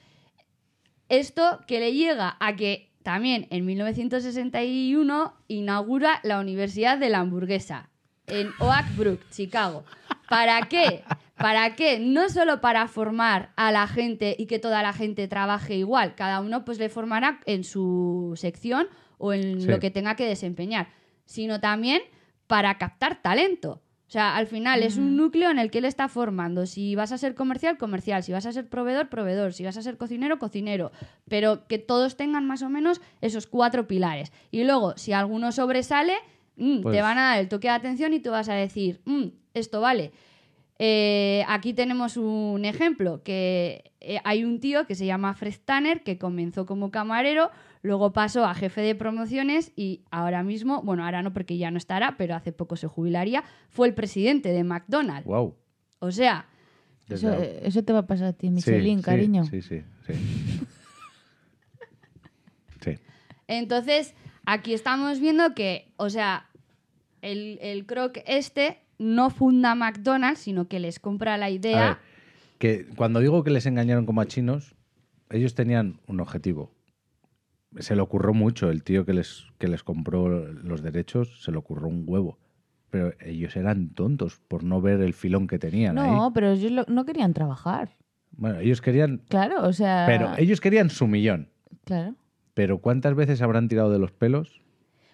esto 1.10 1.60
que 1.68 1.80
le 1.80 1.94
llega 1.94 2.38
a 2.40 2.56
que 2.56 2.90
también 3.04 3.48
en 3.52 3.66
1961 3.66 5.34
inaugura 5.48 6.20
la 6.24 6.40
Universidad 6.40 6.98
de 6.98 7.10
la 7.10 7.20
Hamburguesa 7.20 7.90
en 8.28 8.50
Oak 8.60 8.96
Brook, 8.96 9.20
Chicago. 9.32 9.84
¿Para 10.30 10.62
qué? 10.70 11.04
¿Para 11.36 11.76
qué? 11.76 12.00
No 12.00 12.30
solo 12.30 12.62
para 12.62 12.88
formar 12.88 13.52
a 13.56 13.72
la 13.72 13.86
gente 13.88 14.36
y 14.40 14.46
que 14.48 14.60
toda 14.60 14.82
la 14.82 14.94
gente 14.94 15.28
trabaje 15.28 15.76
igual, 15.76 16.16
cada 16.16 16.40
uno 16.40 16.64
pues 16.66 16.80
le 16.80 16.90
formará 16.90 17.40
en 17.46 17.64
su 17.64 18.34
sección 18.36 18.88
o 19.18 19.34
en 19.34 19.62
Sí. 19.62 19.68
lo 19.68 19.80
que 19.80 19.92
tenga 19.92 20.16
que 20.16 20.26
desempeñar, 20.26 20.88
sino 21.26 21.60
también 21.60 22.02
para 22.48 22.78
captar 22.78 23.22
talento. 23.22 23.83
O 24.14 24.16
sea, 24.16 24.36
al 24.36 24.46
final 24.46 24.84
es 24.84 24.98
un 24.98 25.18
núcleo 25.18 25.50
en 25.50 25.58
el 25.58 25.72
que 25.72 25.80
él 25.80 25.86
está 25.86 26.08
formando. 26.08 26.68
Si 26.68 26.94
vas 26.94 27.12
a 27.12 27.18
ser 27.18 27.34
comercial, 27.34 27.80
comercial. 27.80 28.22
Si 28.22 28.32
vas 28.32 28.46
a 28.46 28.52
ser 28.52 28.70
proveedor, 28.70 29.10
proveedor. 29.10 29.54
Si 29.54 29.64
vas 29.64 29.76
a 29.76 29.82
ser 29.82 29.98
cocinero, 29.98 30.38
cocinero. 30.38 30.92
Pero 31.28 31.66
que 31.66 31.80
todos 31.80 32.16
tengan 32.16 32.46
más 32.46 32.62
o 32.62 32.70
menos 32.70 33.02
esos 33.22 33.48
cuatro 33.48 33.88
pilares. 33.88 34.32
Y 34.52 34.66
luego, 34.66 34.94
si 34.98 35.14
alguno 35.14 35.52
sobresale, 35.52 36.14
mm, 36.58 36.82
Pues- 36.84 36.96
te 36.96 37.02
van 37.02 37.18
a 37.18 37.24
dar 37.30 37.40
el 37.40 37.50
toque 37.50 37.70
de 37.70 37.74
atención 37.74 38.14
y 38.14 38.20
tú 38.20 38.30
vas 38.30 38.50
a 38.50 38.54
decir, 38.54 39.02
"Mm, 39.06 39.30
esto 39.56 39.82
vale. 39.82 40.12
Eh, 40.78 41.44
aquí 41.48 41.74
tenemos 41.74 42.16
un 42.16 42.66
ejemplo, 42.66 43.24
que 43.24 43.94
eh, 44.00 44.20
hay 44.26 44.44
un 44.44 44.60
tío 44.60 44.86
que 44.86 44.94
se 44.94 45.08
llama 45.08 45.34
Fred 45.34 45.56
Tanner, 45.66 46.04
que 46.04 46.20
comenzó 46.20 46.68
como 46.68 46.92
camarero, 46.92 47.50
luego 47.84 48.12
pasó 48.14 48.46
a 48.46 48.56
jefe 48.56 48.82
de 48.82 48.96
promociones 48.96 49.72
y 49.76 50.02
ahora 50.10 50.42
mismo, 50.42 50.82
bueno, 50.82 51.06
ahora 51.06 51.22
no 51.22 51.32
porque 51.34 51.58
ya 51.58 51.70
no 51.70 51.78
estará, 51.78 52.16
pero 52.18 52.34
hace 52.36 52.52
poco 52.52 52.76
se 52.78 52.88
jubilaría, 52.88 53.44
fue 53.70 53.88
el 53.88 53.94
presidente 53.94 54.50
de 54.50 54.64
McDonald's. 54.64 55.26
Wow. 55.28 55.56
O 56.00 56.12
sea, 56.12 56.48
Eso, 57.10 57.32
eso 57.34 57.84
te 57.84 57.94
va 57.94 58.00
a 58.00 58.08
pasar 58.08 58.28
a 58.28 58.34
ti, 58.34 58.50
Michelin, 58.50 59.00
sí, 59.00 59.04
cariño. 59.06 59.44
Sí, 59.46 59.62
sí, 59.62 59.82
sí. 60.08 60.14
Sí. 62.82 62.98
entonces 63.48 64.14
aquí 64.46 64.74
estamos 64.74 65.20
viendo 65.20 65.54
que, 65.54 65.92
o 65.98 66.10
sea, 66.10 66.50
el, 67.22 67.60
el 67.62 67.86
croc 67.86 68.18
este 68.26 68.80
no 68.98 69.30
funda 69.30 69.76
McDonald's, 69.76 70.40
sino 70.40 70.68
que 70.68 70.80
les 70.80 71.00
compra 71.00 71.38
la 71.38 71.46
A 71.46 71.50
idea. 71.50 71.88
ver, 71.88 71.98
que 72.60 72.86
cuando 72.96 73.20
digo 73.20 73.44
que 73.44 73.52
les 73.52 73.66
engañaron 73.66 74.06
como 74.06 74.22
a 74.22 74.26
chinos, 74.26 74.76
ellos 75.30 75.56
tenían 75.56 76.00
un 76.08 76.20
objetivo. 76.20 76.73
Se 77.80 77.96
le 77.96 78.02
ocurrió 78.02 78.34
mucho, 78.34 78.70
el 78.70 78.84
tío 78.84 79.06
que 79.06 79.14
les, 79.14 79.46
que 79.58 79.68
les 79.68 79.84
compró 79.84 80.30
los 80.30 80.82
derechos, 80.84 81.42
se 81.44 81.52
le 81.52 81.58
ocurrió 81.58 81.88
un 81.88 82.04
huevo. 82.06 82.38
Pero 82.90 83.12
ellos 83.20 83.56
eran 83.56 83.90
tontos 83.90 84.40
por 84.48 84.64
no 84.64 84.80
ver 84.82 85.02
el 85.02 85.14
filón 85.14 85.48
que 85.48 85.58
tenían 85.58 85.96
No, 85.96 86.26
ahí. 86.26 86.32
pero 86.34 86.52
ellos 86.52 86.72
lo- 86.72 86.86
no 86.88 87.06
querían 87.06 87.34
trabajar. 87.34 87.98
Bueno, 88.32 88.60
ellos 88.60 88.82
querían... 88.82 89.22
Claro, 89.30 89.64
o 89.68 89.74
sea. 89.74 90.04
Pero 90.08 90.32
ellos 90.38 90.62
querían 90.62 90.90
su 90.92 91.08
millón. 91.08 91.50
Claro. 91.86 92.16
Pero 92.54 92.78
¿cuántas 92.80 93.16
veces 93.16 93.42
habrán 93.42 93.68
tirado 93.68 93.92
de 93.92 93.98
los 94.00 94.12
pelos? 94.12 94.62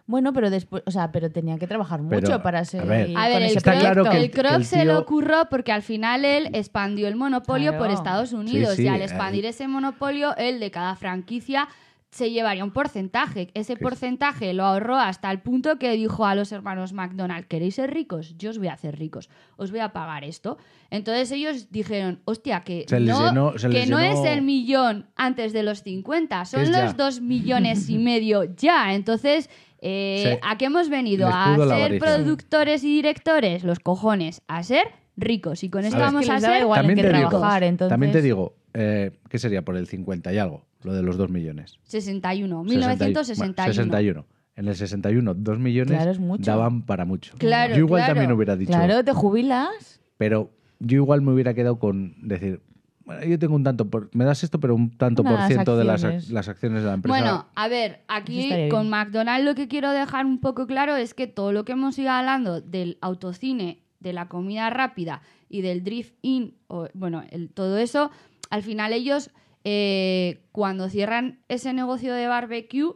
Bueno, 0.06 0.34
pero 0.34 0.50
después, 0.50 0.82
o 0.88 0.92
sea, 0.92 1.12
pero 1.12 1.30
tenía 1.30 1.58
que 1.60 1.68
trabajar 1.68 2.02
mucho 2.02 2.20
Pero, 2.20 2.42
para 2.42 2.60
a 2.60 2.66
ser. 2.66 2.86
ver, 2.86 3.12
A 3.16 3.28
ver, 3.28 3.44
el 3.44 3.56
Está 3.56 3.72
Croc, 3.74 3.82
claro 3.82 4.04
que 4.06 4.18
el 4.18 4.24
el- 4.24 4.32
Croc 4.32 4.52
el 4.56 4.66
se 4.66 4.78
le 4.78 4.86
tío- 4.86 5.00
ocurrió 5.00 5.48
porque 5.52 5.72
al 5.72 5.84
final 5.84 6.26
él 6.26 6.50
expandió 6.54 7.08
el 7.08 7.16
monopolio 7.16 7.78
por. 7.78 7.92
Estados 7.92 8.34
Unidos 8.34 8.74
sí, 8.76 8.84
y 8.84 8.88
al 8.88 9.02
eh, 9.02 9.04
expandir 9.06 9.46
ese 9.46 9.68
monopolio, 9.68 10.36
él 10.36 10.60
de 10.60 10.72
cada 10.72 10.96
franquicia 10.96 11.68
se 12.12 12.32
llevaría 12.32 12.64
un 12.64 12.72
porcentaje. 12.72 13.50
Ese 13.54 13.76
porcentaje 13.78 14.54
lo 14.54 14.64
ahorró 14.66 14.98
hasta 14.98 15.30
el 15.30 15.42
punto 15.42 15.78
que 15.78 15.92
dijo 15.92 16.26
a 16.26 16.34
los 16.34 16.52
hermanos 16.52 16.92
McDonald, 16.92 17.46
¿queréis 17.46 17.76
ser 17.76 17.94
ricos? 17.94 18.36
Yo 18.38 18.50
os 18.50 18.58
voy 18.58 18.68
a 18.68 18.74
hacer 18.74 18.98
ricos, 18.98 19.30
os 19.58 19.70
voy 19.70 19.80
a 19.82 19.94
pagar 19.94 20.24
esto. 20.24 20.58
Entonces 20.90 21.32
ellos 21.32 21.72
dijeron, 21.72 22.20
hostia, 22.26 22.62
que, 22.62 22.86
Se 22.88 23.00
no, 23.00 23.28
llenó- 23.28 23.54
que 23.54 23.86
no 23.86 24.00
llenó- 24.00 24.00
es 24.00 24.26
el 24.26 24.42
millón 24.42 25.08
antes 25.16 25.54
de 25.54 25.62
los 25.64 25.84
50, 25.84 26.46
son 26.46 26.72
los 26.72 26.98
dos 26.98 27.22
millones 27.22 27.90
y 27.90 27.98
medio 28.00 28.44
ya. 28.56 28.96
Entonces, 28.96 29.50
eh, 29.82 30.40
¿a 30.42 30.58
qué 30.58 30.66
hemos 30.66 30.90
venido? 30.90 31.28
A 31.32 31.56
ser 31.78 32.00
productores 32.00 32.84
y 32.84 32.88
directores, 32.96 33.64
los 33.64 33.80
cojones, 33.80 34.42
a 34.48 34.64
ser 34.64 34.88
ricos. 35.16 35.64
Y 35.64 35.70
con 35.70 35.86
esto 35.86 36.00
vamos 36.00 36.28
a 36.30 36.40
ser 36.40 36.62
igual 36.62 36.80
También 36.80 37.00
te 37.08 37.14
digo- 37.14 37.30
trabajar, 37.30 37.64
entonces. 37.64 37.90
También 37.92 38.12
te 38.12 38.22
digo, 38.22 38.56
eh, 38.74 39.12
¿qué 39.30 39.40
sería 39.40 39.64
por 39.64 39.76
el 39.78 39.88
50 39.88 40.34
y 40.34 40.38
algo? 40.38 40.66
Lo 40.84 40.94
de 40.94 41.02
los 41.04 41.18
2 41.18 41.30
millones. 41.30 41.78
61, 41.84 42.64
60 42.64 42.74
y- 42.74 42.78
1961. 42.78 43.54
bueno, 43.66 43.74
61. 43.74 44.26
En 44.56 44.68
el 44.68 44.76
61, 44.76 45.34
2 45.36 45.60
millones 45.60 45.96
Claro, 45.96 46.12
es 46.12 46.20
mucho. 46.20 46.44
daban 46.52 46.82
para 46.84 47.06
mucho. 47.06 47.34
Claro, 47.38 47.74
yo 47.76 47.80
igual 47.80 48.00
claro. 48.02 48.14
también 48.16 48.32
hubiera 48.34 48.56
dicho. 48.58 48.72
Claro, 48.72 49.04
te 49.04 49.14
jubilas. 49.14 50.02
Pero 50.18 50.52
yo 50.80 50.98
igual 50.98 51.22
me 51.22 51.32
hubiera 51.32 51.54
quedado 51.54 51.80
con 51.80 52.16
decir, 52.28 52.62
bueno, 53.06 53.24
yo 53.26 53.40
tengo 53.40 53.56
un 53.56 53.64
tanto, 53.64 53.90
por, 53.90 54.10
me 54.14 54.26
das 54.26 54.44
esto, 54.44 54.60
pero 54.60 54.76
un 54.76 54.92
tanto 54.92 55.24
por 55.24 55.40
ciento 55.48 55.78
de 55.78 55.84
las, 55.86 56.04
ac- 56.04 56.08
acciones. 56.08 56.30
las 56.32 56.48
acciones 56.50 56.82
de 56.84 56.88
la 56.90 56.94
empresa. 56.96 57.18
Bueno, 57.18 57.48
a 57.56 57.68
ver, 57.70 58.02
aquí 58.10 58.68
con. 58.70 58.90
McDonald's 58.90 59.46
lo 59.46 59.56
que 59.56 59.68
quiero 59.70 59.92
dejar 59.92 60.26
un 60.26 60.40
poco 60.42 60.68
claro 60.68 60.96
es 60.98 61.14
que 61.14 61.28
todo 61.28 61.52
lo 61.54 61.64
que 61.66 61.72
hemos 61.72 61.98
ido 61.98 62.12
hablando 62.12 62.60
del 62.62 62.98
autocine, 63.02 63.82
de 64.02 64.14
la 64.14 64.28
comida 64.28 64.70
rápida 64.70 65.22
y 65.50 65.62
del 65.62 65.84
drift-in, 65.84 66.56
bueno, 66.94 67.24
el- 67.32 67.50
todo 67.50 67.78
eso, 67.78 68.12
al 68.50 68.64
final 68.64 68.94
ellos, 68.94 69.32
eh, 69.64 70.42
cuando 70.52 70.90
cierran 70.90 71.40
ese 71.48 71.74
negocio 71.74 72.14
de 72.14 72.28
barbecue, 72.28 72.94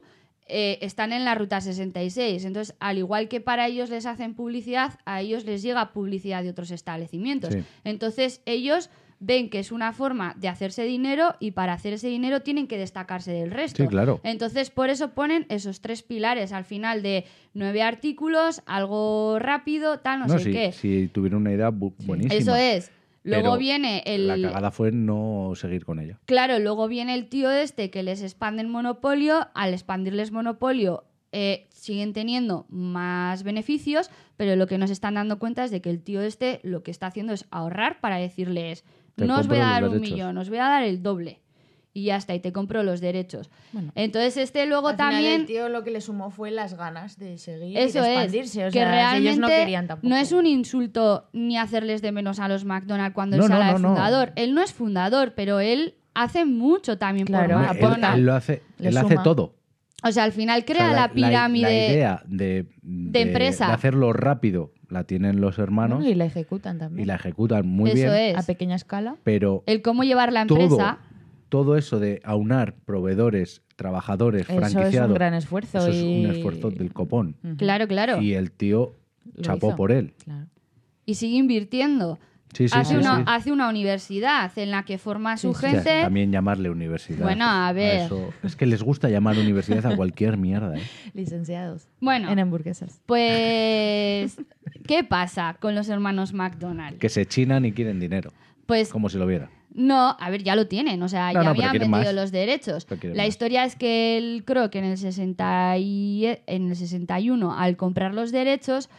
eh, 0.48 0.78
están 0.82 1.14
en 1.14 1.24
la 1.24 1.36
ruta 1.36 1.62
66. 1.62 2.44
Entonces, 2.46 2.76
al 2.80 2.98
igual 2.98 3.28
que 3.30 3.40
para 3.40 3.68
ellos 3.68 3.90
les 3.90 4.06
hacen 4.06 4.34
publicidad, 4.34 5.00
a 5.06 5.22
ellos 5.22 5.46
les 5.46 5.62
llega 5.62 5.94
publicidad 5.94 6.44
de 6.44 6.50
otros 6.50 6.72
establecimientos. 6.72 7.54
Sí. 7.54 7.64
Entonces, 7.86 8.42
ellos 8.46 8.90
ven 9.20 9.50
que 9.50 9.60
es 9.60 9.72
una 9.72 9.94
forma 9.94 10.36
de 10.38 10.50
hacerse 10.50 10.84
dinero 10.84 11.36
y 11.40 11.52
para 11.52 11.72
hacer 11.72 11.94
ese 11.94 12.10
dinero 12.10 12.42
tienen 12.42 12.68
que 12.68 12.78
destacarse 12.78 13.32
del 13.32 13.52
resto. 13.52 13.82
Sí, 13.84 13.88
claro. 13.88 14.20
Entonces, 14.24 14.70
por 14.70 14.90
eso 14.90 15.12
ponen 15.14 15.46
esos 15.48 15.80
tres 15.80 16.04
pilares 16.04 16.52
al 16.52 16.66
final 16.66 17.02
de 17.04 17.24
nueve 17.54 17.82
artículos, 17.82 18.62
algo 18.66 19.40
rápido, 19.40 20.00
tal, 20.02 20.20
no, 20.20 20.28
No, 20.28 20.40
sé 20.40 20.52
qué. 20.52 20.72
si 20.74 21.08
tuvieron 21.08 21.42
una 21.44 21.54
idea 21.54 21.70
bu- 21.72 21.94
buenísima. 22.00 22.34
Eso 22.36 22.56
es. 22.56 22.92
Luego 23.24 23.44
Pero 23.52 23.58
viene 23.58 24.04
el... 24.06 24.28
La 24.28 24.36
cagada 24.50 24.72
fue 24.72 24.92
no 24.92 25.54
seguir 25.56 25.86
con 25.86 26.00
ella. 26.00 26.20
Claro, 26.26 26.60
luego 26.60 26.88
viene 26.88 27.14
el 27.14 27.28
tío 27.30 27.50
este 27.52 27.90
que 27.90 28.04
les 28.04 28.22
expanden 28.22 28.70
monopolio. 28.70 29.48
Al 29.54 29.74
expandirles 29.74 30.32
monopolio, 30.32 31.06
eh, 31.32 31.68
siguen 31.72 32.12
teniendo 32.14 32.66
más 32.70 33.44
beneficios, 33.44 34.10
pero 34.36 34.56
lo 34.56 34.68
que 34.68 34.78
nos 34.78 34.90
están 34.90 35.14
dando 35.14 35.40
cuenta 35.40 35.64
es 35.64 35.72
de 35.72 35.82
que 35.82 35.90
el 35.90 36.02
tío 36.02 36.22
este 36.22 36.60
lo 36.64 36.84
que 36.84 36.92
está 36.92 37.08
haciendo 37.08 37.32
es 37.34 37.46
ahorrar 37.50 38.02
para 38.02 38.18
decirles: 38.18 38.84
Te 39.16 39.26
No 39.26 39.40
os 39.40 39.48
voy 39.48 39.58
a 39.58 39.62
dar 39.68 39.84
un 39.86 39.92
derechos". 39.94 40.12
millón, 40.12 40.38
os 40.38 40.50
voy 40.50 40.58
a 40.60 40.64
dar 40.66 40.84
el 40.84 41.02
doble. 41.02 41.40
Y 41.96 42.06
ya 42.06 42.16
está, 42.18 42.34
y 42.34 42.40
te 42.40 42.52
compro 42.52 42.82
los 42.82 43.02
derechos. 43.02 43.52
Bueno. 43.72 43.92
Entonces, 43.94 44.38
este 44.38 44.66
luego 44.66 44.88
Al 44.88 44.96
final, 44.96 45.12
también. 45.14 45.42
el 45.42 45.46
tío 45.46 45.70
lo 45.70 45.84
que 45.84 45.92
le 45.92 46.02
sumó 46.02 46.32
fue 46.32 46.50
las 46.50 46.74
ganas 46.76 47.20
de 47.20 47.38
seguir 47.38 47.78
Eso 47.78 48.00
y 48.00 48.02
de 48.02 48.08
es, 48.08 48.14
expandirse. 48.16 48.64
O 48.64 48.68
que 48.68 48.80
sea, 48.80 48.90
realmente 48.92 49.30
ellos 49.30 49.40
no 49.40 49.48
querían 49.48 49.88
tampoco. 49.88 50.10
no 50.10 50.16
es 50.16 50.32
un 50.32 50.48
insulto 50.48 51.30
ni 51.34 51.56
hacerles 51.58 52.02
de 52.02 52.12
menos 52.12 52.40
a 52.40 52.48
los 52.48 52.66
McDonald's 52.66 53.14
cuando 53.14 53.38
No, 53.38 53.44
él 53.44 53.48
se 53.48 53.54
no, 53.54 53.56
habla 53.62 53.72
no, 53.74 53.78
de 53.78 53.82
no. 53.84 53.90
fundador. 53.90 54.34
Él 54.36 54.56
no 54.56 54.62
es 54.64 54.74
fundador, 54.74 55.34
pero 55.36 55.60
él 55.60 55.94
hace 56.16 56.46
mucho 56.46 56.98
también 56.98 57.28
Claro, 57.28 57.58
por 57.58 57.62
él, 57.64 57.68
McDonald's. 57.68 58.18
él 58.18 58.26
lo 58.26 58.34
hace, 58.34 58.62
Le 58.80 58.90
él 58.90 58.98
hace 58.98 59.16
todo. 59.24 59.56
O 60.04 60.12
sea, 60.12 60.24
al 60.24 60.32
final 60.32 60.62
O 60.62 60.66
crea 60.66 60.90
sea, 60.90 60.94
la 60.94 61.12
pirámide. 61.14 61.64
La, 61.88 61.94
idea 61.94 62.24
de, 62.26 62.66
de- 62.82 63.22
empresa. 63.22 63.68
de 63.68 63.74
hacerlo 63.74 64.14
rápido 64.14 64.74
la 64.90 65.06
tienen 65.06 65.40
los 65.42 65.60
hermanos 65.60 66.04
y 66.06 66.14
la 66.16 66.26
ejecutan 66.26 66.78
también. 66.80 67.04
y 67.04 67.06
la 67.08 67.16
ejecutan 67.16 67.68
muy 67.68 67.92
Eso 67.92 68.12
bien. 68.12 68.36
es. 68.36 68.38
A 68.38 68.44
pequeña 68.44 68.76
escala. 68.76 69.16
Pero 69.24 69.64
El 69.68 69.82
cómo 69.82 70.04
llevar 70.04 70.34
la 70.34 70.46
todo, 70.46 70.60
empresa. 70.60 70.98
Todo 71.54 71.78
eso 71.78 72.00
de 72.00 72.20
aunar 72.24 72.74
proveedores, 72.84 73.62
trabajadores, 73.76 74.42
Eso 74.50 74.54
es 74.54 74.58
un 74.58 74.72
franquiciados. 74.72 75.14
gran 75.14 75.36
esfuerzo 75.36 75.78
eso 75.78 75.88
es 75.90 76.02
un 76.02 76.32
esfuerzo 76.32 76.72
del 76.72 76.92
copón. 76.92 77.36
Claro, 77.58 77.88
claro. 77.88 78.20
Y 78.20 78.34
el 78.34 78.50
tío 78.52 78.96
Lo 79.36 79.44
chapó 79.44 79.68
hizo. 79.68 79.76
por 79.76 79.92
él. 79.92 80.16
Claro. 80.24 80.48
Y 81.06 81.14
sigue 81.14 81.38
invirtiendo. 81.38 82.18
Sí, 82.56 82.68
sí, 82.70 82.76
hace, 82.76 82.94
sí, 82.96 83.00
una, 83.00 83.18
sí. 83.18 83.24
hace 83.28 83.52
una 83.52 83.70
universidad 83.70 84.52
en 84.58 84.72
la 84.72 84.84
que 84.84 84.98
forma 84.98 85.34
a 85.34 85.38
su 85.38 85.54
gente. 85.54 86.02
también 86.02 86.32
llamarle 86.32 86.72
universidad. 86.72 87.22
Bueno, 87.24 87.46
a 87.48 87.72
ver. 87.72 88.06
eso- 88.06 88.34
Es 88.42 88.56
que 88.56 88.66
les 88.66 88.82
gusta 88.82 89.10
llamar 89.10 89.38
universidad 89.38 89.86
a 89.86 89.96
cualquier 89.96 90.38
mierda. 90.38 90.76
¿eh? 90.76 90.82
Licenciados. 91.14 91.88
Bueno, 92.00 92.32
En 92.32 92.40
hamburguesas. 92.40 93.00
pues. 93.06 94.38
¿Qué 94.88 95.04
pasa 95.04 95.56
con 95.60 95.76
los 95.76 95.88
hermanos 95.90 96.34
McDonald? 96.34 96.98
Que 96.98 97.10
se 97.10 97.28
chinan 97.28 97.64
y 97.66 97.74
quieren 97.74 98.00
dinero. 98.00 98.32
Pues 98.66 98.90
Como 98.90 99.10
si 99.10 99.18
lo 99.18 99.26
vieran. 99.28 99.50
No, 99.76 100.16
a 100.20 100.30
ver, 100.30 100.44
ya 100.44 100.56
lo 100.56 100.68
tienen, 100.68 101.02
o 101.02 101.10
sea, 101.10 101.28
No, 101.34 101.40
ya 101.40 101.44
no, 101.44 101.50
habían 101.50 101.72
vendido 101.74 101.90
más. 101.90 102.14
los 102.14 102.32
derechos. 102.32 102.86
La 103.02 103.24
más. 103.24 103.28
historia 103.28 103.64
es 103.66 103.76
que 103.76 104.18
el 104.18 104.44
Croc 104.46 104.76
en 104.76 104.84
el, 104.86 104.98
60 104.98 105.78
y- 105.80 106.28
en 106.46 106.70
el 106.70 106.76
61, 106.76 107.58
al 107.58 107.76
comprar 107.76 108.14
los 108.14 108.32
derechos, 108.32 108.90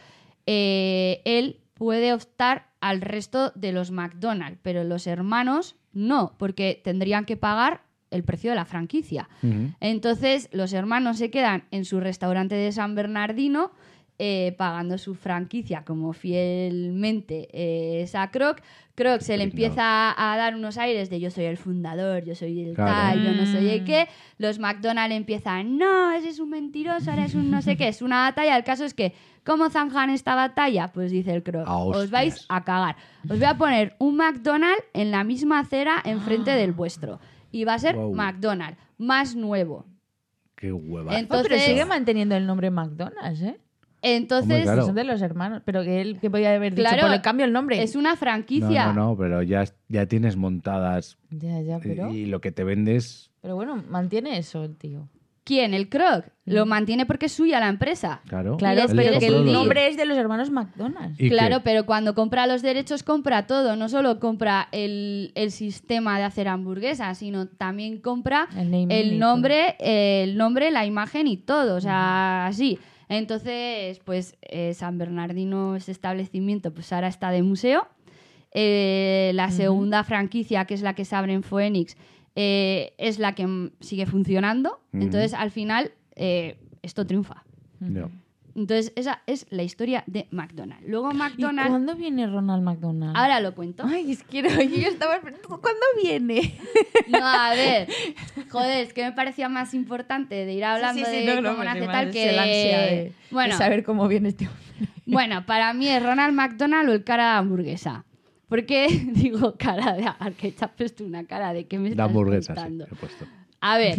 eh, 0.45 1.21
él 1.25 1.59
puede 1.75 2.13
optar 2.13 2.67
al 2.81 3.01
resto 3.01 3.51
de 3.55 3.71
los 3.71 3.91
McDonald's, 3.91 4.59
pero 4.61 4.83
los 4.83 5.07
hermanos 5.07 5.75
no, 5.93 6.35
porque 6.37 6.79
tendrían 6.83 7.23
que 7.25 7.37
pagar 7.37 7.81
el 8.11 8.23
precio 8.23 8.51
de 8.51 8.55
la 8.55 8.65
franquicia. 8.65 9.27
Entonces, 9.79 10.49
los 10.51 10.73
hermanos 10.73 11.17
se 11.17 11.31
quedan 11.31 11.63
en 11.71 11.85
su 11.85 11.99
restaurante 11.99 12.55
de 12.55 12.71
San 12.71 12.95
Bernardino 12.95 13.71
eh, 14.19 14.55
pagando 14.57 14.97
su 14.97 15.15
franquicia 15.15 15.83
como 15.83 16.13
fielmente 16.13 17.49
eh, 17.51 18.01
es 18.03 18.15
a 18.15 18.29
Croc. 18.31 18.61
Croc 18.95 19.19
se 19.21 19.35
le 19.37 19.43
empieza 19.43 20.13
a 20.17 20.37
dar 20.37 20.55
unos 20.55 20.77
aires 20.77 21.09
de 21.09 21.19
yo 21.19 21.29
soy 21.29 21.43
el 21.45 21.57
fundador, 21.57 22.23
yo 22.23 22.33
soy 22.33 22.61
el 22.63 22.75
Claro. 22.75 22.91
tal, 22.91 23.23
yo 23.23 23.31
no 23.33 23.45
soy 23.45 23.69
el 23.69 23.81
Mm. 23.81 23.85
qué. 23.85 24.07
Los 24.37 24.57
McDonald's 24.59 25.15
empiezan, 25.15 25.77
no, 25.77 26.11
ese 26.13 26.29
es 26.29 26.39
un 26.39 26.49
mentiroso, 26.49 27.11
ahora 27.11 27.25
es 27.25 27.35
un 27.35 27.51
no 27.51 27.61
sé 27.61 27.75
qué. 27.75 27.89
Es 27.89 28.01
una 28.01 28.21
batalla. 28.21 28.55
El 28.57 28.63
caso 28.63 28.85
es 28.85 28.93
que, 28.93 29.13
¿cómo 29.43 29.69
zanjan 29.69 30.09
esta 30.09 30.33
batalla? 30.35 30.87
Pues 30.93 31.11
dice 31.11 31.33
el 31.33 31.43
Croc, 31.43 31.67
os 31.67 32.09
vais 32.09 32.45
a 32.49 32.63
cagar. 32.63 32.95
Os 33.29 33.37
voy 33.37 33.43
a 33.47 33.57
poner 33.57 33.95
un 33.99 34.15
McDonald's 34.15 34.83
en 34.93 35.11
la 35.11 35.23
misma 35.23 35.59
acera 35.59 36.01
enfrente 36.05 36.51
del 36.51 36.71
vuestro. 36.71 37.19
Y 37.51 37.63
va 37.65 37.73
a 37.75 37.79
ser 37.79 37.95
Guau. 37.95 38.13
McDonald's, 38.13 38.77
más 38.97 39.35
nuevo. 39.35 39.85
Qué 40.55 40.71
hueva. 40.71 41.11
Oh, 41.11 41.17
Entonces, 41.17 41.47
pero 41.49 41.61
sigue 41.61 41.83
manteniendo 41.85 42.35
el 42.35 42.45
nombre 42.47 42.71
McDonald's, 42.71 43.41
¿eh? 43.41 43.59
Entonces 44.13 44.49
Hombre, 44.51 44.63
claro. 44.63 44.85
Son 44.85 44.95
de 44.95 45.03
los 45.03 45.21
hermanos. 45.21 45.61
Pero 45.65 45.83
que 45.83 46.01
él 46.01 46.19
que 46.19 46.29
podía 46.29 46.53
haber 46.53 46.75
dicho, 46.75 46.87
Claro, 46.87 47.03
por 47.07 47.13
el 47.13 47.21
cambio 47.21 47.45
el 47.45 47.53
nombre. 47.53 47.81
es 47.81 47.95
una 47.95 48.15
franquicia. 48.15 48.87
no, 48.87 49.09
no, 49.11 49.17
pero 49.17 49.41
ya, 49.41 49.63
ya 49.89 50.05
tienes 50.05 50.35
montadas 50.37 51.17
Ya, 51.31 51.61
ya, 51.61 51.79
pero... 51.79 52.09
y 52.11 52.25
lo 52.25 52.41
que 52.41 52.51
te 52.51 52.63
vendes, 52.63 53.31
Pero 53.41 53.55
bueno, 53.55 53.83
mantiene 53.89 54.37
eso 54.37 54.63
el 54.63 54.75
tío. 54.77 55.07
¿Quién? 55.43 55.75
¿El 55.75 55.89
Croc? 55.89 56.25
Lo 56.45 56.65
mantiene 56.65 57.05
porque 57.05 57.27
es 57.27 57.31
suya 57.31 57.59
la 57.59 57.69
empresa. 57.69 58.21
claro. 58.27 58.57
Claro, 58.57 58.81
él 58.81 58.87
pero 58.87 59.11
les 59.11 59.19
que 59.19 59.27
compró 59.27 59.37
el 59.41 59.45
los- 59.45 59.53
nombre 59.53 59.87
es 59.89 59.95
de 59.95 60.05
los 60.05 60.17
hermanos 60.17 60.49
McDonald's. 60.49 61.19
¿Y 61.21 61.29
claro, 61.29 61.57
qué? 61.57 61.63
pero 61.65 61.85
cuando 61.85 62.15
compra 62.15 62.47
los 62.47 62.63
derechos 62.63 63.03
compra 63.03 63.45
todo. 63.45 63.75
No 63.75 63.87
solo 63.87 64.19
compra 64.19 64.69
el, 64.71 65.31
el 65.35 65.51
sistema 65.51 66.17
de 66.17 66.23
hacer 66.23 66.47
hamburguesas, 66.47 67.19
sino 67.19 67.47
también 67.47 67.99
compra 68.01 68.47
El 68.57 68.71
naming 68.71 68.89
y 68.89 68.93
el 68.95 69.09
todo. 69.11 69.19
nombre, 69.19 69.75
el 69.77 70.35
nombre, 70.35 70.71
la 70.71 70.83
imagen 70.87 71.27
y 71.27 71.37
todo. 71.37 71.75
O 71.75 71.81
sea, 71.81 72.47
así. 72.47 72.79
Entonces, 73.09 73.99
pues 74.03 74.35
eh, 74.41 74.73
San 74.73 74.97
Bernardino, 74.97 75.75
ese 75.75 75.91
establecimiento, 75.91 76.73
pues 76.73 76.91
ahora 76.91 77.07
está 77.07 77.31
de 77.31 77.43
museo. 77.43 77.87
Eh, 78.51 79.31
la 79.33 79.51
segunda 79.51 80.03
franquicia, 80.03 80.65
que 80.65 80.73
es 80.73 80.81
la 80.81 80.95
que 80.95 81.05
se 81.05 81.15
abre 81.15 81.33
en 81.33 81.43
Phoenix, 81.43 81.97
eh, 82.35 82.93
es 82.97 83.19
la 83.19 83.35
que 83.35 83.71
sigue 83.81 84.05
funcionando. 84.05 84.79
Entonces, 84.93 85.33
al 85.33 85.51
final, 85.51 85.91
esto 86.15 87.05
triunfa. 87.05 87.43
Entonces, 88.55 88.93
esa 88.95 89.21
es 89.27 89.45
la 89.49 89.63
historia 89.63 90.05
de 90.07 90.27
McDonald's. 90.31 90.87
Luego 90.87 91.11
¿Y 91.11 91.15
McDonald's... 91.15 91.69
cuándo 91.69 91.95
viene 91.95 92.25
Ronald 92.25 92.63
McDonald? 92.63 93.15
Ahora 93.17 93.41
lo 93.41 93.53
cuento. 93.53 93.83
Ay, 93.85 94.13
es 94.13 94.23
que 94.23 94.43
no, 94.43 94.49
yo 94.49 94.87
estaba 94.87 95.15
esperando. 95.15 95.47
¿Cuándo 95.49 95.85
viene? 96.01 96.57
No, 97.09 97.19
a 97.21 97.53
ver. 97.53 97.89
Joder, 98.49 98.85
es 98.85 98.93
que 98.93 99.03
me 99.03 99.11
parecía 99.11 99.49
más 99.49 99.73
importante 99.73 100.45
de 100.45 100.53
ir 100.53 100.63
hablando 100.63 101.07
de 101.07 101.41
cómo 101.43 101.63
nace 101.63 101.85
tal 101.85 102.11
que... 102.11 102.29
el 102.29 102.39
ansia 102.39 102.81
de, 102.81 103.11
bueno, 103.29 103.53
de 103.53 103.57
saber 103.57 103.83
cómo 103.83 104.07
viene 104.07 104.29
este 104.29 104.47
hombre. 104.47 104.89
bueno, 105.05 105.45
para 105.45 105.73
mí 105.73 105.89
es 105.89 106.01
Ronald 106.01 106.33
McDonald 106.33 106.89
o 106.89 106.93
el 106.93 107.03
cara 107.03 107.33
de 107.33 107.37
hamburguesa. 107.39 108.05
¿Por 108.47 108.65
qué 108.65 108.87
digo 109.13 109.55
cara 109.57 109.93
de... 109.93 110.09
Que 110.37 110.51
te 110.51 110.63
has 110.63 110.71
puesto 110.71 111.03
una 111.03 111.25
cara 111.25 111.53
de 111.53 111.67
que 111.67 111.77
me 111.77 111.89
estás 111.89 112.07
hamburguesa, 112.07 112.53
sí, 112.53 112.61
contando? 112.61 112.85
he 112.85 112.95
puesto. 112.95 113.25
A 113.67 113.79
ver, 113.79 113.97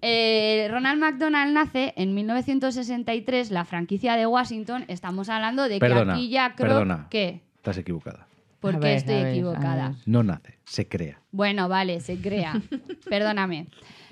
eh, 0.00 0.68
Ronald 0.70 1.00
McDonald 1.00 1.52
nace 1.52 1.92
en 1.96 2.14
1963, 2.14 3.50
la 3.50 3.64
franquicia 3.64 4.14
de 4.14 4.28
Washington. 4.28 4.84
Estamos 4.86 5.28
hablando 5.28 5.68
de 5.68 5.80
Perdona, 5.80 6.12
que 6.14 6.20
aquí 6.20 6.28
ya 6.28 6.54
creo 6.54 6.68
perdona. 6.68 7.08
que... 7.10 7.40
Estás 7.56 7.78
equivocada. 7.78 8.28
¿Por 8.60 8.76
A 8.76 8.78
qué 8.78 8.86
ver, 8.86 8.96
estoy 8.98 9.14
a 9.14 9.18
ver, 9.18 9.26
a 9.26 9.30
equivocada? 9.30 9.88
ver. 9.88 9.96
No 10.06 10.22
nace, 10.22 10.60
se 10.62 10.86
crea. 10.86 11.20
Bueno, 11.32 11.68
vale, 11.68 11.98
se 11.98 12.20
crea. 12.20 12.62
Perdóname. 13.10 13.66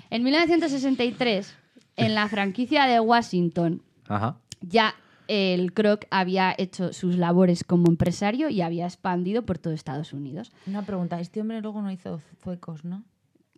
En 0.09 0.23
1963, 0.23 1.55
en 1.95 2.13
la 2.13 2.27
franquicia 2.27 2.85
de 2.85 2.99
Washington, 2.99 3.81
Ajá. 4.09 4.35
ya 4.59 4.93
el 5.29 5.71
Croc 5.71 6.03
había 6.11 6.53
hecho 6.57 6.91
sus 6.91 7.15
labores 7.15 7.63
como 7.63 7.87
empresario 7.87 8.49
y 8.49 8.59
había 8.59 8.87
expandido 8.87 9.43
por 9.45 9.57
todo 9.57 9.73
Estados 9.73 10.11
Unidos. 10.11 10.51
Una 10.67 10.81
pregunta, 10.81 11.21
este 11.21 11.39
hombre 11.39 11.61
luego 11.61 11.81
no 11.81 11.91
hizo 11.91 12.19
zuecos, 12.43 12.83
¿no? 12.83 13.05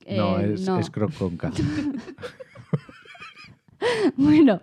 No, 0.10 0.40
Eh, 0.40 0.54
es, 0.56 0.62
no. 0.62 0.80
es 0.80 0.90
croc 0.90 1.14
con 1.18 1.38
K. 1.38 1.52
Bueno, 4.16 4.62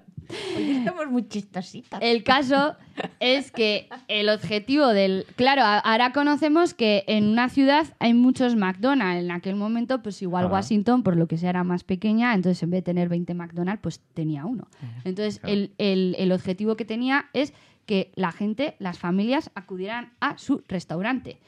Hoy 0.56 0.70
estamos 0.70 1.08
muy 1.08 1.26
chistositas. 1.28 1.98
el 2.02 2.22
caso 2.22 2.76
es 3.18 3.50
que 3.50 3.88
el 4.08 4.28
objetivo 4.28 4.86
del... 4.88 5.26
Claro, 5.36 5.62
a- 5.62 5.78
ahora 5.80 6.12
conocemos 6.12 6.72
que 6.72 7.02
en 7.08 7.26
una 7.28 7.48
ciudad 7.48 7.86
hay 7.98 8.14
muchos 8.14 8.54
McDonald's. 8.56 9.24
En 9.24 9.30
aquel 9.32 9.56
momento, 9.56 10.02
pues 10.02 10.22
igual 10.22 10.44
Ajá. 10.46 10.54
Washington, 10.54 11.02
por 11.02 11.16
lo 11.16 11.26
que 11.26 11.36
sea, 11.36 11.50
era 11.50 11.64
más 11.64 11.82
pequeña, 11.84 12.32
entonces 12.34 12.62
en 12.62 12.70
vez 12.70 12.78
de 12.78 12.82
tener 12.84 13.08
20 13.08 13.34
McDonald's, 13.34 13.82
pues 13.82 14.00
tenía 14.14 14.46
uno. 14.46 14.68
Entonces, 15.04 15.40
Claro. 15.40 15.52
el, 15.54 15.72
el- 15.78 16.14
el 16.18 16.32
objetivo 16.32 16.76
que 16.76 16.84
tenía 16.84 17.26
es 17.32 17.52
que 17.86 18.12
la 18.14 18.30
gente, 18.30 18.76
las 18.78 18.98
familias, 19.00 19.50
acudieran 19.56 20.12
a 20.20 20.38
su 20.38 20.62
restaurante. 20.68 21.38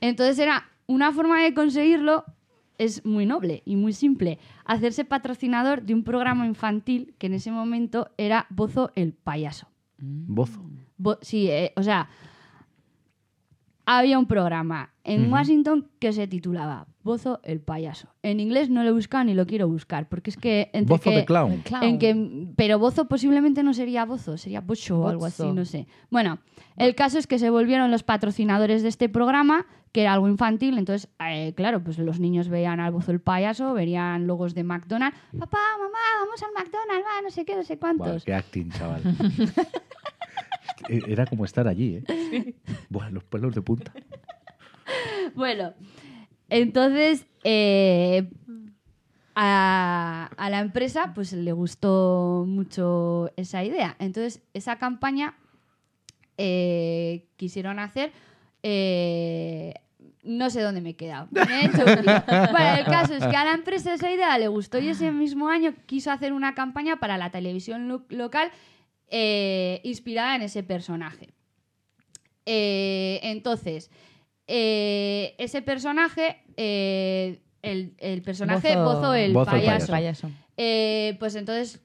Entonces 0.00 0.38
era 0.38 0.68
una 0.86 1.12
forma 1.12 1.42
de 1.42 1.52
conseguirlo 1.54 2.24
es 2.78 3.04
muy 3.04 3.26
noble 3.26 3.62
y 3.66 3.76
muy 3.76 3.92
simple. 3.92 4.38
Hacerse 4.64 5.04
patrocinador 5.04 5.82
de 5.82 5.94
un 5.94 6.04
programa 6.04 6.46
infantil 6.46 7.14
que 7.18 7.26
en 7.26 7.34
ese 7.34 7.50
momento 7.50 8.10
era 8.16 8.46
Bozo 8.50 8.92
el 8.94 9.12
payaso. 9.12 9.66
Bozo. 9.98 10.62
Bo- 10.96 11.18
sí, 11.20 11.50
eh, 11.50 11.72
o 11.76 11.82
sea, 11.82 12.08
había 13.86 14.18
un 14.18 14.26
programa 14.26 14.92
en 15.14 15.32
Washington 15.32 15.88
que 15.98 16.12
se 16.12 16.26
titulaba 16.28 16.86
Bozo 17.02 17.40
el 17.42 17.60
payaso. 17.60 18.08
En 18.22 18.38
inglés 18.40 18.68
no 18.70 18.82
lo 18.82 18.90
he 18.90 18.92
buscado 18.92 19.24
ni 19.24 19.34
lo 19.34 19.46
quiero 19.46 19.66
buscar, 19.68 20.08
porque 20.08 20.30
es 20.30 20.36
que... 20.36 20.70
entre 20.72 20.94
Bozo 20.94 21.10
que- 21.10 21.16
de 21.16 21.24
clown. 21.24 21.58
Clown. 21.64 21.82
en 21.84 21.98
que, 21.98 22.46
pero 22.56 22.78
Bozo 22.78 23.08
posiblemente 23.08 23.62
no 23.62 23.72
sería 23.74 24.04
Bozo, 24.04 24.36
sería 24.36 24.60
Bocho 24.60 25.00
o 25.00 25.08
algo 25.08 25.26
así, 25.26 25.50
no 25.52 25.64
sé. 25.64 25.86
Bueno, 26.10 26.38
el 26.76 26.94
caso 26.94 27.18
es 27.18 27.26
que 27.26 27.38
se 27.38 27.50
volvieron 27.50 27.90
los 27.90 28.02
patrocinadores 28.02 28.82
de 28.82 28.88
este 28.88 29.08
programa, 29.08 29.66
que 29.92 30.02
era 30.02 30.12
algo 30.12 30.28
infantil, 30.28 30.76
entonces, 30.76 31.08
eh, 31.18 31.54
claro, 31.56 31.82
pues 31.82 31.98
los 31.98 32.20
niños 32.20 32.48
veían 32.48 32.78
al 32.78 32.92
Bozo 32.92 33.10
el 33.10 33.20
payaso, 33.20 33.72
verían 33.72 34.26
logos 34.26 34.54
de 34.54 34.62
McDonald's, 34.64 35.18
papá, 35.38 35.58
mamá, 35.78 35.98
vamos 36.20 36.42
al 36.42 36.50
McDonald's, 36.52 37.06
va, 37.06 37.22
no 37.22 37.30
sé 37.30 37.44
qué, 37.46 37.56
no 37.56 37.62
sé 37.62 37.78
cuántos. 37.78 38.24
qué 38.24 38.34
acting, 38.34 38.70
chaval. 38.70 39.02
Era 40.88 41.26
como 41.26 41.44
estar 41.44 41.66
allí, 41.68 42.02
¿eh? 42.06 42.54
Buah, 42.90 43.10
los 43.10 43.24
pelos 43.24 43.54
de 43.54 43.62
punta. 43.62 43.92
Bueno, 45.34 45.74
entonces 46.48 47.26
eh, 47.44 48.28
a, 49.34 50.30
a 50.36 50.50
la 50.50 50.60
empresa 50.60 51.12
pues 51.14 51.32
le 51.32 51.52
gustó 51.52 52.44
mucho 52.46 53.30
esa 53.36 53.62
idea. 53.64 53.96
Entonces 53.98 54.42
esa 54.54 54.76
campaña 54.78 55.34
eh, 56.36 57.26
quisieron 57.36 57.78
hacer... 57.78 58.12
eh, 58.62 59.74
no 60.24 60.50
sé 60.50 60.60
dónde 60.60 60.80
me 60.80 60.90
he 60.90 60.96
quedado. 60.96 61.28
Me 61.30 61.40
he 61.62 61.66
hecho 61.66 61.84
un 61.86 62.04
lío. 62.04 62.22
Bueno, 62.50 62.74
el 62.78 62.84
caso 62.84 63.14
es 63.14 63.24
que 63.24 63.36
a 63.36 63.44
la 63.44 63.52
empresa 63.54 63.94
esa 63.94 64.10
idea 64.10 64.36
le 64.38 64.48
gustó 64.48 64.78
y 64.78 64.88
ese 64.88 65.10
mismo 65.10 65.48
año 65.48 65.72
quiso 65.86 66.10
hacer 66.10 66.32
una 66.32 66.54
campaña 66.54 66.96
para 66.98 67.16
la 67.16 67.30
televisión 67.30 67.88
lo- 67.88 68.04
local 68.10 68.50
eh, 69.08 69.80
inspirada 69.84 70.34
en 70.36 70.42
ese 70.42 70.62
personaje. 70.62 71.28
Eh, 72.46 73.20
entonces, 73.22 73.90
eh, 74.48 75.34
ese 75.38 75.62
personaje, 75.62 76.38
eh, 76.56 77.40
el, 77.62 77.94
el 77.98 78.22
personaje 78.22 78.74
Bozo- 78.76 78.84
Bozo 78.84 79.14
el 79.14 79.32
Bozo 79.32 79.50
el 79.56 79.86
payaso, 79.86 80.30
eh, 80.56 81.16
pues 81.20 81.34
entonces, 81.36 81.80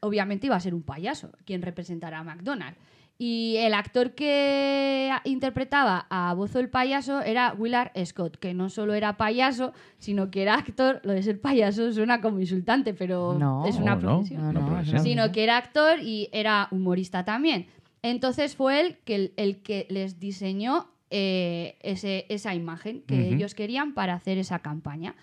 obviamente 0.00 0.46
iba 0.46 0.56
a 0.56 0.60
ser 0.60 0.74
un 0.74 0.82
payaso 0.82 1.32
quien 1.44 1.60
representará 1.62 2.20
a 2.20 2.24
McDonald's. 2.24 2.78
Y 3.16 3.56
el 3.58 3.74
actor 3.74 4.16
que 4.16 5.08
interpretaba 5.22 6.06
a 6.10 6.34
Bozo 6.34 6.58
el 6.58 6.68
payaso 6.68 7.20
era 7.22 7.54
Willard 7.56 7.92
Scott, 8.04 8.38
que 8.38 8.54
no 8.54 8.68
solo 8.70 8.92
era 8.94 9.16
payaso, 9.16 9.72
sino 9.98 10.32
que 10.32 10.42
era 10.42 10.54
actor. 10.54 11.00
Lo 11.04 11.12
de 11.12 11.22
ser 11.22 11.40
payaso 11.40 11.92
suena 11.92 12.20
como 12.20 12.40
insultante, 12.40 12.92
pero 12.92 13.36
No, 13.38 13.66
es 13.66 13.76
una 13.76 13.94
no, 13.94 14.00
profesión. 14.00 14.52
No, 14.52 14.82
no, 14.82 14.98
sino 15.00 15.30
que 15.30 15.44
era 15.44 15.56
actor 15.58 16.00
y 16.00 16.28
era 16.32 16.66
humorista 16.72 17.24
también. 17.24 17.66
Entonces 18.02 18.56
fue 18.56 18.80
él 18.80 18.98
que 19.04 19.14
el, 19.14 19.32
el 19.36 19.62
que 19.62 19.86
les 19.90 20.18
diseñó 20.18 20.90
eh, 21.16 21.76
ese- 21.82 22.26
esa 22.28 22.56
imagen 22.56 23.02
que 23.06 23.28
ellos 23.28 23.54
querían 23.54 23.94
para 23.94 24.14
hacer 24.14 24.36
esa 24.38 24.58
campaña. 24.58 25.14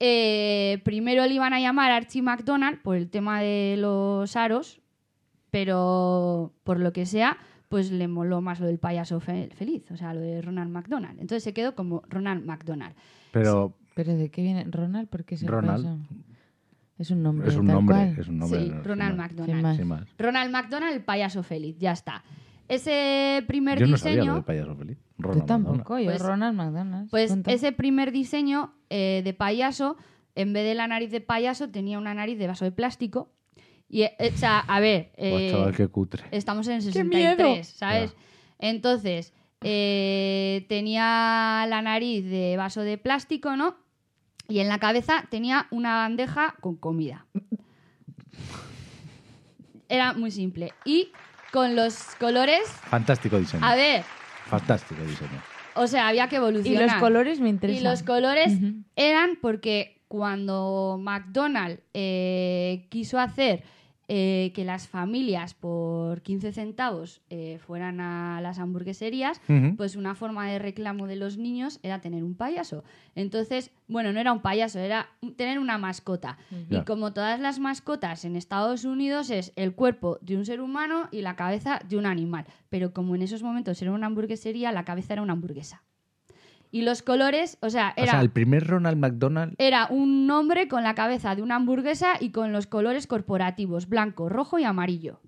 Eh, 0.00 0.80
primero 0.84 1.24
le 1.26 1.34
iban 1.34 1.52
a 1.52 1.60
llamar 1.60 1.92
Archie 1.92 2.22
McDonald 2.22 2.82
por 2.82 2.96
el 2.96 3.08
tema 3.08 3.40
de 3.40 3.76
los 3.78 4.34
aros, 4.34 4.80
pero 5.50 6.52
por 6.64 6.80
lo 6.80 6.92
que 6.92 7.06
sea, 7.06 7.36
pues 7.68 7.92
le 7.92 8.08
moló 8.08 8.40
más 8.40 8.58
lo 8.58 8.66
del 8.66 8.78
payaso 8.80 9.20
fe- 9.20 9.50
feliz, 9.54 9.88
o 9.92 9.96
sea, 9.96 10.12
lo 10.12 10.20
de 10.20 10.42
Ronald 10.42 10.70
McDonald. 10.72 11.20
Entonces 11.20 11.44
se 11.44 11.52
quedó 11.54 11.74
como 11.76 12.02
Ronald 12.08 12.44
McDonald. 12.44 12.94
Pero 13.30 13.74
¿Pero 13.94 14.14
de 14.16 14.30
qué 14.30 14.42
viene? 14.42 14.64
¿Ronald? 14.64 15.08
¿Por 15.08 15.24
qué 15.24 15.34
es 15.36 15.42
el 15.42 15.48
Ronald. 15.48 15.86
Es 16.98 17.10
un 17.10 17.22
nombre. 17.22 17.48
es 17.48 17.56
un 17.56 17.66
tal 17.66 17.76
nombre. 17.76 17.96
cual. 17.96 18.18
Es 18.18 18.28
un 18.28 18.38
nombre 18.38 18.60
sí, 18.60 18.70
no, 18.70 18.82
Ronald. 18.82 19.16
McDonald. 19.16 19.62
Más. 19.62 19.80
Más. 19.84 20.08
Ronald 20.18 20.50
McDonald, 20.50 20.94
el 20.94 21.02
payaso 21.04 21.42
feliz, 21.42 21.76
ya 21.78 21.92
está. 21.92 22.24
Ese 22.68 23.44
primer 23.46 23.78
Yo 23.78 23.86
no 23.86 23.96
sabía 23.98 24.14
diseño... 24.16 24.30
lo 24.30 24.34
del 24.36 24.44
payaso 24.44 24.74
feliz. 24.76 24.98
Yo 25.22 25.28
Ronald 25.28 25.46
tampoco, 25.46 25.76
McDonald. 25.94 26.04
yo 26.04 26.10
Pues- 26.10 26.22
Ronald 26.22 26.56
McDonald. 26.56 27.10
Pues 27.10 27.30
Cuenta. 27.30 27.52
ese 27.52 27.72
primer 27.72 28.12
diseño 28.12 28.74
eh, 28.90 29.22
de 29.24 29.34
payaso, 29.34 29.96
en 30.34 30.52
vez 30.52 30.64
de 30.64 30.74
la 30.74 30.86
nariz 30.86 31.10
de 31.10 31.20
payaso, 31.20 31.70
tenía 31.70 31.98
una 31.98 32.14
nariz 32.14 32.38
de 32.38 32.46
vaso 32.46 32.64
de 32.64 32.72
plástico. 32.72 33.30
Y, 33.88 34.02
eh, 34.02 34.16
o 34.34 34.36
sea, 34.36 34.60
a 34.60 34.80
ver, 34.80 35.12
Buah, 35.18 35.40
eh, 35.40 35.50
chaval, 35.50 35.74
qué 35.76 35.88
cutre. 35.88 36.24
estamos 36.30 36.66
en 36.68 36.80
el 36.82 36.92
¡Qué 36.92 37.04
miedo! 37.04 37.36
63, 37.36 37.66
¿sabes? 37.66 38.12
Ya. 38.12 38.18
Entonces, 38.68 39.32
eh, 39.62 40.66
tenía 40.68 41.66
la 41.68 41.82
nariz 41.82 42.24
de 42.24 42.56
vaso 42.56 42.82
de 42.82 42.98
plástico, 42.98 43.56
¿no? 43.56 43.76
Y 44.48 44.58
en 44.60 44.68
la 44.68 44.78
cabeza 44.78 45.24
tenía 45.30 45.66
una 45.70 45.96
bandeja 45.96 46.54
con 46.60 46.76
comida. 46.76 47.26
Era 49.88 50.14
muy 50.14 50.30
simple. 50.30 50.72
Y 50.84 51.12
con 51.52 51.76
los 51.76 51.94
colores, 52.18 52.62
Fantástico 52.88 53.38
diseño. 53.38 53.64
a 53.64 53.74
ver, 53.74 54.04
Fantástico 54.52 55.02
diseño. 55.02 55.40
o 55.74 55.86
sea, 55.86 56.08
había 56.08 56.28
que 56.28 56.36
Y 56.36 56.38
evolucionar. 56.38 56.82
los 56.84 56.94
colores 56.96 57.40
me 57.40 57.48
Y 57.48 57.52
interesan. 57.52 57.84
los 57.84 58.02
colores 58.02 58.52
eran 58.96 59.38
porque 59.40 60.02
cuando 60.08 60.98
McDonald's 61.00 61.80
eh, 61.94 62.86
quiso 62.90 63.18
hacer 63.18 63.62
eh, 64.08 64.52
que 64.54 64.64
las 64.64 64.88
familias 64.88 65.54
por 65.54 66.22
15 66.22 66.52
centavos 66.52 67.22
eh, 67.30 67.58
fueran 67.64 68.00
a 68.00 68.40
las 68.40 68.58
hamburgueserías, 68.58 69.40
pues 69.76 69.96
una 69.96 70.14
forma 70.14 70.48
de 70.48 70.58
reclamo 70.58 71.06
de 71.06 71.16
los 71.16 71.38
niños 71.38 71.78
era 71.82 72.00
tener 72.00 72.24
un 72.24 72.34
payaso. 72.34 72.84
Entonces, 73.14 73.70
bueno, 73.88 74.12
no 74.12 74.20
era 74.20 74.32
un 74.32 74.42
payaso, 74.42 74.78
era 74.78 75.08
tener 75.36 75.58
una 75.58 75.78
mascota. 75.78 76.38
Y 76.68 76.80
como 76.82 77.12
todas 77.12 77.40
las 77.40 77.58
mascotas 77.58 78.24
en 78.24 78.36
Estados 78.36 78.84
Unidos 78.84 79.30
es 79.30 79.52
el 79.56 79.74
cuerpo 79.74 80.18
de 80.20 80.36
un 80.36 80.44
ser 80.44 80.60
humano 80.60 81.08
y 81.12 81.22
la 81.22 81.36
cabeza 81.36 81.80
de 81.88 81.96
un 81.96 82.06
animal. 82.06 82.44
Pero 82.68 82.92
como 82.92 83.14
en 83.14 83.22
esos 83.22 83.42
momentos 83.42 83.80
era 83.82 83.92
una 83.92 84.06
hamburguesería, 84.06 84.72
la 84.72 84.84
cabeza 84.84 85.12
era 85.12 85.22
una 85.22 85.34
hamburguesa. 85.34 85.82
Y 86.72 86.82
los 86.82 87.02
colores, 87.02 87.58
o 87.60 87.68
sea, 87.70 87.94
O 87.96 88.00
era, 88.00 88.12
sea, 88.12 88.20
el 88.22 88.30
primer 88.30 88.66
Ronald 88.66 88.96
McDonald. 88.96 89.54
era 89.58 89.86
un 89.90 90.28
hombre 90.30 90.66
con 90.68 90.82
la 90.82 90.94
cabeza 90.94 91.36
de 91.36 91.42
una 91.42 91.56
hamburguesa 91.56 92.14
y 92.18 92.30
con 92.32 92.50
los 92.52 92.66
colores 92.66 93.06
corporativos, 93.06 93.88
blanco, 93.88 94.28
rojo 94.30 94.58
y 94.58 94.64
amarillo. 94.64 95.20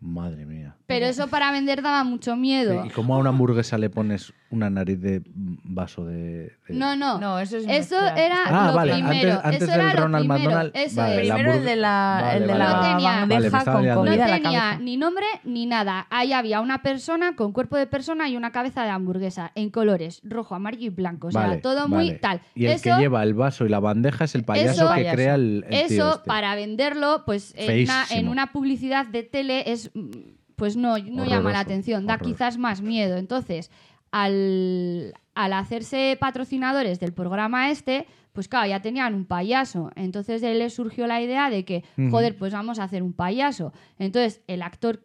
Madre 0.00 0.44
mía. 0.46 0.75
Pero 0.86 1.06
eso 1.06 1.26
para 1.26 1.50
vender 1.50 1.82
daba 1.82 2.04
mucho 2.04 2.36
miedo. 2.36 2.84
¿Y 2.84 2.90
cómo 2.90 3.16
a 3.16 3.18
una 3.18 3.30
hamburguesa 3.30 3.76
le 3.76 3.90
pones 3.90 4.32
una 4.50 4.70
nariz 4.70 5.00
de 5.00 5.20
vaso 5.64 6.04
de.? 6.04 6.52
de- 6.68 6.74
No, 6.74 6.94
no. 6.94 7.18
No, 7.18 7.40
eso 7.40 7.56
es 7.56 7.64
Eso 7.64 7.96
mezclar. 8.00 8.18
era 8.18 8.36
Ah, 8.46 8.68
lo 8.68 8.76
vale, 8.76 8.92
primero. 8.92 9.32
antes- 9.32 9.44
antes 9.44 9.62
eso 9.62 9.70
del 9.72 9.80
era 9.80 9.94
lo 9.94 10.00
Ronald 10.02 10.22
primero. 10.28 10.44
McDonald, 10.50 10.70
Eso 10.76 11.00
vale, 11.00 11.18
Primero 11.18 11.52
el 11.54 11.64
de 11.64 11.76
la, 11.76 12.18
Vale, 12.22 12.36
el 12.36 12.42
de 12.42 12.46
vale, 12.46 12.58
la 12.58 12.64
vale. 12.72 12.76
No 12.76 12.82
tenía- 12.96 13.10
Vale, 13.26 13.50
con. 13.50 14.04
No 14.06 14.84
ni 14.84 14.96
nombre 14.96 15.26
ni 15.42 15.66
nada. 15.66 16.06
Ahí 16.10 16.32
había 16.32 16.60
una 16.60 16.82
persona 16.82 17.34
con 17.34 17.52
cuerpo 17.52 17.76
de 17.76 17.88
persona 17.88 18.28
y 18.28 18.36
una 18.36 18.52
cabeza 18.52 18.84
de 18.84 18.90
hamburguesa 18.90 19.50
en 19.56 19.70
colores 19.70 20.20
rojo, 20.22 20.54
amarillo 20.54 20.86
y 20.86 20.90
blanco. 20.90 21.28
O 21.28 21.30
sea, 21.32 21.40
Vale, 21.48 21.56
todo 21.56 21.88
vale. 21.88 22.10
muy 22.10 22.18
tal. 22.20 22.40
Y 22.54 22.66
el 22.66 22.72
eso, 22.72 22.84
que 22.84 23.00
lleva 23.00 23.24
el 23.24 23.34
vaso 23.34 23.66
y 23.66 23.68
la 23.70 23.80
bandeja 23.80 24.24
es 24.24 24.36
el 24.36 24.44
payaso 24.44 24.70
Eso- 24.70 24.82
que 24.94 25.00
Payaso. 25.00 25.14
crea 25.16 25.34
el, 25.34 25.64
el 25.68 25.86
tío 25.88 25.96
eso 25.96 26.14
este. 26.14 26.26
para 26.28 26.54
venderlo, 26.54 27.24
pues 27.26 27.54
en 27.56 27.64
una, 27.84 28.02
en 28.02 28.06
Feísimo. 28.06 28.30
una 28.30 28.52
publicidad 28.52 29.06
de 29.06 29.24
tele 29.24 29.64
es 29.72 29.90
mm, 29.92 30.10
pues 30.56 30.76
no, 30.76 30.98
no 30.98 31.24
llama 31.26 31.52
la 31.52 31.60
atención, 31.60 32.06
da 32.06 32.18
quizás 32.18 32.58
más 32.58 32.80
miedo. 32.82 33.16
Entonces, 33.16 33.70
al, 34.10 35.14
al 35.34 35.52
hacerse 35.52 36.16
patrocinadores 36.18 36.98
del 37.00 37.12
programa 37.12 37.70
este, 37.70 38.06
pues 38.32 38.48
claro, 38.48 38.68
ya 38.68 38.80
tenían 38.80 39.14
un 39.14 39.24
payaso. 39.26 39.90
Entonces 39.96 40.40
de 40.40 40.52
él 40.52 40.58
le 40.60 40.70
surgió 40.70 41.06
la 41.06 41.20
idea 41.20 41.50
de 41.50 41.64
que, 41.64 41.84
joder, 42.10 42.36
pues 42.36 42.52
vamos 42.52 42.78
a 42.78 42.84
hacer 42.84 43.02
un 43.02 43.12
payaso. 43.12 43.72
Entonces, 43.98 44.42
el 44.46 44.62
actor 44.62 45.02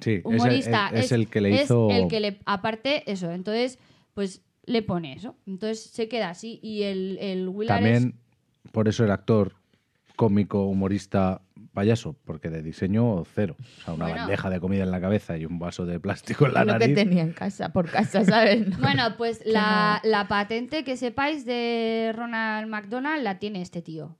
Sí, 0.00 0.20
humorista 0.24 0.88
es, 0.92 1.06
es 1.06 1.12
el 1.12 1.28
que 1.28 1.40
le 1.40 1.54
es 1.54 1.64
hizo. 1.64 1.88
el 1.90 2.08
que 2.08 2.18
le 2.18 2.40
aparte 2.46 3.08
eso 3.12 3.30
entonces 3.30 3.78
pues 4.14 4.40
le 4.64 4.80
pone 4.82 5.12
eso 5.12 5.36
entonces 5.46 5.82
se 5.82 6.08
queda 6.08 6.30
así 6.30 6.58
y 6.62 6.84
el, 6.84 7.18
el 7.20 7.46
Willard 7.48 7.76
También, 7.82 8.14
por 8.72 8.88
eso 8.88 9.04
el 9.04 9.10
actor 9.10 9.54
cómico, 10.16 10.64
humorista, 10.64 11.42
payaso, 11.72 12.14
porque 12.24 12.50
de 12.50 12.62
diseño 12.62 13.24
cero. 13.34 13.56
O 13.58 13.80
sea, 13.84 13.94
una 13.94 14.04
Bueno. 14.06 14.20
bandeja 14.20 14.50
de 14.50 14.60
comida 14.60 14.82
en 14.82 14.90
la 14.90 15.00
cabeza 15.00 15.36
y 15.38 15.44
un 15.46 15.58
vaso 15.58 15.86
de 15.86 15.98
plástico 16.00 16.46
en 16.46 16.54
la 16.54 16.64
lo 16.64 16.72
que 16.74 16.78
nariz. 16.80 16.94
tenía 16.94 17.22
en 17.22 17.32
casa, 17.32 17.72
por 17.72 17.90
casa, 17.90 18.24
¿sabes? 18.24 18.64
bueno 18.80 19.14
pues 19.16 19.42
la, 19.44 20.00
la 20.04 20.28
patente 20.28 20.84
que 20.84 20.96
sepáis 20.96 21.44
de 21.46 22.12
Ronald 22.14 22.68
McDonald 22.68 23.22
la 23.22 23.38
tiene 23.38 23.62
este 23.62 23.82
tío 23.82 24.16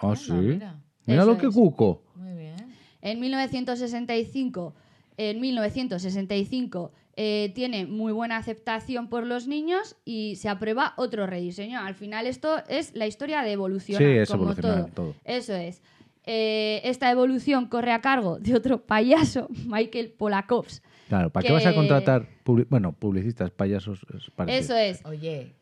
Ah, 0.00 0.14
sí. 0.16 0.32
mira. 0.32 0.80
Mira 1.06 1.22
Eso 1.22 1.32
lo 1.32 1.38
que 1.38 1.46
es. 1.48 1.54
cuco. 1.54 2.02
Muy 2.16 2.34
bien. 2.38 2.56
en 3.02 3.20
1965 3.20 4.74
en 5.16 5.40
1965 5.40 6.92
eh, 7.16 7.52
tiene 7.54 7.86
muy 7.86 8.12
buena 8.12 8.36
aceptación 8.38 9.08
por 9.08 9.24
los 9.24 9.46
niños 9.46 9.96
y 10.04 10.34
se 10.34 10.48
aprueba 10.48 10.94
otro 10.96 11.26
rediseño. 11.28 11.78
Al 11.80 11.94
final 11.94 12.26
esto 12.26 12.56
es 12.68 12.92
la 12.96 13.06
historia 13.06 13.42
de 13.42 13.52
evolucionar, 13.52 14.02
Sí, 14.02 14.08
es 14.18 14.28
como 14.28 14.42
evolucionar 14.44 14.90
todo. 14.90 15.12
todo. 15.12 15.14
Eso 15.22 15.54
es. 15.54 15.80
Eh, 16.26 16.80
esta 16.84 17.10
evolución 17.10 17.66
corre 17.66 17.92
a 17.92 18.00
cargo 18.00 18.38
de 18.38 18.54
otro 18.54 18.80
payaso, 18.86 19.48
Michael 19.66 20.10
Polakovs. 20.10 20.82
Claro, 21.08 21.30
¿para 21.30 21.42
que- 21.42 21.48
qué 21.48 21.52
vas 21.52 21.66
a 21.66 21.74
contratar 21.74 22.28
bueno, 22.70 22.92
publicistas, 22.92 23.50
payasos? 23.50 24.06
Es. 24.14 24.30
Eso 24.48 24.76
es. 24.76 25.04
Oye, 25.04 25.52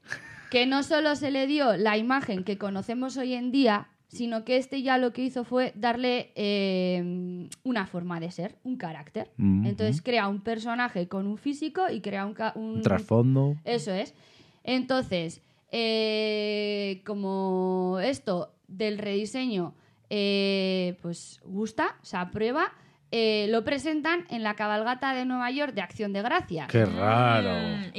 Que 0.50 0.66
no 0.66 0.82
solo 0.82 1.16
se 1.16 1.30
le 1.30 1.46
dio 1.46 1.76
la 1.76 1.96
imagen 1.96 2.44
que 2.44 2.58
conocemos 2.58 3.16
hoy 3.16 3.32
en 3.34 3.50
día, 3.50 3.88
sino 4.08 4.44
que 4.44 4.58
este 4.58 4.82
ya 4.82 4.98
lo 4.98 5.12
que 5.14 5.22
hizo 5.24 5.42
fue 5.44 5.72
darle 5.74 6.30
eh, 6.36 7.48
una 7.64 7.86
forma 7.86 8.20
de 8.20 8.30
ser, 8.30 8.56
un 8.62 8.76
carácter. 8.76 9.30
Mm, 9.38 9.66
Entonces 9.66 10.02
crea 10.02 10.28
un 10.28 10.42
personaje 10.42 11.08
con 11.08 11.26
un 11.26 11.38
físico 11.38 11.90
y 11.90 12.00
crea 12.02 12.26
un- 12.26 12.36
Un 12.54 12.82
trasfondo. 12.82 13.56
Eso 13.64 13.92
es. 13.92 14.14
Entonces, 14.62 15.40
eh, 15.70 17.00
como 17.06 17.98
esto 18.02 18.52
del 18.68 18.98
rediseño 18.98 19.74
eh, 20.14 20.98
pues 21.00 21.40
gusta, 21.42 21.96
se 22.02 22.18
aprueba, 22.18 22.70
eh, 23.10 23.46
lo 23.48 23.64
presentan 23.64 24.26
en 24.28 24.42
la 24.42 24.54
cabalgata 24.54 25.14
de 25.14 25.24
Nueva 25.24 25.50
York 25.50 25.72
de 25.72 25.80
Acción 25.80 26.12
de 26.12 26.20
Gracias. 26.20 26.68
Qué 26.68 26.84
raro. 26.84 27.50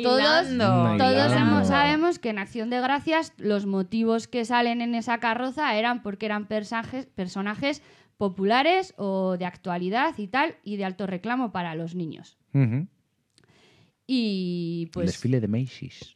Todos- 0.01 0.19
Hilando. 0.51 0.97
Todos 1.03 1.31
hemos- 1.33 1.67
sabemos 1.67 2.19
que 2.19 2.29
en 2.29 2.37
Acción 2.37 2.69
de 2.69 2.79
Gracias 2.81 3.33
los 3.37 3.65
motivos 3.65 4.27
que 4.27 4.45
salen 4.45 4.81
en 4.81 4.93
esa 4.93 5.17
carroza 5.19 5.75
eran 5.75 6.03
porque 6.03 6.27
eran 6.27 6.45
personajes, 6.47 7.07
personajes 7.07 7.81
populares 8.17 8.93
o 8.97 9.35
de 9.37 9.45
actualidad 9.45 10.13
y 10.17 10.27
tal, 10.27 10.55
y 10.63 10.77
de 10.77 10.85
alto 10.85 11.07
reclamo 11.07 11.51
para 11.51 11.73
los 11.73 11.95
niños. 11.95 12.37
Y 14.05 14.83
El 14.85 14.91
pues 14.91 15.07
desfile 15.07 15.39
de 15.41 15.47
Macy's. 15.47 16.15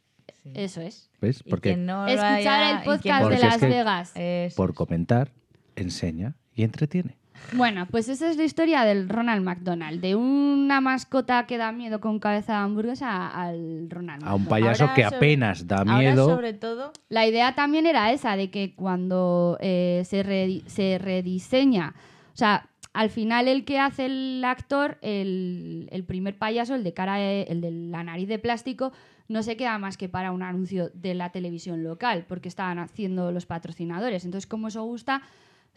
eso 0.54 0.80
es. 0.80 1.10
¿Ves? 1.20 1.42
Porque 1.42 1.76
no 1.76 2.06
Escuchar 2.06 2.32
haya- 2.34 2.78
el 2.78 2.84
podcast 2.84 3.28
de 3.28 3.34
es 3.34 3.42
Las 3.42 3.58
que- 3.58 3.66
Vegas. 3.66 4.12
Eso 4.14 4.56
por 4.56 4.74
comentar, 4.74 5.32
enseña 5.80 6.34
y 6.54 6.62
entretiene. 6.64 7.16
Bueno, 7.52 7.86
pues 7.88 8.08
esa 8.08 8.28
es 8.28 8.36
la 8.36 8.42
historia 8.42 8.82
del 8.82 9.08
Ronald 9.08 9.44
McDonald, 9.44 10.00
de 10.00 10.16
una 10.16 10.80
mascota 10.80 11.46
que 11.46 11.56
da 11.56 11.70
miedo 11.70 12.00
con 12.00 12.18
cabeza 12.18 12.54
de 12.54 12.58
hamburguesa 12.58 13.28
al 13.28 13.88
Ronald. 13.88 14.24
A 14.24 14.34
un 14.34 14.42
McDonald. 14.42 14.48
payaso 14.48 14.82
Ahora 14.84 14.94
que 14.96 15.04
sobre- 15.04 15.16
apenas 15.16 15.66
da 15.68 15.76
Ahora, 15.78 15.98
miedo. 15.98 16.28
sobre 16.28 16.52
todo, 16.54 16.92
La 17.08 17.26
idea 17.28 17.54
también 17.54 17.86
era 17.86 18.10
esa, 18.12 18.36
de 18.36 18.50
que 18.50 18.74
cuando 18.74 19.56
eh, 19.60 20.02
se, 20.04 20.62
se 20.68 20.98
rediseña, 20.98 21.94
o 22.34 22.36
sea, 22.36 22.68
al 22.92 23.10
final 23.10 23.46
el 23.46 23.64
que 23.64 23.78
hace 23.78 24.06
el 24.06 24.42
actor, 24.44 24.98
el, 25.02 25.88
el 25.92 26.02
primer 26.02 26.36
payaso, 26.38 26.74
el 26.74 26.82
de 26.82 26.92
cara, 26.92 27.16
de- 27.18 27.42
el 27.44 27.60
de 27.60 27.70
la 27.70 28.02
nariz 28.02 28.26
de 28.28 28.40
plástico, 28.40 28.92
no 29.28 29.44
se 29.44 29.56
queda 29.56 29.78
más 29.78 29.96
que 29.96 30.08
para 30.08 30.32
un 30.32 30.42
anuncio 30.42 30.90
de 30.94 31.14
la 31.14 31.30
televisión 31.30 31.84
local, 31.84 32.24
porque 32.28 32.48
estaban 32.48 32.80
haciendo 32.80 33.30
los 33.30 33.46
patrocinadores. 33.46 34.24
Entonces, 34.24 34.48
como 34.48 34.68
eso 34.68 34.82
gusta, 34.82 35.22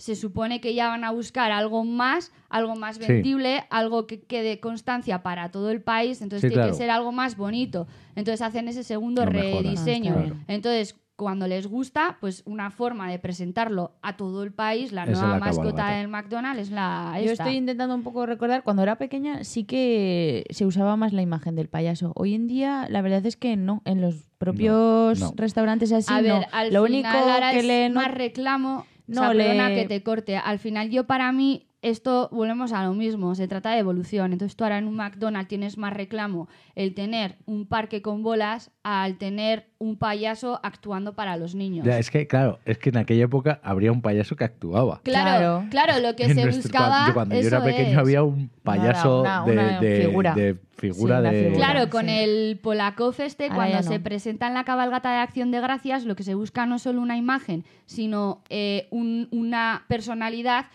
se 0.02 0.16
supone 0.16 0.62
que 0.62 0.74
ya 0.74 0.88
van 0.88 1.04
a 1.04 1.12
buscar 1.12 1.52
algo 1.52 1.84
más, 1.84 2.32
algo 2.50 2.76
más 2.76 2.96
Sí. 2.98 3.06
vendible, 3.08 3.66
algo 3.70 4.08
que 4.08 4.20
quede 4.22 4.60
constancia 4.60 5.22
para 5.22 5.52
todo 5.52 5.70
el 5.70 5.82
país, 5.82 6.22
entonces 6.24 6.42
Sí, 6.42 6.48
tiene 6.48 6.64
claro. 6.64 6.72
que 6.72 6.78
ser 6.78 6.90
algo 6.90 7.12
más 7.12 7.38
bonito. 7.38 7.86
Entonces 8.16 8.42
hacen 8.42 8.68
ese 8.68 8.84
segundo 8.84 9.26
rediseño. 9.28 10.14
claro. 10.16 10.36
Entonces, 10.48 10.96
cuando 11.16 11.46
les 11.48 11.68
gusta, 11.68 12.18
pues 12.20 12.42
una 12.48 12.72
forma 12.72 13.08
de 13.12 13.20
presentarlo 13.20 13.92
a 14.02 14.18
todo 14.18 14.42
el 14.42 14.52
país, 14.52 14.92
la 14.92 15.04
es 15.04 15.12
nueva 15.12 15.34
la 15.36 15.38
mascota 15.40 15.92
del 15.92 16.08
McDonald's 16.08 16.62
es 16.64 16.72
la 16.72 17.12
Yo 17.24 17.30
esta. 17.34 17.44
estoy 17.44 17.58
intentando 17.58 17.94
un 17.94 18.02
poco 18.02 18.26
recordar, 18.26 18.64
cuando 18.64 18.82
era 18.82 18.96
pequeña 18.98 19.44
sí 19.44 19.64
que 19.66 20.46
se 20.50 20.66
usaba 20.66 20.96
más 20.96 21.14
la 21.14 21.22
imagen 21.22 21.56
del 21.56 21.70
payaso. 21.70 22.12
Hoy 22.16 22.34
en 22.34 22.48
día 22.48 22.88
la 22.90 23.04
verdad 23.04 23.24
es 23.28 23.38
que 23.38 23.56
no, 23.56 23.84
en 23.86 24.02
los 24.02 24.16
propios 24.40 25.20
no. 25.20 25.32
restaurantes 25.36 25.92
así 25.92 26.12
a 26.12 26.22
no. 26.24 26.40
ver, 26.40 26.48
al 26.52 26.74
Lo 26.74 26.86
final 26.86 26.92
único 27.14 27.32
ahora 27.32 27.52
que 27.52 27.60
es 27.60 27.66
le 27.66 27.90
no- 27.90 28.02
más 28.02 28.12
reclamo. 28.12 28.88
No, 29.12 29.22
o 29.22 29.34
sea, 29.34 29.34
perdona 29.34 29.74
que 29.74 29.86
te 29.86 30.04
corte. 30.04 30.38
Al 30.38 30.60
final 30.60 30.90
yo 30.90 31.06
para 31.06 31.32
mí 31.32 31.71
esto 31.82 32.30
volvemos 32.32 32.74
a 32.74 32.84
lo 32.84 32.94
mismo, 32.94 33.34
se 33.36 33.48
trata 33.48 33.72
de 33.72 33.80
evolución. 33.80 34.34
Entonces 34.34 34.56
tú 34.56 34.64
ahora 34.64 34.78
en 34.78 34.88
un 34.88 34.96
McDonald's 34.96 35.48
tienes 35.48 35.78
más 35.78 35.94
reclamo 35.94 36.48
el 36.76 36.94
tener 36.94 37.38
un 37.46 37.66
parque 37.66 38.02
con 38.02 38.22
bolas 38.22 38.70
al 38.84 39.18
tener 39.18 39.68
un 39.80 39.98
payaso 39.98 40.60
actuando 40.62 41.16
para 41.16 41.38
los 41.38 41.56
niños. 41.56 41.86
Ya, 41.86 41.98
es 41.98 42.12
que, 42.12 42.28
claro, 42.28 42.60
es 42.66 42.78
que 42.78 42.90
en 42.90 42.98
aquella 42.98 43.24
época 43.24 43.60
habría 43.64 43.92
un 43.92 44.02
payaso 44.04 44.36
que 44.36 44.44
actuaba. 44.44 45.02
Claro, 45.04 45.66
Claro. 45.72 45.94
claro, 45.94 46.00
lo 46.08 46.16
que 46.16 46.24
En 46.26 46.36
se 46.36 46.44
nuestro- 46.44 46.62
buscaba. 46.64 46.90
cuando, 46.98 47.14
cuando 47.16 47.36
yo 47.42 47.48
era 47.48 47.58
eso 47.58 47.66
pequeño 47.66 47.90
es. 47.94 47.98
había 47.98 48.24
un 48.24 48.50
payaso 48.64 49.22
una- 49.22 49.44
de, 49.46 49.52
una 49.52 49.80
de- 49.80 50.02
figura. 50.06 50.36
de 50.36 50.58
figura 50.78 51.16
Sí, 51.16 51.20
una 51.22 51.32
de... 51.32 51.44
figura. 51.46 51.58
Claro, 51.66 51.84
Sí. 51.86 51.90
con 51.90 52.10
el 52.10 52.60
Polakov 52.62 53.16
este, 53.22 53.46
Ahora 53.46 53.56
cuando 53.56 53.84
se 53.84 54.00
presenta 54.00 54.48
en 54.48 54.54
la 54.54 54.64
cabalgata 54.66 55.12
de 55.12 55.18
Acción 55.18 55.50
de 55.50 55.62
Gracias, 55.62 56.06
lo 56.06 56.16
que 56.16 56.22
se 56.24 56.36
busca 56.36 56.66
no 56.68 56.78
solo 56.78 57.02
una 57.02 57.18
imagen, 57.18 57.66
sino 57.88 58.44
eh, 58.50 58.88
un- 58.92 59.28
una 59.32 59.86
personalidad, 59.88 60.66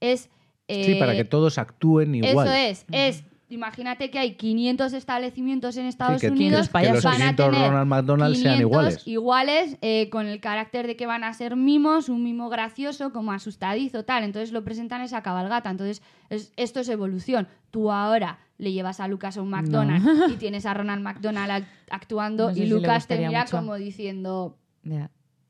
es... 0.00 0.28
Sí, 0.68 0.92
eh, 0.92 0.96
para 0.98 1.14
que 1.14 1.24
todos 1.24 1.58
actúen 1.58 2.14
igual. 2.14 2.46
Eso 2.46 2.54
es, 2.56 2.86
es... 2.92 3.24
Imagínate 3.48 4.10
que 4.10 4.18
hay 4.18 4.34
500 4.34 4.92
establecimientos 4.92 5.76
en 5.76 5.86
Estados 5.86 6.20
que, 6.20 6.26
que- 6.26 6.32
Unidos 6.32 6.52
que 6.54 6.58
los 6.62 6.68
payasos. 6.70 7.04
van 7.04 7.14
a 7.14 7.16
500 7.36 7.46
tener 7.52 7.68
Ronald 7.70 7.86
McDonald 7.86 8.34
sean 8.34 8.54
500 8.56 8.60
iguales. 8.60 9.06
iguales, 9.06 9.78
eh, 9.82 10.08
con 10.10 10.26
el 10.26 10.40
carácter 10.40 10.88
de 10.88 10.96
que 10.96 11.06
van 11.06 11.22
a 11.22 11.32
ser 11.32 11.54
mimos, 11.54 12.08
un 12.08 12.24
mimo 12.24 12.48
gracioso, 12.48 13.12
como 13.12 13.30
asustadizo, 13.30 14.04
tal. 14.04 14.24
Entonces 14.24 14.50
lo 14.50 14.64
presentan 14.64 15.00
esa 15.02 15.22
cabalgata. 15.22 15.70
Entonces 15.70 16.02
es- 16.28 16.52
esto 16.56 16.80
es 16.80 16.88
evolución. 16.88 17.46
Tú 17.70 17.92
ahora 17.92 18.40
le 18.58 18.72
llevas 18.72 18.98
a 18.98 19.06
Lucas 19.06 19.36
a 19.36 19.42
un 19.42 19.50
McDonald's 19.50 20.04
y 20.32 20.36
tienes 20.38 20.66
a 20.66 20.74
Ronald 20.74 21.04
McDonald 21.04 21.52
act- 21.52 21.66
actuando 21.88 22.48
No 22.48 22.54
sé 22.54 22.60
y 22.60 22.62
si 22.64 22.68
Lucas 22.70 23.06
te 23.06 23.16
mira 23.18 23.42
mucho. 23.42 23.56
como 23.58 23.76
diciendo... 23.76 24.58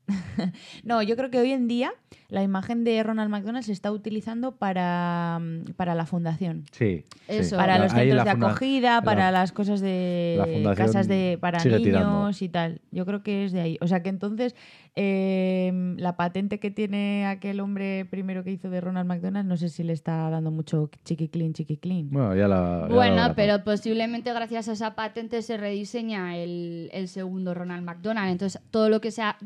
no, 0.83 1.01
yo 1.01 1.15
creo 1.15 1.29
que 1.29 1.39
hoy 1.39 1.51
en 1.51 1.67
día 1.67 1.91
la 2.29 2.43
imagen 2.43 2.83
de 2.83 3.01
Ronald 3.03 3.29
McDonald 3.29 3.63
se 3.65 3.71
está 3.71 3.91
utilizando 3.91 4.53
para, 4.57 5.39
mm, 5.41 5.73
para 5.75 5.95
la 5.95 6.05
fundación. 6.05 6.65
Sí. 6.71 7.05
Eso. 7.27 7.55
Para 7.55 7.77
La- 7.77 7.85
los 7.85 7.93
centros 7.93 8.23
de 8.25 8.29
acogida, 8.29 9.01
para 9.01 9.31
la- 9.31 9.39
las 9.39 9.51
cosas 9.53 9.79
de 9.79 10.61
la 10.63 10.75
casas 10.75 11.07
de 11.07 11.37
para 11.39 11.63
niños 11.63 11.81
tirando. 11.83 12.29
y 12.39 12.49
tal. 12.49 12.81
Yo 12.91 13.05
creo 13.05 13.23
que 13.23 13.45
es 13.45 13.51
de 13.53 13.61
ahí. 13.61 13.77
O 13.81 13.87
sea 13.87 14.03
que 14.03 14.09
entonces 14.09 14.55
eh, 14.99 15.71
la 15.97 16.17
patente 16.17 16.59
que 16.59 16.71
tiene 16.71 17.25
aquel 17.27 17.59
hombre 17.59 18.05
primero 18.09 18.43
que 18.43 18.51
hizo 18.51 18.69
de 18.69 18.81
Ronald 18.81 19.07
McDonald, 19.07 19.47
no 19.47 19.55
sé 19.55 19.69
si 19.69 19.83
le 19.83 19.93
está 19.93 20.29
dando 20.29 20.51
mucho 20.51 20.89
chiqui 21.05 21.29
clean, 21.29 21.53
chiqui 21.53 21.77
clean. 21.77 22.09
Bueno, 22.09 22.35
ya 22.35 22.47
la. 22.47 22.81
ya 22.81 22.87
la 22.89 22.95
Bueno, 22.95 23.33
pero 23.35 23.63
posiblemente 23.63 24.33
gracias 24.33 24.67
a 24.67 24.73
esa 24.73 24.95
patente 24.95 25.41
se 25.43 25.55
rediseña 25.57 26.35
el, 26.37 26.89
el 26.93 27.07
segundo 27.07 27.53
Ronald 27.53 27.85
McDonald. 27.85 28.31
Entonces, 28.31 28.61
todo 28.71 28.89
lo 28.89 28.99
que 28.99 29.11
sea 29.11 29.37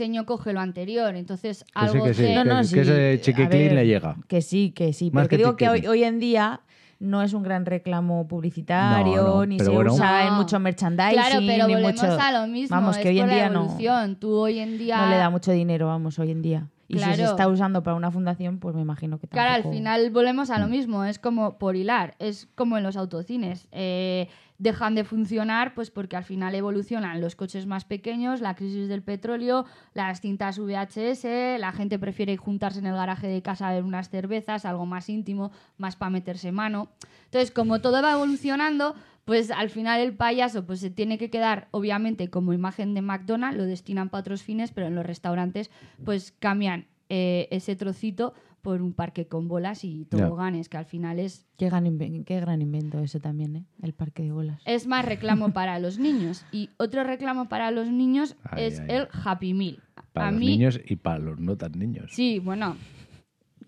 rediseño 0.00 0.26
coge 0.26 0.52
lo 0.52 0.60
anterior. 0.60 1.14
Entonces, 1.14 1.64
Que 1.64 1.66
sí, 1.66 1.72
algo 1.74 2.04
que 2.04 2.14
sí, 2.14 2.22
que- 2.22 2.34
No, 2.34 2.44
no, 2.44 2.58
que 2.60 2.64
sí, 2.64 2.78
ese 2.80 3.20
chiqui 3.20 3.42
a 3.42 3.48
clean 3.48 3.64
ver, 3.68 3.72
le 3.74 3.86
llega. 3.86 4.16
Que 4.28 4.42
sí, 4.42 4.70
que 4.70 4.92
sí. 4.92 5.10
Más 5.10 5.24
Porque 5.24 5.36
que 5.36 5.42
digo 5.42 5.56
que 5.56 5.68
hoy, 5.68 5.86
hoy 5.86 6.04
en 6.04 6.18
día 6.18 6.60
no 6.98 7.22
es 7.22 7.32
un 7.32 7.42
gran 7.42 7.64
reclamo 7.64 8.26
publicitario, 8.28 9.16
No, 9.22 9.34
no, 9.36 9.46
ni 9.46 9.56
pero 9.56 9.70
se 9.70 9.74
bueno. 9.76 9.94
usa 9.94 10.22
en 10.26 10.30
No. 10.34 10.36
mucho 10.36 10.58
merchandising, 10.60 11.12
Claro, 11.14 11.40
pero 11.46 11.66
ni 11.66 11.74
volvemos 11.74 12.02
mucho... 12.02 12.20
a 12.20 12.32
lo 12.32 12.46
mismo. 12.46 12.76
Vamos, 12.76 12.96
es 12.96 13.02
que 13.02 13.08
hoy 13.08 13.18
en 13.18 13.22
por 13.26 13.28
la 13.28 13.34
día 13.34 13.48
no. 13.50 14.16
Tú 14.16 14.32
hoy 14.34 14.58
en 14.58 14.78
día... 14.78 14.98
no 15.00 15.08
le 15.08 15.16
da 15.16 15.30
mucho 15.30 15.52
dinero, 15.52 15.86
vamos, 15.86 16.18
hoy 16.18 16.30
en 16.30 16.42
día. 16.42 16.66
Y 16.90 16.94
si 16.98 17.04
se 17.04 17.14
Claro. 17.14 17.30
está 17.30 17.46
usando 17.48 17.82
para 17.82 17.96
una 17.96 18.10
fundación, 18.10 18.58
pues 18.58 18.74
me 18.74 18.80
imagino 18.82 19.18
que 19.18 19.26
tampoco... 19.28 19.34
Claro, 19.46 19.54
al 19.64 19.72
final 19.72 20.10
volvemos 20.10 20.50
a 20.50 20.58
Mm. 20.58 20.60
lo 20.60 20.68
mismo, 20.68 21.04
es 21.04 21.18
como 21.20 21.56
por 21.56 21.76
hilar, 21.76 22.16
es 22.18 22.48
como 22.56 22.76
en 22.78 22.82
los 22.82 22.96
autocines. 22.96 23.68
Eh, 23.70 24.28
dejan 24.58 24.94
de 24.94 25.04
funcionar 25.04 25.72
pues 25.74 25.90
porque 25.90 26.16
al 26.16 26.24
final 26.24 26.54
evolucionan 26.54 27.20
los 27.20 27.34
coches 27.36 27.64
más 27.66 27.84
pequeños, 27.84 28.40
la 28.42 28.54
crisis 28.56 28.88
del 28.88 29.02
petróleo, 29.02 29.64
las 29.94 30.20
cintas 30.20 30.58
VHS, 30.58 31.58
la 31.58 31.72
gente 31.72 31.98
prefiere 31.98 32.36
juntarse 32.36 32.80
en 32.80 32.86
el 32.86 32.94
garaje 32.94 33.28
de 33.28 33.40
casa 33.40 33.68
a 33.68 33.72
ver 33.72 33.84
unas 33.84 34.10
cervezas, 34.10 34.64
algo 34.66 34.84
más 34.84 35.08
íntimo, 35.08 35.50
más 35.78 35.96
para 35.96 36.10
meterse 36.10 36.50
mano. 36.52 36.88
Entonces, 37.26 37.52
como 37.52 37.80
todo 37.80 38.02
va 38.02 38.12
evolucionando, 38.12 38.94
pues 39.30 39.52
al 39.52 39.70
final 39.70 40.00
el 40.00 40.12
payaso 40.12 40.66
pues 40.66 40.80
se 40.80 40.90
tiene 40.90 41.16
que 41.16 41.30
quedar 41.30 41.68
obviamente 41.70 42.30
como 42.30 42.52
imagen 42.52 42.94
de 42.94 43.00
McDonald's, 43.00 43.56
lo 43.56 43.64
destinan 43.64 44.08
para 44.08 44.22
otros 44.22 44.42
fines, 44.42 44.72
pero 44.72 44.88
en 44.88 44.96
los 44.96 45.06
restaurantes 45.06 45.70
pues 46.04 46.32
cambian 46.36 46.88
eh, 47.08 47.46
ese 47.52 47.76
trocito 47.76 48.34
por 48.60 48.82
un 48.82 48.92
parque 48.92 49.28
con 49.28 49.46
bolas 49.46 49.84
y 49.84 50.04
toboganes, 50.06 50.68
que 50.68 50.78
al 50.78 50.84
final 50.84 51.20
es, 51.20 51.46
Qué 51.56 51.66
gran, 51.66 52.24
qué 52.24 52.40
gran 52.40 52.60
invento 52.60 52.98
ese 52.98 53.20
también, 53.20 53.54
¿eh? 53.54 53.64
El 53.80 53.92
parque 53.92 54.24
de 54.24 54.32
bolas. 54.32 54.60
es 54.64 54.88
más 54.88 55.04
reclamo 55.04 55.50
para 55.52 55.78
los 55.78 56.00
niños. 56.00 56.44
Y 56.50 56.70
otro 56.76 57.04
reclamo 57.04 57.48
para 57.48 57.70
los 57.70 57.88
niños 57.88 58.34
Ay, 58.42 58.64
es 58.64 58.80
ay. 58.80 58.86
el 58.88 59.08
Happy 59.12 59.54
Meal. 59.54 59.78
Para 60.12 60.26
a 60.26 60.30
los 60.32 60.40
mí, 60.40 60.46
niños 60.48 60.80
y 60.84 60.96
para 60.96 61.20
los 61.20 61.38
no 61.38 61.56
tan 61.56 61.78
niños. 61.78 62.10
sí, 62.12 62.40
bueno. 62.40 62.76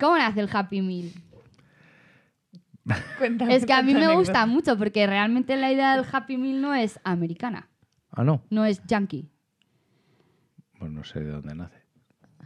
¿Cómo 0.00 0.18
nace 0.18 0.40
el 0.40 0.48
Happy 0.52 0.82
Meal? 0.82 1.12
Cuéntame 3.18 3.54
Es 3.54 3.64
que 3.66 3.72
a 3.72 3.82
mí 3.82 3.92
me 3.94 4.00
anécdota. 4.04 4.18
gusta 4.18 4.46
mucho 4.46 4.76
porque 4.78 5.06
realmente 5.06 5.56
la 5.56 5.72
idea 5.72 5.96
del 5.96 6.04
Happy 6.10 6.36
Meal 6.36 6.60
no 6.60 6.74
es 6.74 6.98
americana, 7.04 7.68
Ah, 8.10 8.24
no. 8.24 8.42
no 8.50 8.64
es 8.64 8.82
yankee. 8.86 9.28
Pues 10.78 10.90
no 10.90 11.04
sé 11.04 11.20
de 11.20 11.30
dónde 11.30 11.54
nace. 11.54 11.80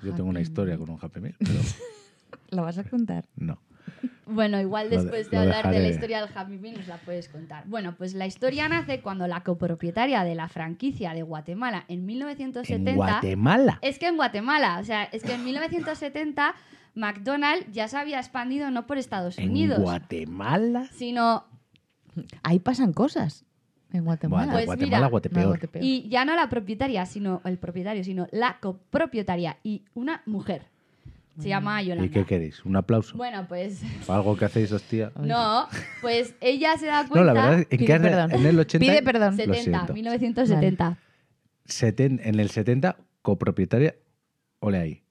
Yo 0.02 0.12
tengo 0.14 0.28
una 0.28 0.40
historia 0.40 0.76
con 0.76 0.90
un 0.90 0.98
Happy 1.00 1.20
Meal, 1.20 1.34
pero 1.38 1.58
¿La 2.50 2.62
vas 2.62 2.78
a 2.78 2.84
contar? 2.84 3.26
no. 3.36 3.60
Bueno, 4.26 4.60
igual 4.60 4.86
Lo 4.90 4.96
de- 4.96 5.02
después 5.02 5.30
de 5.30 5.36
lo 5.36 5.42
hablar 5.44 5.70
de 5.70 5.78
la 5.78 5.88
historia 5.88 6.20
del 6.20 6.36
Happy 6.36 6.58
Meal 6.58 6.76
nos 6.78 6.88
la 6.88 6.96
puedes 6.98 7.28
contar. 7.28 7.64
Bueno, 7.68 7.94
pues 7.96 8.14
la 8.14 8.26
historia 8.26 8.68
nace 8.68 9.00
cuando 9.00 9.26
la 9.28 9.42
copropietaria 9.44 10.24
de 10.24 10.34
la 10.34 10.48
franquicia 10.48 11.14
de 11.14 11.22
Guatemala 11.22 11.84
en 11.88 12.04
1970... 12.04 12.90
En 12.90 12.96
Guatemala. 12.96 13.78
Es 13.82 13.98
que 14.00 14.08
en 14.08 14.16
Guatemala, 14.16 14.78
o 14.80 14.84
sea, 14.84 15.04
es 15.04 15.22
que 15.22 15.34
en 15.34 15.44
1970 15.44 16.54
McDonald's 16.96 17.66
ya 17.72 17.86
se 17.88 17.96
había 17.96 18.18
expandido 18.18 18.70
no 18.72 18.86
por 18.86 18.98
Estados 18.98 19.38
En 19.38 19.50
Unidos, 19.50 19.78
Guatemala. 19.80 20.88
sino 20.92 21.44
Ahí 22.42 22.58
pasan 22.58 22.92
cosas 22.94 23.44
en 23.92 24.04
Guatemala. 24.04 24.46
Guate- 24.46 24.52
Pues 24.54 24.66
Guatemala, 24.66 24.96
mira, 24.98 25.08
Guatepeor. 25.08 25.42
No, 25.44 25.48
Guatepeor. 25.50 25.84
y 25.84 26.08
ya 26.08 26.24
no 26.24 26.34
la 26.34 26.48
propietaria, 26.48 27.04
sino 27.06 27.42
el 27.44 27.58
propietario, 27.58 28.02
sino 28.02 28.26
la 28.32 28.58
copropietaria 28.60 29.58
y 29.62 29.84
una 29.94 30.22
mujer. 30.26 30.62
Se 31.38 31.48
llama 31.50 31.82
Yolanda. 31.82 32.06
¿Y 32.06 32.08
qué 32.08 32.24
queréis? 32.24 32.64
¿Un 32.64 32.76
aplauso? 32.76 33.14
Bueno, 33.18 33.44
pues 33.46 33.82
¿Para 34.06 34.20
algo 34.20 34.34
que 34.38 34.46
hacéis, 34.46 34.72
hostia? 34.72 35.12
no, 35.20 35.68
pues 36.00 36.34
ella 36.40 36.78
se 36.78 36.86
da 36.86 37.06
cuenta. 37.06 37.18
No, 37.18 37.24
la 37.26 37.32
verdad 37.34 37.58
es 37.60 37.66
que 37.66 37.76
Pide 37.76 37.92
en, 37.96 38.02
perdón. 38.02 38.32
en 38.32 38.46
el 38.46 38.58
80... 38.58 38.78
Pide 38.86 39.02
perdón. 39.02 39.30
Lo 39.36 39.36
70, 39.36 39.62
siento. 39.62 39.92
1970. 39.92 40.96
Seten- 41.66 42.20
en 42.24 42.40
el 42.40 42.48
70, 42.50 42.96
copropietaria, 43.20 43.94
ole 44.60 44.78
ahí. 44.78 45.02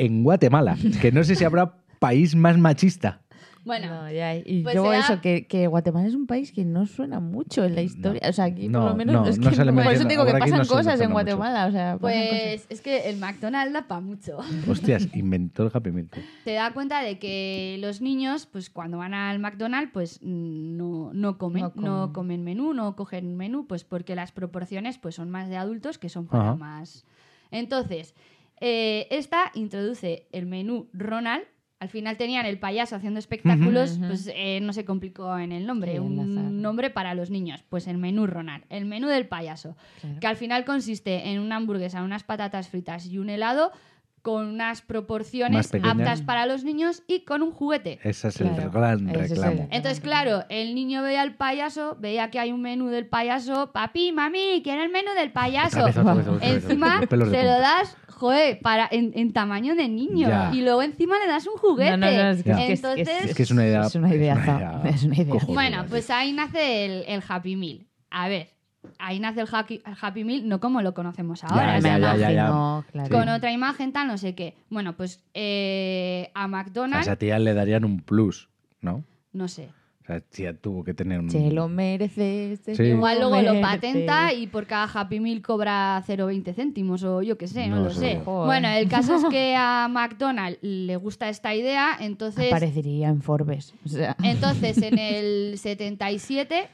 En 0.00 0.22
Guatemala, 0.22 0.76
que 1.00 1.12
no 1.12 1.22
sé 1.24 1.34
si 1.36 1.44
habrá 1.44 1.74
país 1.98 2.34
más 2.34 2.56
machista. 2.58 3.20
Bueno, 3.62 3.88
No, 4.04 4.10
ya, 4.10 4.34
y 4.36 4.62
pues 4.62 4.74
luego 4.74 4.90
da- 4.90 5.00
eso, 5.00 5.20
que, 5.20 5.46
que 5.46 5.66
Guatemala 5.66 6.08
es 6.08 6.14
un 6.14 6.26
país 6.26 6.50
que 6.50 6.64
no 6.64 6.86
suena 6.86 7.20
mucho 7.20 7.62
en 7.62 7.74
la 7.74 7.82
historia. 7.82 8.22
O 8.26 8.32
sea, 8.32 8.46
aquí 8.46 8.68
No, 8.68 8.80
por 8.80 8.90
lo 8.92 8.96
menos 8.96 9.14
no, 9.14 9.26
es 9.26 9.38
no 9.38 9.50
que 9.50 9.56
por 9.82 9.92
eso 9.92 10.04
digo 10.06 10.24
que 10.24 10.32
pasan 10.32 10.66
cosas 10.66 10.98
en. 10.98 11.12
Guatemala. 11.12 11.66
O 11.66 11.70
sea, 11.70 11.98
pues 12.00 12.64
es 12.70 12.80
que 12.80 13.10
el 13.10 13.18
McDonald's 13.18 13.74
da 13.74 13.86
para 13.86 14.00
mucho. 14.00 14.38
Hostias, 14.66 15.08
inventó 15.14 15.64
el 15.64 15.70
Happy 15.74 15.90
Meal. 15.92 16.08
tío. 16.08 16.22
Te 16.44 16.54
da 16.54 16.72
cuenta 16.72 17.02
de 17.02 17.18
que 17.18 17.76
los 17.82 18.00
niños, 18.00 18.46
pues 18.46 18.70
cuando 18.70 18.96
van 18.96 19.12
al 19.12 19.38
McDonald's, 19.40 19.90
pues 19.92 20.22
no, 20.22 21.10
no 21.12 21.36
comen, 21.36 21.64
No 21.64 21.72
no 21.76 21.82
comen. 21.82 22.12
comen. 22.14 22.44
menú, 22.44 22.72
no 22.72 22.96
cogen 22.96 23.36
menú, 23.36 23.66
pues 23.66 23.84
porque 23.84 24.14
las 24.16 24.32
proporciones 24.32 24.96
pues 24.96 25.16
son 25.16 25.28
más 25.28 25.50
de 25.50 25.58
adultos 25.58 25.98
que 25.98 26.08
son 26.08 26.26
para 26.26 26.44
Ajá. 26.44 26.56
más. 26.56 27.04
Entonces, 27.50 28.14
eh, 28.60 29.06
esta 29.10 29.50
introduce 29.54 30.28
el 30.32 30.46
menú 30.46 30.88
Ronald. 30.92 31.44
Al 31.78 31.88
final 31.88 32.18
tenían 32.18 32.44
el 32.44 32.58
payaso 32.58 32.94
haciendo 32.94 33.18
espectáculos, 33.18 33.98
pues 34.06 34.30
eh, 34.34 34.60
no 34.60 34.74
se 34.74 34.84
complicó 34.84 35.38
en 35.38 35.50
el 35.50 35.66
nombre, 35.66 35.98
un 35.98 36.60
nombre 36.60 36.90
para 36.90 37.14
los 37.14 37.30
niños, 37.30 37.64
pues 37.70 37.86
el 37.86 37.96
menú 37.96 38.26
Ronald, 38.26 38.64
el 38.68 38.84
menú 38.84 39.08
del 39.08 39.26
payaso, 39.26 39.76
Claro. 40.02 40.20
que 40.20 40.26
al 40.26 40.36
final 40.36 40.66
consiste 40.66 41.30
en 41.30 41.40
una 41.40 41.56
hamburguesa, 41.56 42.02
unas 42.02 42.22
patatas 42.22 42.68
fritas 42.68 43.06
y 43.06 43.16
un 43.16 43.30
helado 43.30 43.72
con 44.22 44.46
unas 44.46 44.82
proporciones 44.82 45.70
aptas 45.82 46.22
para 46.22 46.46
los 46.46 46.62
niños 46.64 47.02
y 47.06 47.20
con 47.24 47.42
un 47.42 47.52
juguete. 47.52 47.98
Ese 48.02 48.28
es 48.28 48.36
Claro, 48.36 48.62
el 48.62 48.70
gran 48.70 49.08
ese 49.08 49.20
es 49.24 49.30
el- 49.30 49.36
reclamo. 49.38 49.68
Entonces, 49.70 50.00
claro, 50.00 50.44
el 50.48 50.74
niño 50.74 51.02
veía 51.02 51.22
al 51.22 51.36
payaso, 51.36 51.96
veía 52.00 52.30
que 52.30 52.38
hay 52.38 52.52
un 52.52 52.60
menú 52.62 52.88
del 52.88 53.06
payaso, 53.06 53.72
papi, 53.72 54.12
mami, 54.12 54.60
quiero 54.62 54.82
el 54.82 54.90
menú 54.90 55.10
del 55.16 55.32
payaso. 55.32 55.78
Otra 55.78 55.86
vez, 55.86 55.96
otra 55.96 56.14
vez, 56.14 56.28
otra 56.28 56.48
vez, 56.48 56.64
Encima 56.64 57.00
se 57.08 57.16
lo 57.16 57.58
das, 57.58 57.96
joder, 58.08 58.60
para, 58.60 58.88
en, 58.90 59.12
en 59.14 59.32
tamaño 59.32 59.74
de 59.74 59.88
niño. 59.88 60.28
Ya. 60.28 60.50
Y 60.52 60.60
luego 60.62 60.82
encima 60.82 61.18
le 61.18 61.26
das 61.26 61.46
un 61.46 61.54
juguete. 61.56 61.90
No, 61.92 61.96
no, 61.96 62.12
no, 62.12 62.30
es 62.30 62.42
que, 62.42 62.50
Entonces, 62.50 63.08
es, 63.08 63.30
Es 63.30 63.34
que 63.36 63.42
es 63.44 63.50
una 63.50 63.66
idea- 63.66 63.86
Es 63.86 63.94
una 63.94 64.08
una 64.08 64.16
idea 64.16 64.82
Es 64.84 65.02
una 65.04 65.16
idea. 65.16 65.34
Bueno, 65.48 65.86
pues 65.88 66.10
ahí 66.10 66.32
nace 66.32 66.84
el, 66.84 67.04
el 67.08 67.22
Happy 67.26 67.56
Meal. 67.56 67.86
A 68.10 68.28
ver, 68.28 68.50
ahí 68.98 69.20
nace 69.20 69.40
el 69.40 69.48
Happy, 69.50 69.82
el 69.84 69.94
happy 70.00 70.24
Meal, 70.24 70.48
no 70.48 70.60
como 70.60 70.82
lo 70.82 70.94
conocemos 70.94 71.44
ahora. 71.44 71.78
Ya, 71.78 71.82
me 71.82 71.88
ya, 71.88 71.98
ya, 71.98 72.16
ya, 72.16 72.32
ya. 72.32 72.46
imagino, 72.46 72.84
claro. 72.92 73.16
Con 73.16 73.28
otra 73.28 73.52
imagen, 73.52 73.92
tal, 73.92 74.06
no 74.08 74.18
sé 74.18 74.34
qué. 74.34 74.54
Bueno, 74.70 74.96
pues 74.96 75.22
eh, 75.34 76.30
a 76.34 76.44
A 76.44 76.48
McDonald's, 76.48 77.06
esa 77.06 77.16
tía 77.16 77.38
le 77.38 77.54
darían 77.54 77.84
un 77.84 78.00
plus, 78.00 78.48
¿no? 78.80 79.04
no 79.32 79.48
sé. 79.48 79.70
O 80.02 80.06
sea, 80.12 80.20
tía 80.20 80.56
tuvo 80.56 80.82
que 80.82 80.92
tener 80.92 81.20
un... 81.20 81.30
Se 81.30 81.52
lo 81.52 81.68
merece. 81.68 82.56
se 82.56 82.74
Sí. 82.74 82.82
lo 82.82 82.88
Igual 82.96 83.20
luego 83.20 83.40
lo 83.42 83.60
patenta 83.60 84.32
y 84.32 84.48
por 84.48 84.66
cada 84.66 84.90
Happy 84.92 85.20
Meal 85.20 85.40
cobra 85.40 86.02
0,20 86.04 86.52
céntimos 86.54 87.04
o 87.04 87.22
yo 87.22 87.38
qué 87.38 87.46
sé, 87.46 87.68
no, 87.68 87.76
No 87.76 87.82
lo 87.84 87.90
sé. 87.90 88.20
Joder. 88.24 88.46
Bueno, 88.46 88.68
el 88.70 88.88
caso 88.88 89.14
es 89.14 89.24
que 89.26 89.54
a 89.56 89.86
McDonald's 89.92 90.58
le 90.62 90.96
gusta 90.96 91.28
esta 91.28 91.54
idea, 91.54 91.96
entonces, 92.00 92.50
Aparecería 92.50 93.08
en 93.08 93.22
Forbes. 93.22 93.72
O 93.84 93.88
sea, 93.88 94.16
entonces 94.24 94.78
en 94.82 94.98
el 94.98 95.58
77 95.58 96.68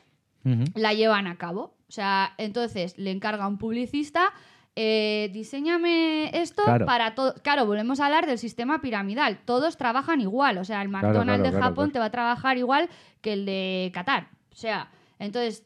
Ujú. 0.44 0.64
la 0.74 0.94
llevan 0.94 1.26
a 1.26 1.36
cabo. 1.36 1.75
O 1.88 1.92
sea, 1.92 2.34
entonces 2.38 2.98
le 2.98 3.10
encarga 3.10 3.44
a 3.44 3.48
un 3.48 3.58
publicista, 3.58 4.32
eh, 4.74 5.30
diseñame 5.32 6.30
esto 6.38 6.62
Claro. 6.64 6.84
para 6.84 7.14
todo. 7.14 7.34
Claro, 7.42 7.64
volvemos 7.64 8.00
a 8.00 8.06
hablar 8.06 8.26
del 8.26 8.38
sistema 8.38 8.80
piramidal. 8.82 9.38
Todos 9.44 9.76
trabajan 9.76 10.20
igual. 10.20 10.58
O 10.58 10.64
sea, 10.64 10.82
el 10.82 10.88
McDonald's 10.88 11.42
claro, 11.42 11.56
de 11.56 11.62
Japón 11.62 11.92
te 11.92 11.98
va 11.98 12.06
a 12.06 12.10
trabajar 12.10 12.58
igual 12.58 12.88
que 13.22 13.32
el 13.32 13.46
de 13.46 13.90
Qatar. 13.94 14.28
O 14.52 14.56
sea, 14.56 14.90
entonces 15.18 15.64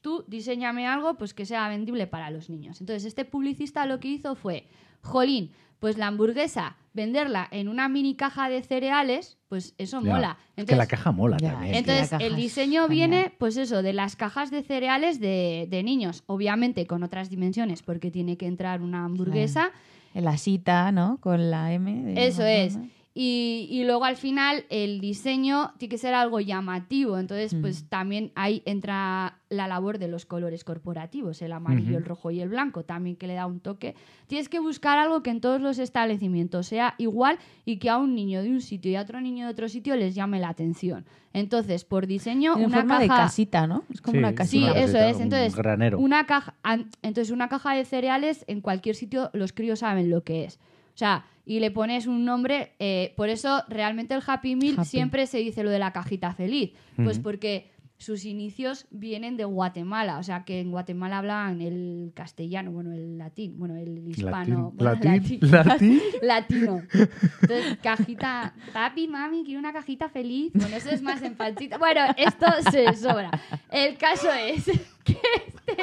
tú 0.00 0.24
diseñame 0.26 0.86
algo 0.86 1.14
pues 1.18 1.34
que 1.34 1.44
sea 1.46 1.68
vendible 1.68 2.06
para 2.06 2.30
los 2.30 2.50
niños. 2.50 2.80
Entonces 2.80 3.04
este 3.04 3.24
publicista 3.24 3.86
lo 3.86 4.00
que 4.00 4.08
hizo 4.08 4.34
fue, 4.34 4.66
jolín, 5.02 5.52
pues 5.78 5.96
la 5.96 6.08
hamburguesa, 6.08 6.76
venderla 6.98 7.46
en 7.50 7.68
una 7.68 7.88
mini 7.88 8.14
caja 8.16 8.48
de 8.50 8.60
cereales, 8.62 9.38
pues 9.48 9.74
eso 9.78 10.02
Ya. 10.02 10.12
mola. 10.14 10.36
Es 10.56 10.64
que 10.66 10.74
la 10.76 10.86
caja 10.86 11.12
mola 11.12 11.36
Ya, 11.40 11.52
también. 11.52 11.76
Entonces, 11.76 12.12
el 12.20 12.34
diseño 12.36 12.88
viene, 12.88 13.32
pues 13.38 13.56
eso, 13.56 13.82
de 13.82 13.92
las 13.92 14.16
cajas 14.16 14.50
de 14.50 14.62
cereales 14.62 15.20
de, 15.20 15.66
de 15.70 15.82
niños, 15.82 16.24
obviamente 16.26 16.86
con 16.86 17.02
otras 17.04 17.30
dimensiones, 17.30 17.82
porque 17.82 18.10
tiene 18.10 18.36
que 18.36 18.46
entrar 18.46 18.82
una 18.82 19.04
hamburguesa. 19.04 19.70
el 20.14 20.26
asita, 20.26 20.90
¿no? 20.92 21.18
Con 21.20 21.50
la 21.50 21.72
M. 21.72 22.02
de 22.02 22.26
Eso 22.26 22.44
es. 22.44 22.76
Y, 23.20 23.66
y 23.68 23.82
luego 23.82 24.04
al 24.04 24.14
final 24.14 24.64
el 24.70 25.00
diseño 25.00 25.72
tiene 25.76 25.90
que 25.90 25.98
ser 25.98 26.14
algo 26.14 26.38
llamativo. 26.38 27.18
Entonces, 27.18 27.52
Mm. 27.52 27.60
pues 27.62 27.84
también 27.88 28.30
ahí 28.36 28.62
entra 28.64 29.38
la 29.48 29.66
labor 29.66 29.98
de 29.98 30.06
los 30.06 30.24
colores 30.24 30.62
corporativos, 30.62 31.42
el 31.42 31.50
amarillo, 31.50 31.98
el 31.98 32.04
rojo 32.04 32.30
y 32.30 32.40
el 32.40 32.48
blanco, 32.48 32.84
también 32.84 33.16
que 33.16 33.26
le 33.26 33.34
da 33.34 33.46
un 33.46 33.58
toque. 33.58 33.96
Tienes 34.28 34.48
que 34.48 34.60
buscar 34.60 34.98
algo 34.98 35.24
que 35.24 35.30
en 35.30 35.40
todos 35.40 35.60
los 35.60 35.80
establecimientos 35.80 36.68
sea 36.68 36.94
igual 36.98 37.38
y 37.64 37.78
que 37.78 37.90
a 37.90 37.96
un 37.98 38.14
niño 38.14 38.40
de 38.40 38.50
un 38.50 38.60
sitio 38.60 38.92
y 38.92 38.94
a 38.94 39.00
otro 39.00 39.20
niño 39.20 39.46
de 39.46 39.50
otro 39.52 39.68
sitio 39.68 39.96
les 39.96 40.14
llame 40.14 40.38
la 40.38 40.50
atención. 40.50 41.04
Entonces, 41.32 41.84
por 41.84 42.06
diseño, 42.06 42.54
una 42.56 42.68
forma 42.78 42.98
caja... 42.98 43.02
de 43.02 43.08
casita, 43.08 43.66
¿no? 43.66 43.82
Es 43.92 44.00
como 44.00 44.12
Sí, 44.12 44.18
una 44.18 44.34
casita. 44.36 44.66
Sí, 44.66 44.70
una 44.70 44.78
eso 44.80 44.92
casita, 44.92 45.08
es. 45.10 45.16
un 45.16 45.22
Entonces, 45.22 45.56
granero. 45.56 45.98
Una 45.98 46.24
caja, 46.26 46.54
entonces, 47.02 47.32
una 47.32 47.48
caja 47.48 47.74
de 47.74 47.84
cereales 47.84 48.44
en 48.46 48.60
cualquier 48.60 48.94
sitio 48.94 49.30
los 49.32 49.52
críos 49.52 49.80
saben 49.80 50.08
lo 50.08 50.22
que 50.22 50.44
es. 50.44 50.60
O 50.94 50.98
sea, 50.98 51.24
y 51.48 51.60
le 51.60 51.70
pones 51.70 52.06
un 52.06 52.26
nombre. 52.26 52.72
eh, 52.78 53.14
por 53.16 53.30
eso, 53.30 53.64
realmente 53.68 54.14
el 54.14 54.22
Happy 54.24 54.54
Meal 54.54 54.74
Happy. 54.78 54.84
siempre 54.88 55.26
se 55.26 55.38
dice 55.38 55.62
lo 55.62 55.70
de 55.70 55.78
la 55.78 55.92
cajita 55.92 56.34
feliz. 56.34 56.72
Pues 56.96 57.18
porque 57.18 57.70
sus 57.98 58.24
inicios 58.24 58.86
vienen 58.90 59.36
de 59.36 59.44
Guatemala. 59.44 60.18
O 60.18 60.22
sea, 60.22 60.44
que 60.44 60.60
en 60.60 60.70
Guatemala 60.70 61.18
hablan 61.18 61.60
el 61.60 62.12
castellano, 62.14 62.70
bueno, 62.70 62.92
el 62.92 63.18
latín, 63.18 63.58
bueno, 63.58 63.76
el 63.76 64.08
hispano. 64.08 64.72
bueno, 64.74 65.00
Latín, 65.02 65.38
latín. 65.50 66.00
latino. 66.22 66.82
Entonces, 66.92 67.76
cajita, 67.82 68.54
papi, 68.72 69.08
mami, 69.08 69.42
quiero 69.44 69.58
una 69.58 69.72
cajita 69.72 70.08
feliz. 70.08 70.52
Bueno, 70.54 70.76
eso 70.76 70.90
es 70.90 71.02
más 71.02 71.22
en 71.22 71.34
panchita. 71.34 71.76
Bueno, 71.78 72.00
esto 72.16 72.46
se 72.70 72.94
sobra. 72.94 73.30
El 73.70 73.98
caso 73.98 74.32
es 74.32 74.66
que 75.04 75.18
este, 75.46 75.82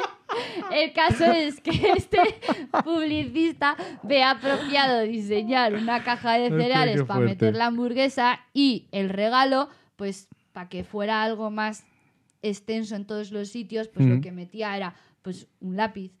el 0.72 0.92
caso 0.94 1.24
es 1.26 1.60
que 1.60 1.92
este 1.96 2.18
publicista 2.84 3.76
ve 4.02 4.22
apropiado 4.22 5.02
diseñar 5.02 5.74
una 5.74 6.02
caja 6.02 6.38
de 6.38 6.48
cereales 6.48 7.02
para 7.04 7.20
meter 7.20 7.54
la 7.54 7.66
hamburguesa 7.66 8.40
y 8.54 8.86
el 8.90 9.10
regalo, 9.10 9.68
pues 9.96 10.28
para 10.52 10.70
que 10.70 10.82
fuera 10.84 11.22
algo 11.22 11.50
más 11.50 11.84
extenso 12.42 12.94
en 12.96 13.04
todos 13.06 13.30
los 13.32 13.48
sitios, 13.48 13.88
pues 13.88 14.06
lo 14.06 14.20
que 14.20 14.32
metía 14.32 14.76
era 14.76 14.94
pues 15.22 15.48
un 15.60 15.76
lápiz, 15.76 16.12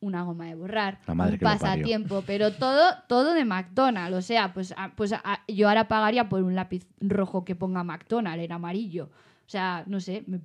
una 0.00 0.22
goma 0.22 0.46
de 0.46 0.54
borrar, 0.54 0.98
La 1.06 1.14
madre 1.14 1.34
un 1.34 1.38
pasatiempo, 1.40 2.22
pero 2.26 2.52
todo, 2.52 2.82
todo 3.08 3.34
de 3.34 3.44
McDonald's. 3.44 4.16
O 4.16 4.22
sea, 4.22 4.52
pues, 4.52 4.72
a- 4.76 4.92
pues 4.96 5.12
a- 5.12 5.40
yo 5.48 5.68
ahora 5.68 5.86
pagaría 5.88 6.28
por 6.28 6.42
un 6.42 6.54
lápiz 6.54 6.86
rojo 7.00 7.44
que 7.44 7.54
ponga 7.54 7.84
McDonald's, 7.84 8.42
era 8.42 8.56
amarillo. 8.56 9.10
O 9.44 9.50
sea, 9.52 9.84
no 9.86 10.00
sé, 10.00 10.24
me- 10.26 10.40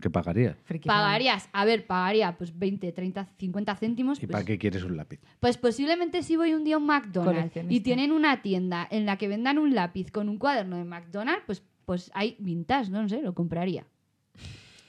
¿Qué 0.00 0.08
pagarías? 0.08 0.56
Pagarías, 0.86 1.48
a 1.52 1.64
ver, 1.64 1.86
pagaría 1.86 2.36
pues 2.38 2.56
20, 2.58 2.90
30, 2.92 3.26
50 3.38 3.74
céntimos. 3.76 4.18
¿Y 4.18 4.26
pues, 4.26 4.32
para 4.32 4.44
qué 4.44 4.58
quieres 4.58 4.82
un 4.82 4.96
lápiz? 4.96 5.20
pues 5.40 5.56
posiblemente 5.58 6.22
si 6.22 6.36
voy 6.36 6.54
un 6.54 6.64
día 6.64 6.76
a 6.76 6.78
un 6.78 6.86
McDonald's 6.86 7.54
y 7.68 7.80
tienen 7.80 8.12
una 8.12 8.42
tienda 8.42 8.86
en 8.90 9.04
la 9.06 9.18
que 9.18 9.28
vendan 9.28 9.58
un 9.58 9.74
lápiz 9.74 10.10
con 10.10 10.28
un 10.28 10.38
cuaderno 10.38 10.76
de 10.78 10.84
McDonald's, 10.84 11.42
pues, 11.46 11.62
pues 11.84 12.10
hay 12.14 12.36
vintage, 12.38 12.90
no, 12.90 13.02
No 13.02 13.08
sé, 13.08 13.20
lo 13.22 13.34
compraría. 13.34 13.84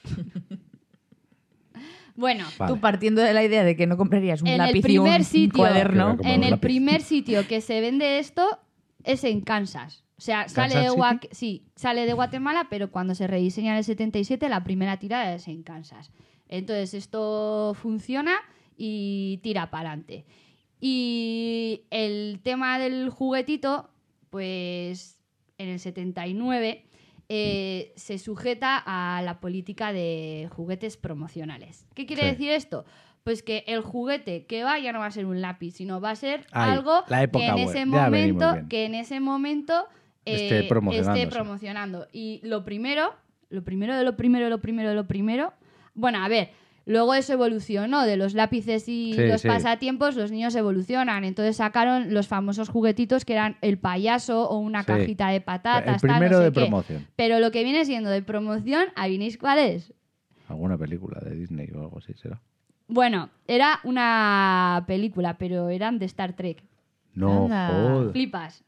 bueno, 2.16 2.46
Vale. 2.58 2.74
Tú 2.74 2.80
partiendo 2.80 3.22
de 3.22 3.34
la 3.34 3.44
idea 3.44 3.64
de 3.64 3.76
que 3.76 3.88
no 3.88 3.98
comprarías 3.98 4.42
un 4.42 4.48
En 4.48 4.62
el 4.62 4.76
y 4.76 4.80
un 4.80 4.84
primer 4.84 5.24
sitio. 5.24 5.58
cuaderno. 5.58 6.18
En 6.24 6.40
un 6.40 6.44
el 6.44 6.52
lápiz. 6.52 6.62
primer 6.62 7.02
sitio 7.02 7.48
que 7.48 7.62
se 7.62 7.82
vende 7.82 8.20
esto 8.20 8.60
es 9.04 9.24
en 9.24 9.42
Kansas. 9.42 10.04
O 10.18 10.22
sea, 10.22 10.50
sale 10.50 10.76
de, 10.76 10.90
sí, 11.32 11.68
sale 11.76 12.08
de 12.08 12.14
Guatemala, 12.14 12.68
pero 12.72 12.90
cuando 12.90 13.14
se 13.14 13.28
rediseña 13.28 13.74
en 13.74 13.78
el 13.78 13.84
77, 13.84 14.50
la 14.50 14.64
primera 14.64 14.98
tirada 14.98 15.36
es 15.36 15.48
en 15.48 15.62
Kansas. 15.62 16.12
Entonces, 16.50 16.96
esto 16.96 17.76
funciona 17.80 18.34
y 18.76 19.40
tira 19.44 19.70
para 19.70 19.92
adelante. 19.92 20.26
Y 20.80 21.84
el 21.92 22.40
tema 22.44 22.80
del 22.80 23.10
juguetito, 23.10 23.92
pues 24.32 25.20
en 25.60 25.70
el 25.70 25.80
79 25.80 26.87
eh, 27.30 27.94
se 27.96 28.18
sujeta 28.20 28.82
a 28.86 29.22
la 29.22 29.40
política 29.40 29.92
de 29.92 30.48
juguetes 30.52 30.98
promocionales. 30.98 31.86
¿Qué 31.94 32.06
quiere 32.06 32.24
Sí. 32.24 32.28
decir 32.30 32.52
esto? 32.52 32.86
Pues 33.24 33.44
que 33.44 33.66
el 33.68 33.82
juguete 33.82 34.46
que 34.46 34.64
va 34.64 34.80
ya 34.80 34.94
no 34.94 35.00
va 35.00 35.08
a 35.08 35.12
ser 35.12 35.26
un 35.26 35.42
lápiz, 35.42 35.72
sino 35.72 36.00
va 36.00 36.12
a 36.12 36.16
ser 36.16 36.46
algo 36.52 37.04
la 37.10 37.24
época 37.24 37.44
que 37.46 37.52
en 37.52 37.58
ese 37.68 37.86
momento, 37.86 38.56
que 38.70 38.86
en 38.86 38.96
ese 38.96 39.20
momento 39.20 39.88
eh, 40.26 40.36
esté 40.36 41.28
promocionando. 41.28 42.08
Y 42.14 42.40
lo 42.44 42.64
primero, 42.64 43.14
lo 43.50 43.64
primero 43.64 43.98
de 43.98 44.04
lo 44.06 44.16
primero 44.16 44.46
de 44.46 44.50
lo 44.52 44.62
primero 44.62 44.90
de 44.90 44.96
lo 44.96 45.08
primero, 45.08 45.54
bueno, 45.94 46.24
a 46.24 46.28
ver, 46.30 46.52
Luego 46.90 47.14
eso 47.14 47.34
evolucionó, 47.34 48.04
de 48.04 48.16
los 48.16 48.34
lápices 48.34 48.88
y 48.88 49.14
Sí, 49.14 49.28
los 49.28 49.42
sí. 49.42 49.48
pasatiempos, 49.50 50.16
los 50.16 50.32
niños 50.32 50.56
evolucionan. 50.56 51.26
Entonces 51.26 51.58
sacaron 51.58 52.14
los 52.14 52.28
famosos 52.30 52.70
juguetitos 52.70 53.26
que 53.26 53.34
eran 53.34 53.58
el 53.62 53.78
payaso 53.78 54.50
o 54.50 54.58
una 54.58 54.82
Sí. 54.84 54.88
cajita 54.88 55.28
de 55.28 55.42
patatas. 55.42 56.02
El 56.02 56.08
tal, 56.10 56.10
no 56.10 56.16
primero 56.26 56.38
sé 56.40 56.44
de 56.46 56.52
qué. 56.54 56.62
promoción. 56.62 57.08
Pero 57.18 57.40
lo 57.40 57.52
que 57.52 57.64
viene 57.66 57.84
siendo 57.84 58.10
de 58.10 58.22
promoción, 58.22 58.86
¿adivinéis 58.96 59.38
cuál 59.38 59.60
es? 59.60 59.94
Alguna 60.48 60.78
película 60.78 61.20
de 61.20 61.36
Disney 61.36 61.70
o 61.76 61.82
algo 61.82 61.98
así 61.98 62.14
será. 62.14 62.40
Bueno, 62.88 63.30
era 63.48 63.82
una 63.84 64.86
película, 64.88 65.38
pero 65.38 65.68
eran 65.68 66.00
de 66.00 66.06
Star 66.06 66.38
Trek. 66.38 66.64
No, 67.14 67.44
Anda. 67.44 67.68
joder. 67.70 68.12
Flipas. 68.14 68.64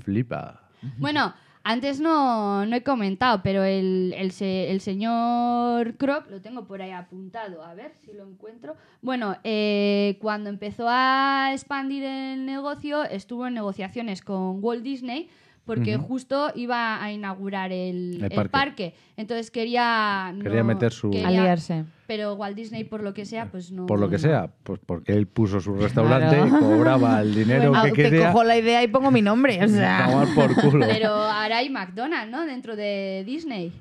Flipa. 0.00 0.60
Bueno, 0.98 1.32
antes 1.68 1.98
no, 2.00 2.64
no 2.64 2.76
he 2.76 2.82
comentado, 2.84 3.42
pero 3.42 3.64
el, 3.64 4.14
el, 4.16 4.30
se- 4.30 4.70
el 4.70 4.80
señor 4.80 5.96
Croc, 5.96 6.30
lo 6.30 6.40
tengo 6.40 6.64
por 6.66 6.80
ahí 6.80 6.92
apuntado, 6.92 7.62
a 7.64 7.74
ver 7.74 7.92
si 8.04 8.12
lo 8.12 8.24
encuentro. 8.24 8.76
Bueno, 9.02 9.36
eh, 9.44 10.16
cuando 10.20 10.48
empezó 10.48 10.86
a 10.88 11.50
expandir 11.52 12.04
el 12.04 12.46
negocio, 12.46 13.02
estuvo 13.04 13.46
en 13.48 13.54
negociaciones 13.54 14.22
con 14.22 14.62
Walt 14.62 14.82
Disney 14.84 15.28
porque 15.66 15.96
justo 15.98 16.50
iba 16.54 17.02
a 17.02 17.12
inaugurar 17.12 17.72
el, 17.72 18.22
El 18.24 18.32
el 18.32 18.48
parque. 18.50 18.94
Entonces 19.16 19.50
quería... 19.50 20.32
no- 20.34 20.42
Quería 20.42 20.62
meter 20.64 20.92
su- 20.92 21.10
quería- 21.10 21.28
Aliarse. 21.28 21.84
Pero 22.06 22.34
Walt 22.34 22.56
Disney, 22.56 22.84
por 22.84 23.02
lo 23.02 23.12
que 23.12 23.24
sea, 23.26 23.50
pues 23.50 23.72
no... 23.72 23.86
Por 23.86 23.98
lo 23.98 24.08
que 24.08 24.18
sea, 24.18 24.48
pues 24.62 24.78
porque 24.86 25.12
él 25.12 25.26
puso 25.26 25.58
su 25.60 25.74
restaurante 25.74 26.36
Claro. 26.36 26.46
y 26.46 26.50
cobraba 26.60 27.20
el 27.20 27.34
dinero 27.34 27.72
que 27.82 27.90
te 27.90 27.94
quería. 28.10 28.30
cojo 28.32 28.44
la 28.44 28.56
idea 28.56 28.82
y 28.84 28.86
pongo 28.88 29.10
mi 29.10 29.22
nombre. 29.22 29.62
O 29.64 29.68
sea. 29.68 30.06
Tomar 30.10 30.28
por 30.34 30.54
culo. 30.70 30.86
Pero 30.86 31.08
ahora 31.08 31.58
hay 31.58 31.68
McDonald's, 31.68 32.30
¿no? 32.30 32.46
Dentro 32.46 32.76
de 32.76 33.24
Disney. 33.26 33.72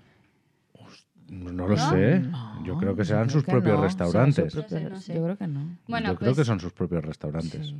No 1.30 1.68
lo 1.68 1.78
sé. 1.78 2.20
No, 2.20 2.64
Yo 2.64 2.78
creo 2.78 2.95
que 2.95 3.03
serán 3.06 3.24
creo 3.24 3.34
sus 3.34 3.44
que 3.44 3.52
propios 3.52 3.78
no, 3.78 3.84
restaurantes. 3.84 4.36
son 4.36 4.64
sus 4.64 4.72
propios- 4.72 4.82
No 4.82 4.90
sé, 4.90 4.94
no 4.95 5.02
sé. 5.02 5.16
Yo 5.16 5.24
creo 5.24 5.38
que 5.38 5.48
no. 5.48 5.78
Bueno, 5.88 6.10
Yo 6.12 6.16
creo 6.18 6.30
pues- 6.32 6.38
que 6.38 6.45
son 6.45 6.60
sus 6.60 6.74
propios 6.74 7.03
restaurantes. 7.06 7.68
Sí. 7.68 7.76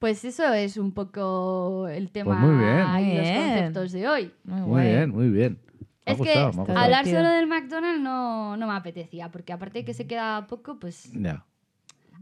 Pues 0.00 0.24
eso 0.24 0.52
es 0.52 0.76
un 0.78 0.92
poco 0.92 1.86
el 1.88 2.10
tema 2.10 2.40
Pues 2.40 2.50
muy 2.50 2.58
bien. 2.58 2.78
y 3.12 3.16
los 3.18 3.22
bien. 3.28 3.36
conceptos 3.46 3.92
de 3.92 4.08
hoy. 4.08 4.32
Muy, 4.44 4.82
bien, 4.82 5.10
muy 5.10 5.28
bien. 5.28 5.58
Me 6.06 6.12
es 6.12 6.18
gustado, 6.18 6.64
que 6.64 6.72
hablar 6.72 7.04
solo 7.06 7.28
del 7.28 7.46
McDonald's 7.46 8.00
no, 8.02 8.56
no 8.56 8.66
me 8.66 8.72
apetecía, 8.72 9.30
porque 9.30 9.52
aparte 9.52 9.80
de 9.80 9.84
que 9.84 9.92
se 9.94 10.06
queda 10.06 10.46
poco, 10.48 10.78
pues... 10.80 11.12
Ya. 11.12 11.44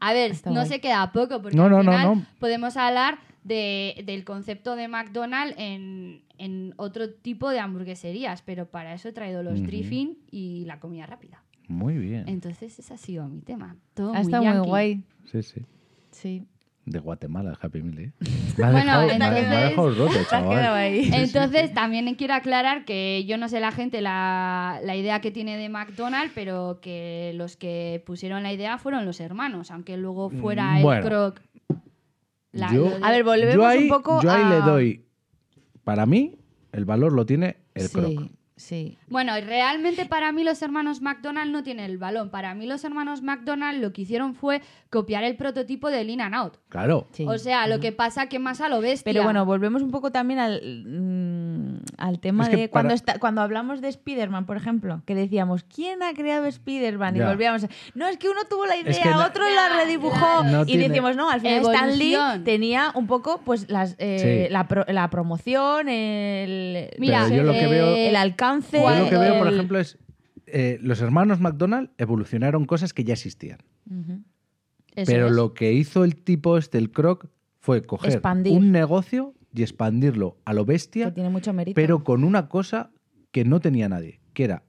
A 0.01 0.13
ver, 0.13 0.33
Está 0.33 0.51
no 0.51 0.57
guay. 0.57 0.69
se 0.69 0.81
queda 0.81 1.11
poco, 1.13 1.41
porque 1.41 1.57
No, 1.57 1.65
al 1.65 1.71
no, 1.71 1.83
no, 1.85 1.93
final 1.93 2.17
no. 2.19 2.27
podemos 2.41 2.77
hablar 2.77 3.19
de- 3.45 4.03
del 4.05 4.25
concepto 4.25 4.75
de 4.77 4.89
McDonald's 4.89 5.55
en, 5.57 6.23
en 6.37 6.75
otro 6.77 7.11
tipo 7.11 7.49
de 7.51 7.61
hamburgueserías, 7.61 8.43
pero 8.43 8.67
para 8.67 8.93
eso 8.93 9.09
he 9.09 9.13
traído 9.13 9.43
los 9.45 9.63
drive-in 9.63 10.19
y 10.31 10.65
la 10.67 10.81
comida 10.81 11.07
rápida. 11.07 11.43
Muy 11.69 11.97
bien. 11.97 12.29
Entonces 12.29 12.77
ese 12.79 12.93
ha 12.95 12.99
sido 12.99 13.29
mi 13.29 13.41
tema. 13.41 13.77
Todo 13.95 14.11
Ha 14.11 14.15
muy 14.15 14.23
estado 14.23 14.45
muy 14.45 14.67
guay. 14.69 15.05
Sí, 15.31 15.43
sí. 15.45 15.63
Sí. 16.11 16.45
De 16.91 16.99
Guatemala, 17.01 17.51
el 17.51 17.57
Happy 17.61 17.83
Meal, 17.83 17.99
¿eh? 17.99 18.13
Me 18.57 18.65
ha 18.65 18.71
Bueno, 18.71 18.85
dejado, 18.85 19.03
entonces- 19.11 19.49
me 19.49 19.57
ha 19.57 19.65
dejado 19.69 19.91
roto, 19.91 20.13
Te 20.13 20.19
has 20.21 20.27
quedado 20.29 20.53
chaval. 20.53 20.75
ahí. 20.77 21.11
Entonces, 21.13 21.75
también 21.75 22.15
quiero 22.15 22.35
aclarar 22.35 22.85
que 22.85 23.25
yo 23.27 23.37
no 23.39 23.49
sé 23.49 23.61
la 23.61 23.73
gente 23.73 24.01
la, 24.01 24.81
la 24.85 24.97
idea 24.97 25.21
que 25.21 25.31
tiene 25.31 25.57
de 25.57 25.69
McDonald's, 25.69 26.33
pero 26.35 26.79
que 26.81 27.33
los 27.35 27.57
que 27.57 28.03
pusieron 28.07 28.43
la 28.43 28.53
idea 28.53 28.79
fueron 28.79 29.05
los 29.07 29.21
hermanos, 29.21 29.71
aunque 29.71 29.97
luego 29.97 30.31
fuera 30.31 30.81
el 30.81 31.03
croc. 31.05 31.41
la- 32.53 32.73
Yo- 32.73 32.89
lo 32.89 32.99
de- 32.99 33.05
A 33.05 33.11
ver, 33.11 33.25
volvemos 33.25 33.55
Yo 33.55 33.67
ahí, 33.67 33.85
un 33.85 33.89
poco 33.89 34.23
yo 34.23 34.31
ahí 34.31 34.43
a... 34.43 34.49
le 34.51 34.57
doy. 34.61 35.05
Para 35.85 36.07
mí, 36.07 36.37
el 36.73 36.85
valor 36.85 37.13
lo 37.13 37.25
tiene 37.27 37.57
el 37.75 37.89
sí, 37.89 37.95
croc. 37.99 38.31
Sí. 38.59 38.99
Bueno, 39.09 39.39
y 39.39 39.41
realmente 39.41 40.05
para 40.05 40.33
mí 40.33 40.45
los 40.45 40.61
hermanos 40.63 41.01
McDonald 41.01 41.51
no 41.53 41.63
tienen 41.63 41.87
el 41.87 41.97
balón. 41.97 42.29
Para 42.31 42.55
mí 42.55 42.67
los 42.67 42.83
hermanos 42.85 43.23
McDonald 43.23 43.81
lo 43.81 43.93
que 43.93 44.03
hicieron 44.03 44.35
fue 44.35 44.61
copiar 44.91 45.23
el 45.25 45.37
prototipo 45.37 45.91
del 45.91 46.11
In 46.11 46.21
and 46.21 46.35
Out. 46.35 46.57
Claro. 46.69 47.07
sí. 47.13 47.25
O 47.27 47.39
sea, 47.39 47.67
lo 47.69 47.79
que 47.81 47.93
pasa 47.93 48.29
que 48.29 48.39
más 48.39 48.61
a 48.61 48.69
lo 48.69 48.81
bestia. 48.81 49.11
Pero 49.13 49.23
bueno, 49.23 49.47
volvemos 49.47 49.81
un 49.83 49.91
poco 49.91 50.11
también 50.11 50.41
al, 50.41 50.61
mm, 50.87 51.79
al 51.99 52.19
tema 52.21 52.45
Es 52.45 52.51
que 52.51 52.57
de 52.57 52.69
para- 52.69 52.73
cuando, 52.83 52.95
está, 52.95 53.19
cuando 53.19 53.41
hablamos 53.43 53.81
de 53.81 53.89
Spider-Man, 53.89 54.45
por 54.45 54.57
ejemplo, 54.57 55.03
que 55.07 55.15
decíamos, 55.15 55.63
¿quién 55.65 56.03
ha 56.03 56.13
creado 56.15 56.47
Spider-Man? 56.47 57.17
Y 57.17 57.21
volvíamos 57.21 57.65
a, 57.65 57.69
no, 57.95 58.07
es 58.09 58.17
que 58.17 58.29
uno 58.29 58.41
tuvo 58.51 58.67
la 58.67 58.77
idea, 58.77 58.91
Es 58.91 58.99
que 58.99 59.09
no- 59.11 59.25
otro 59.25 59.45
Ya, 59.47 59.69
la 59.69 59.85
redibujó. 59.85 60.43
No 60.45 60.63
y 60.63 60.67
tiene- 60.67 60.89
decíamos, 60.89 61.17
no, 61.17 61.31
al 61.31 61.41
final 61.41 61.61
Stan 61.61 61.97
Lee 61.99 62.17
tenía 62.45 62.91
un 62.95 63.07
poco 63.07 63.41
pues 63.45 63.71
las, 63.71 63.95
eh, 63.99 64.47
Sí. 64.49 64.53
la, 64.53 64.67
pro- 64.67 64.85
la 64.89 65.09
promoción, 65.11 65.89
el, 65.89 66.91
Mira, 66.99 67.25
Pero 67.29 67.37
yo 67.37 67.43
lo 67.45 67.53
que 67.53 67.65
eh, 67.65 67.69
veo- 67.69 67.95
el 67.95 68.17
alcance. 68.17 68.48
Yo 68.99 69.05
lo 69.05 69.11
que 69.11 69.17
veo, 69.19 69.39
por 69.39 69.53
ejemplo, 69.53 69.79
es. 69.79 69.99
eh, 70.47 70.79
los 70.83 71.01
hermanos 71.01 71.41
McDonald 71.41 71.91
evolucionaron 71.99 72.65
cosas 72.65 72.93
que 72.93 73.05
ya 73.05 73.15
existían. 73.15 73.59
Pero 74.95 75.27
es. 75.29 75.33
lo 75.33 75.55
que 75.55 75.73
hizo 75.73 76.05
el 76.05 76.17
tipo 76.17 76.59
este, 76.59 76.79
el 76.79 76.91
croc, 76.91 77.27
fue 77.61 77.83
coger 77.85 78.13
Expandir. 78.13 78.53
un 78.57 78.73
negocio 78.73 79.35
y 79.55 79.63
expandirlo 79.63 80.37
a 80.45 80.53
lo 80.55 80.65
Que 80.65 80.73
bestia, 80.73 81.13
tiene 81.15 81.29
mucho 81.31 81.53
mérito. 81.53 81.75
pero 81.75 82.05
con 82.05 82.25
una 82.25 82.49
cosa 82.49 82.91
que 83.31 83.45
no 83.45 83.61
tenía 83.61 83.89
nadie, 83.89 84.21
que 84.33 84.45
era 84.45 84.63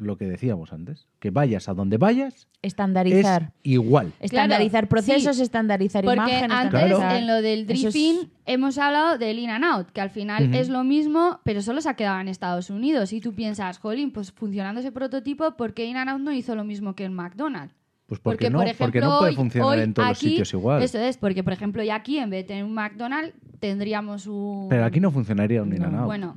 lo 0.00 0.16
que 0.16 0.26
decíamos 0.26 0.72
antes, 0.72 1.06
que 1.18 1.30
vayas 1.30 1.68
a 1.68 1.74
donde 1.74 1.96
vayas, 1.98 2.48
Estandarizar. 2.62 3.42
es 3.42 3.70
igual. 3.72 4.12
Estandarizar 4.20 4.88
Claro, 4.88 4.88
procesos, 4.88 5.36
sí. 5.36 5.42
estandarizar 5.42 6.04
Porque 6.04 6.16
imágenes. 6.16 6.50
antes, 6.50 6.80
Claro. 6.94 7.16
en 7.16 7.26
lo 7.26 7.42
del 7.42 7.60
es- 7.60 7.66
drifting, 7.66 8.30
hemos 8.46 8.78
hablado 8.78 9.18
del 9.18 9.38
in 9.38 9.50
and 9.50 9.64
out, 9.64 9.90
que 9.90 10.00
al 10.00 10.10
final 10.10 10.54
es 10.54 10.68
lo 10.68 10.84
mismo, 10.84 11.40
pero 11.44 11.62
solo 11.62 11.80
se 11.80 11.88
ha 11.88 11.94
quedado 11.94 12.20
en 12.20 12.28
Estados 12.28 12.70
Unidos. 12.70 13.12
Y 13.12 13.20
tú 13.20 13.34
piensas, 13.34 13.78
jolín, 13.78 14.10
pues 14.12 14.32
funcionando 14.32 14.80
ese 14.80 14.92
prototipo, 14.92 15.56
¿por 15.56 15.74
qué 15.74 15.84
in 15.84 15.96
and 15.96 16.10
out 16.10 16.20
no 16.20 16.32
hizo 16.32 16.54
lo 16.54 16.64
mismo 16.64 16.94
que 16.94 17.04
en 17.04 17.14
McDonald's? 17.14 17.74
Pues 18.06 18.18
porque, 18.18 18.50
no, 18.50 18.58
por 18.58 18.66
ejemplo, 18.66 18.86
porque 18.86 19.00
no 19.00 19.18
puede 19.18 19.30
hoy- 19.30 19.36
funcionar 19.36 19.68
hoy 19.68 19.80
en 19.84 19.94
todos 19.94 20.08
los 20.08 20.18
sitios 20.18 20.52
igual. 20.52 20.82
Eso 20.82 20.98
es, 20.98 21.16
porque 21.16 21.44
por 21.44 21.52
ejemplo, 21.52 21.80
ya 21.84 21.94
aquí, 21.94 22.18
en 22.18 22.28
vez 22.30 22.40
de 22.42 22.48
tener 22.48 22.64
un 22.64 22.74
McDonald's, 22.74 23.32
tendríamos 23.60 24.26
un. 24.26 24.68
Pero 24.68 24.84
aquí 24.84 24.98
no 24.98 25.12
funcionaría 25.12 25.62
un 25.62 25.68
No, 25.70 25.76
In-N-Out. 25.76 26.06
Bueno, 26.06 26.34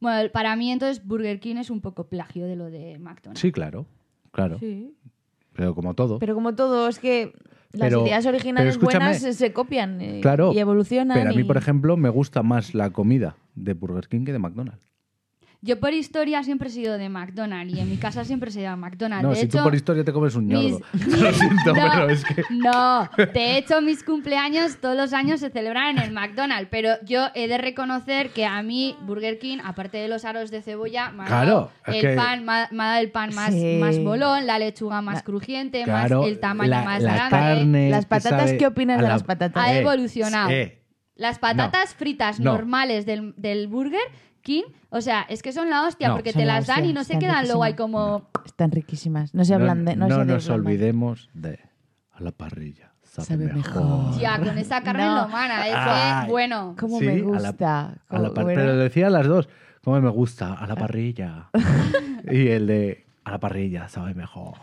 bueno, 0.00 0.30
para 0.32 0.56
mí 0.56 0.70
entonces 0.72 1.04
Burger 1.06 1.38
King 1.40 1.56
es 1.56 1.70
un 1.70 1.80
poco 1.80 2.08
plagio 2.08 2.46
de 2.46 2.56
lo 2.56 2.70
de 2.70 2.98
McDonald's. 2.98 3.40
Sí, 3.40 3.52
claro. 3.52 3.86
Claro. 4.32 4.58
Sí. 4.58 4.94
Pero 5.52 5.74
como 5.74 5.94
todo. 5.94 6.18
Pero 6.18 6.34
como 6.34 6.54
todo, 6.54 6.88
es 6.88 6.98
que 6.98 7.32
las 7.72 7.88
Pero- 7.90 8.04
ideas 8.06 8.26
originales 8.26 8.78
buenas 8.78 9.18
se, 9.20 9.32
se 9.32 9.52
copian 9.52 10.00
eh, 10.00 10.20
claro, 10.22 10.52
y 10.52 10.58
evolucionan. 10.58 11.16
Pero 11.16 11.30
a 11.30 11.32
mí, 11.32 11.40
y- 11.42 11.44
por 11.44 11.56
ejemplo, 11.56 11.96
me 11.96 12.08
gusta 12.08 12.42
más 12.42 12.74
la 12.74 12.90
comida 12.90 13.36
de 13.54 13.74
Burger 13.74 14.08
King 14.08 14.24
que 14.24 14.32
de 14.32 14.38
McDonald's. 14.38 14.89
Yo 15.62 15.78
por 15.78 15.92
historia 15.92 16.42
siempre 16.42 16.68
he 16.68 16.72
sido 16.72 16.96
de 16.96 17.10
McDonald's 17.10 17.74
y 17.74 17.80
en 17.80 17.90
mi 17.90 17.98
casa 17.98 18.24
siempre 18.24 18.50
sido 18.50 18.70
de 18.70 18.76
McDonald's. 18.76 19.22
No, 19.24 19.28
de 19.30 19.36
si 19.36 19.44
hecho, 19.44 19.58
tú 19.58 19.64
por 19.64 19.74
historia 19.74 20.02
te 20.04 20.12
comes 20.12 20.34
un 20.34 20.46
mis- 20.46 20.58
ñordo. 20.72 20.80
Lo 20.94 21.32
siento, 21.34 21.74
No, 21.74 21.74
pero 21.74 22.08
es 22.08 22.24
que... 22.24 22.42
No, 22.48 23.10
de 23.34 23.58
hecho 23.58 23.82
mis 23.82 24.02
cumpleaños 24.02 24.78
todos 24.80 24.96
los 24.96 25.12
años 25.12 25.38
se 25.40 25.50
celebran 25.50 25.98
en 25.98 26.02
el 26.02 26.12
McDonald's, 26.12 26.68
pero 26.70 26.92
yo 27.04 27.26
he 27.34 27.46
de 27.46 27.58
reconocer 27.58 28.30
que 28.30 28.46
a 28.46 28.62
mí 28.62 28.96
Burger 29.02 29.38
King, 29.38 29.58
aparte 29.62 29.98
de 29.98 30.08
los 30.08 30.24
aros 30.24 30.50
de 30.50 30.62
cebolla, 30.62 31.10
me 31.10 31.24
ha 31.24 31.26
Claro, 31.26 31.70
dado 31.86 31.94
el 31.94 32.00
que- 32.00 32.14
pan, 32.16 32.44
me 32.46 32.52
ha, 32.52 32.68
me 32.70 32.82
ha 32.82 32.86
dado 32.86 33.00
el 33.02 33.10
pan 33.10 33.34
más, 33.34 33.52
Sí. 33.52 33.76
más 33.78 33.98
bolón, 34.02 34.46
la 34.46 34.58
lechuga 34.58 35.02
más 35.02 35.22
crujiente, 35.22 35.82
Claro, 35.84 36.20
más 36.20 36.28
el 36.28 36.40
tamaño 36.40 36.70
la, 36.70 36.82
más 36.84 37.02
la 37.02 37.12
grande. 37.14 37.30
carne... 37.36 37.90
Las 37.90 38.06
patatas, 38.06 38.40
sabe 38.46 38.56
¿qué 38.56 38.66
opinas 38.66 38.96
de 38.96 39.02
la- 39.02 39.08
las 39.10 39.24
patatas? 39.24 39.62
Ha 39.62 39.74
Eh, 39.74 39.80
evolucionado. 39.80 40.48
eh, 40.50 40.78
Las 41.16 41.38
patatas 41.38 41.92
fritas 41.94 42.40
No. 42.40 42.52
normales 42.54 43.04
del, 43.04 43.34
del 43.36 43.68
Burger 43.68 44.00
King, 44.42 44.62
o 44.90 45.00
sea, 45.00 45.22
es 45.28 45.42
que 45.42 45.52
son 45.52 45.68
la 45.70 45.86
hostia 45.86 46.08
No. 46.08 46.14
porque 46.14 46.32
Son 46.32 46.40
te 46.40 46.46
la 46.46 46.54
las 46.56 46.66
dan 46.66 46.78
hostia, 46.78 46.90
y 46.90 46.92
no 46.94 47.04
se 47.04 47.12
están 47.14 47.20
quedan 47.28 47.44
luego 47.46 47.62
ahí 47.64 47.74
como... 47.74 48.28
Están 48.44 48.70
riquísimas. 48.70 49.34
No 49.34 49.44
se 49.44 49.54
hablan 49.54 49.84
de. 49.84 49.96
No, 49.96 50.08
no 50.08 50.16
se 50.20 50.24
nos 50.24 50.48
olvidemos 50.48 51.28
de 51.34 51.60
a 52.12 52.22
la 52.22 52.32
parrilla. 52.32 52.92
Sabe, 53.02 53.26
Sabe 53.26 53.44
mejor. 53.52 53.82
mejor. 53.84 54.18
Tía, 54.18 54.38
con 54.38 54.56
esa 54.58 54.82
carne 54.82 55.04
No. 55.06 55.22
lomana, 55.22 55.66
es 55.66 55.74
Ay. 55.76 56.24
que, 56.26 56.30
bueno... 56.30 56.76
¿Cómo 56.78 56.98
Sí, 57.00 57.06
me 57.06 57.12
a 57.12 57.16
la- 57.16 57.22
gusta? 57.50 57.80
A 57.80 58.18
la 58.18 58.28
Cómo- 58.28 58.34
par- 58.34 58.44
bueno, 58.44 58.60
Pero 58.60 58.76
decía 58.76 59.10
las 59.10 59.26
dos. 59.26 59.48
Como 59.82 60.00
me 60.00 60.10
gusta, 60.10 60.54
a 60.54 60.66
la 60.66 60.76
parrilla. 60.76 61.50
y 62.30 62.48
el 62.48 62.66
de 62.66 63.06
a 63.24 63.32
la 63.32 63.40
parrilla, 63.40 63.88
sabe 63.88 64.14
mejor. 64.14 64.54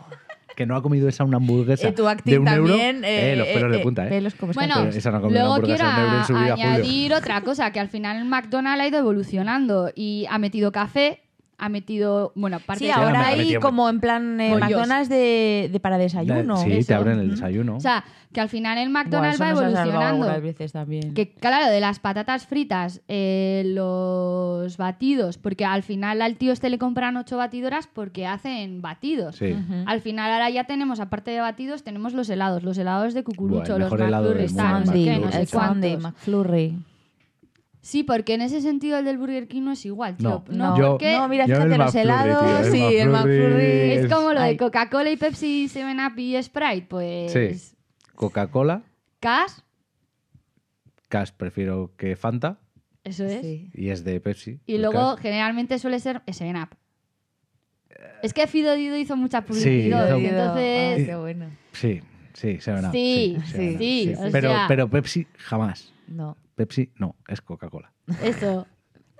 Que 0.58 0.66
no 0.66 0.74
ha 0.74 0.82
comido 0.82 1.08
esa 1.08 1.22
una 1.22 1.36
hamburguesa 1.36 1.86
eh, 1.86 1.92
tu 1.92 2.02
de 2.24 2.36
un 2.36 2.48
euro. 2.48 2.66
también. 2.66 3.04
Eh, 3.04 3.36
los 3.36 3.46
pelos 3.46 3.70
de 3.70 3.78
punta, 3.78 4.06
¿eh? 4.06 4.08
pelos 4.08 4.34
como 4.34 4.52
Bueno, 4.54 4.72
escarpias. 4.72 4.96
Esa 4.96 5.12
no 5.12 5.18
ha 5.18 5.20
comido 5.20 5.38
luego 5.38 5.54
una 5.54 5.64
quiero 5.64 5.84
hamburguesa 5.84 6.00
de 6.00 6.02
un 6.02 6.08
euro 6.08 6.18
en 6.18 6.26
su 6.26 6.32
vida, 6.32 6.56
Julio. 6.56 6.68
añadir 6.68 7.14
otra 7.14 7.40
cosa, 7.42 7.70
que 7.70 7.78
al 7.78 7.88
final 7.88 8.24
McDonald's 8.24 8.82
ha 8.82 8.88
ido 8.88 8.98
evolucionando 8.98 9.92
y 9.94 10.26
ha 10.28 10.36
metido 10.38 10.72
café, 10.72 11.22
ha 11.60 11.68
metido, 11.68 12.32
bueno, 12.36 12.56
aparte 12.58 12.78
Sí, 12.78 12.84
de- 12.86 12.92
ahora 12.92 13.26
hay 13.28 13.38
metido- 13.38 13.60
como 13.60 13.88
en 13.88 13.98
plan 14.00 14.40
eh, 14.40 14.50
Pollos. 14.52 14.60
McDonald's 14.70 15.08
de, 15.08 15.68
de 15.72 15.80
para 15.80 15.98
desayuno. 15.98 16.56
Sí, 16.58 16.84
te 16.84 16.94
abren 16.94 17.18
el 17.18 17.30
desayuno. 17.30 17.76
O 17.76 17.80
sea, 17.80 18.04
que 18.32 18.40
al 18.40 18.48
final 18.48 18.78
el 18.78 18.90
McDonald's 18.90 19.40
va 19.40 19.50
evolucionando. 19.50 20.00
algunas 20.00 20.40
veces 20.42 20.70
también. 20.72 21.14
Que 21.14 21.30
claro, 21.30 21.68
de 21.70 21.80
las 21.80 21.98
patatas 21.98 22.46
fritas, 22.46 23.00
eh, 23.08 23.64
los 24.02 24.76
batidos, 24.76 25.38
porque 25.38 25.64
al 25.64 25.82
final 25.82 26.22
al 26.22 26.36
tío 26.36 26.52
este 26.52 26.70
le 26.70 26.78
compran 26.78 27.16
ocho 27.16 27.36
batidoras 27.36 27.88
porque 27.92 28.26
hacen 28.26 28.80
batidos. 28.80 29.36
Sí. 29.36 29.56
Al 29.86 30.00
final 30.00 30.30
ahora 30.30 30.50
ya 30.50 30.64
tenemos, 30.64 31.00
aparte 31.00 31.30
de 31.32 31.40
batidos, 31.40 31.82
tenemos 31.82 32.12
los 32.14 32.28
helados, 32.30 32.62
los 32.62 32.78
helados 32.78 33.14
de 33.14 33.24
cucurucho, 33.24 33.74
el 33.74 33.80
los 33.82 33.90
mejor 33.90 34.02
helado 34.02 34.28
del 34.34 34.48
McFlurries, 34.50 34.52
mundo, 34.52 34.62
tal, 34.62 35.20
no 35.22 35.32
sé 35.32 35.46
cuántos. 35.52 36.02
McFlurry. 36.02 36.78
Sí, 37.88 38.02
porque 38.02 38.34
en 38.34 38.42
ese 38.42 38.60
sentido 38.60 38.98
el 38.98 39.06
del 39.06 39.16
Burger 39.16 39.48
King 39.48 39.62
no 39.62 39.72
es 39.72 39.86
igual, 39.86 40.18
tío. 40.18 40.28
No. 40.28 40.44
No, 40.50 40.68
No, 40.72 40.76
Yo- 40.78 40.90
porque 40.90 41.16
no, 41.16 41.26
mira, 41.26 41.46
fíjate 41.46 41.68
los 41.68 41.78
McFlurry, 41.78 42.00
helados. 42.02 42.44
tío, 42.44 42.58
el 42.58 42.72
sí, 42.90 42.96
el 42.98 43.08
McFlurry 43.08 43.90
es 43.92 44.12
como 44.12 44.32
lo 44.34 44.42
de. 44.42 44.56
Coca-Cola 44.58 45.10
y 45.10 45.16
Pepsi, 45.16 45.70
7-Up 45.72 46.18
y 46.18 46.42
Sprite, 46.42 46.86
pues... 46.86 47.32
Sí. 47.32 47.74
Coca-Cola, 48.14 48.82
Cash, 49.20 49.52
Cash 51.08 51.30
prefiero 51.34 51.90
que 51.96 52.14
Fanta 52.14 52.58
eso 53.04 53.24
es. 53.24 53.40
Sí. 53.40 53.70
y 53.72 53.88
es 53.88 54.04
de 54.04 54.20
Pepsi. 54.20 54.60
Y 54.66 54.76
luego 54.76 55.14
Cash. 55.14 55.22
generalmente 55.22 55.78
suele 55.78 55.98
ser 55.98 56.20
7-Up. 56.26 56.76
Es 58.22 58.34
que 58.34 58.46
Fido 58.46 58.74
Dido 58.74 58.98
hizo 58.98 59.16
mucha 59.16 59.46
publicidad, 59.46 60.12
Ay, 60.12 60.26
entonces... 60.26 61.06
qué 61.06 61.16
bueno. 61.16 61.46
Sí, 61.72 62.02
sí, 62.34 62.60
Seven 62.60 62.84
Up, 62.84 62.92
Sí, 62.92 63.38
sí, 63.46 63.76
sí, 63.78 64.14
Seven 64.14 64.44
Up, 64.46 64.52
sí, 64.52 64.64
pero 64.68 64.90
Pepsi 64.90 65.26
jamás. 65.38 65.94
No. 66.06 66.36
Pepsi 66.58 66.90
no, 66.96 67.14
es 67.28 67.40
Coca-Cola. 67.40 67.92
Eso. 68.22 68.66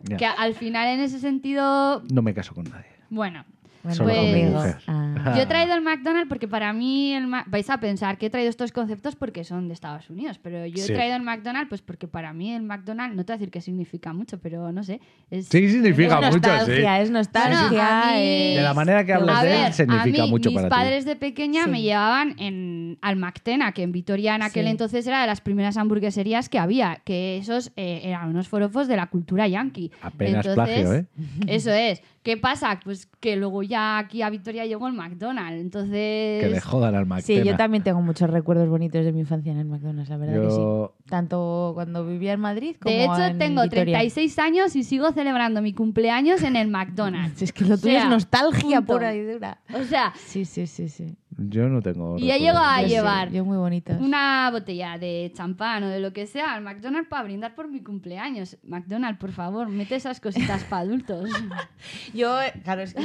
Ya. 0.03 0.17
Que 0.17 0.27
al 0.27 0.55
final 0.55 0.89
en 0.89 1.01
ese 1.01 1.21
sentido, 1.21 2.03
No 2.13 2.21
me 2.21 2.35
caso 2.35 2.53
con 2.53 2.65
nadie. 2.65 2.91
bueno, 3.11 3.45
Bueno, 3.89 3.95
Solo 3.95 4.15
con 4.15 4.25
mi 4.25 4.31
conmigo. 4.33 4.51
mujer. 4.59 4.77
Ah. 4.87 5.33
Yo 5.37 5.43
he 5.43 5.47
traído 5.47 5.75
el 5.75 5.81
McDonald's 5.81 6.29
porque 6.29 6.47
para 6.47 6.73
mí 6.73 7.13
el 7.15 7.27
Ma- 7.27 7.45
vais 7.49 7.69
a 7.71 7.79
pensar 7.81 8.19
que 8.19 8.27
he 8.27 8.31
traído 8.31 8.51
estos 8.51 8.71
conceptos 8.73 9.17
porque 9.17 9.45
son 9.45 9.67
de 9.69 9.75
Estados 9.75 10.11
Unidos, 10.11 10.39
pero 10.43 10.67
yo 10.67 10.85
Sí. 10.85 10.93
he 10.93 10.95
traído 10.95 11.17
el 11.17 11.23
McDonald's 11.23 11.69
pues 11.69 11.81
porque 11.83 12.07
para 12.07 12.33
mí 12.33 12.53
el 12.53 12.63
McDonald's 12.63 13.17
no 13.17 13.25
te 13.25 13.33
voy 13.33 13.37
a 13.37 13.39
decir 13.39 13.51
que 13.51 13.61
significa 13.61 14.13
mucho, 14.13 14.39
pero 14.39 14.71
no 14.73 14.83
sé, 14.83 15.01
es 15.31 15.47
Sí, 15.49 15.69
significa 15.71 16.19
es 16.21 16.35
mucho, 16.35 16.49
sí. 16.51 16.57
nostalgia, 16.57 17.01
es 17.01 17.11
nostalgia. 17.11 17.69
Bueno, 17.69 17.83
a 17.83 18.13
mí- 18.13 18.23
es- 18.23 18.57
De 18.57 18.63
la 18.63 18.75
manera 18.75 19.05
que 19.05 19.13
hablas 19.15 19.39
a 19.39 19.43
de 19.45 19.67
él, 19.67 19.73
significa 19.73 20.23
a 20.23 20.27
mí, 20.27 20.31
mucho 20.31 20.51
mis 20.51 20.57
para 20.59 20.69
ti. 20.69 20.75
padres 20.75 21.05
de 21.05 21.17
pequeña 21.17 21.65
Sí. 21.65 21.71
me 21.71 21.83
llevaban 21.83 22.35
en, 22.39 22.99
al 23.01 23.17
McTena, 23.17 23.73
que 23.73 23.83
en 23.83 23.93
Vitoria 23.93 24.35
en 24.37 24.43
aquel 24.43 24.67
Sí. 24.67 24.71
entonces 24.71 25.07
era 25.07 25.21
de 25.23 25.27
las 25.27 25.41
primeras 25.41 25.77
hamburgueserías 25.79 26.49
que 26.49 26.59
había, 26.59 27.01
que 27.05 27.39
esos 27.39 27.73
eh, 27.77 28.01
eran 28.05 28.29
unos 28.29 28.49
forofos 28.49 28.87
de 28.89 28.97
la 28.97 29.07
cultura 29.07 29.49
yankee. 29.49 29.91
Apenas 30.03 30.47
Entonces, 30.47 30.83
plagio, 30.83 30.93
¿eh? 30.95 31.07
Eso 31.47 31.73
es. 31.73 32.03
¿Qué 32.23 32.37
pasa? 32.37 32.79
Pues 32.85 33.07
que 33.21 33.37
luego 33.37 33.63
ya 33.63 33.97
aquí 33.99 34.23
a 34.23 34.29
Vitoria 34.29 34.67
llegó 34.67 34.87
el 34.89 34.93
McDonald's, 34.93 35.61
entonces... 35.61 36.43
Que 36.43 36.49
le 36.51 36.61
jodan 36.61 36.95
al 36.95 37.05
Sí, 37.05 37.09
McTena. 37.35 37.45
yo 37.45 37.57
también 37.57 37.83
tengo 37.83 38.03
muchos 38.03 38.29
recuerdos 38.29 38.69
bonitos 38.69 39.05
de 39.05 39.13
mi 39.13 39.21
infancia 39.21 39.51
en 39.53 39.59
el 39.59 39.65
McDonald's, 39.67 40.11
la 40.11 40.17
verdad 40.19 40.43
que 40.43 40.51
sí. 40.51 40.61
Tanto 41.09 41.71
cuando 41.75 42.05
vivía 42.07 42.33
en 42.35 42.41
Madrid 42.41 42.77
como 42.81 42.95
De 42.95 43.05
hecho, 43.05 43.23
en 43.25 43.39
tengo 43.39 43.63
Vitoria. 43.63 43.85
36 43.99 44.39
años 44.41 44.77
y 44.77 44.83
sigo 44.85 45.11
celebrando 45.13 45.63
mi 45.63 45.73
cumpleaños 45.73 46.43
en 46.43 46.57
el 46.57 46.69
McDonald's. 46.69 47.39
Si 47.39 47.45
es 47.47 47.53
que 47.53 47.65
lo 47.65 47.75
O 47.77 47.79
tuyo 47.79 47.93
sea, 47.95 48.03
es 48.05 48.09
nostalgia 48.11 48.79
punto. 48.81 48.93
pura 48.95 49.15
y 49.15 49.23
dura. 49.25 49.61
O 49.75 49.85
sea, 49.85 50.13
Sí, 50.17 50.45
sí, 50.45 50.67
sí, 50.67 50.89
sí. 50.89 51.17
Yo 51.41 51.69
no 51.69 51.81
tengo. 51.81 52.19
Y 52.19 52.27
ya 52.27 52.35
recuerdos. 52.35 52.41
llego 52.41 52.59
a 52.59 52.83
llevar 52.83 53.31
yo 53.31 53.45
muy 53.45 53.57
bonitos. 53.57 53.97
una 54.01 54.51
botella 54.51 54.99
de 54.99 55.31
champán 55.37 55.85
o 55.85 55.89
de 55.89 56.01
lo 56.01 56.13
que 56.13 56.27
sea 56.27 56.53
al 56.55 56.63
McDonald's 56.63 57.09
para 57.09 57.23
brindar 57.23 57.55
por 57.55 57.69
mi 57.69 57.81
cumpleaños. 57.81 58.57
McDonald's, 58.65 59.21
por 59.21 59.31
favor, 59.31 59.69
mete 59.69 59.95
esas 59.95 60.19
cositas 60.21 60.65
para 60.65 60.83
adultos. 60.83 61.31
Yo, 62.13 62.41
eh, 62.43 62.53
claro, 62.65 62.83
es 62.83 62.93
que 62.95 63.03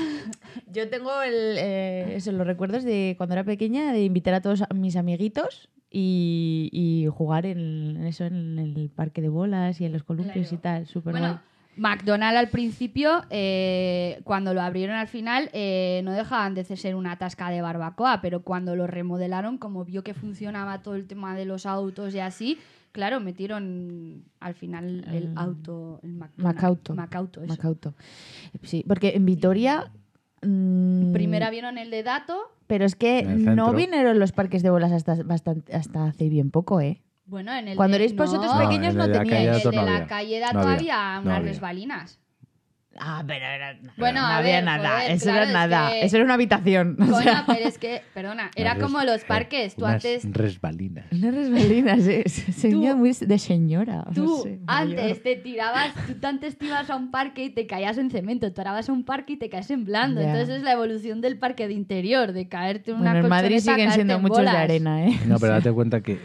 yo 0.71 0.89
tengo 0.89 1.21
el, 1.21 1.57
eh, 1.59 2.15
eso, 2.15 2.31
los 2.31 2.47
recuerdos 2.47 2.83
de 2.83 3.13
cuando 3.17 3.33
era 3.33 3.43
pequeña, 3.43 3.91
de 3.93 4.03
invitar 4.03 4.33
a 4.33 4.41
todos 4.41 4.63
a 4.63 4.73
mis 4.73 4.95
amiguitos 4.95 5.69
y, 5.91 6.69
y 6.73 7.07
jugar 7.15 7.45
en, 7.45 7.97
en 7.97 8.07
eso, 8.07 8.25
en 8.25 8.57
el 8.57 8.89
parque 8.89 9.21
de 9.21 9.29
bolas 9.29 9.79
y 9.79 9.85
en 9.85 9.91
los 9.93 10.03
columpios 10.03 10.47
Claro. 10.49 10.55
y 10.55 10.57
tal. 10.57 10.87
Súper 10.87 11.11
Bueno, 11.13 11.39
McDonald's 11.75 12.37
al 12.37 12.49
principio, 12.49 13.23
eh, 13.29 14.21
cuando 14.23 14.53
lo 14.53 14.61
abrieron 14.61 14.95
al 14.95 15.07
final, 15.07 15.49
eh, 15.53 16.01
no 16.03 16.11
dejaban 16.11 16.53
de 16.53 16.63
ser 16.63 16.95
una 16.95 17.17
tasca 17.17 17.49
de 17.49 17.61
barbacoa, 17.61 18.21
pero 18.21 18.43
cuando 18.43 18.75
lo 18.75 18.87
remodelaron, 18.87 19.57
como 19.57 19.83
vio 19.85 20.03
que 20.03 20.13
funcionaba 20.13 20.81
todo 20.81 20.95
el 20.95 21.07
tema 21.07 21.35
de 21.35 21.45
los 21.45 21.65
autos 21.65 22.13
y 22.13 22.19
así, 22.19 22.59
claro, 22.91 23.19
metieron 23.19 24.23
al 24.39 24.53
final 24.53 25.05
el 25.11 25.31
auto, 25.35 25.99
el 26.03 26.13
McDonald's. 26.13 26.37
Macauto. 26.37 26.95
Macauto, 26.95 27.43
eso. 27.43 27.53
Macauto. 27.53 27.93
Sí, 28.63 28.83
porque 28.87 29.13
en 29.15 29.25
Vitoria... 29.25 29.91
mm, 30.41 31.11
Primero 31.11 31.49
vieron 31.49 31.77
el 31.77 31.89
de 31.89 32.03
Dato, 32.03 32.51
Pero 32.67 32.85
es 32.85 32.95
que 32.95 33.23
no 33.23 33.73
vinieron 33.73 34.19
los 34.19 34.31
parques 34.31 34.61
de 34.63 34.69
bolas 34.69 34.91
hasta, 34.91 35.21
bastante, 35.23 35.75
hasta 35.75 36.05
hace 36.05 36.29
bien 36.29 36.51
poco, 36.51 36.81
¿eh? 36.81 37.01
Bueno, 37.25 37.53
en 37.53 37.67
el 37.69 37.77
Cuando 37.77 37.97
de- 37.97 38.03
erais 38.03 38.15
vosotros 38.15 38.53
no, 38.53 38.59
pequeños 38.61 38.91
en 38.93 38.97
no 38.97 39.05
teníais. 39.11 39.29
calle 39.29 39.45
En 39.47 39.51
Dato 39.53 39.69
el 39.69 39.75
de 39.75 39.81
no 39.81 39.85
la 39.99 40.07
calle 40.07 40.39
No 40.53 40.61
había, 40.67 41.15
no 41.15 41.21
unas 41.21 41.43
resbalinas. 41.43 42.19
Ah, 42.99 43.23
pero 43.25 43.43
era... 43.43 43.75
Bueno, 43.97 44.21
no 44.21 44.27
a 44.27 44.37
había 44.37 44.57
ver, 44.57 44.63
nada. 44.65 44.89
joder, 44.99 45.11
eso 45.13 45.23
claro, 45.23 45.37
era 45.39 45.47
es 45.47 45.53
nada. 45.53 45.89
que- 45.89 46.05
Eso 46.05 46.15
era 46.17 46.25
una 46.25 46.33
habitación. 46.35 46.95
o 47.01 47.21
sea, 47.23 47.43
pero 47.47 47.67
es 47.67 47.79
que, 47.79 48.03
perdona, 48.13 48.51
era 48.55 48.77
como 48.77 49.01
los 49.01 49.23
parques. 49.23 49.75
Tú 49.75 49.85
unas 49.85 49.95
antes 49.95 50.31
resbalinas. 50.31 51.05
Unas 51.11 51.33
resbalinas, 51.33 52.07
¿eh? 52.07 52.23
Tú- 52.69 52.95
muy 52.95 53.11
de 53.13 53.39
señora. 53.39 54.03
no 54.05 54.13
Tú 54.13 54.45
mayor. 54.45 54.59
antes 54.67 55.23
te 55.23 55.35
tirabas, 55.37 55.91
tú 56.21 56.27
antes 56.27 56.55
te 56.55 56.65
ibas 56.67 56.87
a 56.91 56.95
un 56.95 57.09
parque 57.09 57.45
y 57.45 57.49
te 57.49 57.65
caías 57.65 57.97
en 57.97 58.11
cemento, 58.11 58.53
tú 58.53 58.61
ahora 58.61 58.73
vas 58.73 58.87
a 58.89 58.93
un 58.93 59.03
parque 59.05 59.33
y 59.33 59.37
te 59.37 59.49
caes 59.49 59.71
en 59.71 59.85
blando. 59.85 60.21
Entonces 60.21 60.49
es 60.57 60.61
la 60.61 60.73
evolución 60.73 61.19
del 61.19 61.39
parque 61.39 61.67
de 61.67 61.73
interior, 61.73 62.31
de 62.31 62.47
caerte 62.47 62.91
en 62.91 62.97
una 62.97 63.13
Bueno, 63.13 63.25
en 63.25 63.29
Madrid 63.31 63.57
siguen 63.57 63.75
caerte 63.77 63.95
siendo 63.95 64.13
en 64.17 64.21
muchos 64.21 64.37
de 64.37 64.43
bolas. 64.43 64.55
arena, 64.61 65.03
¿eh? 65.07 65.19
No, 65.25 65.39
pero 65.39 65.53
date 65.53 65.71
cuenta 65.71 66.01
que, 66.01 66.19